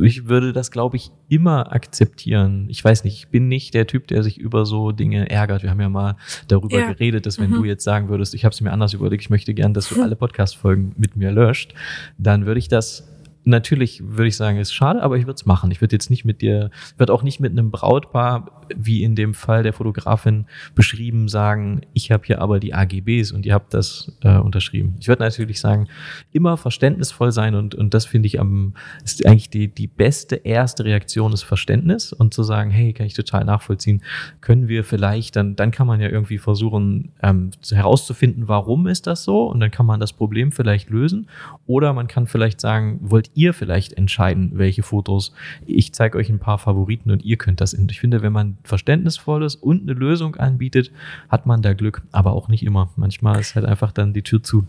ich 0.03 0.29
würde 0.29 0.53
das, 0.53 0.70
glaube 0.70 0.97
ich, 0.97 1.11
immer 1.29 1.72
akzeptieren. 1.72 2.66
Ich 2.68 2.83
weiß 2.83 3.05
nicht, 3.05 3.14
ich 3.14 3.29
bin 3.29 3.49
nicht 3.49 3.74
der 3.74 3.87
Typ, 3.87 4.07
der 4.07 4.22
sich 4.22 4.39
über 4.39 4.66
so 4.66 4.93
Dinge 4.93 5.31
ärgert. 5.31 5.62
Wir 5.62 5.70
haben 5.70 5.81
ja 5.81 5.89
mal 5.89 6.16
darüber 6.47 6.79
ja. 6.79 6.93
geredet, 6.93 7.26
dass 7.26 7.39
wenn 7.39 7.51
mhm. 7.51 7.55
du 7.55 7.64
jetzt 7.64 7.85
sagen 7.85 8.09
würdest, 8.09 8.35
ich 8.35 8.45
habe 8.45 8.53
es 8.53 8.61
mir 8.61 8.70
anders 8.70 8.93
überlegt, 8.93 9.22
ich 9.22 9.31
möchte 9.31 9.55
gern, 9.55 9.74
dass 9.74 9.89
du 9.89 10.03
alle 10.03 10.16
Podcast-Folgen 10.16 10.95
mit 10.97 11.16
mir 11.16 11.33
löscht, 11.33 11.74
dann 12.18 12.47
würde 12.47 12.59
ich 12.59 12.68
das 12.68 13.09
natürlich 13.49 14.03
würde 14.05 14.29
ich 14.29 14.37
sagen, 14.37 14.59
ist 14.59 14.73
schade, 14.73 15.03
aber 15.03 15.17
ich 15.17 15.27
würde 15.27 15.37
es 15.37 15.47
machen. 15.47 15.71
Ich 15.71 15.81
würde 15.81 15.95
jetzt 15.95 16.11
nicht 16.11 16.25
mit 16.25 16.43
dir, 16.43 16.71
würde 16.97 17.13
auch 17.13 17.23
nicht 17.23 17.41
mit 17.41 17.53
einem 17.53 17.71
Brautpaar, 17.71 18.58
wie 18.77 19.03
in 19.03 19.14
dem 19.14 19.35
Fall 19.35 19.62
der 19.62 19.73
Fotografin 19.73 20.47
beschrieben, 20.75 21.29
sagen, 21.29 21.83
ich 21.93 22.11
habe 22.11 22.25
hier 22.27 22.41
aber 22.41 22.61
die 22.61 22.75
AGBs 22.75 23.33
und 23.33 23.47
ihr 23.47 23.55
habt 23.55 23.75
das 23.75 24.16
äh, 24.23 24.39
unterschrieben. 24.39 24.97
Ich 25.01 25.09
würde 25.09 25.23
natürlich 25.23 25.61
sagen, 25.61 25.89
immer 26.33 26.57
verständnisvoll 26.57 27.33
sein 27.33 27.55
und, 27.55 27.75
und 27.75 27.95
das 27.95 28.07
finde 28.07 28.27
ich 28.27 28.41
am, 28.41 28.75
ist 29.05 29.25
eigentlich 29.27 29.51
die, 29.51 29.69
die 29.69 29.87
beste 29.87 30.37
erste 30.37 30.85
Reaktion 30.85 31.33
ist 31.33 31.43
Verständnis 31.43 32.12
und 32.12 32.35
zu 32.35 32.43
sagen, 32.43 32.71
hey, 32.71 32.93
kann 32.93 33.07
ich 33.07 33.14
total 33.14 33.45
nachvollziehen, 33.45 34.03
können 34.41 34.69
wir 34.69 34.85
vielleicht, 34.85 35.37
dann, 35.37 35.57
dann 35.57 35.71
kann 35.71 35.87
man 35.87 36.01
ja 36.01 36.09
irgendwie 36.09 36.39
versuchen 36.39 37.12
ähm, 37.23 37.51
herauszufinden, 37.71 38.49
warum 38.49 38.87
ist 38.87 39.07
das 39.07 39.25
so 39.25 39.45
und 39.47 39.61
dann 39.61 39.71
kann 39.71 39.87
man 39.87 40.01
das 40.01 40.12
Problem 40.12 40.53
vielleicht 40.53 40.91
lösen 40.91 41.29
oder 41.66 41.93
man 41.93 42.09
kann 42.09 42.27
vielleicht 42.27 42.61
sagen, 42.61 42.99
wollt 43.03 43.31
ihr 43.35 43.55
vielleicht 43.55 43.93
entscheiden, 43.95 44.53
welche 44.55 44.83
Fotos. 44.83 45.33
Ich 45.66 45.93
zeige 45.93 46.19
euch 46.19 46.29
ein 46.29 46.39
paar 46.39 46.59
Favoriten 46.59 47.11
und 47.11 47.25
ihr 47.25 47.37
könnt 47.37 47.61
das. 47.61 47.75
Ich 47.75 48.01
finde, 48.01 48.23
wenn 48.23 48.33
man 48.33 48.58
verständnisvoll 48.65 49.45
ist 49.45 49.57
und 49.57 49.83
eine 49.83 49.93
Lösung 49.93 50.37
anbietet, 50.37 50.93
hat 51.29 51.47
man 51.47 51.63
da 51.63 51.73
Glück, 51.73 52.03
aber 52.13 52.33
auch 52.33 52.49
nicht 52.49 52.65
immer. 52.65 52.91
Manchmal 52.97 53.41
ist 53.41 53.55
halt 53.55 53.67
einfach 53.67 53.93
dann 53.93 54.13
die 54.13 54.23
Tür 54.23 54.43
zu. 54.43 54.67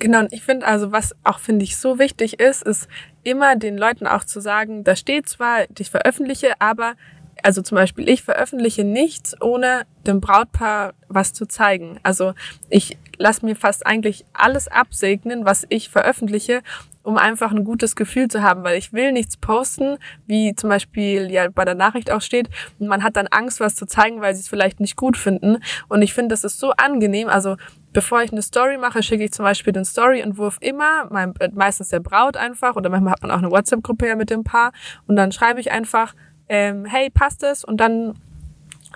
Genau, 0.00 0.20
und 0.20 0.32
ich 0.32 0.42
finde 0.42 0.66
also, 0.66 0.92
was 0.92 1.14
auch 1.22 1.38
finde 1.38 1.64
ich 1.64 1.76
so 1.76 1.98
wichtig 1.98 2.40
ist, 2.40 2.62
ist 2.62 2.88
immer 3.22 3.56
den 3.56 3.78
Leuten 3.78 4.06
auch 4.06 4.24
zu 4.24 4.40
sagen, 4.40 4.84
da 4.84 4.96
steht 4.96 5.28
zwar, 5.28 5.66
ich 5.78 5.90
veröffentliche, 5.90 6.60
aber 6.60 6.94
also 7.42 7.62
zum 7.62 7.76
Beispiel, 7.76 8.08
ich 8.08 8.22
veröffentliche 8.22 8.84
nichts, 8.84 9.40
ohne 9.40 9.82
dem 10.06 10.20
Brautpaar 10.20 10.94
was 11.08 11.32
zu 11.32 11.46
zeigen. 11.46 12.00
Also 12.02 12.34
ich 12.70 12.96
lasse 13.18 13.44
mir 13.44 13.56
fast 13.56 13.86
eigentlich 13.86 14.24
alles 14.32 14.68
absegnen, 14.68 15.44
was 15.44 15.66
ich 15.68 15.88
veröffentliche, 15.88 16.62
um 17.02 17.18
einfach 17.18 17.52
ein 17.52 17.64
gutes 17.64 17.96
Gefühl 17.96 18.28
zu 18.28 18.42
haben, 18.42 18.64
weil 18.64 18.78
ich 18.78 18.92
will 18.92 19.12
nichts 19.12 19.36
posten, 19.36 19.98
wie 20.26 20.54
zum 20.54 20.70
Beispiel 20.70 21.30
ja 21.30 21.48
bei 21.50 21.64
der 21.64 21.74
Nachricht 21.74 22.10
auch 22.10 22.22
steht, 22.22 22.48
und 22.78 22.86
man 22.88 23.02
hat 23.02 23.16
dann 23.16 23.26
Angst, 23.26 23.60
was 23.60 23.74
zu 23.74 23.86
zeigen, 23.86 24.20
weil 24.22 24.34
sie 24.34 24.40
es 24.40 24.48
vielleicht 24.48 24.80
nicht 24.80 24.96
gut 24.96 25.16
finden. 25.16 25.58
Und 25.88 26.02
ich 26.02 26.14
finde, 26.14 26.32
das 26.32 26.44
ist 26.44 26.58
so 26.58 26.70
angenehm. 26.72 27.28
Also 27.28 27.56
bevor 27.92 28.22
ich 28.22 28.32
eine 28.32 28.42
Story 28.42 28.78
mache, 28.78 29.02
schicke 29.02 29.24
ich 29.24 29.32
zum 29.32 29.44
Beispiel 29.44 29.72
den 29.72 29.84
Story-Entwurf 29.84 30.56
immer, 30.60 31.06
mein, 31.10 31.34
meistens 31.52 31.90
der 31.90 32.00
Braut 32.00 32.36
einfach, 32.36 32.74
oder 32.76 32.88
manchmal 32.88 33.12
hat 33.12 33.22
man 33.22 33.30
auch 33.30 33.38
eine 33.38 33.50
WhatsApp-Gruppe 33.50 34.08
ja 34.08 34.16
mit 34.16 34.30
dem 34.30 34.42
Paar, 34.42 34.72
und 35.06 35.16
dann 35.16 35.30
schreibe 35.30 35.60
ich 35.60 35.70
einfach, 35.70 36.14
ähm, 36.48 36.84
hey, 36.84 37.10
passt 37.10 37.42
es? 37.42 37.64
Und 37.64 37.78
dann 37.78 38.14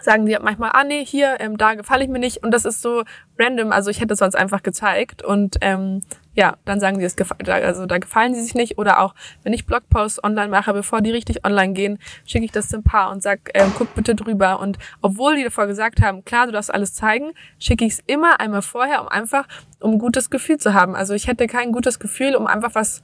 sagen 0.01 0.27
die 0.27 0.37
manchmal, 0.41 0.71
ah 0.73 0.85
nee, 0.85 1.05
hier, 1.05 1.37
ähm, 1.41 1.57
da 1.57 1.75
gefalle 1.75 2.05
ich 2.05 2.11
mir 2.11 2.19
nicht. 2.19 2.43
Und 2.43 2.53
das 2.53 2.65
ist 2.65 2.83
so 2.83 3.05
random, 3.39 3.73
also 3.73 3.91
ich 3.91 4.01
hätte 4.01 4.15
es 4.15 4.19
sonst 4.19 4.35
einfach 4.35 4.63
gezeigt. 4.63 5.23
Und 5.23 5.57
ähm, 5.61 6.03
ja, 6.35 6.57
dann 6.65 6.79
sagen 6.79 6.99
die, 6.99 7.05
es 7.05 7.17
also 7.49 7.87
da 7.87 7.99
gefallen 7.99 8.35
sie 8.35 8.43
sich 8.43 8.55
nicht. 8.55 8.79
Oder 8.79 9.01
auch, 9.01 9.15
wenn 9.43 9.53
ich 9.53 9.67
Blogposts 9.67 10.23
online 10.23 10.49
mache, 10.49 10.73
bevor 10.73 11.01
die 11.01 11.11
richtig 11.11 11.45
online 11.45 11.73
gehen, 11.73 11.99
schicke 12.27 12.45
ich 12.45 12.53
das 12.53 12.69
dem 12.69 12.83
Paar 12.83 13.11
und 13.11 13.23
sag, 13.23 13.51
ähm, 13.55 13.73
guck 13.77 13.95
bitte 13.95 14.15
drüber. 14.15 14.61
Und 14.61 14.79
obwohl 15.01 15.37
die 15.37 15.45
davor 15.45 15.67
gesagt 15.67 16.01
haben, 16.01 16.25
klar, 16.25 16.47
du 16.47 16.53
darfst 16.53 16.73
alles 16.73 16.95
zeigen, 16.95 17.33
schicke 17.59 17.85
ich 17.85 17.95
es 17.95 18.03
immer 18.07 18.41
einmal 18.41 18.63
vorher, 18.63 19.03
um 19.03 19.09
einfach, 19.09 19.47
um 19.81 19.93
ein 19.93 19.99
gutes 19.99 20.31
Gefühl 20.31 20.59
zu 20.59 20.75
haben. 20.75 20.95
Also 20.95 21.15
ich 21.15 21.27
hätte 21.27 21.47
kein 21.47 21.73
gutes 21.73 21.99
Gefühl, 21.99 22.37
um 22.37 22.47
einfach 22.47 22.75
was 22.75 23.03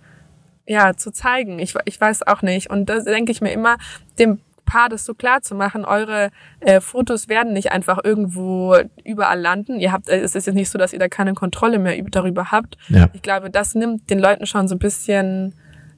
ja, 0.66 0.94
zu 0.94 1.10
zeigen. 1.10 1.58
Ich, 1.58 1.74
ich 1.84 2.00
weiß 2.00 2.26
auch 2.26 2.42
nicht. 2.42 2.70
Und 2.70 2.86
da 2.88 3.00
denke 3.00 3.32
ich 3.32 3.40
mir 3.40 3.52
immer, 3.52 3.76
dem 4.18 4.40
Paar 4.64 4.88
das 4.88 5.04
so 5.04 5.14
klar 5.14 5.42
zu 5.42 5.54
machen, 5.54 5.84
eure 5.84 6.30
äh, 6.60 6.80
Fotos 6.80 7.28
werden 7.28 7.52
nicht 7.52 7.72
einfach 7.72 7.98
irgendwo 8.02 8.76
überall 9.04 9.40
landen. 9.40 9.78
Ihr 9.80 9.92
habt, 9.92 10.08
äh, 10.08 10.20
es 10.20 10.34
ist 10.34 10.46
jetzt 10.46 10.54
nicht 10.54 10.70
so, 10.70 10.78
dass 10.78 10.92
ihr 10.92 10.98
da 10.98 11.08
keine 11.08 11.34
Kontrolle 11.34 11.78
mehr 11.78 12.00
darüber 12.10 12.50
habt. 12.50 12.76
Ja. 12.88 13.08
Ich 13.12 13.22
glaube, 13.22 13.50
das 13.50 13.74
nimmt 13.74 14.10
den 14.10 14.18
Leuten 14.18 14.46
schon 14.46 14.68
so 14.68 14.74
ein 14.74 14.78
bisschen 14.78 15.54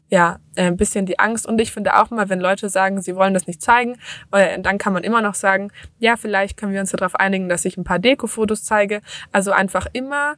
ja, 0.09 0.39
äh, 0.55 0.67
ein 0.67 0.77
bisschen 0.77 1.07
die 1.07 1.19
Angst. 1.19 1.47
Und 1.47 1.61
ich 1.61 1.73
finde 1.73 1.97
auch 1.97 2.11
mal, 2.11 2.29
wenn 2.29 2.41
Leute 2.41 2.69
sagen, 2.69 3.01
sie 3.03 3.17
wollen 3.17 3.35
das 3.35 3.47
nicht 3.47 3.61
zeigen, 3.61 3.97
äh, 4.33 4.61
dann 4.61 4.79
kann 4.79 4.93
man 4.93 5.05
immer 5.05 5.21
noch 5.21 5.35
sagen, 5.35 5.71
ja, 5.99 6.17
vielleicht 6.17 6.57
können 6.57 6.73
wir 6.73 6.81
uns 6.81 6.93
darauf 6.93 7.17
einigen, 7.17 7.49
dass 7.49 7.65
ich 7.65 7.77
ein 7.77 7.85
paar 7.85 7.99
Deko-Fotos 7.99 8.65
zeige. 8.65 9.01
Also 9.33 9.53
einfach 9.53 9.87
immer, 9.93 10.35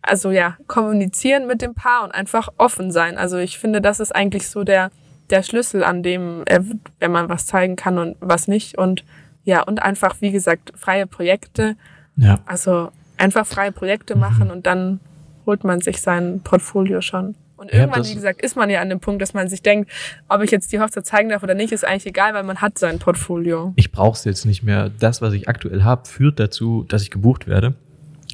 also 0.00 0.30
ja, 0.30 0.56
kommunizieren 0.66 1.46
mit 1.46 1.62
dem 1.62 1.74
Paar 1.74 2.04
und 2.04 2.12
einfach 2.12 2.48
offen 2.56 2.90
sein. 2.90 3.18
Also 3.18 3.38
ich 3.38 3.58
finde, 3.58 3.80
das 3.80 4.00
ist 4.00 4.14
eigentlich 4.14 4.48
so 4.48 4.64
der, 4.64 4.90
der 5.32 5.42
Schlüssel, 5.42 5.82
an 5.82 6.02
dem, 6.02 6.42
äh, 6.46 6.60
wenn 7.00 7.10
man 7.10 7.28
was 7.28 7.46
zeigen 7.46 7.76
kann 7.76 7.98
und 7.98 8.16
was 8.20 8.46
nicht. 8.46 8.78
Und 8.78 9.04
ja, 9.44 9.62
und 9.62 9.82
einfach, 9.82 10.16
wie 10.20 10.30
gesagt, 10.30 10.72
freie 10.76 11.06
Projekte. 11.06 11.76
Ja. 12.16 12.40
Also 12.46 12.90
einfach 13.16 13.46
freie 13.46 13.72
Projekte 13.72 14.14
mhm. 14.14 14.20
machen 14.20 14.50
und 14.50 14.66
dann 14.66 15.00
holt 15.46 15.64
man 15.64 15.80
sich 15.80 16.00
sein 16.00 16.40
Portfolio 16.44 17.00
schon. 17.00 17.34
Und 17.56 17.72
irgendwann, 17.72 18.04
wie 18.04 18.14
gesagt, 18.14 18.42
ist 18.42 18.56
man 18.56 18.70
ja 18.70 18.80
an 18.80 18.88
dem 18.88 18.98
Punkt, 18.98 19.22
dass 19.22 19.34
man 19.34 19.48
sich 19.48 19.62
denkt, 19.62 19.88
ob 20.28 20.42
ich 20.42 20.50
jetzt 20.50 20.72
die 20.72 20.80
Hochzeit 20.80 21.06
zeigen 21.06 21.28
darf 21.28 21.44
oder 21.44 21.54
nicht, 21.54 21.72
ist 21.72 21.84
eigentlich 21.84 22.06
egal, 22.06 22.34
weil 22.34 22.42
man 22.42 22.60
hat 22.60 22.76
sein 22.76 22.98
Portfolio. 22.98 23.72
Ich 23.76 23.92
brauche 23.92 24.16
es 24.16 24.24
jetzt 24.24 24.44
nicht 24.46 24.64
mehr. 24.64 24.90
Das, 24.98 25.22
was 25.22 25.32
ich 25.32 25.48
aktuell 25.48 25.84
habe, 25.84 26.08
führt 26.08 26.40
dazu, 26.40 26.84
dass 26.88 27.02
ich 27.02 27.12
gebucht 27.12 27.46
werde. 27.46 27.74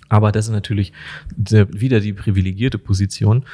Aber 0.09 0.33
das 0.33 0.47
ist 0.47 0.53
natürlich 0.53 0.95
wieder 1.37 2.01
die 2.01 2.15
privilegierte 2.15 2.79
Position. 2.79 3.45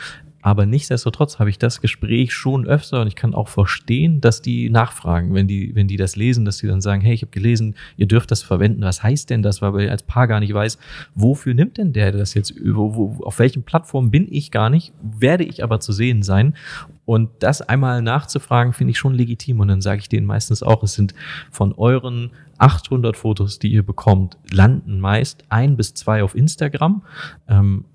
Aber 0.45 0.67
nichtsdestotrotz 0.67 1.39
habe 1.39 1.49
ich 1.49 1.59
das 1.59 1.81
Gespräch 1.81 2.35
schon 2.35 2.67
öfter 2.67 3.01
und 3.01 3.07
ich 3.07 3.17
kann 3.17 3.33
auch 3.33 3.49
verstehen, 3.49 4.21
dass 4.21 4.43
die 4.43 4.69
nachfragen, 4.69 5.33
wenn 5.33 5.49
die, 5.49 5.75
wenn 5.75 5.89
die 5.89 5.97
das 5.97 6.17
lesen, 6.17 6.45
dass 6.45 6.59
die 6.59 6.67
dann 6.67 6.83
sagen, 6.83 7.01
hey, 7.01 7.15
ich 7.15 7.23
habe 7.23 7.31
gelesen, 7.31 7.77
ihr 7.97 8.07
dürft 8.07 8.31
das 8.31 8.43
verwenden. 8.43 8.83
Was 8.83 9.03
heißt 9.03 9.31
denn 9.31 9.43
das? 9.43 9.63
Weil 9.63 9.85
ich 9.85 9.91
als 9.91 10.03
Paar 10.03 10.29
gar 10.29 10.41
nicht 10.41 10.53
weiß, 10.53 10.77
wofür 11.15 11.55
nimmt 11.55 11.79
denn 11.79 11.95
der 11.95 12.13
das 12.13 12.35
jetzt? 12.35 12.53
Wo, 12.63 12.95
wo, 12.95 13.25
auf 13.25 13.39
welchen 13.39 13.63
Plattformen 13.63 14.11
bin 14.11 14.29
ich 14.31 14.51
gar 14.51 14.69
nicht? 14.69 14.93
Werde 15.01 15.45
ich 15.45 15.65
aber 15.65 15.81
zu 15.81 15.95
sehen 15.95 16.23
sein? 16.23 16.55
Und 17.07 17.31
das 17.39 17.63
einmal 17.63 18.03
nachzufragen, 18.03 18.75
finde 18.75 18.91
ich 18.91 18.99
schon 18.99 19.15
legitim. 19.15 19.61
Und 19.61 19.69
dann 19.69 19.81
sage 19.81 20.01
ich 20.01 20.11
denen 20.11 20.27
meistens 20.27 20.63
auch, 20.63 20.83
es 20.83 20.93
sind 20.93 21.15
von 21.51 21.73
euren 21.73 22.33
800 22.59 23.17
Fotos, 23.17 23.61
die 23.61 23.69
ihr 23.69 23.83
bekommt, 23.83 24.37
landen 24.53 25.01
meist 25.01 25.45
ein 25.49 25.79
bis 25.79 25.95
zwei 25.95 26.23
auf 26.23 26.35
Instagram. 26.35 27.03
Ähm, 27.49 27.87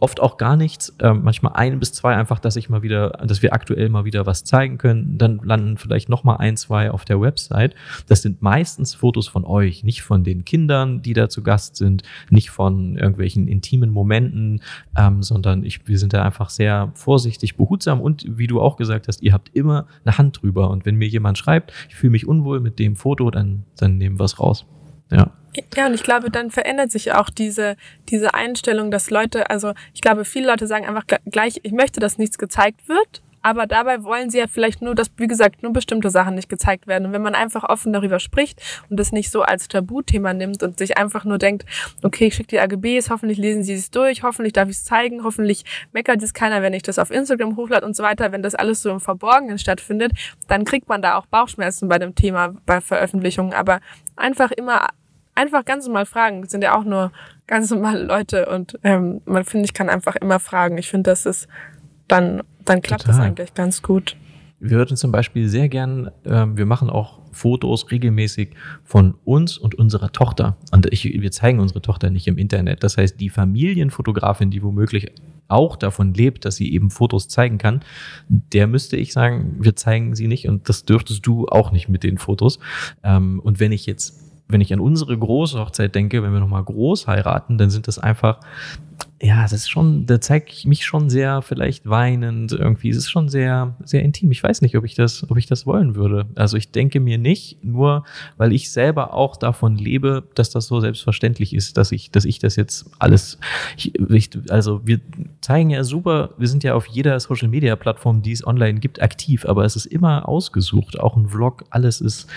oft 0.00 0.20
auch 0.20 0.36
gar 0.36 0.56
nichts, 0.56 0.90
äh, 0.98 1.14
manchmal 1.14 1.54
ein 1.54 1.78
bis 1.78 1.92
zwei 1.92 2.14
einfach, 2.14 2.38
dass 2.38 2.56
ich 2.56 2.68
mal 2.68 2.82
wieder, 2.82 3.10
dass 3.26 3.40
wir 3.40 3.54
aktuell 3.54 3.88
mal 3.88 4.04
wieder 4.04 4.26
was 4.26 4.44
zeigen 4.44 4.76
können. 4.76 5.16
Dann 5.16 5.40
landen 5.42 5.78
vielleicht 5.78 6.10
noch 6.10 6.24
mal 6.24 6.36
ein, 6.36 6.58
zwei 6.58 6.90
auf 6.90 7.06
der 7.06 7.20
Website. 7.20 7.74
Das 8.06 8.20
sind 8.20 8.42
meistens 8.42 8.94
Fotos 8.94 9.28
von 9.28 9.46
euch, 9.46 9.82
nicht 9.82 10.02
von 10.02 10.24
den 10.24 10.44
Kindern, 10.44 11.00
die 11.00 11.14
da 11.14 11.30
zu 11.30 11.42
Gast 11.42 11.76
sind, 11.76 12.02
nicht 12.28 12.50
von 12.50 12.96
irgendwelchen 12.96 13.48
intimen 13.48 13.90
Momenten, 13.90 14.60
ähm, 14.96 15.22
sondern 15.22 15.64
ich, 15.64 15.88
wir 15.88 15.98
sind 15.98 16.12
da 16.12 16.22
einfach 16.22 16.50
sehr 16.50 16.92
vorsichtig, 16.94 17.56
behutsam 17.56 18.02
und 18.02 18.26
wie 18.28 18.48
du 18.48 18.60
auch 18.60 18.76
gesagt 18.76 19.08
hast, 19.08 19.22
ihr 19.22 19.32
habt 19.32 19.56
immer 19.56 19.86
eine 20.04 20.18
Hand 20.18 20.42
drüber. 20.42 20.68
Und 20.68 20.84
wenn 20.84 20.96
mir 20.96 21.08
jemand 21.08 21.38
schreibt, 21.38 21.72
ich 21.88 21.94
fühle 21.94 22.10
mich 22.10 22.28
unwohl 22.28 22.60
mit 22.60 22.78
dem 22.78 22.94
Foto, 22.94 23.30
dann, 23.30 23.64
dann 23.78 23.96
nehmen 23.96 24.18
wir 24.18 24.24
es 24.24 24.38
raus. 24.38 24.66
Ja. 25.10 25.32
Ja, 25.74 25.86
und 25.86 25.94
ich 25.94 26.02
glaube, 26.02 26.30
dann 26.30 26.50
verändert 26.50 26.90
sich 26.90 27.12
auch 27.12 27.30
diese, 27.30 27.76
diese 28.10 28.34
Einstellung, 28.34 28.90
dass 28.90 29.08
Leute, 29.10 29.48
also 29.48 29.72
ich 29.94 30.02
glaube, 30.02 30.24
viele 30.26 30.48
Leute 30.48 30.66
sagen 30.66 30.84
einfach 30.86 31.06
gleich, 31.30 31.60
ich 31.62 31.72
möchte, 31.72 31.98
dass 31.98 32.18
nichts 32.18 32.36
gezeigt 32.36 32.88
wird, 32.88 33.22
aber 33.46 33.68
dabei 33.68 34.02
wollen 34.02 34.28
sie 34.28 34.38
ja 34.38 34.48
vielleicht 34.48 34.82
nur, 34.82 34.96
dass, 34.96 35.06
wie 35.18 35.28
gesagt, 35.28 35.62
nur 35.62 35.72
bestimmte 35.72 36.10
Sachen 36.10 36.34
nicht 36.34 36.48
gezeigt 36.48 36.88
werden. 36.88 37.06
Und 37.06 37.12
wenn 37.12 37.22
man 37.22 37.36
einfach 37.36 37.62
offen 37.62 37.92
darüber 37.92 38.18
spricht 38.18 38.60
und 38.90 38.98
das 38.98 39.12
nicht 39.12 39.30
so 39.30 39.42
als 39.42 39.68
Tabuthema 39.68 40.34
nimmt 40.34 40.64
und 40.64 40.78
sich 40.78 40.98
einfach 40.98 41.24
nur 41.24 41.38
denkt, 41.38 41.64
okay, 42.02 42.26
ich 42.26 42.34
schicke 42.34 42.48
die 42.48 42.58
AGBs, 42.58 43.08
hoffentlich 43.08 43.38
lesen 43.38 43.62
sie 43.62 43.74
es 43.74 43.92
durch, 43.92 44.24
hoffentlich 44.24 44.52
darf 44.52 44.68
ich 44.68 44.78
es 44.78 44.84
zeigen, 44.84 45.22
hoffentlich 45.22 45.64
meckert 45.92 46.20
es 46.24 46.34
keiner, 46.34 46.60
wenn 46.60 46.72
ich 46.72 46.82
das 46.82 46.98
auf 46.98 47.12
Instagram 47.12 47.54
hochlade 47.54 47.86
und 47.86 47.94
so 47.94 48.02
weiter, 48.02 48.32
wenn 48.32 48.42
das 48.42 48.56
alles 48.56 48.82
so 48.82 48.90
im 48.90 48.98
Verborgenen 48.98 49.60
stattfindet, 49.60 50.10
dann 50.48 50.64
kriegt 50.64 50.88
man 50.88 51.00
da 51.00 51.16
auch 51.16 51.26
Bauchschmerzen 51.26 51.86
bei 51.86 52.00
dem 52.00 52.16
Thema 52.16 52.56
bei 52.66 52.80
Veröffentlichungen. 52.80 53.52
Aber 53.52 53.78
einfach 54.16 54.50
immer 54.50 54.88
einfach 55.36 55.64
ganz 55.64 55.86
normal 55.86 56.06
fragen. 56.06 56.42
Das 56.42 56.50
sind 56.50 56.64
ja 56.64 56.76
auch 56.76 56.82
nur 56.82 57.12
ganz 57.46 57.70
normale 57.70 58.02
Leute 58.02 58.46
und 58.46 58.76
ähm, 58.82 59.20
man 59.24 59.44
finde, 59.44 59.66
ich 59.66 59.74
kann 59.74 59.88
einfach 59.88 60.16
immer 60.16 60.40
fragen. 60.40 60.78
Ich 60.78 60.90
finde, 60.90 61.10
das 61.10 61.26
ist 61.26 61.46
dann, 62.08 62.42
dann 62.68 62.82
klappt 62.82 63.02
Total. 63.02 63.18
das 63.18 63.26
eigentlich 63.26 63.54
ganz 63.54 63.82
gut. 63.82 64.16
Wir 64.58 64.78
würden 64.78 64.96
zum 64.96 65.12
Beispiel 65.12 65.48
sehr 65.48 65.68
gern, 65.68 66.10
äh, 66.24 66.46
wir 66.54 66.66
machen 66.66 66.88
auch 66.88 67.20
Fotos 67.32 67.90
regelmäßig 67.90 68.50
von 68.84 69.14
uns 69.24 69.58
und 69.58 69.74
unserer 69.74 70.10
Tochter. 70.12 70.56
Und 70.72 70.90
ich, 70.92 71.04
wir 71.04 71.30
zeigen 71.30 71.60
unsere 71.60 71.82
Tochter 71.82 72.08
nicht 72.10 72.26
im 72.26 72.38
Internet. 72.38 72.82
Das 72.82 72.96
heißt, 72.96 73.20
die 73.20 73.28
Familienfotografin, 73.28 74.50
die 74.50 74.62
womöglich 74.62 75.12
auch 75.48 75.76
davon 75.76 76.14
lebt, 76.14 76.44
dass 76.44 76.56
sie 76.56 76.72
eben 76.72 76.90
Fotos 76.90 77.28
zeigen 77.28 77.58
kann, 77.58 77.80
der 78.28 78.66
müsste 78.66 78.96
ich 78.96 79.12
sagen, 79.12 79.56
wir 79.60 79.76
zeigen 79.76 80.14
sie 80.14 80.26
nicht 80.26 80.48
und 80.48 80.68
das 80.68 80.84
dürftest 80.84 81.24
du 81.26 81.46
auch 81.46 81.70
nicht 81.70 81.88
mit 81.88 82.02
den 82.02 82.18
Fotos. 82.18 82.58
Ähm, 83.04 83.40
und 83.40 83.60
wenn 83.60 83.72
ich 83.72 83.86
jetzt 83.86 84.22
wenn 84.48 84.60
ich 84.60 84.72
an 84.72 84.80
unsere 84.80 85.18
große 85.18 85.58
Hochzeit 85.58 85.94
denke, 85.94 86.22
wenn 86.22 86.32
wir 86.32 86.40
nochmal 86.40 86.62
groß 86.62 87.08
heiraten, 87.08 87.58
dann 87.58 87.70
sind 87.70 87.88
das 87.88 87.98
einfach 87.98 88.38
ja, 89.20 89.42
das 89.42 89.54
ist 89.54 89.70
schon, 89.70 90.04
da 90.04 90.20
zeige 90.20 90.46
ich 90.50 90.66
mich 90.66 90.84
schon 90.84 91.08
sehr 91.08 91.40
vielleicht 91.40 91.88
weinend 91.88 92.52
irgendwie. 92.52 92.90
Es 92.90 92.98
ist 92.98 93.10
schon 93.10 93.30
sehr, 93.30 93.74
sehr 93.82 94.02
intim. 94.02 94.30
Ich 94.30 94.42
weiß 94.42 94.60
nicht, 94.60 94.76
ob 94.76 94.84
ich 94.84 94.94
das, 94.94 95.28
ob 95.30 95.38
ich 95.38 95.46
das 95.46 95.66
wollen 95.66 95.94
würde. 95.94 96.26
Also 96.34 96.58
ich 96.58 96.70
denke 96.70 97.00
mir 97.00 97.16
nicht, 97.16 97.64
nur 97.64 98.04
weil 98.36 98.52
ich 98.52 98.70
selber 98.70 99.14
auch 99.14 99.38
davon 99.38 99.76
lebe, 99.76 100.24
dass 100.34 100.50
das 100.50 100.66
so 100.66 100.80
selbstverständlich 100.80 101.54
ist, 101.54 101.78
dass 101.78 101.92
ich, 101.92 102.10
dass 102.10 102.26
ich 102.26 102.40
das 102.40 102.56
jetzt 102.56 102.90
alles, 102.98 103.38
ich, 103.78 103.98
ich, 103.98 104.30
also 104.50 104.82
wir 104.84 105.00
zeigen 105.40 105.70
ja 105.70 105.82
super, 105.82 106.34
wir 106.36 106.48
sind 106.48 106.62
ja 106.62 106.74
auf 106.74 106.86
jeder 106.86 107.18
Social 107.18 107.48
Media 107.48 107.74
Plattform, 107.74 108.20
die 108.20 108.32
es 108.32 108.46
online 108.46 108.80
gibt, 108.80 109.00
aktiv, 109.00 109.46
aber 109.46 109.64
es 109.64 109.76
ist 109.76 109.86
immer 109.86 110.28
ausgesucht. 110.28 111.00
Auch 111.00 111.16
ein 111.16 111.28
Vlog, 111.28 111.64
alles 111.70 112.02
ist, 112.02 112.28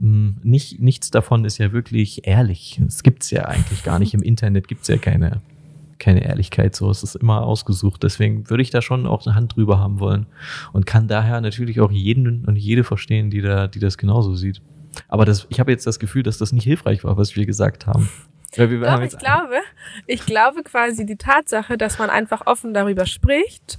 hm, 0.00 0.36
nicht, 0.42 0.80
nichts 0.80 1.12
davon 1.12 1.44
ist 1.44 1.58
ja 1.58 1.70
wirklich 1.70 2.26
ehrlich. 2.26 2.80
Es 2.84 3.04
gibt's 3.04 3.30
ja 3.30 3.44
eigentlich 3.44 3.84
gar 3.84 4.00
nicht. 4.00 4.12
Im 4.12 4.22
Internet 4.22 4.66
gibt's 4.66 4.88
ja 4.88 4.96
keine 4.96 5.40
keine 5.98 6.24
Ehrlichkeit. 6.24 6.74
So 6.74 6.90
ist 6.90 7.02
es 7.02 7.14
immer 7.14 7.42
ausgesucht. 7.42 8.02
Deswegen 8.02 8.48
würde 8.50 8.62
ich 8.62 8.70
da 8.70 8.82
schon 8.82 9.06
auch 9.06 9.26
eine 9.26 9.34
Hand 9.34 9.56
drüber 9.56 9.78
haben 9.78 10.00
wollen 10.00 10.26
und 10.72 10.86
kann 10.86 11.08
daher 11.08 11.40
natürlich 11.40 11.80
auch 11.80 11.90
jeden 11.90 12.44
und 12.44 12.56
jede 12.56 12.84
verstehen, 12.84 13.30
die 13.30 13.40
da, 13.40 13.66
die 13.66 13.78
das 13.78 13.98
genauso 13.98 14.34
sieht. 14.34 14.60
Aber 15.08 15.24
das, 15.24 15.46
ich 15.50 15.60
habe 15.60 15.70
jetzt 15.70 15.86
das 15.86 15.98
Gefühl, 15.98 16.22
dass 16.22 16.38
das 16.38 16.52
nicht 16.52 16.64
hilfreich 16.64 17.04
war, 17.04 17.16
was 17.16 17.36
wir 17.36 17.46
gesagt 17.46 17.86
haben. 17.86 18.08
Weil 18.56 18.70
wir 18.70 18.80
Doch, 18.80 18.88
haben 18.88 19.02
ich 19.02 19.18
glaube, 19.18 19.56
ich 20.06 20.24
glaube 20.24 20.62
quasi 20.62 21.04
die 21.04 21.16
Tatsache, 21.16 21.76
dass 21.76 21.98
man 21.98 22.10
einfach 22.10 22.46
offen 22.46 22.72
darüber 22.72 23.04
spricht 23.04 23.78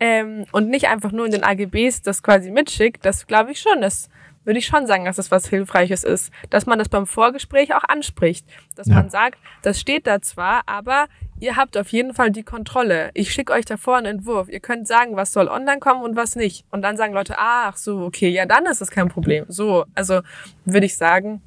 ähm, 0.00 0.44
und 0.52 0.68
nicht 0.68 0.88
einfach 0.88 1.12
nur 1.12 1.24
in 1.24 1.32
den 1.32 1.44
AGBs 1.44 2.02
das 2.02 2.22
quasi 2.22 2.50
mitschickt, 2.50 3.04
das 3.04 3.26
glaube 3.26 3.52
ich 3.52 3.60
schon, 3.60 3.80
dass 3.80 4.08
würde 4.44 4.58
ich 4.58 4.66
schon 4.66 4.86
sagen, 4.86 5.04
dass 5.04 5.18
es 5.18 5.30
was 5.30 5.48
Hilfreiches 5.48 6.04
ist, 6.04 6.32
dass 6.50 6.66
man 6.66 6.78
das 6.78 6.88
beim 6.88 7.06
Vorgespräch 7.06 7.74
auch 7.74 7.84
anspricht, 7.84 8.46
dass 8.76 8.86
ja. 8.86 8.94
man 8.94 9.10
sagt, 9.10 9.38
das 9.62 9.80
steht 9.80 10.06
da 10.06 10.20
zwar, 10.20 10.62
aber 10.66 11.06
ihr 11.38 11.56
habt 11.56 11.76
auf 11.76 11.88
jeden 11.88 12.14
Fall 12.14 12.30
die 12.30 12.42
Kontrolle. 12.42 13.10
Ich 13.14 13.32
schicke 13.32 13.52
euch 13.52 13.64
davor 13.64 13.96
einen 13.96 14.18
Entwurf. 14.18 14.48
Ihr 14.48 14.60
könnt 14.60 14.86
sagen, 14.86 15.16
was 15.16 15.32
soll 15.32 15.48
online 15.48 15.80
kommen 15.80 16.02
und 16.02 16.16
was 16.16 16.36
nicht. 16.36 16.64
Und 16.70 16.82
dann 16.82 16.96
sagen 16.96 17.14
Leute, 17.14 17.34
ach 17.38 17.76
so, 17.76 18.02
okay, 18.02 18.28
ja, 18.28 18.46
dann 18.46 18.66
ist 18.66 18.80
das 18.80 18.90
kein 18.90 19.08
Problem. 19.08 19.44
So, 19.48 19.84
also 19.94 20.20
würde 20.64 20.86
ich 20.86 20.96
sagen, 20.96 21.42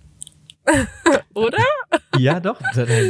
oder? 1.34 1.64
Ja, 2.18 2.40
doch. 2.40 2.60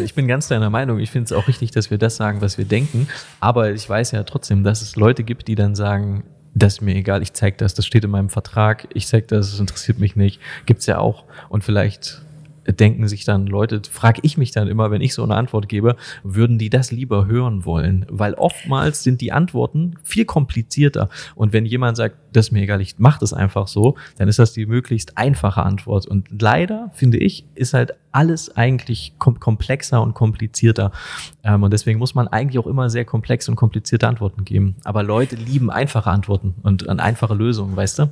Ich 0.03 0.13
bin 0.13 0.27
ganz 0.27 0.47
deiner 0.47 0.69
Meinung. 0.69 0.99
Ich 0.99 1.11
finde 1.11 1.25
es 1.25 1.31
auch 1.31 1.47
richtig, 1.47 1.71
dass 1.71 1.89
wir 1.89 1.97
das 1.97 2.17
sagen, 2.17 2.41
was 2.41 2.57
wir 2.57 2.65
denken. 2.65 3.07
Aber 3.39 3.71
ich 3.71 3.87
weiß 3.87 4.11
ja 4.11 4.23
trotzdem, 4.23 4.63
dass 4.63 4.81
es 4.81 4.95
Leute 4.95 5.23
gibt, 5.23 5.47
die 5.47 5.55
dann 5.55 5.75
sagen, 5.75 6.23
das 6.55 6.75
ist 6.75 6.81
mir 6.81 6.95
egal, 6.95 7.21
ich 7.21 7.33
zeig 7.33 7.57
das, 7.57 7.73
das 7.73 7.85
steht 7.85 8.05
in 8.05 8.09
meinem 8.09 8.29
Vertrag, 8.29 8.87
ich 8.93 9.07
zeig 9.07 9.27
das, 9.27 9.53
es 9.53 9.59
interessiert 9.59 9.99
mich 9.99 10.15
nicht. 10.15 10.39
Gibt's 10.65 10.85
ja 10.85 10.97
auch. 10.97 11.25
Und 11.49 11.63
vielleicht 11.63 12.21
denken 12.73 13.07
sich 13.07 13.25
dann 13.25 13.47
Leute, 13.47 13.81
frage 13.89 14.19
ich 14.23 14.37
mich 14.37 14.51
dann 14.51 14.67
immer, 14.67 14.91
wenn 14.91 15.01
ich 15.01 15.13
so 15.13 15.23
eine 15.23 15.35
Antwort 15.35 15.69
gebe, 15.69 15.95
würden 16.23 16.57
die 16.57 16.69
das 16.69 16.91
lieber 16.91 17.27
hören 17.27 17.65
wollen? 17.65 18.05
Weil 18.09 18.33
oftmals 18.33 19.03
sind 19.03 19.21
die 19.21 19.31
Antworten 19.31 19.95
viel 20.03 20.25
komplizierter. 20.25 21.09
Und 21.35 21.53
wenn 21.53 21.65
jemand 21.65 21.97
sagt, 21.97 22.17
das 22.33 22.47
ist 22.47 22.51
mir 22.51 22.61
egal, 22.61 22.81
ich 22.81 22.99
mache 22.99 23.19
das 23.19 23.33
einfach 23.33 23.67
so, 23.67 23.95
dann 24.17 24.27
ist 24.27 24.39
das 24.39 24.53
die 24.53 24.65
möglichst 24.65 25.17
einfache 25.17 25.63
Antwort. 25.63 26.05
Und 26.07 26.27
leider, 26.41 26.91
finde 26.93 27.17
ich, 27.17 27.45
ist 27.55 27.73
halt 27.73 27.93
alles 28.11 28.55
eigentlich 28.55 29.13
kom 29.19 29.39
komplexer 29.39 30.01
und 30.01 30.13
komplizierter. 30.13 30.91
Ähm, 31.43 31.63
und 31.63 31.71
deswegen 31.71 31.99
muss 31.99 32.15
man 32.15 32.27
eigentlich 32.27 32.59
auch 32.59 32.67
immer 32.67 32.89
sehr 32.89 33.05
komplexe 33.05 33.51
und 33.51 33.57
komplizierte 33.57 34.07
Antworten 34.07 34.45
geben. 34.45 34.75
Aber 34.83 35.03
Leute 35.03 35.35
lieben 35.35 35.69
einfache 35.69 36.09
Antworten 36.09 36.55
und 36.63 36.87
einfache 36.87 37.33
Lösungen, 37.33 37.75
weißt 37.75 37.99
du? 37.99 38.09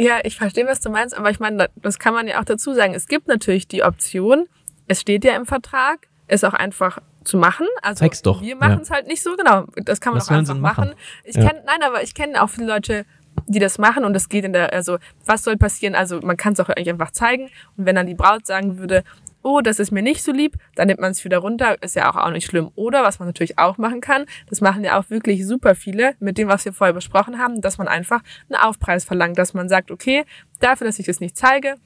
Ja, 0.00 0.20
ich 0.24 0.36
verstehe, 0.36 0.66
was 0.66 0.80
du 0.80 0.88
meinst, 0.88 1.16
aber 1.16 1.30
ich 1.30 1.40
meine, 1.40 1.68
das 1.76 1.98
kann 1.98 2.14
man 2.14 2.26
ja 2.26 2.40
auch 2.40 2.44
dazu 2.44 2.72
sagen. 2.72 2.94
Es 2.94 3.06
gibt 3.06 3.28
natürlich 3.28 3.68
die 3.68 3.82
Option, 3.82 4.46
es 4.88 5.00
steht 5.00 5.24
ja 5.24 5.36
im 5.36 5.44
Vertrag, 5.44 6.08
es 6.26 6.42
auch 6.42 6.54
einfach 6.54 7.00
zu 7.22 7.36
machen. 7.36 7.66
Also 7.82 8.00
Zeig's 8.00 8.22
doch. 8.22 8.40
wir 8.40 8.56
machen 8.56 8.80
es 8.80 8.88
ja. 8.88 8.94
halt 8.94 9.08
nicht 9.08 9.22
so, 9.22 9.36
genau. 9.36 9.66
Das 9.84 10.00
kann 10.00 10.12
man 10.12 10.20
was 10.20 10.28
auch 10.28 10.34
einfach 10.34 10.56
machen. 10.56 10.84
machen. 10.88 10.94
Ich 11.24 11.36
ja. 11.36 11.46
kenne, 11.46 11.62
nein, 11.66 11.82
aber 11.82 12.02
ich 12.02 12.14
kenne 12.14 12.42
auch 12.42 12.48
viele 12.48 12.66
Leute, 12.66 13.04
die 13.46 13.58
das 13.58 13.76
machen 13.78 14.04
und 14.04 14.14
es 14.16 14.28
geht 14.28 14.44
in 14.44 14.54
der, 14.54 14.72
also 14.72 14.98
was 15.26 15.42
soll 15.42 15.58
passieren? 15.58 15.94
Also 15.94 16.20
man 16.22 16.36
kann 16.36 16.54
es 16.54 16.60
auch 16.60 16.68
eigentlich 16.70 16.88
einfach 16.88 17.10
zeigen 17.10 17.50
und 17.76 17.84
wenn 17.84 17.94
dann 17.94 18.06
die 18.06 18.14
Braut 18.14 18.46
sagen 18.46 18.78
würde, 18.78 19.04
oh, 19.42 19.60
das 19.60 19.78
ist 19.78 19.90
mir 19.90 20.02
nicht 20.02 20.22
so 20.22 20.32
lieb, 20.32 20.56
dann 20.74 20.88
nimmt 20.88 21.00
man 21.00 21.12
es 21.12 21.24
wieder 21.24 21.38
runter, 21.38 21.82
ist 21.82 21.96
ja 21.96 22.10
auch, 22.10 22.16
auch 22.16 22.30
nicht 22.30 22.46
schlimm. 22.46 22.70
Oder 22.74 23.02
was 23.02 23.18
man 23.18 23.28
natürlich 23.28 23.58
auch 23.58 23.78
machen 23.78 24.00
kann, 24.00 24.26
das 24.48 24.60
machen 24.60 24.84
ja 24.84 24.98
auch 24.98 25.10
wirklich 25.10 25.46
super 25.46 25.74
viele 25.74 26.14
mit 26.20 26.38
dem, 26.38 26.48
was 26.48 26.64
wir 26.64 26.72
vorher 26.72 26.94
besprochen 26.94 27.38
haben, 27.38 27.60
dass 27.60 27.78
man 27.78 27.88
einfach 27.88 28.20
einen 28.48 28.60
Aufpreis 28.60 29.04
verlangt, 29.04 29.38
dass 29.38 29.54
man 29.54 29.68
sagt, 29.68 29.90
okay, 29.90 30.24
dafür, 30.60 30.86
dass 30.86 30.98
ich 30.98 31.06
das 31.06 31.20
nicht 31.20 31.36
zeige, 31.36 31.76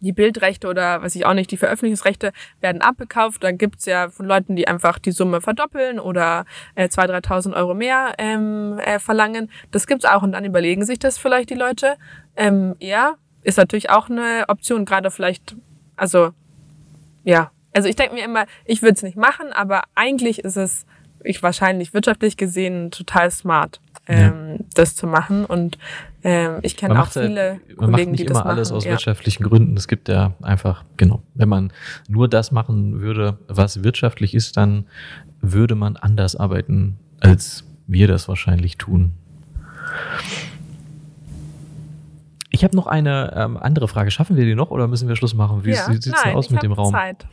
die 0.00 0.12
Bildrechte 0.12 0.68
oder 0.68 1.02
was 1.02 1.14
ich 1.14 1.26
auch 1.26 1.34
nicht, 1.34 1.50
die 1.50 1.56
Veröffentlichungsrechte 1.56 2.32
werden 2.60 2.82
abgekauft. 2.82 3.42
Dann 3.42 3.58
gibt's 3.58 3.84
ja 3.84 4.10
von 4.10 4.26
Leuten, 4.26 4.56
die 4.56 4.68
einfach 4.68 4.98
die 4.98 5.12
Summe 5.12 5.40
verdoppeln 5.40 5.98
oder 5.98 6.44
äh, 6.74 6.86
2.000, 6.86 7.26
3.000 7.26 7.56
Euro 7.56 7.74
mehr 7.74 8.14
ähm, 8.18 8.78
äh, 8.78 8.98
verlangen. 8.98 9.50
Das 9.70 9.86
gibt's 9.86 10.04
auch 10.04 10.22
und 10.22 10.32
dann 10.32 10.44
überlegen 10.44 10.84
sich 10.84 10.98
das 10.98 11.18
vielleicht 11.18 11.50
die 11.50 11.54
Leute. 11.54 11.96
Ähm, 12.36 12.76
ja, 12.78 13.14
ist 13.42 13.58
natürlich 13.58 13.90
auch 13.90 14.08
eine 14.08 14.44
Option, 14.48 14.84
gerade 14.84 15.10
vielleicht, 15.10 15.56
also 15.96 16.30
ja, 17.24 17.50
also 17.74 17.88
ich 17.88 17.96
denke 17.96 18.14
mir 18.14 18.24
immer, 18.24 18.46
ich 18.64 18.82
würde 18.82 18.94
es 18.94 19.02
nicht 19.02 19.16
machen, 19.16 19.52
aber 19.52 19.82
eigentlich 19.94 20.40
ist 20.40 20.56
es 20.56 20.86
ich 21.24 21.42
wahrscheinlich 21.42 21.94
wirtschaftlich 21.94 22.36
gesehen 22.36 22.90
total 22.90 23.30
smart, 23.30 23.80
ähm, 24.06 24.56
ja. 24.58 24.64
das 24.74 24.96
zu 24.96 25.06
machen. 25.06 25.44
Und 25.44 25.78
ähm, 26.22 26.58
ich 26.62 26.76
kenne 26.76 27.00
auch 27.00 27.08
viele 27.08 27.40
halt, 27.40 27.76
man 27.76 27.90
Kollegen, 27.90 27.90
macht 27.90 28.06
nicht 28.06 28.20
die 28.20 28.26
immer 28.26 28.46
alles 28.46 28.72
aus 28.72 28.84
ja. 28.84 28.92
wirtschaftlichen 28.92 29.44
Gründen. 29.44 29.76
Es 29.76 29.88
gibt 29.88 30.08
ja 30.08 30.34
einfach, 30.42 30.84
genau, 30.96 31.22
wenn 31.34 31.48
man 31.48 31.72
nur 32.08 32.28
das 32.28 32.52
machen 32.52 33.00
würde, 33.00 33.38
was 33.48 33.82
wirtschaftlich 33.82 34.34
ist, 34.34 34.56
dann 34.56 34.86
würde 35.40 35.74
man 35.74 35.96
anders 35.96 36.36
arbeiten, 36.36 36.98
als 37.20 37.64
wir 37.86 38.08
das 38.08 38.28
wahrscheinlich 38.28 38.76
tun. 38.76 39.14
Ich 42.58 42.64
habe 42.64 42.74
noch 42.74 42.88
eine 42.88 43.32
ähm, 43.36 43.56
andere 43.56 43.86
Frage. 43.86 44.10
Schaffen 44.10 44.36
wir 44.36 44.44
die 44.44 44.56
noch 44.56 44.72
oder 44.72 44.88
müssen 44.88 45.06
wir 45.06 45.14
Schluss 45.14 45.32
machen? 45.32 45.64
Wie 45.64 45.70
ja, 45.70 45.84
sieht 45.84 46.04
es 46.04 46.12
aus 46.24 46.50
mit 46.50 46.64
dem 46.64 46.72
Raum? 46.72 46.90
Zeit. 46.92 47.24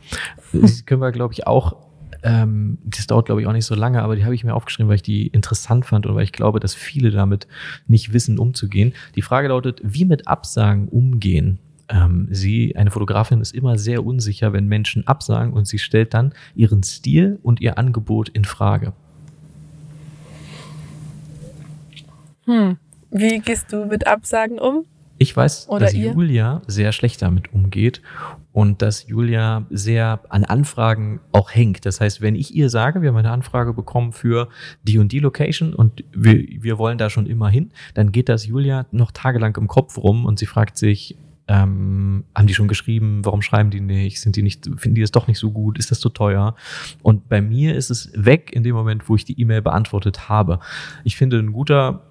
Das 0.52 0.86
können 0.86 1.00
wir, 1.00 1.10
glaube 1.10 1.34
ich, 1.34 1.48
auch. 1.48 1.74
Ähm, 2.22 2.78
das 2.84 3.08
dauert, 3.08 3.26
glaube 3.26 3.40
ich, 3.40 3.48
auch 3.48 3.52
nicht 3.52 3.64
so 3.64 3.74
lange, 3.74 4.02
aber 4.02 4.14
die 4.14 4.24
habe 4.24 4.36
ich 4.36 4.44
mir 4.44 4.54
aufgeschrieben, 4.54 4.88
weil 4.88 4.94
ich 4.94 5.02
die 5.02 5.26
interessant 5.26 5.84
fand 5.84 6.06
und 6.06 6.14
weil 6.14 6.22
ich 6.22 6.30
glaube, 6.30 6.60
dass 6.60 6.76
viele 6.76 7.10
damit 7.10 7.48
nicht 7.88 8.12
wissen, 8.12 8.38
umzugehen. 8.38 8.94
Die 9.16 9.22
Frage 9.22 9.48
lautet, 9.48 9.80
wie 9.82 10.04
mit 10.04 10.28
Absagen 10.28 10.88
umgehen? 10.88 11.58
Ähm, 11.88 12.28
sie, 12.30 12.76
eine 12.76 12.92
Fotografin, 12.92 13.40
ist 13.40 13.52
immer 13.52 13.78
sehr 13.78 14.06
unsicher, 14.06 14.52
wenn 14.52 14.68
Menschen 14.68 15.08
absagen 15.08 15.52
und 15.54 15.66
sie 15.66 15.80
stellt 15.80 16.14
dann 16.14 16.34
ihren 16.54 16.84
Stil 16.84 17.40
und 17.42 17.60
ihr 17.60 17.78
Angebot 17.78 18.28
in 18.28 18.44
Frage. 18.44 18.92
Hm. 22.44 22.76
Wie 23.10 23.40
gehst 23.40 23.72
du 23.72 23.86
mit 23.86 24.06
Absagen 24.06 24.60
um? 24.60 24.86
Ich 25.18 25.34
weiß, 25.36 25.68
Oder 25.68 25.86
dass 25.86 25.94
ihr? 25.94 26.12
Julia 26.12 26.62
sehr 26.66 26.92
schlecht 26.92 27.22
damit 27.22 27.52
umgeht 27.52 28.02
und 28.52 28.82
dass 28.82 29.06
Julia 29.06 29.66
sehr 29.70 30.20
an 30.28 30.44
Anfragen 30.44 31.20
auch 31.32 31.54
hängt. 31.54 31.86
Das 31.86 32.00
heißt, 32.00 32.20
wenn 32.20 32.34
ich 32.34 32.54
ihr 32.54 32.68
sage, 32.68 33.00
wir 33.00 33.08
haben 33.08 33.16
eine 33.16 33.30
Anfrage 33.30 33.72
bekommen 33.72 34.12
für 34.12 34.48
die 34.82 34.98
und 34.98 35.12
die 35.12 35.20
Location 35.20 35.74
und 35.74 36.04
wir, 36.12 36.34
wir 36.62 36.78
wollen 36.78 36.98
da 36.98 37.08
schon 37.08 37.26
immer 37.26 37.48
hin, 37.48 37.70
dann 37.94 38.12
geht 38.12 38.28
das 38.28 38.46
Julia 38.46 38.86
noch 38.90 39.10
tagelang 39.10 39.56
im 39.56 39.68
Kopf 39.68 39.96
rum 39.96 40.26
und 40.26 40.38
sie 40.38 40.46
fragt 40.46 40.76
sich, 40.76 41.16
ähm, 41.48 42.24
haben 42.34 42.46
die 42.46 42.54
schon 42.54 42.68
geschrieben, 42.68 43.24
warum 43.24 43.40
schreiben 43.40 43.70
die 43.70 43.80
nicht, 43.80 44.20
sind 44.20 44.36
die 44.36 44.42
nicht, 44.42 44.64
finden 44.76 44.96
die 44.96 45.00
das 45.00 45.12
doch 45.12 45.28
nicht 45.28 45.38
so 45.38 45.50
gut, 45.52 45.78
ist 45.78 45.90
das 45.90 46.00
zu 46.00 46.08
teuer? 46.08 46.56
Und 47.02 47.28
bei 47.28 47.40
mir 47.40 47.74
ist 47.74 47.90
es 47.90 48.10
weg 48.14 48.50
in 48.52 48.64
dem 48.64 48.74
Moment, 48.74 49.08
wo 49.08 49.14
ich 49.14 49.24
die 49.24 49.40
E-Mail 49.40 49.62
beantwortet 49.62 50.28
habe. 50.28 50.58
Ich 51.04 51.16
finde 51.16 51.38
ein 51.38 51.52
guter, 51.52 52.02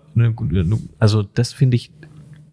also 1.00 1.22
das 1.22 1.52
finde 1.52 1.76
ich 1.76 1.92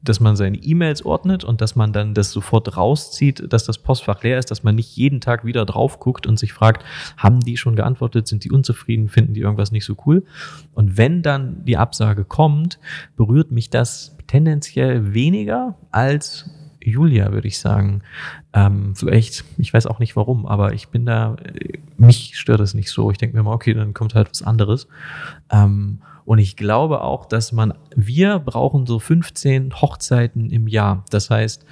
dass 0.03 0.21
man 0.21 0.37
seine 0.37 0.59
E-Mails 0.59 1.05
ordnet 1.05 1.45
und 1.45 1.61
dass 1.61 1.77
man 1.77 1.93
dann 1.93 2.15
das 2.15 2.33
sofort 2.33 2.77
rauszieht, 2.77 3.53
dass 3.53 3.65
das 3.65 3.79
Postfach 3.79 4.23
leer 4.23 4.39
ist, 4.39 4.51
dass 4.51 4.63
man 4.63 4.75
nicht 4.75 4.97
jeden 4.97 5.21
Tag 5.21 5.45
wieder 5.45 5.65
drauf 5.65 6.01
guckt 6.01 6.27
und 6.27 6.39
sich 6.39 6.53
fragt, 6.53 6.85
haben 7.17 7.41
die 7.41 7.57
schon 7.57 7.77
geantwortet, 7.77 8.27
sind 8.27 8.45
die 8.45 8.51
unzufrieden, 8.51 9.09
finden 9.09 9.35
die 9.35 9.41
irgendwas 9.41 9.73
nicht 9.73 9.85
so 9.85 9.97
cool? 10.07 10.25
Und 10.73 10.97
wenn 10.97 11.23
dann 11.23 11.65
die 11.65 11.77
Absage 11.77 12.25
kommt, 12.25 12.79
berührt 13.17 13.51
mich 13.51 13.71
das 13.71 14.17
tendenziell 14.27 15.15
weniger 15.15 15.77
als 15.91 16.51
Julia, 16.85 17.33
würde 17.33 17.49
ich 17.49 17.59
sagen. 17.59 18.03
Ähm, 18.53 18.95
vielleicht, 18.97 19.45
ich 19.59 19.73
weiß 19.73 19.87
auch 19.87 19.99
nicht 19.99 20.17
warum, 20.17 20.47
aber 20.47 20.73
ich 20.73 20.89
bin 20.89 21.07
da, 21.07 21.37
mich 21.97 22.39
stört 22.39 22.61
das 22.61 22.75
nicht 22.75 22.91
so. 22.91 23.11
Ich 23.11 23.19
denke 23.19 23.37
mir 23.37 23.43
mal, 23.43 23.55
okay, 23.55 23.75
dann 23.75 23.95
kommt 23.95 24.15
halt 24.15 24.29
was 24.31 24.43
anderes. 24.43 24.89
Ähm, 25.51 26.01
und 26.25 26.39
ich 26.39 26.57
glaube 26.57 27.03
auch, 27.03 27.27
dass 27.27 27.53
man, 27.53 27.75
wir 27.95 28.39
brauchen 28.39 28.87
so 28.87 28.99
15 28.99 29.81
Hochzeiten 29.81 30.51
im 30.51 30.69
Jahr. 30.69 31.05
Das 31.11 31.31
heißt, 31.31 31.65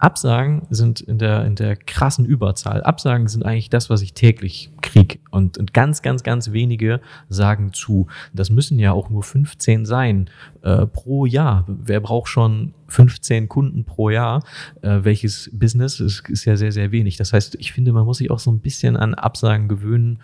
Absagen 0.00 0.62
sind 0.70 1.02
in 1.02 1.18
der, 1.18 1.44
in 1.44 1.56
der 1.56 1.76
krassen 1.76 2.24
Überzahl. 2.24 2.82
Absagen 2.82 3.28
sind 3.28 3.44
eigentlich 3.44 3.68
das, 3.68 3.90
was 3.90 4.00
ich 4.00 4.14
täglich 4.14 4.70
krieg. 4.80 5.20
Und, 5.30 5.58
und 5.58 5.74
ganz, 5.74 6.00
ganz, 6.00 6.22
ganz 6.22 6.52
wenige 6.52 7.00
sagen 7.28 7.74
zu. 7.74 8.06
Das 8.32 8.48
müssen 8.48 8.78
ja 8.78 8.92
auch 8.92 9.10
nur 9.10 9.22
15 9.22 9.84
sein 9.84 10.30
äh, 10.62 10.86
pro 10.86 11.26
Jahr. 11.26 11.66
Wer 11.68 12.00
braucht 12.00 12.28
schon 12.28 12.72
15 12.88 13.48
Kunden 13.48 13.84
pro 13.84 14.08
Jahr? 14.08 14.42
Äh, 14.80 15.00
welches 15.02 15.50
Business 15.52 16.00
ist, 16.00 16.28
ist 16.30 16.46
ja 16.46 16.56
sehr, 16.56 16.72
sehr 16.72 16.92
wenig. 16.92 17.18
Das 17.18 17.34
heißt, 17.34 17.56
ich 17.56 17.72
finde, 17.72 17.92
man 17.92 18.06
muss 18.06 18.18
sich 18.18 18.30
auch 18.30 18.38
so 18.38 18.50
ein 18.50 18.60
bisschen 18.60 18.96
an 18.96 19.14
Absagen 19.14 19.68
gewöhnen 19.68 20.20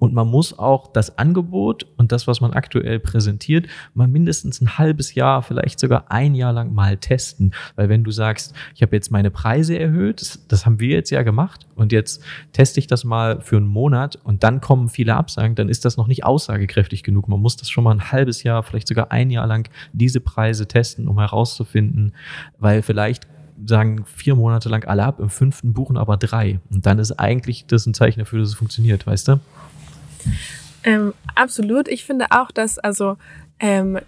und 0.00 0.14
man 0.14 0.26
muss 0.26 0.58
auch 0.58 0.88
das 0.92 1.18
Angebot 1.18 1.86
und 1.98 2.10
das, 2.10 2.26
was 2.26 2.40
man 2.40 2.52
aktuell 2.52 2.98
präsentiert, 2.98 3.66
mal 3.94 4.08
mindestens 4.08 4.60
ein 4.60 4.78
halbes 4.78 5.14
Jahr, 5.14 5.42
vielleicht 5.42 5.78
sogar 5.78 6.10
ein 6.10 6.34
Jahr 6.34 6.52
lang 6.52 6.74
mal 6.74 6.96
testen. 6.96 7.52
Weil 7.76 7.90
wenn 7.90 8.02
du 8.02 8.10
sagst, 8.10 8.54
ich 8.74 8.82
habe 8.82 8.96
jetzt 8.96 9.12
meine 9.12 9.30
Preise 9.30 9.78
erhöht, 9.78 10.22
das, 10.22 10.46
das 10.48 10.64
haben 10.66 10.80
wir 10.80 10.88
jetzt 10.88 11.10
ja 11.10 11.22
gemacht 11.22 11.66
und 11.76 11.92
jetzt 11.92 12.24
teste 12.52 12.80
ich 12.80 12.86
das 12.86 13.04
mal 13.04 13.42
für 13.42 13.58
einen 13.58 13.66
Monat 13.66 14.18
und 14.24 14.42
dann 14.42 14.62
kommen 14.62 14.88
viele 14.88 15.14
Absagen, 15.14 15.54
dann 15.54 15.68
ist 15.68 15.84
das 15.84 15.98
noch 15.98 16.06
nicht 16.06 16.24
aussagekräftig 16.24 17.02
genug. 17.02 17.28
Man 17.28 17.40
muss 17.40 17.58
das 17.58 17.68
schon 17.68 17.84
mal 17.84 17.92
ein 17.92 18.10
halbes 18.10 18.42
Jahr, 18.42 18.62
vielleicht 18.62 18.88
sogar 18.88 19.12
ein 19.12 19.30
Jahr 19.30 19.46
lang 19.46 19.68
diese 19.92 20.20
Preise 20.20 20.66
testen, 20.66 21.08
um 21.08 21.18
herauszufinden, 21.18 22.14
weil 22.58 22.80
vielleicht 22.80 23.28
sagen 23.66 24.04
vier 24.06 24.34
Monate 24.34 24.70
lang 24.70 24.84
alle 24.84 25.04
ab, 25.04 25.20
im 25.20 25.28
fünften 25.28 25.74
buchen 25.74 25.98
aber 25.98 26.16
drei. 26.16 26.60
Und 26.70 26.86
dann 26.86 26.98
ist 26.98 27.12
eigentlich 27.12 27.66
das 27.66 27.84
ein 27.84 27.92
Zeichen 27.92 28.20
dafür, 28.20 28.40
dass 28.40 28.48
es 28.48 28.54
funktioniert, 28.54 29.06
weißt 29.06 29.28
du? 29.28 29.40
Ähm, 30.84 31.14
absolut. 31.34 31.88
Ich 31.88 32.04
finde 32.04 32.26
auch, 32.30 32.50
dass 32.50 32.78
also 32.78 33.16
ähm, 33.58 33.98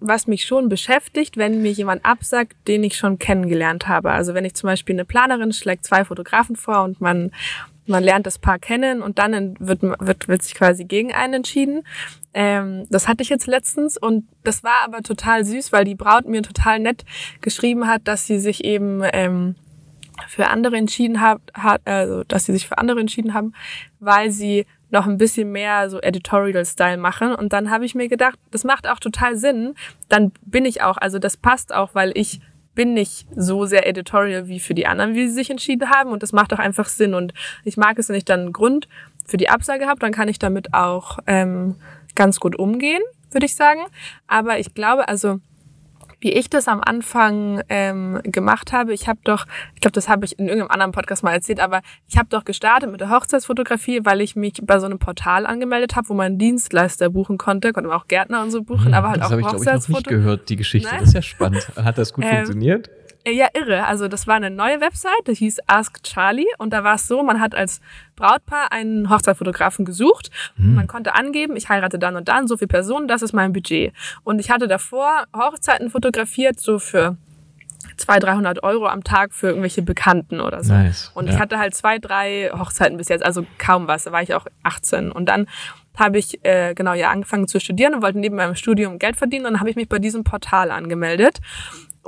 was 0.00 0.26
mich 0.26 0.44
schon 0.44 0.68
beschäftigt, 0.68 1.36
wenn 1.36 1.62
mir 1.62 1.72
jemand 1.72 2.04
absagt, 2.04 2.56
den 2.68 2.84
ich 2.84 2.96
schon 2.96 3.18
kennengelernt 3.18 3.88
habe. 3.88 4.12
Also 4.12 4.34
wenn 4.34 4.44
ich 4.44 4.54
zum 4.54 4.68
Beispiel 4.68 4.94
eine 4.94 5.04
Planerin 5.04 5.52
schlägt 5.52 5.84
zwei 5.84 6.04
Fotografen 6.04 6.56
vor 6.56 6.84
und 6.84 7.00
man 7.00 7.32
man 7.88 8.04
lernt 8.04 8.26
das 8.26 8.38
Paar 8.38 8.58
kennen 8.58 9.02
und 9.02 9.18
dann 9.18 9.56
wird, 9.58 9.82
wird, 9.82 10.28
wird 10.28 10.42
sich 10.42 10.54
quasi 10.54 10.84
gegen 10.84 11.12
einen 11.12 11.34
entschieden. 11.34 11.84
Ähm, 12.34 12.84
das 12.90 13.08
hatte 13.08 13.22
ich 13.22 13.30
jetzt 13.30 13.46
letztens 13.46 13.96
und 13.96 14.28
das 14.44 14.62
war 14.62 14.84
aber 14.84 15.02
total 15.02 15.44
süß, 15.44 15.72
weil 15.72 15.84
die 15.84 15.94
Braut 15.94 16.26
mir 16.28 16.42
total 16.42 16.78
nett 16.80 17.04
geschrieben 17.40 17.86
hat, 17.88 18.02
dass 18.04 18.26
sie 18.26 18.38
sich 18.38 18.64
eben 18.64 19.02
ähm, 19.12 19.54
für 20.26 20.48
andere 20.48 20.76
entschieden 20.76 21.20
hat, 21.20 21.40
hat, 21.54 21.80
also 21.86 22.24
dass 22.24 22.44
sie 22.44 22.52
sich 22.52 22.68
für 22.68 22.78
andere 22.78 23.00
entschieden 23.00 23.34
haben, 23.34 23.54
weil 24.00 24.30
sie 24.30 24.66
noch 24.90 25.06
ein 25.06 25.18
bisschen 25.18 25.52
mehr 25.52 25.90
so 25.90 26.00
Editorial-Style 26.00 26.96
machen. 26.96 27.34
Und 27.34 27.52
dann 27.52 27.70
habe 27.70 27.84
ich 27.84 27.94
mir 27.94 28.08
gedacht, 28.08 28.38
das 28.50 28.64
macht 28.64 28.88
auch 28.88 28.98
total 28.98 29.36
Sinn. 29.36 29.74
Dann 30.08 30.32
bin 30.42 30.64
ich 30.64 30.82
auch, 30.82 30.96
also 30.96 31.18
das 31.18 31.36
passt 31.36 31.74
auch, 31.74 31.94
weil 31.94 32.12
ich 32.14 32.40
bin 32.74 32.94
nicht 32.94 33.26
so 33.34 33.66
sehr 33.66 33.88
editorial 33.88 34.46
wie 34.46 34.60
für 34.60 34.74
die 34.74 34.86
anderen, 34.86 35.14
wie 35.14 35.26
sie 35.26 35.34
sich 35.34 35.50
entschieden 35.50 35.90
haben. 35.90 36.10
Und 36.10 36.22
das 36.22 36.32
macht 36.32 36.52
auch 36.54 36.60
einfach 36.60 36.86
Sinn. 36.86 37.14
Und 37.14 37.34
ich 37.64 37.76
mag 37.76 37.98
es, 37.98 38.08
wenn 38.08 38.16
ich 38.16 38.24
dann 38.24 38.40
einen 38.40 38.52
Grund 38.52 38.88
für 39.26 39.36
die 39.36 39.50
Absage 39.50 39.86
habe, 39.86 40.00
dann 40.00 40.12
kann 40.12 40.28
ich 40.28 40.38
damit 40.38 40.74
auch 40.74 41.18
ähm, 41.26 41.74
ganz 42.14 42.40
gut 42.40 42.58
umgehen, 42.58 43.02
würde 43.30 43.46
ich 43.46 43.56
sagen. 43.56 43.80
Aber 44.26 44.58
ich 44.58 44.74
glaube, 44.74 45.08
also 45.08 45.40
wie 46.20 46.32
ich 46.32 46.50
das 46.50 46.68
am 46.68 46.80
Anfang 46.80 47.62
ähm, 47.68 48.20
gemacht 48.24 48.72
habe. 48.72 48.92
Ich 48.92 49.08
habe 49.08 49.20
doch, 49.24 49.46
ich 49.74 49.80
glaube, 49.80 49.92
das 49.92 50.08
habe 50.08 50.24
ich 50.24 50.38
in 50.38 50.46
irgendeinem 50.46 50.70
anderen 50.70 50.92
Podcast 50.92 51.22
mal 51.22 51.32
erzählt, 51.32 51.60
aber 51.60 51.82
ich 52.08 52.16
habe 52.16 52.28
doch 52.28 52.44
gestartet 52.44 52.90
mit 52.90 53.00
der 53.00 53.10
Hochzeitsfotografie, 53.10 54.00
weil 54.04 54.20
ich 54.20 54.36
mich 54.36 54.54
bei 54.62 54.78
so 54.78 54.86
einem 54.86 54.98
Portal 54.98 55.46
angemeldet 55.46 55.96
habe, 55.96 56.08
wo 56.08 56.14
man 56.14 56.38
Dienstleister 56.38 57.10
buchen 57.10 57.38
konnte, 57.38 57.72
konnte 57.72 57.88
man 57.88 57.98
auch 57.98 58.08
Gärtner 58.08 58.42
und 58.42 58.50
so 58.50 58.62
buchen, 58.62 58.86
hm, 58.86 58.94
aber 58.94 59.10
halt 59.10 59.20
das 59.20 59.32
auch 59.32 59.36
Hochzeitsfoto. 59.36 59.64
Das 59.64 59.70
habe 59.70 59.78
ich, 59.78 59.84
glaube 59.84 59.84
ich, 59.84 59.88
noch 59.88 59.98
nicht 59.98 60.24
gehört, 60.24 60.48
die 60.48 60.56
Geschichte. 60.56 60.88
Nein? 60.88 61.00
Das 61.00 61.08
ist 61.08 61.14
ja 61.14 61.22
spannend. 61.22 61.70
Hat 61.76 61.98
das 61.98 62.12
gut 62.12 62.24
ähm, 62.24 62.30
funktioniert? 62.30 62.90
Ja, 63.30 63.48
irre. 63.54 63.86
Also 63.86 64.08
das 64.08 64.26
war 64.26 64.36
eine 64.36 64.50
neue 64.50 64.80
Website, 64.80 65.26
die 65.26 65.34
hieß 65.34 65.58
Ask 65.66 66.02
Charlie 66.02 66.46
und 66.58 66.72
da 66.72 66.84
war 66.84 66.96
es 66.96 67.06
so, 67.06 67.22
man 67.22 67.40
hat 67.40 67.54
als 67.54 67.80
Brautpaar 68.16 68.72
einen 68.72 69.10
Hochzeitfotografen 69.10 69.84
gesucht 69.84 70.30
mhm. 70.56 70.70
und 70.70 70.74
man 70.74 70.86
konnte 70.86 71.14
angeben, 71.14 71.56
ich 71.56 71.68
heirate 71.68 71.98
dann 71.98 72.16
und 72.16 72.28
dann 72.28 72.48
so 72.48 72.56
viele 72.56 72.68
Personen, 72.68 73.08
das 73.08 73.22
ist 73.22 73.32
mein 73.32 73.52
Budget. 73.52 73.92
Und 74.24 74.38
ich 74.40 74.50
hatte 74.50 74.68
davor 74.68 75.24
Hochzeiten 75.36 75.90
fotografiert, 75.90 76.60
so 76.60 76.78
für 76.78 77.16
200, 77.96 78.24
300 78.24 78.62
Euro 78.62 78.86
am 78.86 79.04
Tag 79.04 79.32
für 79.32 79.48
irgendwelche 79.48 79.82
Bekannten 79.82 80.40
oder 80.40 80.64
so. 80.64 80.72
Nice. 80.72 81.10
Und 81.14 81.26
ja. 81.26 81.34
ich 81.34 81.38
hatte 81.38 81.58
halt 81.58 81.74
zwei, 81.74 81.98
drei 81.98 82.50
Hochzeiten 82.56 82.96
bis 82.96 83.08
jetzt, 83.08 83.24
also 83.24 83.46
kaum 83.58 83.88
was. 83.88 84.04
Da 84.04 84.12
war 84.12 84.22
ich 84.22 84.34
auch 84.34 84.46
18. 84.62 85.12
Und 85.12 85.26
dann 85.26 85.46
habe 85.96 86.18
ich 86.18 86.44
äh, 86.44 86.74
genau 86.74 86.94
ja 86.94 87.10
angefangen 87.10 87.48
zu 87.48 87.58
studieren 87.58 87.94
und 87.94 88.02
wollte 88.02 88.18
neben 88.18 88.36
meinem 88.36 88.54
Studium 88.54 88.98
Geld 88.98 89.16
verdienen. 89.16 89.46
Und 89.46 89.52
dann 89.54 89.60
habe 89.60 89.70
ich 89.70 89.76
mich 89.76 89.88
bei 89.88 89.98
diesem 89.98 90.24
Portal 90.24 90.70
angemeldet. 90.70 91.40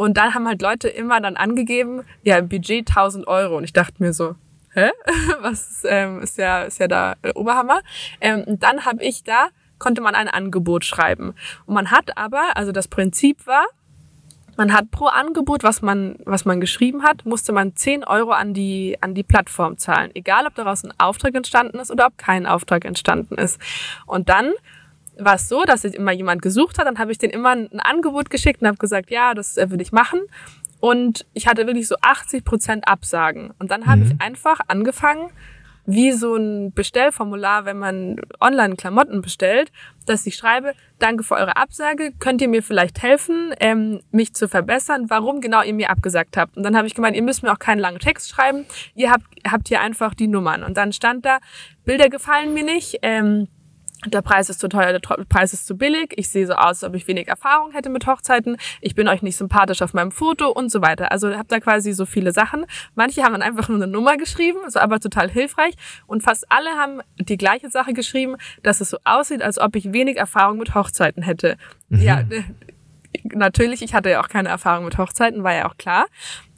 Und 0.01 0.17
dann 0.17 0.33
haben 0.33 0.49
halt 0.49 0.63
Leute 0.63 0.89
immer 0.89 1.21
dann 1.21 1.37
angegeben, 1.37 2.05
ja, 2.23 2.41
Budget 2.41 2.89
1000 2.89 3.27
Euro. 3.27 3.59
Und 3.59 3.65
ich 3.65 3.75
dachte 3.75 4.03
mir 4.03 4.15
so, 4.15 4.35
hä? 4.73 4.91
Was 5.43 5.71
ist, 5.71 5.87
ähm, 5.87 6.23
ist 6.23 6.39
ja 6.39 6.63
ist 6.63 6.81
ja 6.81 6.89
da 6.89 7.17
äh, 7.21 7.35
Oberhammer. 7.35 7.83
Ähm, 8.19 8.45
und 8.45 8.63
dann 8.63 8.87
habe 8.87 9.05
ich 9.05 9.25
da 9.25 9.49
konnte 9.79 10.01
man 10.01 10.15
ein 10.15 10.29
Angebot 10.29 10.87
schreiben. 10.87 11.35
Und 11.67 11.75
man 11.75 11.91
hat 11.91 12.17
aber, 12.17 12.57
also 12.57 12.73
das 12.73 12.89
Prinzip 12.89 13.47
war, 13.47 13.67
man 14.57 14.73
hat 14.73 14.91
pro 14.91 15.05
Angebot, 15.05 15.65
was 15.65 15.83
man, 15.83 16.17
was 16.25 16.47
man 16.47 16.63
geschrieben 16.63 17.03
hat, 17.03 17.27
musste 17.27 17.53
man 17.53 17.77
10 17.77 18.03
Euro 18.05 18.31
an 18.31 18.55
die, 18.55 18.97
an 19.03 19.15
die 19.15 19.23
Plattform 19.23 19.77
zahlen. 19.77 20.13
Egal, 20.15 20.47
ob 20.47 20.55
daraus 20.55 20.83
ein 20.83 20.95
Auftrag 20.97 21.35
entstanden 21.35 21.79
ist 21.79 21.91
oder 21.91 22.07
ob 22.07 22.17
kein 22.17 22.47
Auftrag 22.47 22.87
entstanden 22.87 23.35
ist. 23.35 23.61
Und 24.07 24.31
dann 24.31 24.55
war 25.19 25.35
es 25.35 25.49
so, 25.49 25.65
dass 25.65 25.82
sich 25.82 25.95
immer 25.95 26.12
jemand 26.12 26.43
gesucht 26.43 26.78
hat, 26.78 26.87
dann 26.87 26.99
habe 26.99 27.12
ich 27.12 27.19
den 27.19 27.31
immer 27.31 27.51
ein 27.51 27.81
Angebot 27.81 28.31
geschickt 28.31 28.62
und 28.62 28.69
habe 28.69 28.78
gesagt, 28.78 29.11
ja, 29.11 29.35
das 29.35 29.57
äh, 29.57 29.70
würde 29.70 29.82
ich 29.82 29.93
machen. 29.93 30.20
Und 30.81 31.27
ich 31.35 31.47
hatte 31.47 31.66
wirklich 31.66 31.89
so 31.89 31.97
80 32.01 32.45
Prozent 32.45 32.89
Absagen. 32.89 33.53
Und 33.59 33.70
dann 33.70 33.87
habe 33.87 34.01
Mhm. 34.01 34.07
ich 34.07 34.20
einfach 34.20 34.61
angefangen, 34.69 35.31
wie 35.87 36.12
so 36.12 36.37
ein 36.37 36.73
Bestellformular, 36.73 37.65
wenn 37.65 37.78
man 37.78 38.16
online 38.41 38.77
Klamotten 38.77 39.23
bestellt, 39.23 39.73
dass 40.07 40.24
ich 40.27 40.37
schreibe, 40.37 40.74
danke 40.99 41.24
für 41.24 41.35
eure 41.35 41.57
Absage, 41.57 42.12
könnt 42.19 42.41
ihr 42.41 42.49
mir 42.49 42.62
vielleicht 42.62 43.03
helfen, 43.03 43.53
ähm, 43.61 44.01
mich 44.11 44.35
zu 44.35 44.47
verbessern, 44.47 45.07
warum 45.09 45.41
genau 45.41 45.62
ihr 45.62 45.74
mir 45.74 45.91
abgesagt 45.91 46.37
habt. 46.37 46.57
Und 46.57 46.62
dann 46.62 46.77
habe 46.77 46.87
ich 46.87 46.95
gemeint, 46.95 47.16
ihr 47.16 47.23
müsst 47.23 47.43
mir 47.43 47.53
auch 47.53 47.59
keinen 47.59 47.81
langen 47.81 47.99
Text 47.99 48.31
schreiben, 48.31 48.66
ihr 48.95 49.11
habt, 49.11 49.24
habt 49.51 49.69
hier 49.69 49.81
einfach 49.81 50.15
die 50.15 50.28
Nummern. 50.28 50.62
Und 50.62 50.77
dann 50.77 50.93
stand 50.93 51.24
da, 51.27 51.39
Bilder 51.85 52.09
gefallen 52.09 52.55
mir 52.55 52.65
nicht, 52.65 52.99
ähm, 53.03 53.49
der 54.07 54.23
Preis 54.23 54.49
ist 54.49 54.61
zu 54.61 54.69
teuer, 54.69 54.93
der 54.93 55.01
Preis 55.01 55.53
ist 55.53 55.67
zu 55.67 55.77
billig, 55.77 56.15
ich 56.17 56.29
sehe 56.29 56.47
so 56.47 56.55
aus, 56.55 56.83
als 56.83 56.85
ob 56.85 56.95
ich 56.95 57.07
wenig 57.07 57.29
Erfahrung 57.29 57.73
hätte 57.73 57.91
mit 57.91 58.07
Hochzeiten, 58.07 58.57
ich 58.81 58.95
bin 58.95 59.09
euch 59.09 59.23
nicht 59.23 59.37
sympathisch 59.37 59.83
auf 59.83 59.93
meinem 59.93 60.11
Foto 60.11 60.49
und 60.51 60.71
so 60.71 60.81
weiter. 60.81 61.13
Also 61.13 61.37
habt 61.37 61.53
da 61.53 61.61
quasi 61.61 61.93
so 61.93 62.07
viele 62.07 62.33
Sachen. 62.33 62.65
Manche 62.95 63.23
haben 63.23 63.33
dann 63.33 63.43
einfach 63.43 63.69
nur 63.69 63.77
eine 63.77 63.87
Nummer 63.87 64.17
geschrieben, 64.17 64.59
ist 64.67 64.77
aber 64.77 65.01
total 65.01 65.31
hilfreich 65.31 65.75
und 66.07 66.23
fast 66.23 66.51
alle 66.51 66.71
haben 66.71 67.01
die 67.19 67.37
gleiche 67.37 67.71
Sache 67.71 67.93
geschrieben, 67.93 68.37
dass 68.63 68.81
es 68.81 68.91
so 68.91 68.99
aussieht, 69.05 69.43
als 69.43 69.59
ob 69.59 69.77
ich 69.77 69.93
wenig 69.93 70.17
Erfahrung 70.17 70.59
mit 70.59 70.75
Hochzeiten 70.75 71.23
hätte. 71.23 71.57
Ja, 71.91 72.21
äh, 72.21 72.43
natürlich, 73.25 73.83
ich 73.83 73.95
hatte 73.95 74.11
ja 74.11 74.23
auch 74.23 74.29
keine 74.29 74.49
Erfahrung 74.49 74.85
mit 74.85 74.97
Hochzeiten, 74.97 75.43
war 75.43 75.55
ja 75.55 75.69
auch 75.69 75.77
klar. 75.77 76.07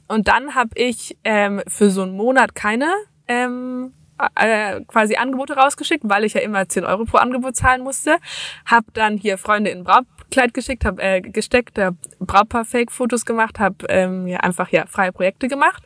Und 0.07 0.27
dann 0.27 0.55
habe 0.55 0.71
ich 0.75 1.17
ähm, 1.23 1.61
für 1.67 1.89
so 1.89 2.03
einen 2.03 2.15
Monat 2.15 2.55
keine 2.55 2.91
ähm, 3.27 3.93
äh, 4.35 4.81
quasi 4.85 5.15
Angebote 5.15 5.55
rausgeschickt, 5.55 6.03
weil 6.07 6.23
ich 6.23 6.33
ja 6.33 6.41
immer 6.41 6.67
10 6.67 6.85
Euro 6.85 7.05
pro 7.05 7.17
Angebot 7.17 7.55
zahlen 7.55 7.83
musste. 7.83 8.17
Hab 8.65 8.85
dann 8.93 9.17
hier 9.17 9.37
Freunde 9.37 9.71
in 9.71 9.83
Brautkleid 9.83 10.53
geschickt, 10.53 10.85
hab 10.85 10.99
äh, 10.99 11.21
gesteckt, 11.21 11.77
hab 11.79 11.95
Brautpaar-Fake-Fotos 12.19 13.25
gemacht, 13.25 13.59
hab 13.59 13.83
ähm, 13.89 14.27
ja 14.27 14.39
einfach 14.39 14.69
ja 14.69 14.85
freie 14.87 15.11
Projekte 15.11 15.47
gemacht. 15.47 15.83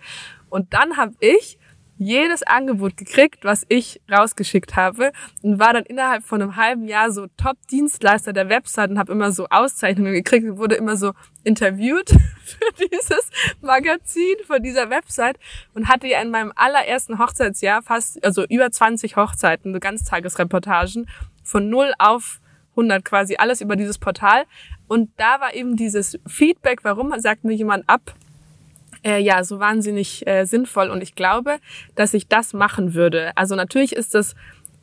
Und 0.50 0.74
dann 0.74 0.98
habe 0.98 1.14
ich 1.20 1.58
jedes 1.98 2.44
Angebot 2.44 2.98
gekriegt, 2.98 3.44
was 3.44 3.66
ich 3.70 4.02
rausgeschickt 4.12 4.76
habe 4.76 5.12
und 5.42 5.60
war 5.60 5.74
dann 5.74 5.84
innerhalb 5.84 6.24
von 6.24 6.42
einem 6.42 6.56
halben 6.56 6.88
Jahr 6.88 7.12
so 7.12 7.28
Top-Dienstleister 7.38 8.34
der 8.34 8.50
Website 8.50 8.92
und 8.92 9.00
habe 9.00 9.12
immer 9.12 9.32
so 9.32 9.48
Auszeichnungen 9.50 10.14
gekriegt 10.14 10.46
und 10.46 10.58
wurde 10.58 10.76
immer 10.76 10.96
so 10.96 11.14
interviewt 11.44 12.10
für 12.44 12.74
dieses 12.80 13.30
Magazin 13.62 14.36
von 14.46 14.62
dieser 14.62 14.90
Website 14.90 15.38
und 15.74 15.88
hatte 15.88 16.08
ja 16.08 16.22
in 16.22 16.32
meinem 16.32 16.54
allerersten 16.56 17.20
Hochzeitsjahr 17.20 17.82
fast, 17.82 18.24
also 18.24 18.46
über 18.46 18.72
20 18.72 19.16
Hochzeiten, 19.16 19.74
so 19.74 19.80
Ganztagesreportagen 19.80 21.08
von 21.44 21.70
null 21.70 21.94
auf 21.98 22.42
100 22.72 23.04
quasi 23.04 23.36
alles 23.38 23.62
über 23.62 23.76
dieses 23.76 23.98
Portal. 23.98 24.46
Und 24.88 25.10
da 25.18 25.42
war 25.42 25.54
eben 25.54 25.76
dieses 25.76 26.20
Feedback, 26.28 26.84
warum 26.84 27.14
sagt 27.20 27.44
mir 27.44 27.54
jemand 27.54 27.90
ab, 27.90 28.14
äh, 29.04 29.20
ja, 29.20 29.44
so 29.44 29.60
wahnsinnig 29.60 30.26
äh, 30.28 30.46
sinnvoll. 30.46 30.90
Und 30.90 31.02
ich 31.02 31.16
glaube, 31.16 31.58
dass 31.96 32.14
ich 32.14 32.28
das 32.28 32.54
machen 32.54 32.94
würde. 32.94 33.32
Also 33.36 33.56
natürlich 33.56 33.96
ist 33.96 34.16
das 34.16 34.36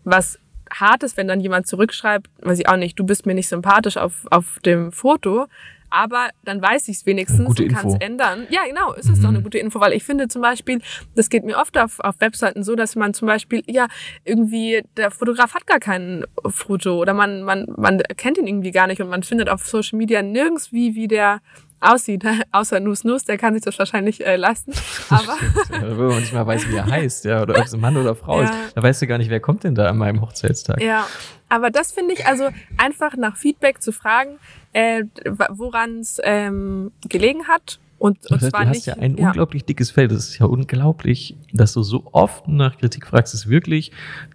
was 0.04 0.38
Hartes, 0.72 1.16
wenn 1.16 1.28
dann 1.28 1.40
jemand 1.40 1.66
zurückschreibt, 1.66 2.28
weiß 2.42 2.58
ich 2.58 2.68
auch 2.68 2.76
nicht, 2.76 2.98
du 2.98 3.04
bist 3.04 3.26
mir 3.26 3.34
nicht 3.34 3.48
sympathisch 3.48 3.96
auf, 3.96 4.26
auf 4.30 4.58
dem 4.64 4.92
Foto. 4.92 5.46
Aber 5.90 6.30
dann 6.42 6.60
weiß 6.60 6.88
ich 6.88 6.96
es 6.96 7.06
wenigstens 7.06 7.46
Gute 7.46 7.64
und 7.64 7.68
kann 7.68 7.86
es 7.86 7.94
ändern. 8.00 8.48
Ja, 8.50 8.62
genau, 8.66 8.94
ist 8.94 9.08
es 9.08 9.20
doch 9.20 9.28
eine 9.28 9.42
gute 9.42 9.58
Info, 9.58 9.78
weil 9.78 9.92
ich 9.92 10.02
finde 10.02 10.26
zum 10.26 10.42
Beispiel, 10.42 10.80
das 11.14 11.30
geht 11.30 11.44
mir 11.44 11.56
oft 11.56 11.78
auf, 11.78 12.00
auf 12.00 12.16
Webseiten 12.18 12.64
so, 12.64 12.74
dass 12.74 12.96
man 12.96 13.14
zum 13.14 13.28
Beispiel, 13.28 13.62
ja, 13.68 13.86
irgendwie, 14.24 14.82
der 14.96 15.12
Fotograf 15.12 15.54
hat 15.54 15.68
gar 15.68 15.78
kein 15.78 16.24
Foto 16.48 16.98
oder 16.98 17.14
man, 17.14 17.44
man, 17.44 17.66
man 17.76 18.02
kennt 18.16 18.38
ihn 18.38 18.48
irgendwie 18.48 18.72
gar 18.72 18.88
nicht 18.88 19.00
und 19.00 19.08
man 19.08 19.22
findet 19.22 19.48
auf 19.48 19.64
Social 19.68 19.96
Media 19.96 20.20
nirgends 20.20 20.72
wie, 20.72 20.96
wie 20.96 21.06
der 21.06 21.40
aussieht, 21.84 22.24
außer 22.52 22.80
Nus 22.80 23.04
Nus, 23.04 23.24
der 23.24 23.38
kann 23.38 23.54
sich 23.54 23.62
das 23.62 23.78
wahrscheinlich 23.78 24.24
äh, 24.24 24.36
leisten. 24.36 24.72
Aber 25.10 25.36
Ja, 25.72 25.98
wenn 25.98 26.06
man 26.08 26.20
nicht 26.20 26.32
mal 26.32 26.46
weiß, 26.46 26.68
wie 26.68 26.76
er 26.76 26.86
heißt, 26.86 27.24
ja, 27.24 27.42
oder 27.42 27.58
ob 27.58 27.64
es 27.66 27.74
ein 27.74 27.80
Mann 27.80 27.96
oder 27.96 28.14
Frau 28.14 28.40
Ja. 28.42 28.44
ist, 28.48 28.54
da 28.74 28.82
weißt 28.82 29.02
du 29.02 29.06
gar 29.06 29.18
nicht, 29.18 29.30
wer 29.30 29.40
kommt 29.40 29.64
denn 29.64 29.74
da 29.74 29.88
an 29.88 29.98
meinem 29.98 30.20
Hochzeitstag. 30.20 30.80
Ja, 30.82 31.06
aber 31.48 31.70
das 31.70 31.92
finde 31.92 32.14
ich 32.14 32.26
also 32.26 32.48
einfach 32.78 33.16
nach 33.16 33.36
Feedback 33.36 33.80
zu 33.82 33.92
fragen, 33.92 34.38
äh, 34.72 35.04
woran 35.50 35.98
es 36.00 36.20
ähm, 36.24 36.90
gelegen 37.08 37.46
hat. 37.48 37.78
Und, 37.96 38.18
Das 38.24 38.30
und 38.32 38.42
heißt, 38.42 38.50
zwar 38.50 38.60
du 38.62 38.68
hast 38.68 38.74
nicht. 38.74 38.86
ja 38.86 38.94
ein 38.94 39.14
unglaublich 39.14 39.64
dickes 39.64 39.90
Feld. 39.92 40.10
Das 40.10 40.28
ist 40.28 40.38
ja 40.38 40.44
unglaublich, 40.46 41.36
dass 41.52 41.72
du 41.72 41.82
so 41.82 42.04
oft 42.12 42.48
nach 42.48 42.76
Kritik 42.76 43.06
fragst. 43.06 43.32
Das 43.32 43.42
ist 43.42 43.48
wirklich, 43.48 43.92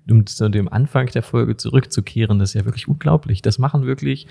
um 0.09 0.26
zu 0.26 0.49
dem 0.49 0.69
Anfang 0.71 1.07
der 1.07 1.21
Folge 1.21 1.55
zurückzukehren, 1.57 2.39
das 2.39 2.51
ist 2.51 2.53
ja 2.55 2.65
wirklich 2.65 2.88
unglaublich. 2.88 3.41
Das 3.43 3.59
machen 3.59 3.85
wirklich 3.85 4.26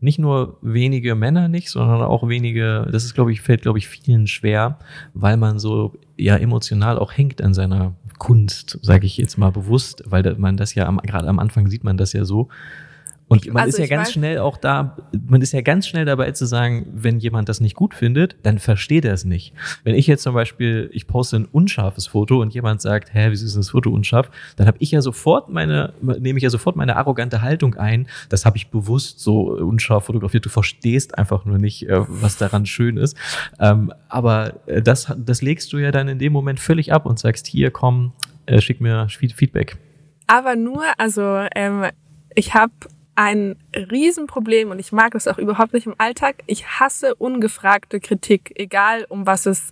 nicht 0.00 0.18
nur 0.18 0.58
wenige 0.62 1.14
Männer 1.14 1.48
nicht, 1.48 1.70
sondern 1.70 2.02
auch 2.02 2.28
wenige, 2.28 2.86
das 2.90 3.04
ist, 3.04 3.14
glaube 3.14 3.32
ich, 3.32 3.40
fällt, 3.40 3.62
glaube 3.62 3.78
ich, 3.78 3.88
vielen 3.88 4.26
schwer, 4.26 4.78
weil 5.14 5.36
man 5.36 5.58
so 5.58 5.94
ja 6.16 6.36
emotional 6.36 6.98
auch 6.98 7.12
hängt 7.12 7.42
an 7.42 7.54
seiner 7.54 7.94
Kunst, 8.18 8.78
sage 8.82 9.06
ich 9.06 9.16
jetzt 9.16 9.38
mal 9.38 9.50
bewusst, 9.50 10.02
weil 10.06 10.34
man 10.38 10.56
das 10.56 10.74
ja 10.74 10.86
am, 10.86 10.98
gerade 10.98 11.28
am 11.28 11.38
Anfang 11.38 11.68
sieht 11.68 11.84
man 11.84 11.96
das 11.96 12.12
ja 12.12 12.24
so. 12.24 12.48
Und 13.34 13.52
man 13.54 13.62
Also 13.64 13.76
ist 13.78 13.88
ja 13.90 13.96
ganz 13.96 14.08
weiß- 14.08 14.12
schnell 14.12 14.38
auch 14.38 14.56
da, 14.56 14.96
man 15.28 15.42
ist 15.42 15.52
ja 15.52 15.60
ganz 15.60 15.86
schnell 15.86 16.04
dabei 16.04 16.30
zu 16.32 16.46
sagen, 16.46 16.86
wenn 16.92 17.18
jemand 17.18 17.48
das 17.48 17.60
nicht 17.60 17.74
gut 17.76 17.94
findet, 17.94 18.36
dann 18.42 18.58
versteht 18.58 19.04
er 19.04 19.12
es 19.14 19.24
nicht. 19.24 19.52
Wenn 19.84 19.94
ich 19.94 20.06
jetzt 20.06 20.22
zum 20.22 20.34
Beispiel, 20.34 20.88
ich 20.92 21.06
poste 21.06 21.36
ein 21.36 21.44
unscharfes 21.46 22.06
Foto 22.06 22.40
und 22.40 22.54
jemand 22.54 22.80
sagt, 22.82 23.12
hä, 23.14 23.26
wieso 23.30 23.44
ist 23.46 23.56
das 23.56 23.70
Foto 23.70 23.90
unscharf? 23.90 24.30
Dann 24.56 24.66
habe 24.66 24.78
ich 24.80 24.90
ja 24.90 25.00
sofort 25.02 25.50
meine, 25.50 25.92
nehme 26.00 26.38
ich 26.38 26.42
ja 26.42 26.50
sofort 26.50 26.76
meine 26.76 26.96
arrogante 26.96 27.42
Haltung 27.42 27.74
ein. 27.74 28.06
Das 28.28 28.44
habe 28.46 28.56
ich 28.56 28.68
bewusst 28.70 29.20
so 29.20 29.52
unscharf 29.52 30.04
fotografiert. 30.04 30.44
Du 30.44 30.50
verstehst 30.50 31.18
einfach 31.18 31.44
nur 31.44 31.58
nicht, 31.58 31.88
äh, 31.88 32.00
was 32.08 32.36
daran 32.36 32.66
schön 32.66 32.96
ist. 32.96 33.16
Ähm, 33.60 33.92
aber 34.08 34.54
äh, 34.66 34.82
das, 34.82 35.12
das 35.18 35.42
legst 35.42 35.72
du 35.72 35.78
ja 35.78 35.90
dann 35.90 36.08
in 36.08 36.18
dem 36.18 36.32
Moment 36.32 36.60
völlig 36.60 36.92
ab 36.92 37.06
und 37.06 37.18
sagst, 37.18 37.46
hier, 37.46 37.70
komm, 37.70 38.12
äh, 38.46 38.60
schick 38.60 38.80
mir 38.80 39.08
Fe- 39.08 39.28
Feedback. 39.34 39.76
Aber 40.26 40.56
nur, 40.56 40.82
also 40.98 41.40
ähm, 41.54 41.84
ich 42.34 42.54
habe 42.54 42.72
ein 43.16 43.56
Riesenproblem 43.74 44.70
und 44.70 44.78
ich 44.78 44.92
mag 44.92 45.12
das 45.12 45.28
auch 45.28 45.38
überhaupt 45.38 45.72
nicht 45.72 45.86
im 45.86 45.94
Alltag. 45.98 46.36
Ich 46.46 46.66
hasse 46.66 47.14
ungefragte 47.14 48.00
Kritik, 48.00 48.52
egal 48.56 49.06
um 49.08 49.26
was 49.26 49.46
es 49.46 49.70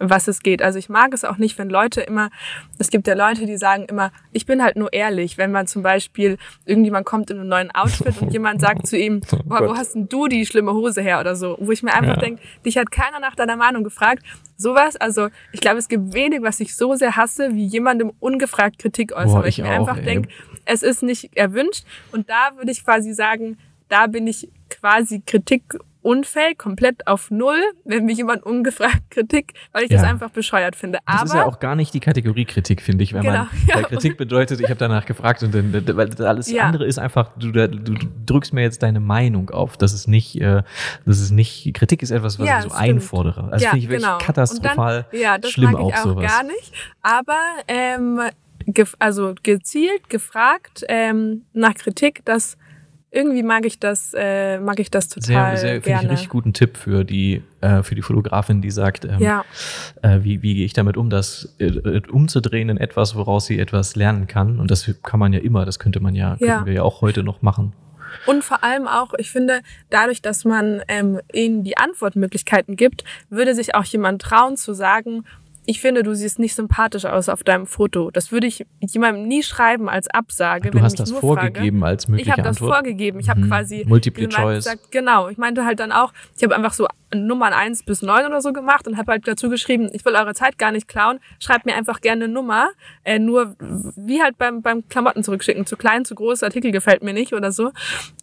was 0.00 0.28
es 0.28 0.40
geht. 0.40 0.62
Also 0.62 0.78
ich 0.78 0.88
mag 0.88 1.12
es 1.12 1.24
auch 1.24 1.38
nicht, 1.38 1.58
wenn 1.58 1.68
Leute 1.68 2.00
immer, 2.00 2.30
es 2.78 2.90
gibt 2.90 3.06
ja 3.06 3.14
Leute, 3.14 3.46
die 3.46 3.56
sagen 3.56 3.84
immer, 3.84 4.12
ich 4.32 4.46
bin 4.46 4.62
halt 4.62 4.76
nur 4.76 4.92
ehrlich, 4.92 5.38
wenn 5.38 5.50
man 5.50 5.66
zum 5.66 5.82
Beispiel, 5.82 6.38
irgendjemand 6.66 7.06
kommt 7.06 7.30
in 7.30 7.38
einem 7.38 7.48
neuen 7.48 7.70
Outfit 7.72 8.20
und 8.20 8.32
jemand 8.32 8.60
sagt 8.60 8.86
zu 8.86 8.96
ihm, 8.96 9.20
Oh 9.32 9.38
boah, 9.48 9.68
wo 9.68 9.76
hast 9.76 9.94
denn 9.94 10.08
du 10.08 10.28
die 10.28 10.46
schlimme 10.46 10.72
Hose 10.72 11.02
her 11.02 11.20
oder 11.20 11.34
so, 11.36 11.56
wo 11.60 11.72
ich 11.72 11.82
mir 11.82 11.92
einfach 11.94 12.14
Ja. 12.14 12.20
denke, 12.20 12.42
dich 12.64 12.78
hat 12.78 12.90
keiner 12.90 13.20
nach 13.20 13.34
deiner 13.34 13.56
Meinung 13.56 13.84
gefragt. 13.84 14.22
Sowas, 14.56 14.96
also 14.96 15.28
ich 15.52 15.60
glaube, 15.60 15.78
es 15.78 15.88
gibt 15.88 16.14
wenig, 16.14 16.42
was 16.42 16.60
ich 16.60 16.74
so 16.74 16.94
sehr 16.94 17.16
hasse, 17.16 17.54
wie 17.54 17.64
jemandem 17.66 18.12
ungefragt 18.18 18.78
Kritik 18.78 19.12
äußern, 19.12 19.32
Boah, 19.32 19.42
weil 19.42 19.48
ich, 19.48 19.58
ich 19.58 19.64
mir 19.64 19.70
auch, 19.70 19.88
einfach 19.88 19.98
denke, 19.98 20.28
es 20.68 20.82
ist 20.82 21.02
nicht 21.02 21.36
erwünscht. 21.36 21.84
Und 22.12 22.28
da 22.28 22.56
würde 22.56 22.70
ich 22.70 22.84
quasi 22.84 23.12
sagen, 23.14 23.56
da 23.88 24.06
bin 24.06 24.26
ich 24.26 24.48
quasi 24.68 25.22
kritikunfähig, 25.24 26.58
komplett 26.58 27.06
auf 27.06 27.30
Null, 27.30 27.58
wenn 27.86 28.04
mir 28.04 28.12
jemand 28.12 28.42
ungefragt 28.44 29.00
Kritik, 29.10 29.54
weil 29.72 29.84
ich 29.84 29.88
das 29.88 30.02
Ja. 30.02 30.08
einfach 30.10 30.28
bescheuert 30.30 30.76
finde. 30.76 30.98
Das 31.06 31.16
Aber 31.16 31.24
ist 31.24 31.34
ja 31.34 31.46
auch 31.46 31.58
gar 31.58 31.74
nicht 31.74 31.94
die 31.94 32.00
Kategorie 32.00 32.44
Kritik, 32.44 32.82
finde 32.82 33.02
ich, 33.02 33.14
wenn 33.14 33.22
Genau, 33.22 33.32
man, 33.38 33.48
ja. 33.66 33.76
weil 33.76 33.84
Kritik 33.84 34.18
bedeutet, 34.18 34.60
ich 34.60 34.66
habe 34.68 34.78
danach 34.78 35.06
gefragt 35.06 35.42
und 35.42 35.54
dann, 35.54 35.72
weil 35.72 36.10
das 36.10 36.20
alles 36.20 36.50
Ja. 36.50 36.64
andere 36.64 36.84
ist 36.84 36.98
einfach, 36.98 37.30
du, 37.38 37.50
du, 37.50 37.94
drückst 38.26 38.52
mir 38.52 38.60
jetzt 38.60 38.82
deine 38.82 39.00
Meinung 39.00 39.48
auf. 39.48 39.78
Das 39.78 39.94
ist 39.94 40.06
nicht, 40.06 40.38
äh, 40.38 40.62
das 41.06 41.18
ist 41.20 41.30
nicht, 41.30 41.72
Kritik 41.72 42.02
ist 42.02 42.10
etwas, 42.10 42.38
was 42.38 42.44
ich 42.46 42.52
so 42.52 42.68
das 42.68 42.76
stimmt. 42.78 42.94
einfordere. 42.96 43.48
Also 43.50 43.64
ja, 43.64 43.70
finde 43.70 43.84
ich 43.84 43.90
wirklich 43.90 44.04
genau. 44.04 44.18
katastrophal 44.18 45.06
dann, 45.10 45.20
ja, 45.20 45.38
das 45.38 45.50
schlimm 45.50 45.70
mag 45.72 45.80
ich 45.80 45.86
auch 45.94 45.98
auch 46.00 46.04
sowas. 46.04 46.30
gar 46.30 46.42
nicht. 46.42 46.72
Aber 47.00 47.38
ähm, 47.68 48.20
also 48.98 49.34
gezielt 49.42 50.08
gefragt 50.08 50.84
ähm, 50.88 51.44
nach 51.52 51.74
Kritik, 51.74 52.22
das 52.24 52.56
irgendwie 53.10 53.42
mag 53.42 53.64
ich 53.64 53.80
das, 53.80 54.12
äh, 54.14 54.58
mag 54.60 54.78
ich 54.80 54.90
das 54.90 55.08
total 55.08 55.56
sehr, 55.56 55.56
sehr, 55.56 55.70
gerne. 55.70 55.82
Finde 55.82 55.96
ich 55.96 56.00
einen 56.02 56.10
richtig 56.10 56.28
guten 56.28 56.52
Tipp 56.52 56.76
für 56.76 57.04
die, 57.04 57.42
äh, 57.62 57.82
für 57.82 57.94
die 57.94 58.02
Fotografin, 58.02 58.60
die 58.60 58.70
sagt, 58.70 59.06
ähm, 59.06 59.20
Ja. 59.20 59.44
äh, 60.02 60.18
wie, 60.22 60.42
wie 60.42 60.54
gehe 60.54 60.64
ich 60.66 60.74
damit 60.74 60.98
um, 60.98 61.08
das 61.08 61.56
äh, 61.58 61.66
äh, 61.66 62.02
umzudrehen 62.10 62.68
in 62.68 62.76
etwas, 62.76 63.14
woraus 63.14 63.46
sie 63.46 63.58
etwas 63.58 63.96
lernen 63.96 64.26
kann. 64.26 64.58
Und 64.60 64.70
das 64.70 64.90
kann 65.02 65.18
man 65.18 65.32
ja 65.32 65.40
immer, 65.40 65.64
das 65.64 65.78
könnte 65.78 66.00
man 66.00 66.14
ja, 66.14 66.36
Ja. 66.38 66.66
wir 66.66 66.72
ja 66.74 66.82
auch 66.82 67.00
heute 67.00 67.22
noch 67.22 67.40
machen. 67.40 67.72
Und 68.26 68.44
vor 68.44 68.62
allem 68.64 68.86
auch, 68.86 69.14
ich 69.18 69.30
finde, 69.30 69.60
dadurch, 69.90 70.20
dass 70.22 70.44
man 70.44 70.82
ähm, 70.88 71.20
ihnen 71.32 71.62
die 71.62 71.76
Antwortmöglichkeiten 71.78 72.76
gibt, 72.76 73.04
würde 73.30 73.54
sich 73.54 73.74
auch 73.74 73.84
jemand 73.84 74.22
trauen 74.22 74.56
zu 74.56 74.74
sagen, 74.74 75.24
ich 75.70 75.82
finde, 75.82 76.02
du 76.02 76.14
siehst 76.14 76.38
nicht 76.38 76.54
sympathisch 76.54 77.04
aus 77.04 77.28
auf 77.28 77.44
deinem 77.44 77.66
Foto. 77.66 78.10
Das 78.10 78.32
würde 78.32 78.46
ich 78.46 78.64
jemandem 78.80 79.28
nie 79.28 79.42
schreiben 79.42 79.90
als 79.90 80.08
Absage. 80.08 80.70
Du 80.70 80.78
wenn 80.78 80.82
hast 80.82 80.98
das 80.98 81.10
nur 81.10 81.20
frage. 81.20 81.40
vorgegeben 81.42 81.84
als 81.84 82.08
mögliche 82.08 82.30
Ich 82.30 82.32
habe 82.32 82.40
das 82.42 82.56
vorgegeben. 82.58 83.20
Ich 83.20 83.28
habe 83.28 83.40
Mhm. 83.42 83.48
quasi 83.48 83.84
Multiple 83.86 84.28
Choice. 84.30 84.64
gesagt, 84.64 84.90
genau. 84.90 85.28
Ich 85.28 85.36
meinte 85.36 85.66
halt 85.66 85.78
dann 85.80 85.92
auch, 85.92 86.14
ich 86.36 86.42
habe 86.42 86.56
einfach 86.56 86.72
so 86.72 86.86
Nummern 87.14 87.52
eins 87.52 87.82
bis 87.82 88.02
neun 88.02 88.26
oder 88.26 88.40
so 88.42 88.52
gemacht 88.52 88.86
und 88.86 88.96
habe 88.98 89.12
halt 89.12 89.26
dazu 89.26 89.48
geschrieben, 89.48 89.88
ich 89.92 90.04
will 90.04 90.14
eure 90.14 90.34
Zeit 90.34 90.58
gar 90.58 90.72
nicht 90.72 90.88
klauen. 90.88 91.20
Schreibt 91.38 91.64
mir 91.64 91.74
einfach 91.74 92.00
gerne 92.00 92.24
eine 92.24 92.32
Nummer. 92.32 92.68
Äh, 93.04 93.18
nur 93.18 93.56
wie 93.58 94.22
halt 94.22 94.36
beim, 94.36 94.60
beim 94.62 94.86
Klamotten 94.88 95.22
zurückschicken. 95.22 95.64
Zu 95.64 95.76
klein, 95.76 96.04
zu 96.04 96.14
groß, 96.14 96.42
Artikel 96.42 96.70
gefällt 96.70 97.02
mir 97.02 97.14
nicht 97.14 97.32
oder 97.32 97.50
so. 97.50 97.72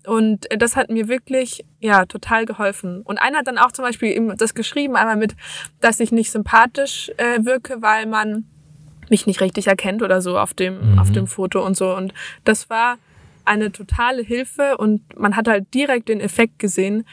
Und 0.06 0.52
äh, 0.52 0.58
das 0.58 0.76
hat 0.76 0.90
mir 0.90 1.08
wirklich, 1.08 1.66
ja, 1.80 2.06
total 2.06 2.46
geholfen. 2.46 3.02
Und 3.02 3.18
einer 3.18 3.40
hat 3.40 3.48
dann 3.48 3.58
auch 3.58 3.72
zum 3.72 3.84
Beispiel 3.84 4.12
eben 4.12 4.38
das 4.38 4.54
geschrieben, 4.54 4.96
einmal 4.96 5.18
mit, 5.18 5.36
dass 5.82 6.00
ich 6.00 6.12
nicht 6.12 6.32
sympathisch 6.32 7.12
äh, 7.18 7.44
wirke, 7.44 7.82
weil 7.82 8.06
man 8.06 8.46
mich 9.10 9.28
nicht 9.28 9.42
richtig 9.42 9.68
erkennt 9.68 10.02
oder 10.04 10.22
so 10.22 10.38
auf 10.38 10.54
dem, 10.54 10.94
Mhm. 10.94 11.00
auf 11.00 11.12
dem 11.12 11.28
Foto 11.28 11.66
und 11.66 11.76
so. 11.78 11.96
Und 11.96 12.14
das 12.44 12.70
war 12.70 12.98
eine 13.46 13.72
totale 13.72 14.24
Hilfe 14.24 14.78
und 14.78 15.02
man 15.20 15.36
hat 15.36 15.48
halt 15.48 15.72
direkt 15.74 16.10
den 16.10 16.20
Effekt 16.20 16.58
gesehen, 16.58 17.06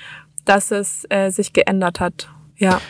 dass 0.45 0.71
es 0.71 1.05
äh, 1.11 1.31
sich 1.31 1.53
geändert 1.53 2.01
hat. 2.01 2.29
Ja. 2.57 2.81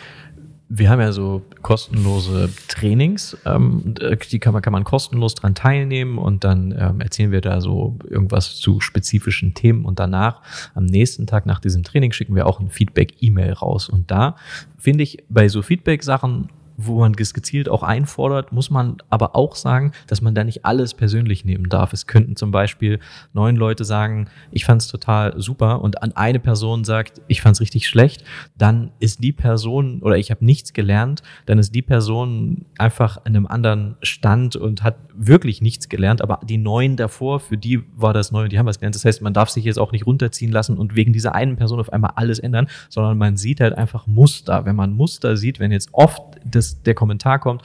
Wir 0.75 0.89
haben 0.89 1.01
ja 1.01 1.11
so 1.11 1.43
kostenlose 1.61 2.49
Trainings, 2.67 3.37
ähm, 3.45 3.93
äh, 3.99 4.17
die 4.17 4.39
kann 4.39 4.53
man, 4.53 4.63
kann 4.63 4.73
man 4.73 4.83
kostenlos 4.83 5.35
dran 5.35 5.53
teilnehmen 5.53 6.17
und 6.17 6.43
dann 6.43 6.73
ähm, 6.75 6.99
erzählen 6.99 7.31
wir 7.31 7.41
da 7.41 7.61
so 7.61 7.99
irgendwas 8.09 8.55
zu 8.55 8.79
spezifischen 8.79 9.53
Themen 9.53 9.85
und 9.85 9.99
danach, 9.99 10.41
am 10.73 10.85
nächsten 10.85 11.27
Tag 11.27 11.45
nach 11.45 11.59
diesem 11.59 11.83
Training, 11.83 12.11
schicken 12.11 12.35
wir 12.35 12.47
auch 12.47 12.59
ein 12.59 12.69
Feedback-E-Mail 12.69 13.53
raus. 13.53 13.87
Und 13.87 14.09
da 14.09 14.35
finde 14.79 15.03
ich 15.03 15.23
bei 15.29 15.47
so 15.47 15.61
Feedback-Sachen 15.61 16.49
wo 16.77 16.99
man 16.99 17.13
es 17.17 17.33
gezielt 17.33 17.69
auch 17.69 17.83
einfordert, 17.83 18.51
muss 18.51 18.69
man 18.69 18.97
aber 19.09 19.35
auch 19.35 19.55
sagen, 19.55 19.91
dass 20.07 20.21
man 20.21 20.35
da 20.35 20.43
nicht 20.43 20.65
alles 20.65 20.93
persönlich 20.93 21.45
nehmen 21.45 21.69
darf. 21.69 21.93
Es 21.93 22.07
könnten 22.07 22.35
zum 22.35 22.51
Beispiel 22.51 22.99
neun 23.33 23.55
Leute 23.55 23.85
sagen, 23.85 24.27
ich 24.51 24.65
fand 24.65 24.81
es 24.81 24.87
total 24.87 25.39
super 25.39 25.81
und 25.81 26.01
an 26.01 26.13
eine 26.13 26.39
Person 26.39 26.83
sagt, 26.83 27.21
ich 27.27 27.41
fand 27.41 27.55
es 27.55 27.61
richtig 27.61 27.87
schlecht, 27.87 28.23
dann 28.57 28.91
ist 28.99 29.23
die 29.23 29.31
Person 29.31 30.01
oder 30.01 30.17
ich 30.17 30.31
habe 30.31 30.43
nichts 30.45 30.73
gelernt, 30.73 31.23
dann 31.45 31.59
ist 31.59 31.73
die 31.75 31.81
Person 31.81 32.65
einfach 32.77 33.17
in 33.25 33.35
einem 33.35 33.47
anderen 33.47 33.95
Stand 34.01 34.55
und 34.55 34.83
hat 34.83 34.97
wirklich 35.15 35.61
nichts 35.61 35.89
gelernt, 35.89 36.21
aber 36.21 36.39
die 36.43 36.57
neun 36.57 36.97
davor, 36.97 37.39
für 37.39 37.57
die 37.57 37.83
war 37.95 38.13
das 38.13 38.31
neu 38.31 38.43
und 38.43 38.51
die 38.51 38.59
haben 38.59 38.65
was 38.65 38.79
gelernt. 38.79 38.95
Das 38.95 39.05
heißt, 39.05 39.21
man 39.21 39.33
darf 39.33 39.49
sich 39.49 39.63
jetzt 39.63 39.77
auch 39.77 39.91
nicht 39.91 40.05
runterziehen 40.05 40.51
lassen 40.51 40.77
und 40.77 40.95
wegen 40.95 41.13
dieser 41.13 41.35
einen 41.35 41.55
Person 41.55 41.79
auf 41.79 41.91
einmal 41.91 42.13
alles 42.15 42.39
ändern, 42.39 42.67
sondern 42.89 43.17
man 43.17 43.37
sieht 43.37 43.59
halt 43.59 43.77
einfach 43.77 44.07
Muster. 44.07 44.65
Wenn 44.65 44.75
man 44.75 44.93
Muster 44.93 45.37
sieht, 45.37 45.59
wenn 45.59 45.71
jetzt 45.71 45.89
oft 45.91 46.21
das, 46.45 46.62
der 46.83 46.93
Kommentar 46.93 47.39
kommt, 47.39 47.61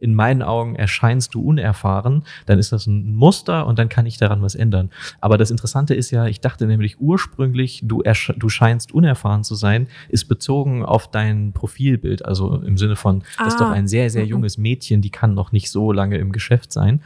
in 0.00 0.14
meinen 0.14 0.42
Augen 0.42 0.74
erscheinst 0.76 1.34
du 1.34 1.40
unerfahren, 1.42 2.24
dann 2.46 2.58
ist 2.58 2.72
das 2.72 2.86
ein 2.86 3.14
Muster 3.14 3.66
und 3.66 3.78
dann 3.78 3.88
kann 3.88 4.06
ich 4.06 4.16
daran 4.18 4.42
was 4.42 4.54
ändern. 4.54 4.90
Aber 5.20 5.38
das 5.38 5.50
Interessante 5.50 5.94
ist 5.94 6.10
ja, 6.10 6.26
ich 6.26 6.40
dachte 6.40 6.66
nämlich 6.66 7.00
ursprünglich, 7.00 7.80
du, 7.84 8.02
du 8.36 8.48
scheinst 8.48 8.92
unerfahren 8.92 9.44
zu 9.44 9.54
sein, 9.54 9.86
ist 10.08 10.26
bezogen 10.26 10.84
auf 10.84 11.10
dein 11.10 11.52
Profilbild, 11.52 12.24
also 12.24 12.56
im 12.62 12.76
Sinne 12.78 12.96
von, 12.96 13.22
das 13.38 13.54
ist 13.54 13.60
Ah. 13.60 13.64
doch 13.64 13.70
ein 13.70 13.88
sehr, 13.88 14.10
sehr 14.10 14.24
Mhm. 14.24 14.28
junges 14.30 14.58
Mädchen, 14.58 15.00
die 15.02 15.10
kann 15.10 15.34
noch 15.34 15.52
nicht 15.52 15.70
so 15.70 15.92
lange 15.92 16.18
im 16.18 16.32
Geschäft 16.32 16.72
sein. 16.72 17.00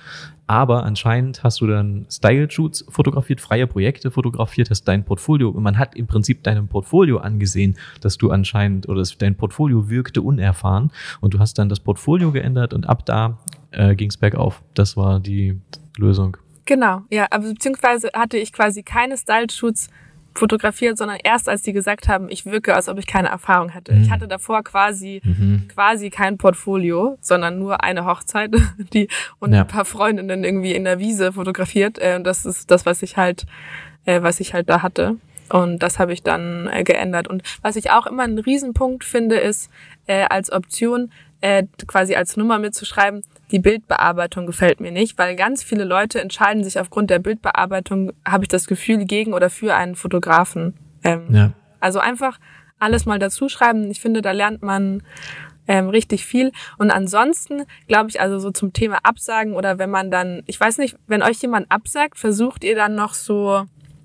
Aber 0.46 0.84
anscheinend 0.84 1.42
hast 1.42 1.60
du 1.60 1.66
dann 1.66 2.06
Style-Shoots 2.08 2.86
fotografiert, 2.88 3.40
freie 3.40 3.66
Projekte 3.66 4.10
fotografiert, 4.10 4.70
hast 4.70 4.84
dein 4.84 5.04
Portfolio 5.04 5.50
und 5.50 5.62
man 5.62 5.78
hat 5.78 5.96
im 5.96 6.06
Prinzip 6.06 6.44
deinem 6.44 6.68
Portfolio 6.68 7.18
angesehen, 7.18 7.76
dass 8.00 8.16
du 8.16 8.30
anscheinend 8.30 8.88
oder 8.88 9.00
dass 9.00 9.18
dein 9.18 9.36
Portfolio 9.36 9.88
wirkte 9.88 10.22
unerfahren 10.22 10.92
und 11.20 11.34
du 11.34 11.40
hast 11.40 11.58
dann 11.58 11.68
das 11.68 11.80
Portfolio 11.80 12.30
geändert 12.30 12.74
und 12.74 12.88
ab 12.88 13.04
da 13.06 13.38
äh, 13.72 13.96
ging 13.96 14.10
es 14.10 14.16
bergauf. 14.16 14.62
Das 14.74 14.96
war 14.96 15.18
die 15.18 15.60
Lösung. 15.96 16.36
Genau, 16.64 17.02
ja, 17.10 17.26
aber 17.30 17.48
beziehungsweise 17.48 18.10
hatte 18.14 18.38
ich 18.38 18.52
quasi 18.52 18.82
keine 18.82 19.16
Style-Shoots 19.16 19.88
fotografiert, 20.36 20.98
sondern 20.98 21.18
erst 21.22 21.48
als 21.48 21.62
die 21.62 21.72
gesagt 21.72 22.08
haben, 22.08 22.28
ich 22.28 22.44
wirke, 22.46 22.74
als 22.74 22.88
ob 22.88 22.98
ich 22.98 23.06
keine 23.06 23.28
Erfahrung 23.28 23.70
hätte. 23.70 23.92
Ich 23.94 24.08
Mhm. 24.08 24.10
hatte 24.12 24.28
davor 24.28 24.62
quasi 24.62 25.20
Mhm. 25.24 25.68
quasi 25.68 26.10
kein 26.10 26.38
Portfolio, 26.38 27.16
sondern 27.20 27.58
nur 27.58 27.82
eine 27.82 28.04
Hochzeit, 28.04 28.50
die 28.92 29.08
und 29.38 29.52
Ja. 29.52 29.62
ein 29.62 29.66
paar 29.66 29.84
Freundinnen 29.84 30.44
irgendwie 30.44 30.72
in 30.74 30.84
der 30.84 30.98
Wiese 30.98 31.32
fotografiert. 31.32 31.98
Äh, 31.98 32.16
und 32.16 32.24
das 32.24 32.44
ist 32.44 32.70
das, 32.70 32.86
was 32.86 33.02
ich 33.02 33.16
halt, 33.16 33.46
äh, 34.04 34.22
was 34.22 34.40
ich 34.40 34.54
halt 34.54 34.68
da 34.68 34.82
hatte. 34.82 35.16
Und 35.48 35.78
das 35.78 35.98
habe 35.98 36.12
ich 36.12 36.22
dann 36.22 36.68
äh, 36.72 36.82
geändert. 36.82 37.28
Und 37.28 37.42
was 37.62 37.76
ich 37.76 37.90
auch 37.92 38.06
immer 38.06 38.24
einen 38.24 38.38
Riesenpunkt 38.38 39.04
finde, 39.04 39.36
ist 39.36 39.70
äh, 40.06 40.24
als 40.28 40.50
Option 40.52 41.12
äh, 41.42 41.64
quasi 41.86 42.14
als 42.16 42.36
Nummer 42.36 42.58
mitzuschreiben, 42.58 43.22
die 43.50 43.58
Bildbearbeitung 43.58 44.46
gefällt 44.46 44.80
mir 44.80 44.90
nicht, 44.90 45.18
weil 45.18 45.36
ganz 45.36 45.62
viele 45.62 45.84
Leute 45.84 46.20
entscheiden 46.20 46.64
sich 46.64 46.80
aufgrund 46.80 47.10
der 47.10 47.18
Bildbearbeitung, 47.20 48.12
habe 48.26 48.44
ich 48.44 48.48
das 48.48 48.66
Gefühl, 48.66 49.04
gegen 49.04 49.32
oder 49.34 49.50
für 49.50 49.74
einen 49.74 49.94
Fotografen. 49.94 50.74
Ähm, 51.04 51.26
Ja. 51.30 51.52
also 51.80 51.98
einfach 52.00 52.38
alles 52.78 53.06
mal 53.06 53.18
dazu 53.18 53.48
schreiben. 53.48 53.90
Ich 53.90 54.00
finde, 54.00 54.20
da 54.22 54.32
lernt 54.32 54.62
man 54.62 55.02
ähm, 55.68 55.88
richtig 55.88 56.24
viel. 56.24 56.52
Und 56.78 56.90
ansonsten 56.90 57.64
glaube 57.88 58.10
ich, 58.10 58.20
also 58.20 58.38
so 58.38 58.50
zum 58.50 58.72
Thema 58.72 58.98
Absagen 59.02 59.54
oder 59.54 59.78
wenn 59.78 59.90
man 59.90 60.10
dann, 60.10 60.42
ich 60.46 60.58
weiß 60.60 60.78
nicht, 60.78 60.96
wenn 61.06 61.22
euch 61.22 61.40
jemand 61.42 61.70
absagt, 61.70 62.18
versucht 62.18 62.64
ihr 62.64 62.74
dann 62.76 62.94
noch 62.94 63.14
so 63.14 63.64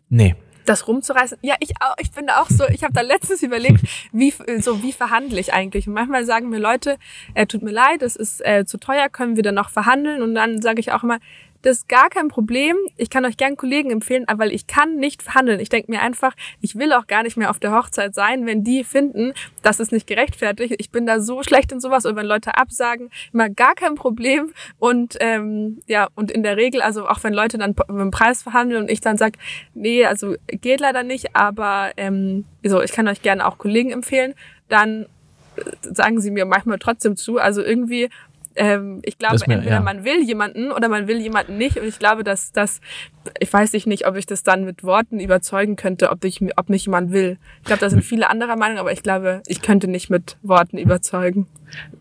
Nee. 0.10 0.36
Das 0.66 0.88
rumzureißen. 0.88 1.38
Ja, 1.42 1.56
ich 1.60 1.72
auch, 1.82 1.96
ich 2.00 2.12
bin 2.12 2.30
auch 2.30 2.50
so, 2.50 2.66
ich 2.68 2.84
habe 2.84 2.94
da 2.94 3.02
letztens 3.02 3.44
überlegt, 3.44 3.82
wie 4.12 4.34
so 4.60 4.84
wie 4.84 4.94
verhandle 4.94 5.40
ich 5.40 5.54
eigentlich? 5.54 5.88
Und 5.88 5.94
manchmal 5.94 6.26
sagen 6.26 6.50
mir 6.50 6.60
Leute, 6.60 6.98
äh, 7.34 7.46
tut 7.46 7.62
mir 7.62 7.72
leid, 7.72 8.02
das 8.02 8.16
ist 8.16 8.46
äh, 8.46 8.66
zu 8.66 8.78
teuer, 8.78 9.10
können 9.10 9.36
wir 9.36 9.44
dann 9.44 9.56
noch 9.56 9.70
verhandeln? 9.70 10.22
Und 10.22 10.36
dann 10.36 10.62
sage 10.62 10.80
ich 10.80 10.92
auch 10.92 11.04
immer, 11.04 11.20
das 11.62 11.78
ist 11.78 11.90
gar 11.90 12.10
kein 12.10 12.28
Problem. 12.28 12.76
Ich 12.98 13.10
kann 13.10 13.26
euch 13.26 13.38
gern 13.38 13.58
Kollegen 13.58 13.92
empfehlen, 13.92 14.28
aber 14.28 14.48
ich 14.48 14.68
kann 14.68 14.96
nicht 14.96 15.22
verhandeln. 15.22 15.60
Ich 15.60 15.70
denke 15.70 15.92
mir 15.92 16.02
einfach, 16.02 16.34
ich 16.60 16.76
will 16.76 16.94
auch 16.94 17.08
gar 17.08 17.24
nicht 17.24 17.38
mehr 17.38 17.50
auf 17.50 17.60
der 17.60 17.72
Hochzeit 17.74 18.16
sein, 18.16 18.46
wenn 18.46 18.64
die 18.64 18.84
finden, 18.84 19.34
das 19.62 19.80
ist 19.80 19.92
nicht 19.92 20.08
gerechtfertigt. 20.08 20.76
Ich 20.78 20.90
bin 20.90 21.06
da 21.06 21.20
so 21.20 21.44
schlecht 21.44 21.72
in 21.72 21.80
sowas. 21.80 22.06
Und 22.06 22.16
wenn 22.16 22.26
Leute 22.26 22.56
absagen, 22.56 23.10
immer 23.34 23.50
gar 23.50 23.76
kein 23.76 23.96
Problem. 23.96 24.54
Und 24.80 25.18
ähm, 25.20 25.82
ja, 25.88 26.08
und 26.16 26.32
in 26.32 26.44
der 26.44 26.58
Regel, 26.58 26.82
also 26.82 27.08
auch 27.08 27.24
wenn 27.24 27.34
Leute 27.34 27.58
dann 27.58 27.76
mit 27.78 28.00
dem 28.00 28.12
Preis 28.12 28.44
verhandeln 28.44 28.84
und 28.84 28.90
ich 28.90 29.02
dann 29.02 29.18
sag, 29.18 29.34
nee, 29.74 30.06
also 30.06 30.36
geht 30.48 30.80
leider 30.80 31.04
nicht, 31.04 31.36
aber 31.36 31.92
ähm, 31.98 32.46
so, 32.64 32.82
ich 32.82 32.92
kann 32.92 33.08
euch 33.08 33.22
gerne 33.22 33.46
auch 33.46 33.58
Kollegen 33.58 33.92
empfehlen, 33.92 34.34
dann 34.70 35.06
äh, 35.56 35.62
sagen 35.82 36.22
sie 36.22 36.32
mir 36.32 36.46
manchmal 36.46 36.80
trotzdem 36.80 37.16
zu. 37.16 37.38
Also 37.38 37.62
irgendwie 37.62 38.10
ähm, 38.56 39.00
ich 39.04 39.18
glaube, 39.18 39.36
entweder 39.48 39.76
ja. 39.76 39.80
man 39.82 40.04
will 40.04 40.24
jemanden 40.24 40.72
oder 40.72 40.90
man 40.90 41.08
will 41.08 41.20
jemanden 41.20 41.58
nicht. 41.58 41.78
Und 41.78 41.88
ich 41.88 42.00
glaube, 42.00 42.24
dass 42.24 42.52
das, 42.52 42.82
ich 43.40 43.52
weiß 43.52 43.74
ich 43.74 43.86
nicht, 43.86 44.08
ob 44.08 44.16
ich 44.16 44.26
das 44.26 44.44
dann 44.44 44.66
mit 44.66 44.84
Worten 44.84 45.20
überzeugen 45.20 45.76
könnte, 45.76 46.12
ob, 46.12 46.24
ich, 46.26 46.42
ob 46.58 46.70
mich 46.70 46.86
jemand 46.86 47.12
will. 47.12 47.38
Ich 47.60 47.66
glaube, 47.66 47.80
da 47.80 47.90
sind 47.90 48.04
viele 48.04 48.30
anderer 48.30 48.56
Meinung, 48.56 48.78
aber 48.78 48.92
ich 48.92 49.04
glaube, 49.04 49.42
ich 49.48 49.62
könnte 49.62 49.88
nicht 49.88 50.10
mit 50.10 50.38
Worten 50.42 50.78
überzeugen. 50.78 51.48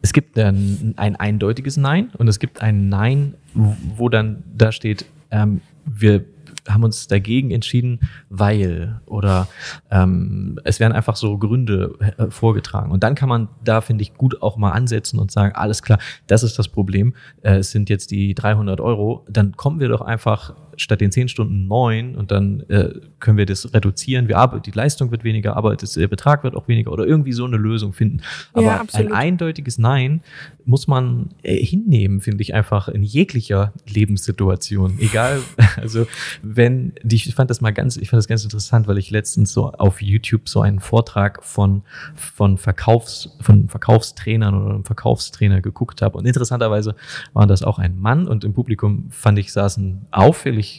Es 0.03 0.13
gibt 0.13 0.37
dann 0.37 0.95
ein 0.97 1.17
eindeutiges 1.17 1.77
Nein 1.77 2.11
und 2.19 2.29
es 2.29 2.39
gibt 2.39 2.63
ein 2.63 2.89
Nein, 2.89 3.35
wo 3.55 4.09
dann 4.09 4.43
da 4.57 4.73
steht, 4.73 5.05
ähm, 5.31 5.61
wir 5.85 6.25
haben 6.69 6.85
uns 6.85 7.07
dagegen 7.07 7.51
entschieden, 7.51 8.01
weil 8.29 9.01
oder 9.07 9.49
ähm, 9.91 10.59
es 10.65 10.81
werden 10.81 10.93
einfach 10.93 11.17
so 11.17 11.39
Gründe 11.39 11.95
äh, 12.19 12.31
vorgetragen. 12.31 12.91
Und 12.91 13.03
dann 13.03 13.15
kann 13.15 13.29
man 13.29 13.49
da, 13.65 13.81
finde 13.81 14.03
ich, 14.03 14.15
gut 14.15 14.43
auch 14.43 14.57
mal 14.57 14.73
ansetzen 14.73 15.19
und 15.19 15.31
sagen, 15.31 15.55
alles 15.55 15.83
klar, 15.83 15.99
das 16.27 16.43
ist 16.43 16.59
das 16.59 16.69
Problem, 16.69 17.15
äh, 17.43 17.57
es 17.57 17.71
sind 17.71 17.91
jetzt 17.91 18.11
die 18.11 18.35
300 18.35 18.81
Euro, 18.81 19.25
dann 19.29 19.57
kommen 19.57 19.81
wir 19.81 19.89
doch 19.89 20.01
einfach 20.01 20.55
statt 20.81 21.01
den 21.01 21.13
10 21.13 21.29
Stunden 21.29 21.67
9 21.67 22.17
und 22.17 22.31
dann 22.31 22.61
äh, 22.69 22.91
können 23.19 23.37
wir 23.37 23.47
das 23.47 23.73
reduzieren, 23.75 24.29
wir 24.29 24.39
arbeiten, 24.39 24.63
die 24.63 24.71
Leistung 24.71 25.11
wird 25.11 25.25
weniger, 25.25 25.57
aber 25.57 25.77
das, 25.77 25.93
der 25.93 26.09
Betrag 26.09 26.43
wird 26.43 26.55
auch 26.55 26.69
weniger 26.69 26.93
oder 26.93 27.07
irgendwie 27.07 27.33
so 27.33 27.45
eine 27.45 27.57
Lösung 27.57 27.93
finden. 27.93 28.23
Aber 28.53 28.63
Ja, 28.63 28.85
ein 28.93 29.13
eindeutiges 29.13 29.79
Nein 29.79 30.23
muss 30.65 30.87
man 30.87 31.31
äh, 31.43 31.57
hinnehmen, 31.57 32.21
finde 32.21 32.43
ich 32.43 32.55
einfach 32.55 32.89
in 32.89 33.03
jeglicher 33.03 33.73
Lebenssituation. 33.89 34.99
Egal, 35.01 35.41
also 35.77 36.07
wenn, 36.43 36.93
ich 37.03 37.35
fand 37.35 37.51
das 37.51 37.61
mal 37.61 37.73
ganz, 37.73 37.97
ich 37.97 38.09
fand 38.09 38.19
das 38.19 38.29
ganz 38.29 38.45
interessant, 38.45 38.87
weil 38.87 38.99
ich 38.99 39.11
letztens 39.11 39.53
so 39.53 39.73
auf 39.73 40.01
YouTube 40.01 40.49
so 40.49 40.61
einen 40.61 40.81
Vortrag 40.81 41.45
von, 41.45 41.83
von 42.15 42.57
Verkaufs, 42.57 43.37
von 43.41 43.69
Verkaufstrainern 43.69 44.55
oder 44.55 44.75
einem 44.75 44.85
Verkaufstrainer 44.85 45.61
geguckt 45.61 46.03
habe. 46.03 46.17
Und 46.17 46.27
interessanterweise 46.27 46.95
war 47.33 47.47
das 47.47 47.63
auch 47.63 47.79
ein 47.79 47.99
Mann 47.99 48.29
und 48.29 48.45
im 48.45 48.53
Publikum 48.53 49.09
fand 49.11 49.39
ich 49.39 49.53
saßen 49.53 50.07
auffällig 50.11 50.70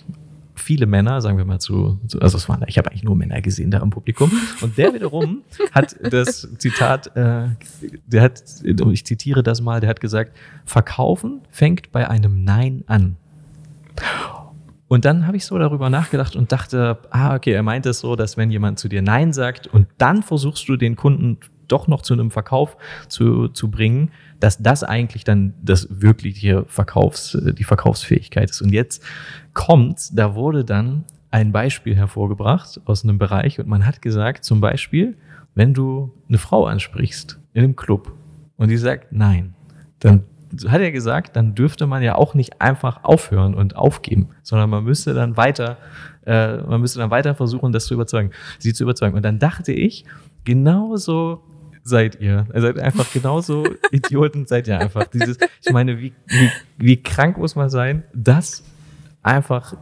viele 0.55 0.85
Männer, 0.85 1.21
sagen 1.21 1.37
wir 1.37 1.45
mal 1.45 1.59
zu, 1.59 1.99
also 2.19 2.37
es 2.37 2.47
waren, 2.47 2.63
ich 2.67 2.77
habe 2.77 2.91
eigentlich 2.91 3.03
nur 3.03 3.15
Männer 3.15 3.41
gesehen 3.41 3.71
da 3.71 3.79
im 3.79 3.89
Publikum. 3.89 4.31
Und 4.61 4.77
der 4.77 4.93
wiederum 4.93 5.41
hat 5.71 5.95
das 6.01 6.47
Zitat, 6.57 7.15
äh, 7.15 7.49
der 8.05 8.21
hat, 8.21 8.43
ich 8.63 9.05
zitiere 9.05 9.43
das 9.43 9.61
mal, 9.61 9.79
der 9.79 9.89
hat 9.89 9.99
gesagt, 9.99 10.35
Verkaufen 10.65 11.41
fängt 11.49 11.91
bei 11.91 12.07
einem 12.07 12.43
Nein 12.43 12.83
an. 12.87 13.17
Und 14.87 15.05
dann 15.05 15.25
habe 15.25 15.37
ich 15.37 15.45
so 15.45 15.57
darüber 15.57 15.89
nachgedacht 15.89 16.35
und 16.35 16.51
dachte, 16.51 16.97
ah, 17.11 17.35
okay, 17.35 17.51
er 17.51 17.63
meint 17.63 17.85
es 17.85 17.99
so, 17.99 18.15
dass 18.15 18.35
wenn 18.37 18.51
jemand 18.51 18.77
zu 18.77 18.89
dir 18.89 19.01
Nein 19.01 19.33
sagt 19.33 19.67
und 19.67 19.87
dann 19.97 20.21
versuchst 20.21 20.67
du 20.67 20.75
den 20.75 20.95
Kunden 20.95 21.37
doch 21.69 21.87
noch 21.87 22.01
zu 22.01 22.13
einem 22.13 22.31
Verkauf 22.31 22.75
zu, 23.07 23.47
zu 23.47 23.71
bringen, 23.71 24.11
dass 24.41 24.57
das 24.57 24.83
eigentlich 24.83 25.23
dann 25.23 25.53
das 25.61 25.87
wirkliche 25.89 26.65
Verkaufs, 26.67 27.37
die 27.39 27.63
Verkaufsfähigkeit 27.63 28.49
ist. 28.49 28.61
Und 28.61 28.73
jetzt 28.73 29.03
kommt, 29.53 30.17
da 30.17 30.35
wurde 30.35 30.65
dann 30.65 31.05
ein 31.29 31.51
Beispiel 31.51 31.95
hervorgebracht 31.95 32.81
aus 32.85 33.03
einem 33.03 33.17
Bereich 33.17 33.59
und 33.59 33.67
man 33.67 33.85
hat 33.85 34.01
gesagt, 34.01 34.43
zum 34.43 34.59
Beispiel, 34.59 35.15
wenn 35.55 35.73
du 35.73 36.11
eine 36.27 36.37
Frau 36.37 36.65
ansprichst 36.65 37.39
in 37.53 37.63
einem 37.63 37.75
Club 37.75 38.13
und 38.57 38.69
die 38.69 38.77
sagt 38.77 39.11
Nein, 39.11 39.53
dann 39.99 40.23
hat 40.67 40.81
er 40.81 40.91
gesagt, 40.91 41.35
dann 41.35 41.55
dürfte 41.55 41.87
man 41.87 42.03
ja 42.03 42.15
auch 42.15 42.33
nicht 42.33 42.61
einfach 42.61 43.03
aufhören 43.03 43.53
und 43.53 43.75
aufgeben, 43.75 44.29
sondern 44.41 44.69
man 44.69 44.83
müsste 44.83 45.13
dann 45.13 45.37
weiter, 45.37 45.77
äh, 46.25 46.57
man 46.57 46.81
müsste 46.81 46.99
dann 46.99 47.11
weiter 47.11 47.35
versuchen, 47.35 47.71
das 47.71 47.85
zu 47.85 47.93
überzeugen, 47.93 48.31
sie 48.59 48.73
zu 48.73 48.83
überzeugen. 48.83 49.15
Und 49.15 49.23
dann 49.23 49.39
dachte 49.39 49.71
ich, 49.71 50.03
genauso 50.43 51.43
seid 51.83 52.19
ihr. 52.19 52.47
Ihr 52.53 52.61
seid 52.61 52.79
einfach 52.79 53.11
genauso 53.11 53.65
Idioten 53.91 54.45
seid 54.45 54.67
ihr 54.67 54.79
einfach. 54.79 55.05
Dieses, 55.05 55.37
ich 55.63 55.71
meine, 55.71 55.99
wie, 55.99 56.13
wie, 56.27 56.49
wie 56.77 56.97
krank 56.97 57.37
muss 57.37 57.55
man 57.55 57.69
sein, 57.69 58.03
das 58.13 58.63
einfach 59.23 59.75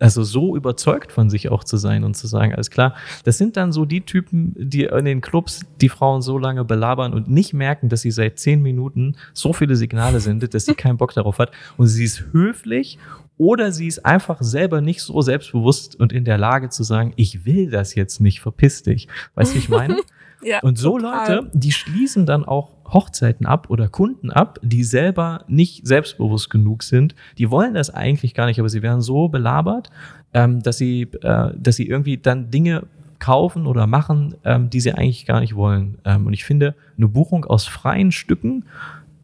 also 0.00 0.22
so 0.22 0.56
überzeugt 0.56 1.10
von 1.12 1.28
sich 1.28 1.48
auch 1.48 1.64
zu 1.64 1.76
sein 1.76 2.04
und 2.04 2.16
zu 2.16 2.26
sagen, 2.26 2.54
alles 2.54 2.70
klar, 2.70 2.94
das 3.24 3.38
sind 3.38 3.56
dann 3.56 3.72
so 3.72 3.84
die 3.84 4.02
Typen, 4.02 4.54
die 4.56 4.84
in 4.84 5.04
den 5.04 5.20
Clubs 5.20 5.62
die 5.80 5.88
Frauen 5.88 6.22
so 6.22 6.38
lange 6.38 6.64
belabern 6.64 7.12
und 7.12 7.28
nicht 7.28 7.52
merken, 7.52 7.88
dass 7.88 8.02
sie 8.02 8.10
seit 8.10 8.38
zehn 8.38 8.62
Minuten 8.62 9.16
so 9.32 9.52
viele 9.52 9.76
Signale 9.76 10.20
sendet, 10.20 10.54
dass 10.54 10.66
sie 10.66 10.74
keinen 10.74 10.98
Bock 10.98 11.14
darauf 11.14 11.38
hat 11.38 11.50
und 11.76 11.88
sie 11.88 12.04
ist 12.04 12.26
höflich 12.32 12.98
oder 13.36 13.72
sie 13.72 13.86
ist 13.86 14.04
einfach 14.04 14.40
selber 14.40 14.80
nicht 14.80 15.00
so 15.00 15.20
selbstbewusst 15.20 15.98
und 15.98 16.12
in 16.12 16.24
der 16.24 16.38
Lage 16.38 16.68
zu 16.68 16.82
sagen, 16.82 17.12
ich 17.16 17.44
will 17.44 17.70
das 17.70 17.94
jetzt 17.94 18.20
nicht, 18.20 18.40
verpiss 18.40 18.82
dich. 18.82 19.08
Weißt 19.34 19.52
du, 19.52 19.56
wie 19.56 19.60
ich 19.60 19.68
meine? 19.68 19.96
Ja, 20.42 20.60
und 20.60 20.78
so 20.78 20.98
total. 20.98 21.36
Leute, 21.36 21.50
die 21.52 21.72
schließen 21.72 22.26
dann 22.26 22.44
auch 22.44 22.70
Hochzeiten 22.92 23.46
ab 23.46 23.68
oder 23.70 23.88
Kunden 23.88 24.30
ab, 24.30 24.58
die 24.62 24.84
selber 24.84 25.44
nicht 25.48 25.86
selbstbewusst 25.86 26.50
genug 26.50 26.82
sind. 26.82 27.14
Die 27.36 27.50
wollen 27.50 27.74
das 27.74 27.90
eigentlich 27.90 28.34
gar 28.34 28.46
nicht, 28.46 28.58
aber 28.58 28.68
sie 28.68 28.82
werden 28.82 29.02
so 29.02 29.28
belabert, 29.28 29.90
ähm, 30.32 30.62
dass 30.62 30.78
sie, 30.78 31.02
äh, 31.22 31.50
dass 31.56 31.76
sie 31.76 31.88
irgendwie 31.88 32.18
dann 32.18 32.50
Dinge 32.50 32.86
kaufen 33.18 33.66
oder 33.66 33.86
machen, 33.86 34.36
ähm, 34.44 34.70
die 34.70 34.80
sie 34.80 34.92
eigentlich 34.92 35.26
gar 35.26 35.40
nicht 35.40 35.56
wollen. 35.56 35.98
Ähm, 36.04 36.26
und 36.26 36.32
ich 36.32 36.44
finde, 36.44 36.74
eine 36.96 37.08
Buchung 37.08 37.44
aus 37.44 37.66
freien 37.66 38.12
Stücken 38.12 38.64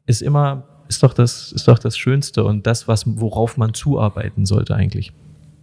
ist 0.07 0.21
immer, 0.21 0.65
ist 0.89 1.03
doch 1.03 1.15
das, 1.15 1.53
ist 1.53 1.69
doch 1.69 1.79
das 1.79 1.97
Schönste 1.97 2.45
und 2.45 2.67
das, 2.67 2.89
was, 2.89 3.05
worauf 3.07 3.57
man 3.57 3.73
zuarbeiten 3.73 4.47
sollte 4.47 4.75
eigentlich. 4.75 5.13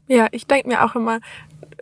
Ja, 0.07 0.28
ich 0.32 0.48
denke 0.48 0.68
mir 0.68 0.84
auch 0.84 0.95
immer, 0.95 1.19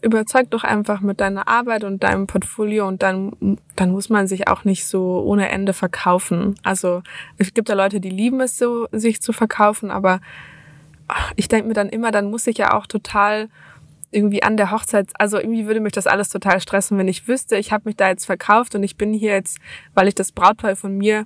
überzeug 0.02 0.50
doch 0.50 0.64
einfach 0.64 1.02
mit 1.02 1.20
deiner 1.20 1.48
Arbeit 1.48 1.84
und 1.84 2.04
deinem 2.04 2.28
Portfolio 2.28 2.88
und 2.88 3.04
dann, 3.04 3.58
dann 3.76 3.92
muss 3.92 4.10
man 4.10 4.28
sich 4.28 4.48
auch 4.48 4.64
nicht 4.64 4.86
so 4.86 5.22
ohne 5.26 5.50
Ende 5.50 5.74
verkaufen. 5.74 6.56
Also 6.64 7.02
es 7.38 7.54
gibt 7.54 7.70
ja 7.70 7.76
Leute, 7.76 8.00
die 8.00 8.10
lieben 8.10 8.42
es 8.42 8.58
so, 8.58 8.88
sich 8.92 9.22
zu 9.22 9.34
verkaufen, 9.34 9.92
aber 9.92 10.22
ich 11.36 11.48
denke 11.48 11.68
mir 11.68 11.74
dann 11.74 11.90
immer, 11.90 12.12
dann 12.12 12.30
muss 12.30 12.48
ich 12.48 12.58
ja 12.58 12.74
auch 12.74 12.88
total 12.88 13.50
irgendwie 14.12 14.42
an 14.42 14.58
der 14.58 14.72
Hochzeit, 14.72 15.10
also 15.20 15.38
irgendwie 15.38 15.68
würde 15.68 15.80
mich 15.80 15.94
das 15.94 16.08
alles 16.08 16.30
total 16.30 16.60
stressen, 16.62 16.98
wenn 16.98 17.08
ich 17.08 17.28
wüsste, 17.28 17.58
ich 17.58 17.72
habe 17.72 17.84
mich 17.86 17.96
da 17.96 18.10
jetzt 18.10 18.26
verkauft 18.26 18.74
und 18.76 18.84
ich 18.84 18.98
bin 18.98 19.14
hier 19.14 19.34
jetzt, 19.34 19.60
weil 19.94 20.08
ich 20.08 20.16
das 20.16 20.32
Brautpaar 20.32 20.76
von 20.76 20.98
mir 20.98 21.26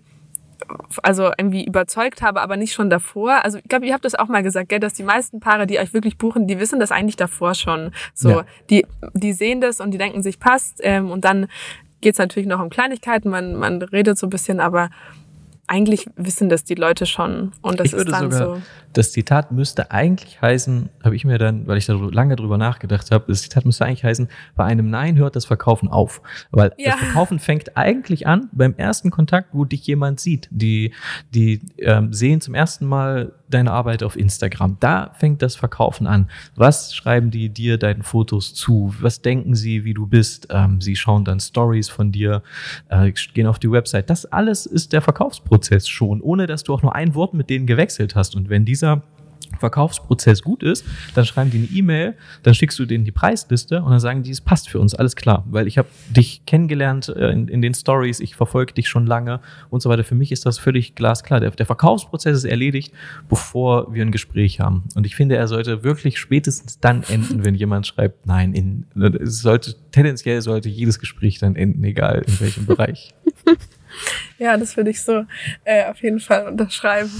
also 1.01 1.31
irgendwie 1.37 1.65
überzeugt 1.65 2.21
habe, 2.21 2.41
aber 2.41 2.57
nicht 2.57 2.73
schon 2.73 2.89
davor. 2.89 3.43
Also 3.43 3.57
ich 3.57 3.65
glaube, 3.65 3.85
ihr 3.85 3.93
habt 3.93 4.05
das 4.05 4.15
auch 4.15 4.27
mal 4.27 4.43
gesagt, 4.43 4.69
gell, 4.69 4.79
dass 4.79 4.93
die 4.93 5.03
meisten 5.03 5.39
Paare, 5.39 5.67
die 5.67 5.79
euch 5.79 5.93
wirklich 5.93 6.17
buchen, 6.17 6.47
die 6.47 6.59
wissen 6.59 6.79
das 6.79 6.91
eigentlich 6.91 7.15
davor 7.15 7.55
schon. 7.55 7.91
So, 8.13 8.29
ja. 8.29 8.45
die, 8.69 8.85
die 9.13 9.33
sehen 9.33 9.61
das 9.61 9.79
und 9.79 9.91
die 9.91 9.97
denken 9.97 10.23
sich, 10.23 10.39
passt. 10.39 10.79
Ähm, 10.83 11.11
und 11.11 11.25
dann 11.25 11.47
geht's 12.01 12.19
natürlich 12.19 12.47
noch 12.47 12.61
um 12.61 12.69
Kleinigkeiten, 12.69 13.29
man, 13.29 13.55
man 13.55 13.81
redet 13.81 14.17
so 14.17 14.27
ein 14.27 14.29
bisschen, 14.29 14.59
aber 14.59 14.89
eigentlich 15.67 16.07
wissen 16.15 16.49
das 16.49 16.63
die 16.63 16.75
Leute 16.75 17.05
schon. 17.05 17.51
Und 17.61 17.79
das 17.79 17.87
ich 17.87 17.93
ist 17.93 18.11
dann 18.11 18.31
sogar, 18.31 18.55
so. 18.55 18.61
Das 18.91 19.11
Zitat 19.11 19.51
müsste 19.51 19.91
eigentlich 19.91 20.41
heißen, 20.41 20.89
habe 21.03 21.15
ich 21.15 21.25
mir 21.25 21.37
dann, 21.37 21.65
weil 21.67 21.77
ich 21.77 21.85
da 21.85 21.93
lange 21.93 22.35
drüber 22.35 22.57
nachgedacht 22.57 23.09
habe, 23.11 23.25
das 23.27 23.41
Zitat 23.41 23.65
müsste 23.65 23.85
eigentlich 23.85 24.03
heißen, 24.03 24.27
bei 24.55 24.65
einem 24.65 24.89
Nein 24.89 25.17
hört 25.17 25.35
das 25.35 25.45
Verkaufen 25.45 25.89
auf. 25.89 26.21
Weil 26.51 26.73
ja. 26.77 26.91
das 26.91 26.99
Verkaufen 26.99 27.39
fängt 27.39 27.75
eigentlich 27.75 28.27
an 28.27 28.49
beim 28.51 28.75
ersten 28.75 29.09
Kontakt, 29.09 29.49
wo 29.53 29.65
dich 29.65 29.87
jemand 29.87 30.19
sieht. 30.19 30.47
Die, 30.51 30.93
die 31.33 31.61
ähm, 31.79 32.13
sehen 32.13 32.41
zum 32.41 32.53
ersten 32.53 32.85
Mal 32.85 33.33
deine 33.49 33.71
Arbeit 33.71 34.03
auf 34.03 34.17
Instagram. 34.17 34.77
Da 34.79 35.11
fängt 35.17 35.41
das 35.41 35.55
Verkaufen 35.55 36.07
an. 36.07 36.29
Was 36.55 36.93
schreiben 36.93 37.31
die 37.31 37.49
dir 37.49 37.77
deinen 37.77 38.03
Fotos 38.03 38.53
zu? 38.53 38.93
Was 38.99 39.21
denken 39.21 39.55
sie, 39.55 39.85
wie 39.85 39.93
du 39.93 40.07
bist? 40.07 40.47
Ähm, 40.49 40.81
sie 40.81 40.95
schauen 40.95 41.23
dann 41.23 41.39
Stories 41.39 41.89
von 41.89 42.11
dir, 42.11 42.43
äh, 42.89 43.11
gehen 43.33 43.47
auf 43.47 43.59
die 43.59 43.71
Website. 43.71 44.09
Das 44.09 44.25
alles 44.25 44.65
ist 44.65 44.91
der 44.91 45.01
Verkaufsprozess 45.01 45.62
schon, 45.89 46.21
ohne 46.21 46.47
dass 46.47 46.63
du 46.63 46.73
auch 46.73 46.81
nur 46.81 46.95
ein 46.95 47.15
Wort 47.15 47.33
mit 47.33 47.49
denen 47.49 47.67
gewechselt 47.67 48.15
hast. 48.15 48.35
Und 48.35 48.49
wenn 48.49 48.65
dieser 48.65 49.03
Verkaufsprozess 49.59 50.41
gut 50.41 50.63
ist, 50.63 50.85
dann 51.15 51.25
schreiben 51.25 51.51
die 51.51 51.57
eine 51.57 51.67
E-Mail, 51.67 52.15
dann 52.43 52.53
schickst 52.53 52.77
du 52.79 52.85
denen 52.85 53.05
die 53.05 53.11
Preisliste 53.11 53.81
und 53.81 53.91
dann 53.91 53.99
sagen 53.99 54.23
die, 54.23 54.31
es 54.31 54.41
passt 54.41 54.69
für 54.69 54.79
uns, 54.79 54.93
alles 54.95 55.15
klar, 55.15 55.45
weil 55.49 55.67
ich 55.67 55.77
habe 55.77 55.87
dich 56.09 56.45
kennengelernt 56.45 57.09
äh, 57.09 57.29
in, 57.31 57.47
in, 57.47 57.61
den 57.61 57.73
Stories, 57.73 58.19
ich 58.19 58.35
verfolge 58.35 58.73
dich 58.73 58.89
schon 58.89 59.05
lange 59.05 59.39
und 59.69 59.81
so 59.81 59.89
weiter. 59.89 60.03
Für 60.03 60.15
mich 60.15 60.31
ist 60.31 60.45
das 60.45 60.57
völlig 60.57 60.95
glasklar. 60.95 61.39
Der, 61.39 61.51
der 61.51 61.65
Verkaufsprozess 61.65 62.37
ist 62.37 62.45
erledigt, 62.45 62.93
bevor 63.29 63.93
wir 63.93 64.03
ein 64.03 64.11
Gespräch 64.11 64.59
haben. 64.59 64.83
Und 64.95 65.05
ich 65.05 65.15
finde, 65.15 65.35
er 65.35 65.47
sollte 65.47 65.83
wirklich 65.83 66.19
spätestens 66.19 66.79
dann 66.79 67.03
enden, 67.03 67.45
wenn 67.45 67.55
jemand 67.55 67.87
schreibt, 67.87 68.25
nein, 68.25 68.53
in, 68.53 68.85
es 69.21 69.41
sollte 69.41 69.75
tendenziell 69.91 70.41
sollte 70.41 70.69
jedes 70.69 70.99
Gespräch 70.99 71.39
dann 71.39 71.55
enden, 71.55 71.83
egal 71.83 72.23
in 72.27 72.39
welchem 72.39 72.65
Bereich. 72.65 73.13
Ja, 74.39 74.57
das 74.57 74.75
würde 74.77 74.89
ich 74.89 75.01
so 75.01 75.25
äh, 75.63 75.85
auf 75.85 76.01
jeden 76.01 76.19
Fall 76.19 76.47
unterschreiben. 76.47 77.11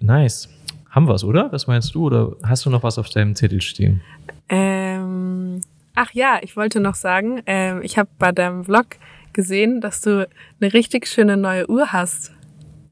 Nice 0.00 0.48
haben 0.90 1.06
wir 1.06 1.14
es, 1.14 1.24
oder? 1.24 1.50
Was 1.52 1.66
meinst 1.66 1.94
du? 1.94 2.04
Oder 2.04 2.36
hast 2.42 2.66
du 2.66 2.70
noch 2.70 2.82
was 2.82 2.98
auf 2.98 3.08
deinem 3.08 3.34
Zettel 3.34 3.60
stehen? 3.60 4.02
Ähm, 4.48 5.60
ach 5.94 6.10
ja, 6.12 6.40
ich 6.42 6.56
wollte 6.56 6.80
noch 6.80 6.96
sagen, 6.96 7.42
ähm, 7.46 7.80
ich 7.82 7.96
habe 7.96 8.10
bei 8.18 8.32
deinem 8.32 8.64
Vlog 8.64 8.86
gesehen, 9.32 9.80
dass 9.80 10.00
du 10.00 10.28
eine 10.60 10.72
richtig 10.72 11.06
schöne 11.06 11.36
neue 11.36 11.70
Uhr 11.70 11.92
hast. 11.92 12.32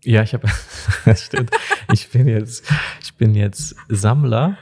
Ja, 0.05 0.23
ich 0.23 0.33
habe, 0.33 0.49
stimmt. 1.17 1.51
Ich 1.93 2.09
bin 2.11 2.29
jetzt, 2.29 2.65
ich 3.03 3.15
bin 3.15 3.35
jetzt 3.35 3.75
Sammler 3.89 4.57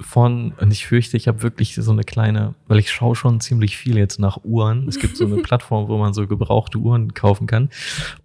von, 0.00 0.52
und 0.60 0.72
ich 0.72 0.86
fürchte, 0.86 1.16
ich 1.16 1.28
habe 1.28 1.42
wirklich 1.42 1.74
so 1.74 1.90
eine 1.92 2.04
kleine, 2.04 2.54
weil 2.68 2.78
ich 2.78 2.90
schaue 2.90 3.14
schon 3.14 3.40
ziemlich 3.40 3.76
viel 3.76 3.98
jetzt 3.98 4.18
nach 4.18 4.38
Uhren. 4.44 4.88
Es 4.88 4.98
gibt 4.98 5.16
so 5.16 5.26
eine 5.26 5.36
Plattform, 5.42 5.88
wo 5.88 5.98
man 5.98 6.14
so 6.14 6.26
gebrauchte 6.26 6.78
Uhren 6.78 7.14
kaufen 7.14 7.46
kann. 7.46 7.70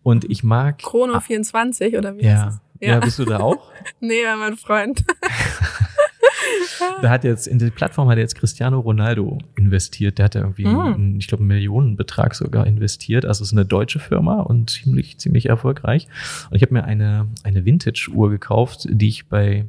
Und 0.03 0.29
ich 0.29 0.43
mag. 0.43 0.79
Chrono 0.79 1.19
24 1.19 1.97
oder 1.97 2.17
wie 2.17 2.23
ja, 2.23 2.45
heißt 2.45 2.55
es? 2.55 2.61
Ja. 2.81 2.89
ja, 2.95 2.99
bist 2.99 3.19
du 3.19 3.25
da 3.25 3.39
auch? 3.39 3.71
nee, 3.99 4.21
mein 4.37 4.57
Freund. 4.57 5.03
da 7.01 7.09
hat 7.09 7.23
jetzt, 7.23 7.47
in 7.47 7.59
die 7.59 7.69
Plattform 7.69 8.09
hat 8.09 8.17
jetzt 8.17 8.35
Cristiano 8.35 8.79
Ronaldo 8.79 9.39
investiert. 9.55 10.17
Der 10.17 10.25
hat 10.25 10.35
ja 10.35 10.41
irgendwie, 10.41 10.65
einen, 10.67 11.17
ich 11.17 11.27
glaube, 11.27 11.41
einen 11.41 11.47
Millionenbetrag 11.47 12.35
sogar 12.35 12.67
investiert. 12.67 13.25
Also 13.25 13.43
es 13.43 13.49
ist 13.49 13.53
eine 13.53 13.65
deutsche 13.65 13.99
Firma 13.99 14.41
und 14.41 14.69
ziemlich, 14.69 15.17
ziemlich 15.17 15.47
erfolgreich. 15.47 16.07
Und 16.49 16.57
ich 16.57 16.61
habe 16.61 16.73
mir 16.73 16.83
eine, 16.83 17.27
eine 17.43 17.65
Vintage-Uhr 17.65 18.29
gekauft, 18.29 18.87
die 18.89 19.07
ich 19.07 19.27
bei 19.27 19.65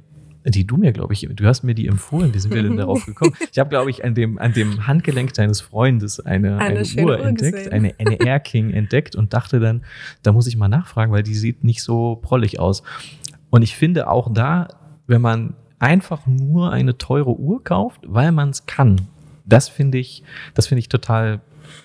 die 0.50 0.66
du 0.66 0.76
mir, 0.76 0.92
glaube 0.92 1.12
ich, 1.12 1.28
du 1.28 1.46
hast 1.46 1.64
mir 1.64 1.74
die 1.74 1.88
empfohlen, 1.88 2.32
wie 2.32 2.38
sind 2.38 2.54
wir 2.54 2.62
denn 2.62 2.76
darauf 2.76 3.04
gekommen? 3.04 3.34
Ich 3.50 3.58
habe, 3.58 3.68
glaube 3.68 3.90
ich, 3.90 4.04
an 4.04 4.14
dem, 4.14 4.38
an 4.38 4.52
dem 4.52 4.86
Handgelenk 4.86 5.34
deines 5.34 5.60
Freundes 5.60 6.20
eine, 6.20 6.58
eine, 6.58 6.80
eine 6.80 7.04
Uhr 7.04 7.18
entdeckt, 7.20 7.56
gesehen. 7.56 7.72
eine, 7.72 7.94
eine 7.98 8.20
Air 8.20 8.40
King 8.40 8.70
entdeckt 8.70 9.16
und 9.16 9.34
dachte 9.34 9.60
dann, 9.60 9.84
da 10.22 10.32
muss 10.32 10.46
ich 10.46 10.56
mal 10.56 10.68
nachfragen, 10.68 11.12
weil 11.12 11.22
die 11.22 11.34
sieht 11.34 11.64
nicht 11.64 11.82
so 11.82 12.16
prollig 12.16 12.60
aus. 12.60 12.82
Und 13.50 13.62
ich 13.62 13.76
finde 13.76 14.08
auch 14.08 14.32
da, 14.32 14.68
wenn 15.06 15.20
man 15.20 15.54
einfach 15.78 16.26
nur 16.26 16.72
eine 16.72 16.96
teure 16.96 17.38
Uhr 17.38 17.62
kauft, 17.62 18.00
weil 18.06 18.32
man 18.32 18.50
es 18.50 18.66
kann, 18.66 19.00
das 19.44 19.68
finde 19.68 19.98
ich, 19.98 20.22
das 20.54 20.66
finde 20.68 20.80
ich 20.80 20.88
total 20.88 21.40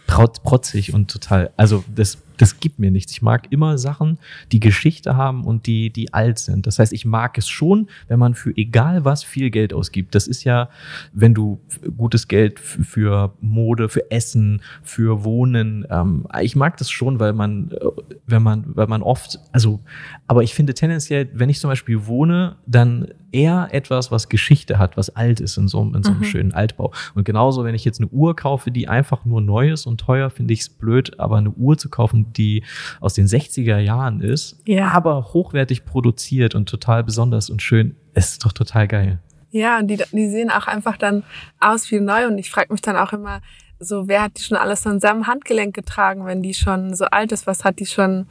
protzig 0.08 0.94
und 0.94 1.10
total, 1.10 1.52
also 1.58 1.84
das 1.94 2.20
das 2.42 2.60
gibt 2.60 2.80
mir 2.80 2.90
nichts. 2.90 3.12
Ich 3.12 3.22
mag 3.22 3.52
immer 3.52 3.78
Sachen, 3.78 4.18
die 4.52 4.60
Geschichte 4.60 5.16
haben 5.16 5.44
und 5.44 5.68
die, 5.68 5.92
die 5.92 6.12
alt 6.12 6.40
sind. 6.40 6.66
Das 6.66 6.80
heißt, 6.80 6.92
ich 6.92 7.06
mag 7.06 7.38
es 7.38 7.48
schon, 7.48 7.88
wenn 8.08 8.18
man 8.18 8.34
für 8.34 8.56
egal 8.58 9.06
was 9.06 9.24
viel 9.24 9.52
Geld 9.52 9.74
ausgibt. 9.74 10.16
Das 10.16 10.28
ist 10.28 10.44
ja, 10.44 10.70
wenn 11.14 11.36
du 11.36 11.60
gutes 11.96 12.28
Geld 12.28 12.60
für 12.60 13.34
Mode, 13.42 13.90
für 13.90 14.10
Essen, 14.10 14.64
für 14.82 15.24
Wohnen. 15.24 15.86
Ähm, 15.92 16.26
ich 16.42 16.56
mag 16.56 16.78
das 16.78 16.90
schon, 16.90 17.20
weil 17.20 17.34
man, 17.34 17.72
äh, 17.74 17.86
wenn 18.26 18.42
man, 18.42 18.64
weil 18.76 18.88
man 18.88 19.04
oft, 19.04 19.40
also, 19.52 19.80
aber 20.26 20.42
ich 20.42 20.56
finde 20.56 20.74
tendenziell, 20.74 21.30
wenn 21.34 21.50
ich 21.50 21.60
zum 21.60 21.70
Beispiel 21.70 22.08
wohne, 22.08 22.56
dann 22.66 23.08
eher 23.32 23.70
etwas, 23.72 24.12
was 24.12 24.30
Geschichte 24.30 24.78
hat, 24.80 24.98
was 24.98 25.16
alt 25.16 25.40
ist 25.40 25.58
in 25.58 25.68
so, 25.68 25.82
in 25.94 26.04
so 26.04 26.12
einem 26.12 26.20
Mhm. 26.20 26.24
schönen 26.26 26.52
Altbau. 26.54 26.92
Und 27.16 27.24
genauso, 27.24 27.64
wenn 27.64 27.76
ich 27.76 27.86
jetzt 27.86 28.00
eine 28.00 28.10
Uhr 28.10 28.36
kaufe, 28.36 28.72
die 28.72 28.88
einfach 28.88 29.26
nur 29.26 29.42
neu 29.42 29.72
ist 29.72 29.86
und 29.86 30.00
teuer, 30.02 30.30
finde 30.30 30.54
ich 30.54 30.62
es 30.62 30.70
blöd, 30.70 31.20
aber 31.20 31.38
eine 31.38 31.52
Uhr 31.52 31.78
zu 31.78 31.90
kaufen, 31.90 32.34
die 32.34 32.64
aus 33.00 33.14
den 33.14 33.28
60er 33.28 33.78
Jahren 33.80 34.22
ist, 34.22 34.60
Ja. 34.66 34.90
aber 34.92 35.34
hochwertig 35.34 35.86
produziert 35.86 36.56
und 36.56 36.68
total 36.70 37.04
besonders 37.04 37.50
und 37.50 37.62
schön, 37.62 37.96
ist 38.14 38.44
doch 38.46 38.52
total 38.52 38.88
geil. 38.88 39.20
Ja, 39.52 39.80
und 39.80 39.88
die, 39.88 39.98
die 40.12 40.30
sehen 40.30 40.50
auch 40.50 40.68
einfach 40.68 40.98
dann 40.98 41.24
aus 41.60 41.92
wie 41.92 42.00
neu. 42.00 42.28
Und 42.28 42.38
ich 42.38 42.50
frage 42.50 42.72
mich 42.72 42.82
dann 42.82 42.96
auch 42.96 43.12
immer, 43.14 43.42
so 43.80 44.08
wer 44.08 44.22
hat 44.24 44.38
die 44.38 44.44
schon 44.44 44.58
alles 44.58 44.86
an 44.88 45.00
seinem 45.00 45.28
Handgelenk 45.28 45.74
getragen, 45.76 46.26
wenn 46.26 46.42
die 46.42 46.54
schon 46.54 46.94
so 46.96 47.06
alt 47.06 47.32
ist? 47.32 47.48
Was 47.48 47.66
hat 47.66 47.80
die 47.80 47.86
schon 47.86 48.28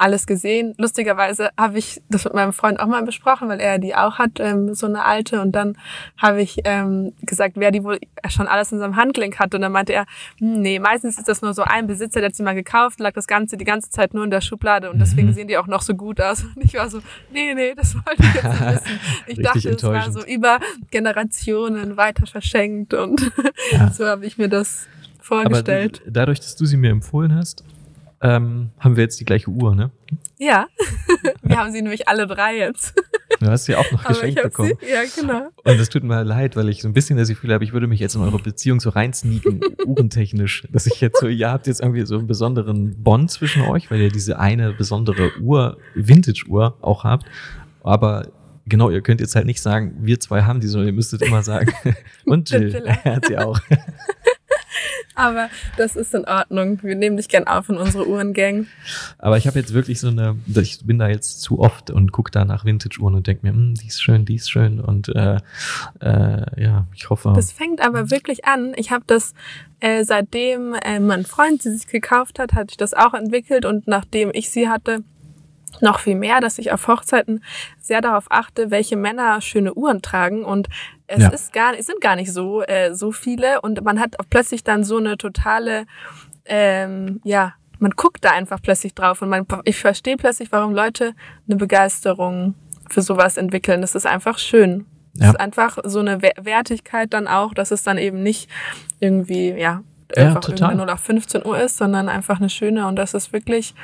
alles 0.00 0.26
gesehen? 0.26 0.74
Lustigerweise 0.78 1.50
habe 1.58 1.78
ich 1.78 2.00
das 2.08 2.24
mit 2.24 2.34
meinem 2.34 2.52
Freund 2.52 2.80
auch 2.80 2.86
mal 2.86 3.02
besprochen, 3.04 3.48
weil 3.48 3.60
er 3.60 3.78
die 3.78 3.94
auch 3.94 4.18
hat, 4.18 4.40
ähm, 4.40 4.74
so 4.74 4.86
eine 4.86 5.04
alte. 5.04 5.40
Und 5.40 5.52
dann 5.52 5.76
habe 6.16 6.40
ich 6.42 6.60
ähm, 6.64 7.12
gesagt, 7.22 7.52
wer 7.56 7.70
die 7.70 7.84
wohl 7.84 7.98
schon 8.28 8.46
alles 8.48 8.72
in 8.72 8.78
seinem 8.78 8.96
Handgelenk 8.96 9.38
hat. 9.38 9.54
Und 9.54 9.60
dann 9.60 9.72
meinte 9.72 9.92
er, 9.92 10.06
hm, 10.38 10.60
nee, 10.62 10.78
meistens 10.78 11.18
ist 11.18 11.28
das 11.28 11.42
nur 11.42 11.54
so 11.54 11.62
ein 11.62 11.86
Besitzer, 11.86 12.20
der 12.20 12.30
hat 12.30 12.34
sie 12.36 12.42
mal 12.42 12.54
gekauft, 12.54 12.98
lag 13.00 13.12
das 13.12 13.26
Ganze 13.26 13.56
die 13.56 13.64
ganze 13.64 13.90
Zeit 13.90 14.14
nur 14.14 14.24
in 14.24 14.30
der 14.30 14.40
Schublade 14.40 14.90
und 14.90 14.98
deswegen 14.98 15.28
Mhm. 15.28 15.32
sehen 15.34 15.48
die 15.48 15.56
auch 15.58 15.66
noch 15.66 15.82
so 15.82 15.94
gut 15.94 16.20
aus. 16.20 16.42
Und 16.44 16.64
ich 16.64 16.74
war 16.74 16.88
so, 16.90 17.00
nee, 17.32 17.54
nee, 17.54 17.74
das 17.76 17.94
wollte 17.94 18.22
ich 18.22 18.34
jetzt 18.34 18.44
nicht 18.44 18.60
wissen. 18.60 19.00
Ich 19.26 19.38
dachte, 19.42 19.68
es 19.70 19.82
war 19.82 20.10
so 20.10 20.24
über 20.24 20.58
Generationen 20.90 21.96
weiter 21.96 22.26
verschenkt 22.26 22.94
und 22.94 23.20
Ja. 23.72 23.90
so 23.90 24.06
habe 24.06 24.26
ich 24.26 24.38
mir 24.38 24.48
das 24.48 24.86
Aber 25.18 25.24
vorgestellt. 25.44 26.00
d- 26.06 26.10
dadurch, 26.10 26.40
dass 26.40 26.56
du 26.56 26.66
sie 26.66 26.76
mir 26.76 26.90
empfohlen 26.90 27.34
hast, 27.34 27.64
ähm, 28.22 28.70
haben 28.78 28.96
wir 28.96 29.04
jetzt 29.04 29.18
die 29.20 29.24
gleiche 29.24 29.50
Uhr, 29.50 29.74
ne? 29.74 29.90
ja, 30.38 30.66
wir 31.42 31.58
haben 31.58 31.70
sie 31.70 31.82
nämlich 31.82 32.08
alle 32.08 32.26
drei 32.26 32.56
jetzt. 32.56 32.94
Du 33.40 33.46
hast 33.46 33.66
sie 33.66 33.76
auch 33.76 33.90
noch 33.92 34.04
geschenkt 34.04 34.42
bekommen. 34.42 34.72
sie, 34.80 34.90
ja 34.90 35.02
genau. 35.14 35.48
Und 35.64 35.80
es 35.80 35.88
tut 35.88 36.02
mir 36.02 36.24
leid, 36.24 36.56
weil 36.56 36.68
ich 36.68 36.82
so 36.82 36.88
ein 36.88 36.94
bisschen 36.94 37.16
das 37.16 37.28
Gefühl 37.28 37.52
habe, 37.52 37.62
ich 37.62 37.72
würde 37.72 37.86
mich 37.86 38.00
jetzt 38.00 38.14
in 38.14 38.22
eure 38.22 38.38
Beziehung 38.38 38.80
so 38.80 38.90
reinsneaken, 38.90 39.60
uhrentechnisch. 39.86 40.66
Dass 40.70 40.86
ich 40.86 41.00
jetzt 41.00 41.20
so, 41.20 41.28
ihr 41.28 41.50
habt 41.50 41.66
jetzt 41.66 41.80
irgendwie 41.80 42.04
so 42.06 42.18
einen 42.18 42.26
besonderen 42.26 43.02
Bond 43.02 43.30
zwischen 43.30 43.62
euch, 43.62 43.90
weil 43.90 44.00
ihr 44.00 44.10
diese 44.10 44.38
eine 44.38 44.72
besondere 44.72 45.30
Uhr, 45.40 45.78
Vintage-Uhr 45.94 46.76
auch 46.80 47.04
habt. 47.04 47.26
Aber 47.82 48.28
genau, 48.66 48.90
ihr 48.90 49.02
könnt 49.02 49.20
jetzt 49.20 49.36
halt 49.36 49.46
nicht 49.46 49.60
sagen, 49.60 49.94
wir 50.00 50.18
zwei 50.20 50.42
haben 50.42 50.60
die, 50.60 50.66
sondern 50.66 50.88
ihr 50.88 50.94
müsstet 50.94 51.22
immer 51.22 51.42
sagen, 51.42 51.72
und 52.24 52.50
Jill, 52.50 52.72
Jill. 52.72 52.88
hat 52.88 53.26
sie 53.26 53.38
auch. 53.38 53.60
Aber 55.20 55.50
das 55.76 55.96
ist 55.96 56.14
in 56.14 56.24
Ordnung. 56.24 56.82
Wir 56.82 56.96
nehmen 56.96 57.16
dich 57.16 57.28
gern 57.28 57.46
auf 57.46 57.68
in 57.68 57.76
unsere 57.76 58.08
Uhrengang. 58.08 58.66
Aber 59.18 59.36
ich 59.36 59.46
habe 59.46 59.58
jetzt 59.58 59.74
wirklich 59.74 60.00
so 60.00 60.08
eine, 60.08 60.36
ich 60.46 60.84
bin 60.84 60.98
da 60.98 61.08
jetzt 61.08 61.42
zu 61.42 61.58
oft 61.60 61.90
und 61.90 62.10
gucke 62.12 62.30
da 62.30 62.44
nach 62.44 62.64
Vintage-Uhren 62.64 63.14
und 63.14 63.26
denke 63.26 63.46
mir, 63.46 63.52
hm, 63.52 63.74
die 63.74 63.88
ist 63.88 64.02
schön, 64.02 64.24
die 64.24 64.36
ist 64.36 64.50
schön. 64.50 64.80
Und 64.80 65.08
äh, 65.10 65.36
äh, 66.00 66.62
ja, 66.62 66.86
ich 66.94 67.10
hoffe. 67.10 67.32
Das 67.34 67.52
fängt 67.52 67.84
aber 67.84 68.10
wirklich 68.10 68.46
an. 68.46 68.72
Ich 68.76 68.90
habe 68.90 69.04
das 69.06 69.34
äh, 69.80 70.04
seitdem 70.04 70.74
äh, 70.74 71.00
mein 71.00 71.24
Freund 71.24 71.62
sie 71.62 71.76
sich 71.76 71.86
gekauft 71.86 72.38
hat, 72.38 72.54
hatte 72.54 72.70
ich 72.70 72.76
das 72.76 72.94
auch 72.94 73.14
entwickelt 73.14 73.64
und 73.64 73.86
nachdem 73.86 74.30
ich 74.32 74.50
sie 74.50 74.68
hatte, 74.68 75.02
noch 75.80 76.00
viel 76.00 76.16
mehr, 76.16 76.40
dass 76.40 76.58
ich 76.58 76.72
auf 76.72 76.88
Hochzeiten 76.88 77.42
sehr 77.78 78.00
darauf 78.00 78.26
achte, 78.30 78.70
welche 78.70 78.96
Männer 78.96 79.40
schöne 79.40 79.74
Uhren 79.74 80.02
tragen 80.02 80.44
und 80.44 80.68
es 81.10 81.22
Ja. 81.22 81.28
ist 81.30 81.52
gar, 81.52 81.74
es 81.78 81.86
sind 81.86 82.00
gar 82.00 82.16
nicht 82.16 82.32
so 82.32 82.62
äh, 82.62 82.94
so 82.94 83.12
viele 83.12 83.60
und 83.60 83.82
man 83.84 83.98
hat 84.00 84.18
auch 84.20 84.24
plötzlich 84.30 84.62
dann 84.64 84.84
so 84.84 84.96
eine 84.98 85.16
totale, 85.18 85.84
ähm, 86.44 87.20
ja, 87.24 87.54
man 87.78 87.92
guckt 87.92 88.24
da 88.24 88.30
einfach 88.30 88.60
plötzlich 88.62 88.94
drauf 88.94 89.22
und 89.22 89.28
man, 89.28 89.46
ich 89.64 89.78
verstehe 89.78 90.16
plötzlich, 90.16 90.52
warum 90.52 90.74
Leute 90.74 91.14
eine 91.48 91.56
Begeisterung 91.56 92.54
für 92.90 93.02
sowas 93.02 93.36
entwickeln. 93.36 93.80
Das 93.80 93.94
ist 93.94 94.06
einfach 94.06 94.38
schön. 94.38 94.86
Es 95.14 95.20
Ja. 95.22 95.30
ist 95.30 95.40
einfach 95.40 95.78
so 95.84 96.00
eine 96.00 96.22
Wer- 96.22 96.34
Wertigkeit 96.40 97.12
dann 97.12 97.26
auch, 97.26 97.54
dass 97.54 97.70
es 97.70 97.82
dann 97.82 97.98
eben 97.98 98.22
nicht 98.22 98.48
irgendwie, 99.00 99.50
ja, 99.50 99.82
Ja, 100.16 100.26
einfach 100.26 100.48
irgendwie 100.48 100.74
0 100.74 100.90
auf 100.90 101.00
15 101.00 101.44
Uhr 101.46 101.58
ist, 101.60 101.76
sondern 101.78 102.08
einfach 102.08 102.38
eine 102.40 102.50
schöne 102.50 102.86
und 102.86 102.96
das 102.96 103.14
ist 103.14 103.32
wirklich, 103.32 103.74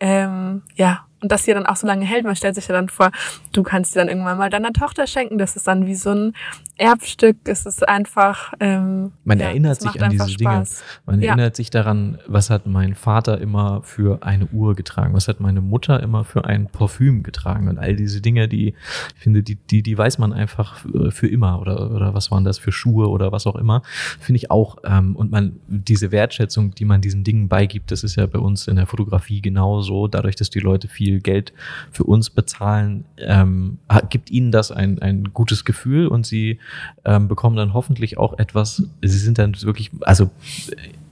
ähm, 0.00 0.62
ja, 0.74 1.04
und 1.24 1.32
dass 1.32 1.44
sie 1.44 1.54
dann 1.54 1.64
auch 1.64 1.76
so 1.76 1.86
lange 1.86 2.04
hält. 2.04 2.24
Man 2.24 2.36
stellt 2.36 2.54
sich 2.54 2.68
ja 2.68 2.74
dann 2.74 2.90
vor, 2.90 3.10
du 3.52 3.62
kannst 3.62 3.92
sie 3.94 3.98
dann 3.98 4.08
irgendwann 4.08 4.36
mal 4.36 4.50
deiner 4.50 4.72
Tochter 4.74 5.06
schenken. 5.06 5.38
Das 5.38 5.56
ist 5.56 5.66
dann 5.66 5.86
wie 5.86 5.94
so 5.94 6.10
ein 6.10 6.34
Erbstück. 6.76 7.36
Es 7.44 7.64
ist 7.66 7.88
einfach, 7.88 8.52
ähm, 8.60 9.12
Man 9.24 9.38
ja, 9.38 9.46
erinnert 9.46 9.80
sich 9.80 10.02
an 10.02 10.10
diese 10.10 10.26
Dinge. 10.26 10.50
Spaß. 10.50 10.84
Man 11.06 11.22
Ja. 11.22 11.28
erinnert 11.28 11.56
sich 11.56 11.70
daran, 11.70 12.18
was 12.26 12.50
hat 12.50 12.66
mein 12.66 12.94
Vater 12.94 13.40
immer 13.40 13.82
für 13.84 14.22
eine 14.22 14.46
Uhr 14.48 14.74
getragen, 14.74 15.14
was 15.14 15.28
hat 15.28 15.40
meine 15.40 15.62
Mutter 15.62 16.02
immer 16.02 16.24
für 16.24 16.44
ein 16.44 16.66
Parfüm 16.66 17.22
getragen 17.22 17.68
und 17.68 17.78
all 17.78 17.96
diese 17.96 18.20
Dinge, 18.20 18.46
die 18.48 18.68
ich 18.68 18.74
finde, 19.16 19.42
die, 19.42 19.54
die, 19.54 19.82
die 19.82 19.96
weiß 19.96 20.18
man 20.18 20.32
einfach 20.34 20.84
für 21.10 21.26
immer 21.28 21.60
oder, 21.60 21.90
oder 21.90 22.12
was 22.12 22.30
waren 22.30 22.44
das 22.44 22.58
für 22.58 22.72
Schuhe 22.72 23.08
oder 23.08 23.32
was 23.32 23.46
auch 23.46 23.56
immer, 23.56 23.82
finde 24.20 24.36
ich 24.38 24.50
auch. 24.50 24.76
Ähm, 24.84 25.16
und 25.16 25.30
man, 25.30 25.60
diese 25.68 26.12
Wertschätzung, 26.12 26.74
die 26.74 26.84
man 26.84 27.00
diesen 27.00 27.24
Dingen 27.24 27.48
beigibt, 27.48 27.92
das 27.92 28.04
ist 28.04 28.16
ja 28.16 28.26
bei 28.26 28.38
uns 28.38 28.68
in 28.68 28.76
der 28.76 28.86
Fotografie 28.86 29.40
genauso, 29.40 30.06
dadurch, 30.08 30.36
dass 30.36 30.50
die 30.50 30.60
Leute 30.60 30.88
viel 30.88 31.13
Geld 31.20 31.52
für 31.90 32.04
uns 32.04 32.30
bezahlen, 32.30 33.04
ähm, 33.18 33.78
gibt 34.10 34.30
ihnen 34.30 34.52
das 34.52 34.70
ein, 34.70 35.00
ein 35.00 35.32
gutes 35.32 35.64
Gefühl 35.64 36.06
und 36.08 36.26
sie 36.26 36.58
ähm, 37.04 37.28
bekommen 37.28 37.56
dann 37.56 37.72
hoffentlich 37.74 38.18
auch 38.18 38.38
etwas, 38.38 38.82
sie 39.02 39.18
sind 39.18 39.38
dann 39.38 39.54
wirklich, 39.62 39.90
also 40.02 40.30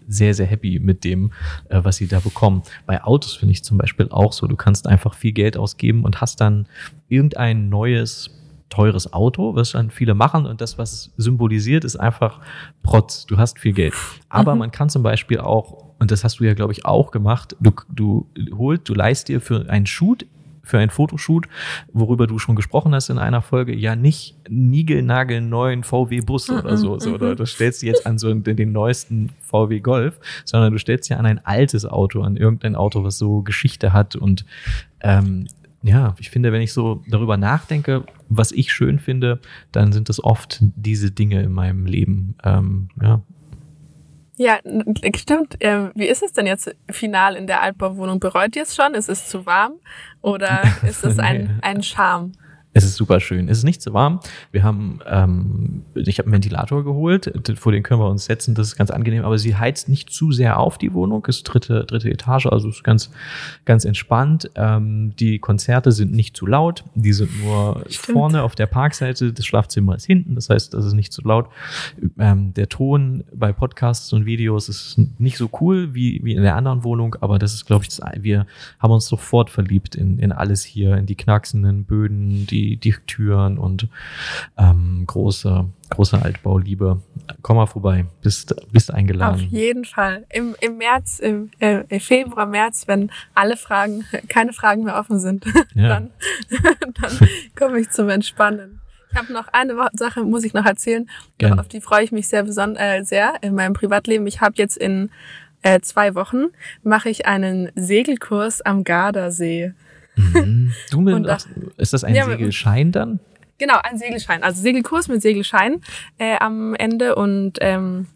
sehr, 0.09 0.35
sehr 0.35 0.47
happy 0.47 0.79
mit 0.79 1.05
dem, 1.05 1.31
äh, 1.69 1.81
was 1.83 1.97
sie 1.97 2.07
da 2.07 2.21
bekommen. 2.21 2.63
Bei 2.87 3.03
Autos 3.03 3.35
finde 3.35 3.53
ich 3.53 3.65
zum 3.65 3.79
Beispiel 3.79 4.09
auch 4.11 4.33
so, 4.33 4.47
du 4.47 4.57
kannst 4.57 4.87
einfach 4.87 5.15
viel 5.15 5.33
Geld 5.33 5.57
ausgeben 5.57 6.05
und 6.05 6.21
hast 6.21 6.41
dann 6.41 6.67
irgendein 7.09 7.69
neues 7.69 8.31
teures 8.69 9.13
Auto, 9.13 9.55
was 9.55 9.73
dann 9.73 9.91
viele 9.91 10.15
machen 10.15 10.47
und 10.47 10.61
das, 10.63 10.79
was 10.79 10.93
es 10.93 11.11
symbolisiert, 11.19 11.85
ist 11.85 11.97
einfach 11.97 12.41
Protz. 12.83 13.27
Du 13.27 13.37
hast 13.37 13.59
viel 13.59 13.75
Geld. 13.75 13.93
Aber 14.31 14.55
Mhm. 14.55 14.61
man 14.61 14.71
kann 14.71 14.89
zum 14.89 15.03
Beispiel 15.03 15.39
auch, 15.41 15.92
und 16.03 16.11
das 16.11 16.25
hast 16.25 16.41
du 16.41 16.45
ja, 16.45 16.55
glaube 16.55 16.73
ich, 16.73 16.85
auch 16.85 17.13
gemacht, 17.13 17.55
du, 17.61 17.71
du 17.89 18.27
holst, 18.59 18.89
du 18.89 18.95
leist 18.95 19.29
dir 19.29 19.41
für 19.41 19.71
einen 19.71 19.87
Shoot 19.87 20.27
für 20.65 20.79
einen 20.79 20.91
Fotoshoot, 20.91 21.47
worüber 21.93 22.27
du 22.27 22.41
schon 22.41 22.57
gesprochen 22.57 22.93
hast 22.93 23.09
in 23.09 23.19
einer 23.19 23.41
Folge, 23.41 23.73
ja 23.73 23.95
nicht 23.95 24.37
niegelnagelneuen 24.49 25.85
VW-Bus 25.85 26.51
oder 26.51 26.77
so, 26.77 26.99
so 26.99 27.11
Mhm, 27.11 27.15
oder 27.15 27.31
mhm. 27.31 27.37
du 27.37 27.47
stellst 27.47 27.83
dir 27.83 27.87
jetzt 27.87 28.05
an 28.05 28.19
so 28.19 28.35
den, 28.35 28.57
den 28.57 28.73
neuesten 28.73 29.31
VW 29.43 29.79
Golf, 29.79 30.19
sondern 30.45 30.73
du 30.73 30.79
stellst 30.79 31.09
dir 31.09 31.21
an 31.21 31.27
ein 31.27 31.45
altes 31.45 31.87
Auto, 31.87 32.23
an 32.23 32.37
irgendein 32.37 32.75
Auto, 32.75 33.05
was 33.05 33.17
so 33.17 33.43
Geschichte 33.43 33.93
hat 33.93 34.17
und 34.17 34.45
ähm, 35.03 35.47
ja, 35.85 36.15
ich 36.19 36.31
finde, 36.31 36.53
wenn 36.53 36.63
ich 36.63 36.73
so 36.73 37.03
darüber 37.09 37.37
nachdenke, 37.37 38.05
was 38.29 38.51
ich 38.51 38.73
schön 38.73 38.99
finde, 38.99 39.41
dann 39.73 39.93
sind 39.93 40.11
es 40.11 40.23
oft 40.23 40.59
diese 40.61 41.11
Dinge 41.11 41.43
in 41.43 41.53
meinem 41.53 41.87
Leben. 41.87 42.37
Ähm, 42.45 42.89
ja, 43.01 43.21
Ja, 44.37 44.59
stimmt. 45.15 45.57
Ähm, 45.61 45.93
wie 45.95 46.07
ist 46.07 46.23
es 46.23 46.33
denn 46.33 46.47
jetzt 46.47 46.75
final 46.91 47.37
in 47.37 47.47
der 47.47 47.63
Altbauwohnung? 47.63 48.19
Bereut 48.19 48.57
ihr 48.57 48.63
es 48.63 48.75
schon? 48.75 48.95
Ist 48.95 49.09
es 49.09 49.29
zu 49.29 49.45
warm? 49.45 49.75
Oder 50.23 50.63
ist 50.89 51.05
es 51.05 51.19
ein, 51.19 51.59
ein 51.63 51.83
Charme? 51.83 52.33
Es 52.75 52.85
ist 52.85 52.97
super 52.97 53.21
schön. 53.21 53.49
Es 53.49 53.59
ist 53.59 53.65
nicht 53.65 53.83
zu 53.83 53.93
warm. 53.93 54.21
Wir 54.51 54.63
haben, 54.63 55.01
ähm, 55.07 55.83
ich 55.95 56.19
habe 56.19 56.27
einen 56.27 56.33
Ventilator 56.33 56.85
geholt, 56.85 57.31
vor 57.57 57.73
den 57.73 57.83
können 57.83 58.01
wir 58.01 58.09
uns 58.09 58.25
setzen, 58.25 58.55
das 58.55 58.69
ist 58.69 58.77
ganz 58.77 58.91
angenehm, 58.91 59.25
aber 59.25 59.37
sie 59.37 59.57
heizt 59.57 59.89
nicht 59.89 60.11
zu 60.11 60.33
sehr 60.33 60.59
auf 60.59 60.79
die 60.79 60.95
Wohnung, 60.95 61.27
ist 61.27 61.43
dritte, 61.45 61.85
dritte 61.85 62.11
Etage, 62.11 62.47
also 62.47 62.69
ist 62.69 62.83
ganz, 62.83 63.11
ganz 63.67 63.85
entspannt. 63.85 64.51
Ähm, 64.55 65.15
die 65.19 65.39
Konzerte 65.39 65.93
sind 65.93 66.13
nicht 66.13 66.37
zu 66.37 66.47
laut, 66.47 66.85
die 66.95 67.13
sind 67.13 67.43
nur 67.43 67.85
Stimmt. 67.89 68.17
vorne 68.17 68.43
auf 68.43 68.55
der 68.55 68.67
Parkseite, 68.67 69.33
das 69.33 69.45
Schlafzimmer 69.45 69.97
ist 69.97 70.07
hinten, 70.07 70.35
das 70.35 70.49
heißt, 70.49 70.73
das 70.73 70.87
ist 70.87 70.95
nicht 70.95 71.13
zu 71.13 71.23
laut. 71.23 71.49
Ähm, 72.19 72.55
der 72.55 72.69
Ton 72.71 73.25
bei 73.35 73.53
Podcasts 73.53 74.13
und 74.15 74.25
Videos 74.25 74.71
ist 74.71 74.99
nicht 75.19 75.37
so 75.37 75.51
cool 75.61 75.95
wie, 75.95 76.21
wie 76.25 76.33
in 76.33 76.43
der 76.43 76.57
anderen 76.57 76.85
Wohnung, 76.85 77.17
aber 77.21 77.39
das 77.39 77.53
ist, 77.53 77.67
glaube 77.67 77.85
ich, 77.85 77.91
das, 77.91 78.01
wir 78.21 78.47
haben 78.79 78.93
uns 78.93 79.07
sofort 79.07 79.51
verliebt 79.51 79.95
in, 79.95 80.19
in 80.19 80.33
alles 80.33 80.65
hier, 80.65 80.97
in 80.97 81.05
die 81.05 81.17
knacksenden 81.17 81.85
Böden, 81.85 82.47
die, 82.47 82.62
die 82.77 82.95
Türen 83.07 83.59
und 83.59 83.89
ähm, 84.57 85.05
große, 85.07 85.67
große 85.91 86.21
Altbauliebe. 86.21 87.01
Komm 87.43 87.57
mal 87.57 87.67
vorbei, 87.67 88.07
bist, 88.23 88.55
bist 88.73 88.91
Auf 88.91 88.97
eingeladen. 88.97 89.47
jeden 89.51 89.85
Fall. 89.85 90.25
Im, 90.31 90.55
im 90.61 90.79
März, 90.79 91.19
im, 91.19 91.51
äh, 91.61 91.85
im 91.89 92.01
Februar, 92.01 92.47
März, 92.47 92.85
wenn 92.87 93.11
alle 93.35 93.57
Fragen, 93.57 94.05
keine 94.29 94.53
Fragen 94.53 94.85
mehr 94.85 94.97
offen 94.99 95.19
sind, 95.19 95.45
Ja. 95.75 95.89
dann, 95.89 96.11
dann 97.01 97.29
komme 97.57 97.81
ich 97.81 97.91
zum 97.91 98.09
Entspannen. 98.09 98.81
Ich 99.11 99.19
habe 99.19 99.33
noch 99.33 99.49
eine 99.49 99.75
Sache, 99.93 100.23
muss 100.23 100.43
ich 100.45 100.55
noch 100.55 100.65
erzählen, 100.65 101.09
Gerne. 101.37 101.61
auf 101.61 101.69
die 101.69 101.83
freue 101.83 102.03
ich 102.05 102.13
mich 102.13 102.29
sehr 102.29 102.45
beson 102.45 102.77
äh, 102.77 103.05
sehr 103.05 103.35
in 103.43 103.55
meinem 103.55 103.75
Privatleben. 103.75 104.27
Ich 104.27 104.41
habe 104.41 104.55
jetzt 104.57 104.79
in 104.79 105.11
äh, 105.63 105.81
zwei 105.81 106.15
Wochen 106.15 106.47
mache 106.83 107.09
ich 107.11 107.27
einen 107.27 107.71
Segelkurs 107.75 108.63
am 108.63 108.85
Gardasee. 108.85 109.75
Mhm. 110.17 110.73
Du 110.91 111.01
mit, 111.01 111.15
Und 111.15 111.23
da- 111.25 111.39
ist 111.77 111.93
das 111.93 112.05
ein 112.05 112.15
Ja, 112.15 112.25
Segelschein 112.27 112.93
dann? 112.93 113.21
Genau, 113.59 113.79
ein 113.83 113.97
Segelschein. 113.99 114.43
Also 114.43 114.61
Segelkurs 114.61 115.09
mit 115.09 115.23
Segelschein 115.23 115.81
äh, 116.19 116.37
am 116.39 116.75
Ende 116.75 117.15
und 117.15 117.59
ähm, 117.61 118.07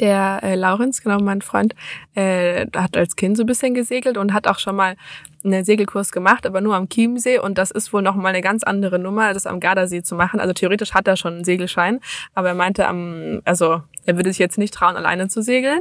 der 0.00 0.40
äh, 0.42 0.54
Laurenz, 0.56 1.02
genau 1.02 1.18
mein 1.20 1.42
Freund, 1.42 1.74
äh, 2.14 2.66
hat 2.74 2.96
als 2.96 3.14
Kind 3.16 3.36
so 3.36 3.42
ein 3.44 3.46
bisschen 3.46 3.74
gesegelt 3.74 4.16
und 4.16 4.32
hat 4.32 4.48
auch 4.48 4.58
schon 4.58 4.74
mal 4.74 4.96
einen 5.44 5.64
Segelkurs 5.64 6.10
gemacht, 6.12 6.46
aber 6.46 6.60
nur 6.60 6.74
am 6.76 6.88
Chiemsee 6.88 7.38
und 7.38 7.58
das 7.58 7.70
ist 7.70 7.92
wohl 7.92 8.02
nochmal 8.02 8.32
eine 8.32 8.40
ganz 8.42 8.62
andere 8.62 8.98
Nummer, 8.98 9.34
das 9.34 9.46
am 9.46 9.60
Gardasee 9.60 10.02
zu 10.02 10.14
machen. 10.14 10.40
Also 10.40 10.52
theoretisch 10.54 10.94
hat 10.94 11.06
er 11.06 11.16
schon 11.16 11.34
einen 11.34 11.44
Segelschein, 11.44 12.00
aber 12.34 12.48
er 12.48 12.54
meinte 12.54 12.86
am, 12.88 13.42
also 13.44 13.82
er 14.04 14.16
würde 14.16 14.30
sich 14.30 14.38
jetzt 14.38 14.58
nicht 14.58 14.74
trauen, 14.74 14.96
alleine 14.96 15.28
zu 15.28 15.42
segeln. 15.42 15.80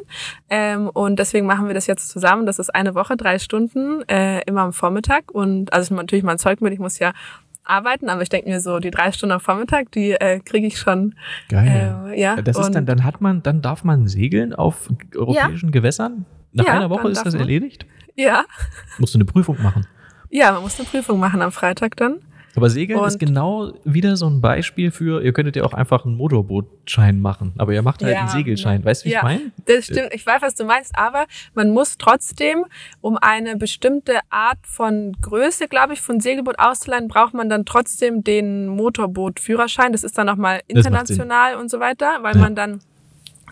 Ähm, 0.50 0.90
und 0.90 1.18
deswegen 1.18 1.46
machen 1.46 1.68
wir 1.68 1.74
das 1.74 1.88
jetzt 1.88 2.10
zusammen. 2.10 2.46
Das 2.46 2.60
ist 2.60 2.74
eine 2.74 2.96
Woche, 2.96 3.18
drei 3.18 3.40
Stunden, 3.40 4.08
äh, 4.08 4.42
immer 4.42 4.62
am 4.62 4.74
Vormittag. 4.74 5.32
Und 5.32 5.74
also 5.74 5.94
natürlich 5.96 6.24
mein 6.24 6.38
Zeug 6.38 6.62
mit, 6.62 6.74
ich 6.74 6.80
muss 6.80 7.00
ja 7.00 7.14
arbeiten, 7.64 8.10
aber 8.10 8.22
ich 8.22 8.30
denke 8.30 8.50
mir 8.50 8.60
so, 8.60 8.80
die 8.80 8.92
drei 8.92 9.12
Stunden 9.12 9.34
am 9.34 9.40
Vormittag, 9.40 9.92
die 9.92 10.12
äh, 10.12 10.40
kriege 10.40 10.68
ich 10.68 10.78
schon. 10.78 11.16
Geil. 11.50 11.96
Äh, 12.10 12.20
ja. 12.20 12.36
Das 12.42 12.58
ist 12.58 12.72
dann, 12.72 12.86
dann 12.86 13.04
hat 13.04 13.22
man, 13.22 13.44
dann 13.44 13.62
darf 13.62 13.84
man 13.84 14.08
segeln 14.08 14.54
auf 14.54 14.90
europäischen 15.16 15.70
ja. 15.70 15.72
Gewässern. 15.72 16.26
Nach 16.54 16.66
ja, 16.66 16.74
einer 16.74 16.90
Woche 16.90 17.10
ist 17.10 17.26
das 17.26 17.34
erledigt? 17.34 17.86
Ja. 18.16 18.44
Musst 18.98 19.14
du 19.14 19.18
eine 19.18 19.26
Prüfung 19.26 19.62
machen? 19.62 19.88
Ja, 20.30 20.52
man 20.52 20.64
muss 20.64 20.80
eine 20.80 20.88
Prüfung 20.88 21.20
machen 21.20 21.42
am 21.42 21.52
Freitag 21.52 21.96
dann. 21.98 22.20
Aber 22.56 22.70
Segeln 22.70 23.00
und 23.00 23.08
ist 23.08 23.20
genau 23.20 23.72
wieder 23.84 24.18
so 24.18 24.28
ein 24.28 24.42
Beispiel 24.42 24.92
für, 24.92 25.24
ihr 25.24 25.34
könntet 25.34 25.56
ja 25.56 25.64
auch 25.64 25.74
einfach 25.74 26.06
einen 26.06 26.16
Motorbootschein 26.16 27.20
machen, 27.20 27.54
aber 27.58 27.74
ihr 27.74 27.82
macht 27.82 28.04
halt 28.04 28.14
ja, 28.14 28.22
einen 28.22 28.30
Segelschein. 28.30 28.84
Weißt 28.84 29.04
du, 29.04 29.10
wie 29.10 29.14
ja, 29.14 29.20
ich 29.20 29.24
meine? 29.24 29.52
Das 29.66 29.86
stimmt, 29.86 30.10
ich 30.14 30.26
weiß, 30.26 30.42
was 30.42 30.56
du 30.56 30.66
meinst, 30.66 30.92
aber 30.98 31.26
man 31.54 31.72
muss 31.72 31.98
trotzdem, 31.98 32.66
um 33.00 33.18
eine 33.18 33.56
bestimmte 33.56 34.20
Art 34.30 34.60
von 34.64 35.16
Größe, 35.22 35.68
glaube 35.68 35.94
ich, 35.94 36.02
von 36.02 36.20
Segelboot 36.20 36.60
auszuleihen, 36.60 37.08
braucht 37.08 37.34
man 37.34 37.50
dann 37.50 37.66
trotzdem 37.66 38.24
den 38.24 38.68
Motorbootführerschein. 38.68 39.92
Das 39.92 40.04
ist 40.04 40.18
dann 40.18 40.28
nochmal 40.28 40.62
international 40.68 41.56
und 41.56 41.70
so 41.70 41.80
weiter, 41.80 42.20
weil 42.22 42.36
ja. 42.36 42.42
man 42.42 42.56
dann 42.56 42.80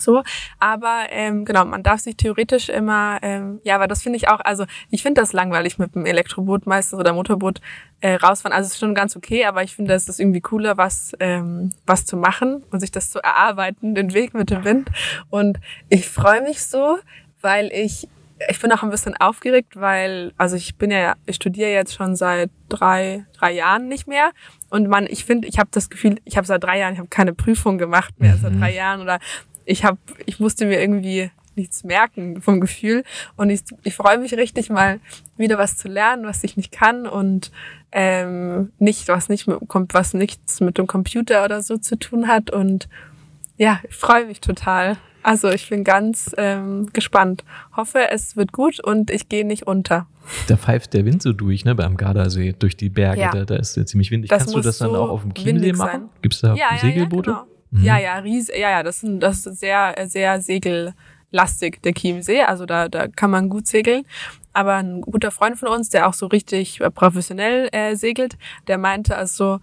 so, 0.02 0.24
aber 0.60 1.06
ähm, 1.10 1.46
genau, 1.46 1.66
man 1.66 1.84
darf 1.84 2.00
sich 2.02 2.18
theoretisch 2.18 2.70
immer, 2.70 3.20
ähm, 3.22 3.60
ja, 3.64 3.76
aber 3.76 3.88
das 3.88 4.02
finde 4.02 4.18
ich 4.18 4.28
auch, 4.28 4.40
also 4.40 4.66
ich 4.90 5.04
finde 5.04 5.22
das 5.22 5.34
langweilig 5.34 5.78
mit 5.78 5.96
dem 5.96 6.06
Elektroboot 6.06 6.66
meistens 6.66 7.00
oder 7.00 7.14
Motorboot 7.14 7.62
äh, 8.02 8.16
rausfahren. 8.16 8.56
Also 8.56 8.68
es 8.68 8.74
ist 8.74 8.80
schon 8.80 8.96
ganz 8.96 9.16
okay, 9.16 9.46
aber 9.46 9.64
ich 9.64 9.76
finde, 9.76 9.94
es 9.94 10.08
ist 10.08 10.20
irgendwie 10.20 10.42
cooler, 10.42 10.78
was 10.78 11.14
ähm, 11.20 11.72
was 11.86 12.06
zu 12.06 12.18
machen 12.18 12.64
und 12.72 12.80
sich 12.80 12.92
das 12.92 13.12
zu 13.12 13.20
erarbeiten, 13.22 13.96
den 13.96 14.14
Weg 14.14 14.34
mit 14.34 14.50
dem 14.50 14.64
Wind. 14.64 14.90
Und 15.30 15.60
ich 15.90 16.08
freue 16.08 16.42
mich 16.42 16.64
so, 16.66 16.98
weil 17.42 17.72
ich 17.74 18.08
ich 18.48 18.60
bin 18.60 18.72
auch 18.72 18.84
ein 18.84 18.90
bisschen 18.90 19.16
aufgeregt, 19.18 19.76
weil, 19.76 20.32
also 20.38 20.56
ich 20.56 20.76
bin 20.76 20.92
ja, 20.92 21.16
ich 21.26 21.36
studiere 21.36 21.72
jetzt 21.72 21.94
schon 21.94 22.16
seit 22.16 22.50
drei, 22.70 23.26
drei 23.38 23.52
Jahren 23.52 23.88
nicht 23.88 24.08
mehr. 24.08 24.32
Und 24.70 24.88
man, 24.88 25.08
ich 25.08 25.26
finde, 25.26 25.48
ich 25.48 25.60
habe 25.60 25.70
das 25.72 25.90
Gefühl, 25.90 26.20
ich 26.26 26.38
habe 26.38 26.48
seit 26.48 26.64
drei 26.64 26.80
Jahren, 26.80 26.94
ich 26.94 27.00
habe 27.00 27.10
keine 27.10 27.34
Prüfung 27.34 27.78
gemacht 27.78 28.20
mehr 28.20 28.36
mhm. 28.36 28.42
seit 28.42 28.60
drei 28.60 28.74
Jahren 28.74 29.02
oder 29.02 29.20
ich 29.70 29.86
habe, 29.86 29.98
ich 30.26 30.40
musste 30.40 30.66
mir 30.66 30.82
irgendwie 30.82 31.30
nichts 31.56 31.84
merken 31.84 32.41
vom 32.41 32.60
Gefühl 32.60 33.04
und 33.36 33.50
ich, 33.50 33.62
ich 33.84 33.96
freue 33.96 34.18
mich 34.18 34.34
richtig 34.34 34.70
mal 34.70 35.00
wieder 35.38 35.58
was 35.58 35.78
zu 35.78 35.88
lernen, 35.88 36.26
was 36.26 36.44
ich 36.44 36.58
nicht 36.58 36.72
kann 36.72 37.06
und 37.06 37.52
ähm, 37.91 38.72
nicht 38.80 39.08
was 39.08 39.30
nicht 39.30 39.48
mit, 39.48 39.60
was 39.94 40.14
nichts 40.14 40.62
mit 40.62 40.78
dem 40.78 40.88
Computer 40.88 41.44
oder 41.44 41.62
so 41.62 41.78
zu 41.78 41.98
tun 41.98 42.28
hat 42.28 42.50
und 42.50 42.88
ja, 43.58 43.80
ich 43.88 43.96
freue 43.96 44.26
mich 44.26 44.40
total. 44.40 44.98
Also 45.22 45.50
ich 45.50 45.70
bin 45.70 45.84
ganz 45.84 46.34
ähm, 46.38 46.88
gespannt. 46.94 47.44
Hoffe, 47.76 48.10
es 48.10 48.38
wird 48.38 48.54
gut 48.54 48.82
und 48.82 49.12
ich 49.12 49.28
gehe 49.28 49.46
nicht 49.46 49.68
unter. 49.68 50.08
Da 50.48 50.56
pfeift 50.56 50.94
der 50.94 51.04
Wind 51.04 51.22
so 51.22 51.34
durch, 51.34 51.66
ne, 51.66 51.76
beim 51.76 51.98
Gardasee, 51.98 52.56
durch 52.58 52.78
die 52.78 52.90
Berge. 52.90 53.20
Ja. 53.20 53.32
Da, 53.32 53.44
da 53.44 53.58
ist 53.58 53.76
ja 53.76 53.86
ziemlich 53.86 54.12
windig. 54.12 54.30
Das 54.30 54.44
Kannst 54.44 54.56
du 54.56 54.62
das 54.62 54.78
dann 54.78 54.91
so 54.91 54.96
auch 54.96 55.10
auf 55.10 55.24
dem 55.24 55.34
Chiemsee 55.34 55.74
machen? 55.74 56.10
Gibt 56.22 56.36
es 56.36 56.41
da 56.41 56.56
ja, 56.56 56.78
Segelboote? 56.80 57.32
Ja, 57.32 57.38
genau. 57.40 57.59
Mhm. 57.72 57.84
Ja, 57.84 57.98
ja, 57.98 58.18
ries, 58.20 58.50
ja, 58.50 58.70
ja, 58.70 58.84
das, 58.84 59.04
ist, 59.04 59.22
das 59.22 59.46
ist 59.46 59.60
sehr, 59.60 59.96
sehr 60.08 60.41
segellastig, 60.41 61.82
der 61.84 61.94
Chiemsee. 61.94 62.41
Also 62.41 62.66
da, 62.66 62.90
da 62.90 63.08
kann 63.08 63.32
man 63.32 63.50
gut 63.50 63.68
segeln. 63.68 64.06
Aber 64.54 64.76
ein 64.76 65.02
guter 65.02 65.32
Freund 65.32 65.58
von 65.58 65.70
uns, 65.70 65.90
der 65.90 66.08
auch 66.08 66.14
so 66.14 66.28
richtig 66.28 66.80
professionell 66.96 67.70
äh, 67.72 67.96
segelt, 67.96 68.38
der 68.68 68.78
meinte 68.78 69.16
also, 69.16 69.60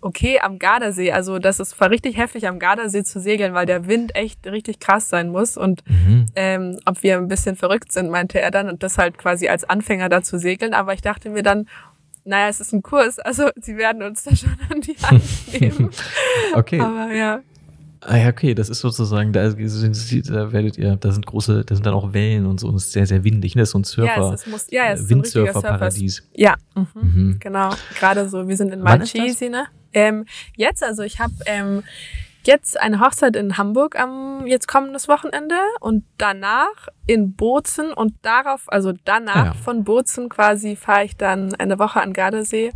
okay, 0.00 0.38
am 0.40 0.58
Gardasee, 0.58 1.12
also 1.12 1.38
das 1.38 1.60
ist 1.60 1.78
war 1.80 1.90
richtig 1.90 2.16
heftig, 2.16 2.46
am 2.46 2.58
Gardasee 2.58 3.02
zu 3.02 3.20
segeln, 3.20 3.54
weil 3.54 3.66
der 3.66 3.86
Wind 3.86 4.14
echt 4.14 4.46
richtig 4.46 4.80
krass 4.80 5.08
sein 5.08 5.30
muss. 5.30 5.56
Und 5.56 5.82
mhm. 5.88 6.26
ähm, 6.36 6.78
ob 6.84 7.02
wir 7.02 7.16
ein 7.16 7.28
bisschen 7.28 7.56
verrückt 7.56 7.90
sind, 7.92 8.10
meinte 8.10 8.40
er 8.40 8.50
dann, 8.50 8.68
und 8.68 8.82
das 8.82 8.98
halt 8.98 9.18
quasi 9.18 9.48
als 9.48 9.64
Anfänger 9.64 10.08
da 10.08 10.22
zu 10.22 10.38
segeln. 10.38 10.74
Aber 10.74 10.92
ich 10.92 11.02
dachte 11.02 11.30
mir 11.30 11.42
dann, 11.42 11.68
naja, 12.28 12.48
es 12.48 12.60
ist 12.60 12.72
ein 12.72 12.82
Kurs, 12.82 13.18
also 13.18 13.48
sie 13.56 13.76
werden 13.76 14.02
uns 14.02 14.22
da 14.22 14.36
schon 14.36 14.56
an 14.70 14.80
die 14.80 14.96
Hand 15.02 15.22
nehmen. 15.60 15.90
okay. 16.54 16.80
Aber 16.80 17.12
ja. 17.12 17.40
Ah 18.00 18.16
ja, 18.16 18.28
okay, 18.28 18.54
das 18.54 18.68
ist 18.68 18.78
sozusagen, 18.78 19.32
da, 19.32 19.48
da 19.48 20.52
werdet 20.52 20.78
ihr, 20.78 20.96
da 20.96 21.10
sind 21.10 21.26
große, 21.26 21.64
da 21.64 21.74
sind 21.74 21.84
dann 21.84 21.94
auch 21.94 22.12
Wellen 22.12 22.46
und 22.46 22.60
so 22.60 22.68
und 22.68 22.76
es 22.76 22.84
ist 22.84 22.92
sehr, 22.92 23.06
sehr 23.06 23.24
windig, 23.24 23.56
ne? 23.56 23.62
Das 23.62 23.70
ist 23.70 23.72
so 23.72 23.78
ein 23.78 23.84
Surfer, 23.84 24.16
ja, 24.16 24.32
es 24.32 24.46
ist, 24.46 24.72
ja, 24.72 24.92
es 24.92 25.00
ist 25.00 25.10
Windsurfer-Paradies. 25.10 26.22
Ja, 26.34 26.54
mhm, 26.76 26.86
mhm. 26.94 27.36
genau. 27.40 27.70
Gerade 27.98 28.28
so, 28.28 28.46
wir 28.46 28.56
sind 28.56 28.72
in 28.72 28.80
Malchesi, 28.80 29.48
ne? 29.48 29.66
Ähm, 29.92 30.26
jetzt, 30.54 30.84
also 30.84 31.02
ich 31.02 31.18
habe 31.18 31.32
ähm, 31.46 31.82
jetzt 32.48 32.80
eine 32.80 33.00
Hochzeit 33.00 33.36
in 33.36 33.58
Hamburg 33.58 34.00
am 34.00 34.46
jetzt 34.46 34.66
kommendes 34.66 35.06
Wochenende 35.06 35.54
und 35.80 36.04
danach 36.16 36.88
in 37.06 37.34
Bozen 37.34 37.92
und 37.92 38.14
darauf, 38.22 38.62
also 38.68 38.94
danach 39.04 39.36
ah 39.36 39.44
ja. 39.48 39.52
von 39.52 39.84
Bozen 39.84 40.30
quasi 40.30 40.74
fahre 40.74 41.04
ich 41.04 41.16
dann 41.16 41.54
eine 41.56 41.78
Woche 41.78 42.00
an 42.00 42.14
Gardasee 42.14 42.72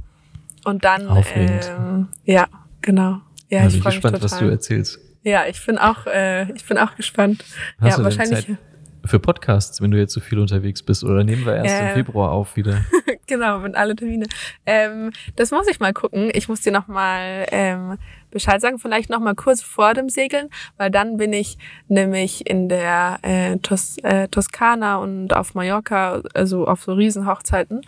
und 0.64 0.84
dann 0.84 1.08
ähm, 1.34 2.08
ja, 2.24 2.46
genau. 2.82 3.22
Ja, 3.48 3.62
also 3.62 3.78
ich 3.78 3.82
bin 3.82 3.92
gespannt, 3.92 4.22
was 4.22 4.38
du 4.38 4.44
erzählst. 4.44 4.98
Ja, 5.22 5.46
ich 5.46 5.64
bin 5.64 5.78
auch, 5.78 6.06
äh, 6.06 6.52
ich 6.52 6.66
bin 6.66 6.76
auch 6.76 6.94
gespannt. 6.94 7.42
Hast 7.80 7.98
ja, 7.98 8.04
wahrscheinlich. 8.04 8.46
Zeit 8.46 8.58
für 9.04 9.18
Podcasts, 9.18 9.80
wenn 9.80 9.90
du 9.90 9.98
jetzt 9.98 10.12
so 10.12 10.20
viel 10.20 10.38
unterwegs 10.38 10.82
bist, 10.82 11.02
oder 11.04 11.24
nehmen 11.24 11.44
wir 11.44 11.56
erst 11.56 11.74
äh, 11.74 11.88
im 11.88 11.94
Februar 11.94 12.30
auf 12.30 12.56
wieder? 12.56 12.84
genau, 13.26 13.58
mit 13.58 13.74
alle 13.74 13.96
Termine. 13.96 14.26
Ähm, 14.66 15.12
das 15.36 15.50
muss 15.50 15.66
ich 15.68 15.80
mal 15.80 15.92
gucken. 15.92 16.30
Ich 16.34 16.48
muss 16.48 16.60
dir 16.60 16.72
noch 16.72 16.88
mal 16.88 17.46
ähm, 17.50 17.98
Bescheid 18.32 18.60
sagen, 18.60 18.78
vielleicht 18.78 19.10
noch 19.10 19.20
mal 19.20 19.34
kurz 19.34 19.62
vor 19.62 19.94
dem 19.94 20.08
Segeln, 20.08 20.48
weil 20.76 20.90
dann 20.90 21.16
bin 21.16 21.32
ich 21.32 21.58
nämlich 21.88 22.48
in 22.48 22.68
der 22.68 23.18
äh, 23.22 23.58
Tos 23.58 23.98
äh, 24.02 24.28
Toskana 24.28 24.96
und 24.96 25.34
auf 25.34 25.54
Mallorca, 25.54 26.22
also 26.34 26.66
auf 26.66 26.82
so 26.82 26.94
Riesenhochzeiten 26.94 27.82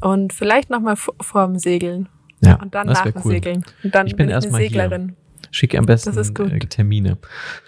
und 0.00 0.32
vielleicht 0.32 0.70
noch 0.70 0.80
mal 0.80 0.96
vor 0.96 1.46
dem 1.46 1.58
Segeln. 1.58 2.08
Ja, 2.42 2.54
und 2.54 2.74
dann 2.74 2.86
nach 2.86 3.02
dem 3.02 3.14
cool. 3.22 3.32
Segeln. 3.32 3.64
Und 3.82 3.94
dann 3.94 4.06
ich 4.06 4.16
bin, 4.16 4.28
bin 4.28 4.38
ich 4.38 4.44
eine 4.46 4.56
Seglerin. 4.56 5.08
Hier. 5.08 5.48
Schicke 5.50 5.78
am 5.78 5.86
besten 5.86 6.16
äh, 6.16 6.58
Termine. 6.60 7.18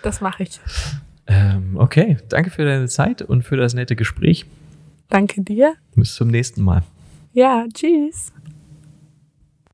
Das 0.02 0.20
mache 0.20 0.44
ich. 0.44 0.60
Ähm, 1.26 1.76
okay, 1.76 2.16
danke 2.28 2.50
für 2.50 2.64
deine 2.64 2.88
Zeit 2.88 3.22
und 3.22 3.42
für 3.42 3.56
das 3.56 3.74
nette 3.74 3.96
Gespräch. 3.96 4.46
Danke 5.08 5.42
dir. 5.42 5.74
Bis 5.94 6.14
zum 6.14 6.28
nächsten 6.28 6.62
Mal. 6.62 6.82
Ja, 7.32 7.66
tschüss. 7.72 8.32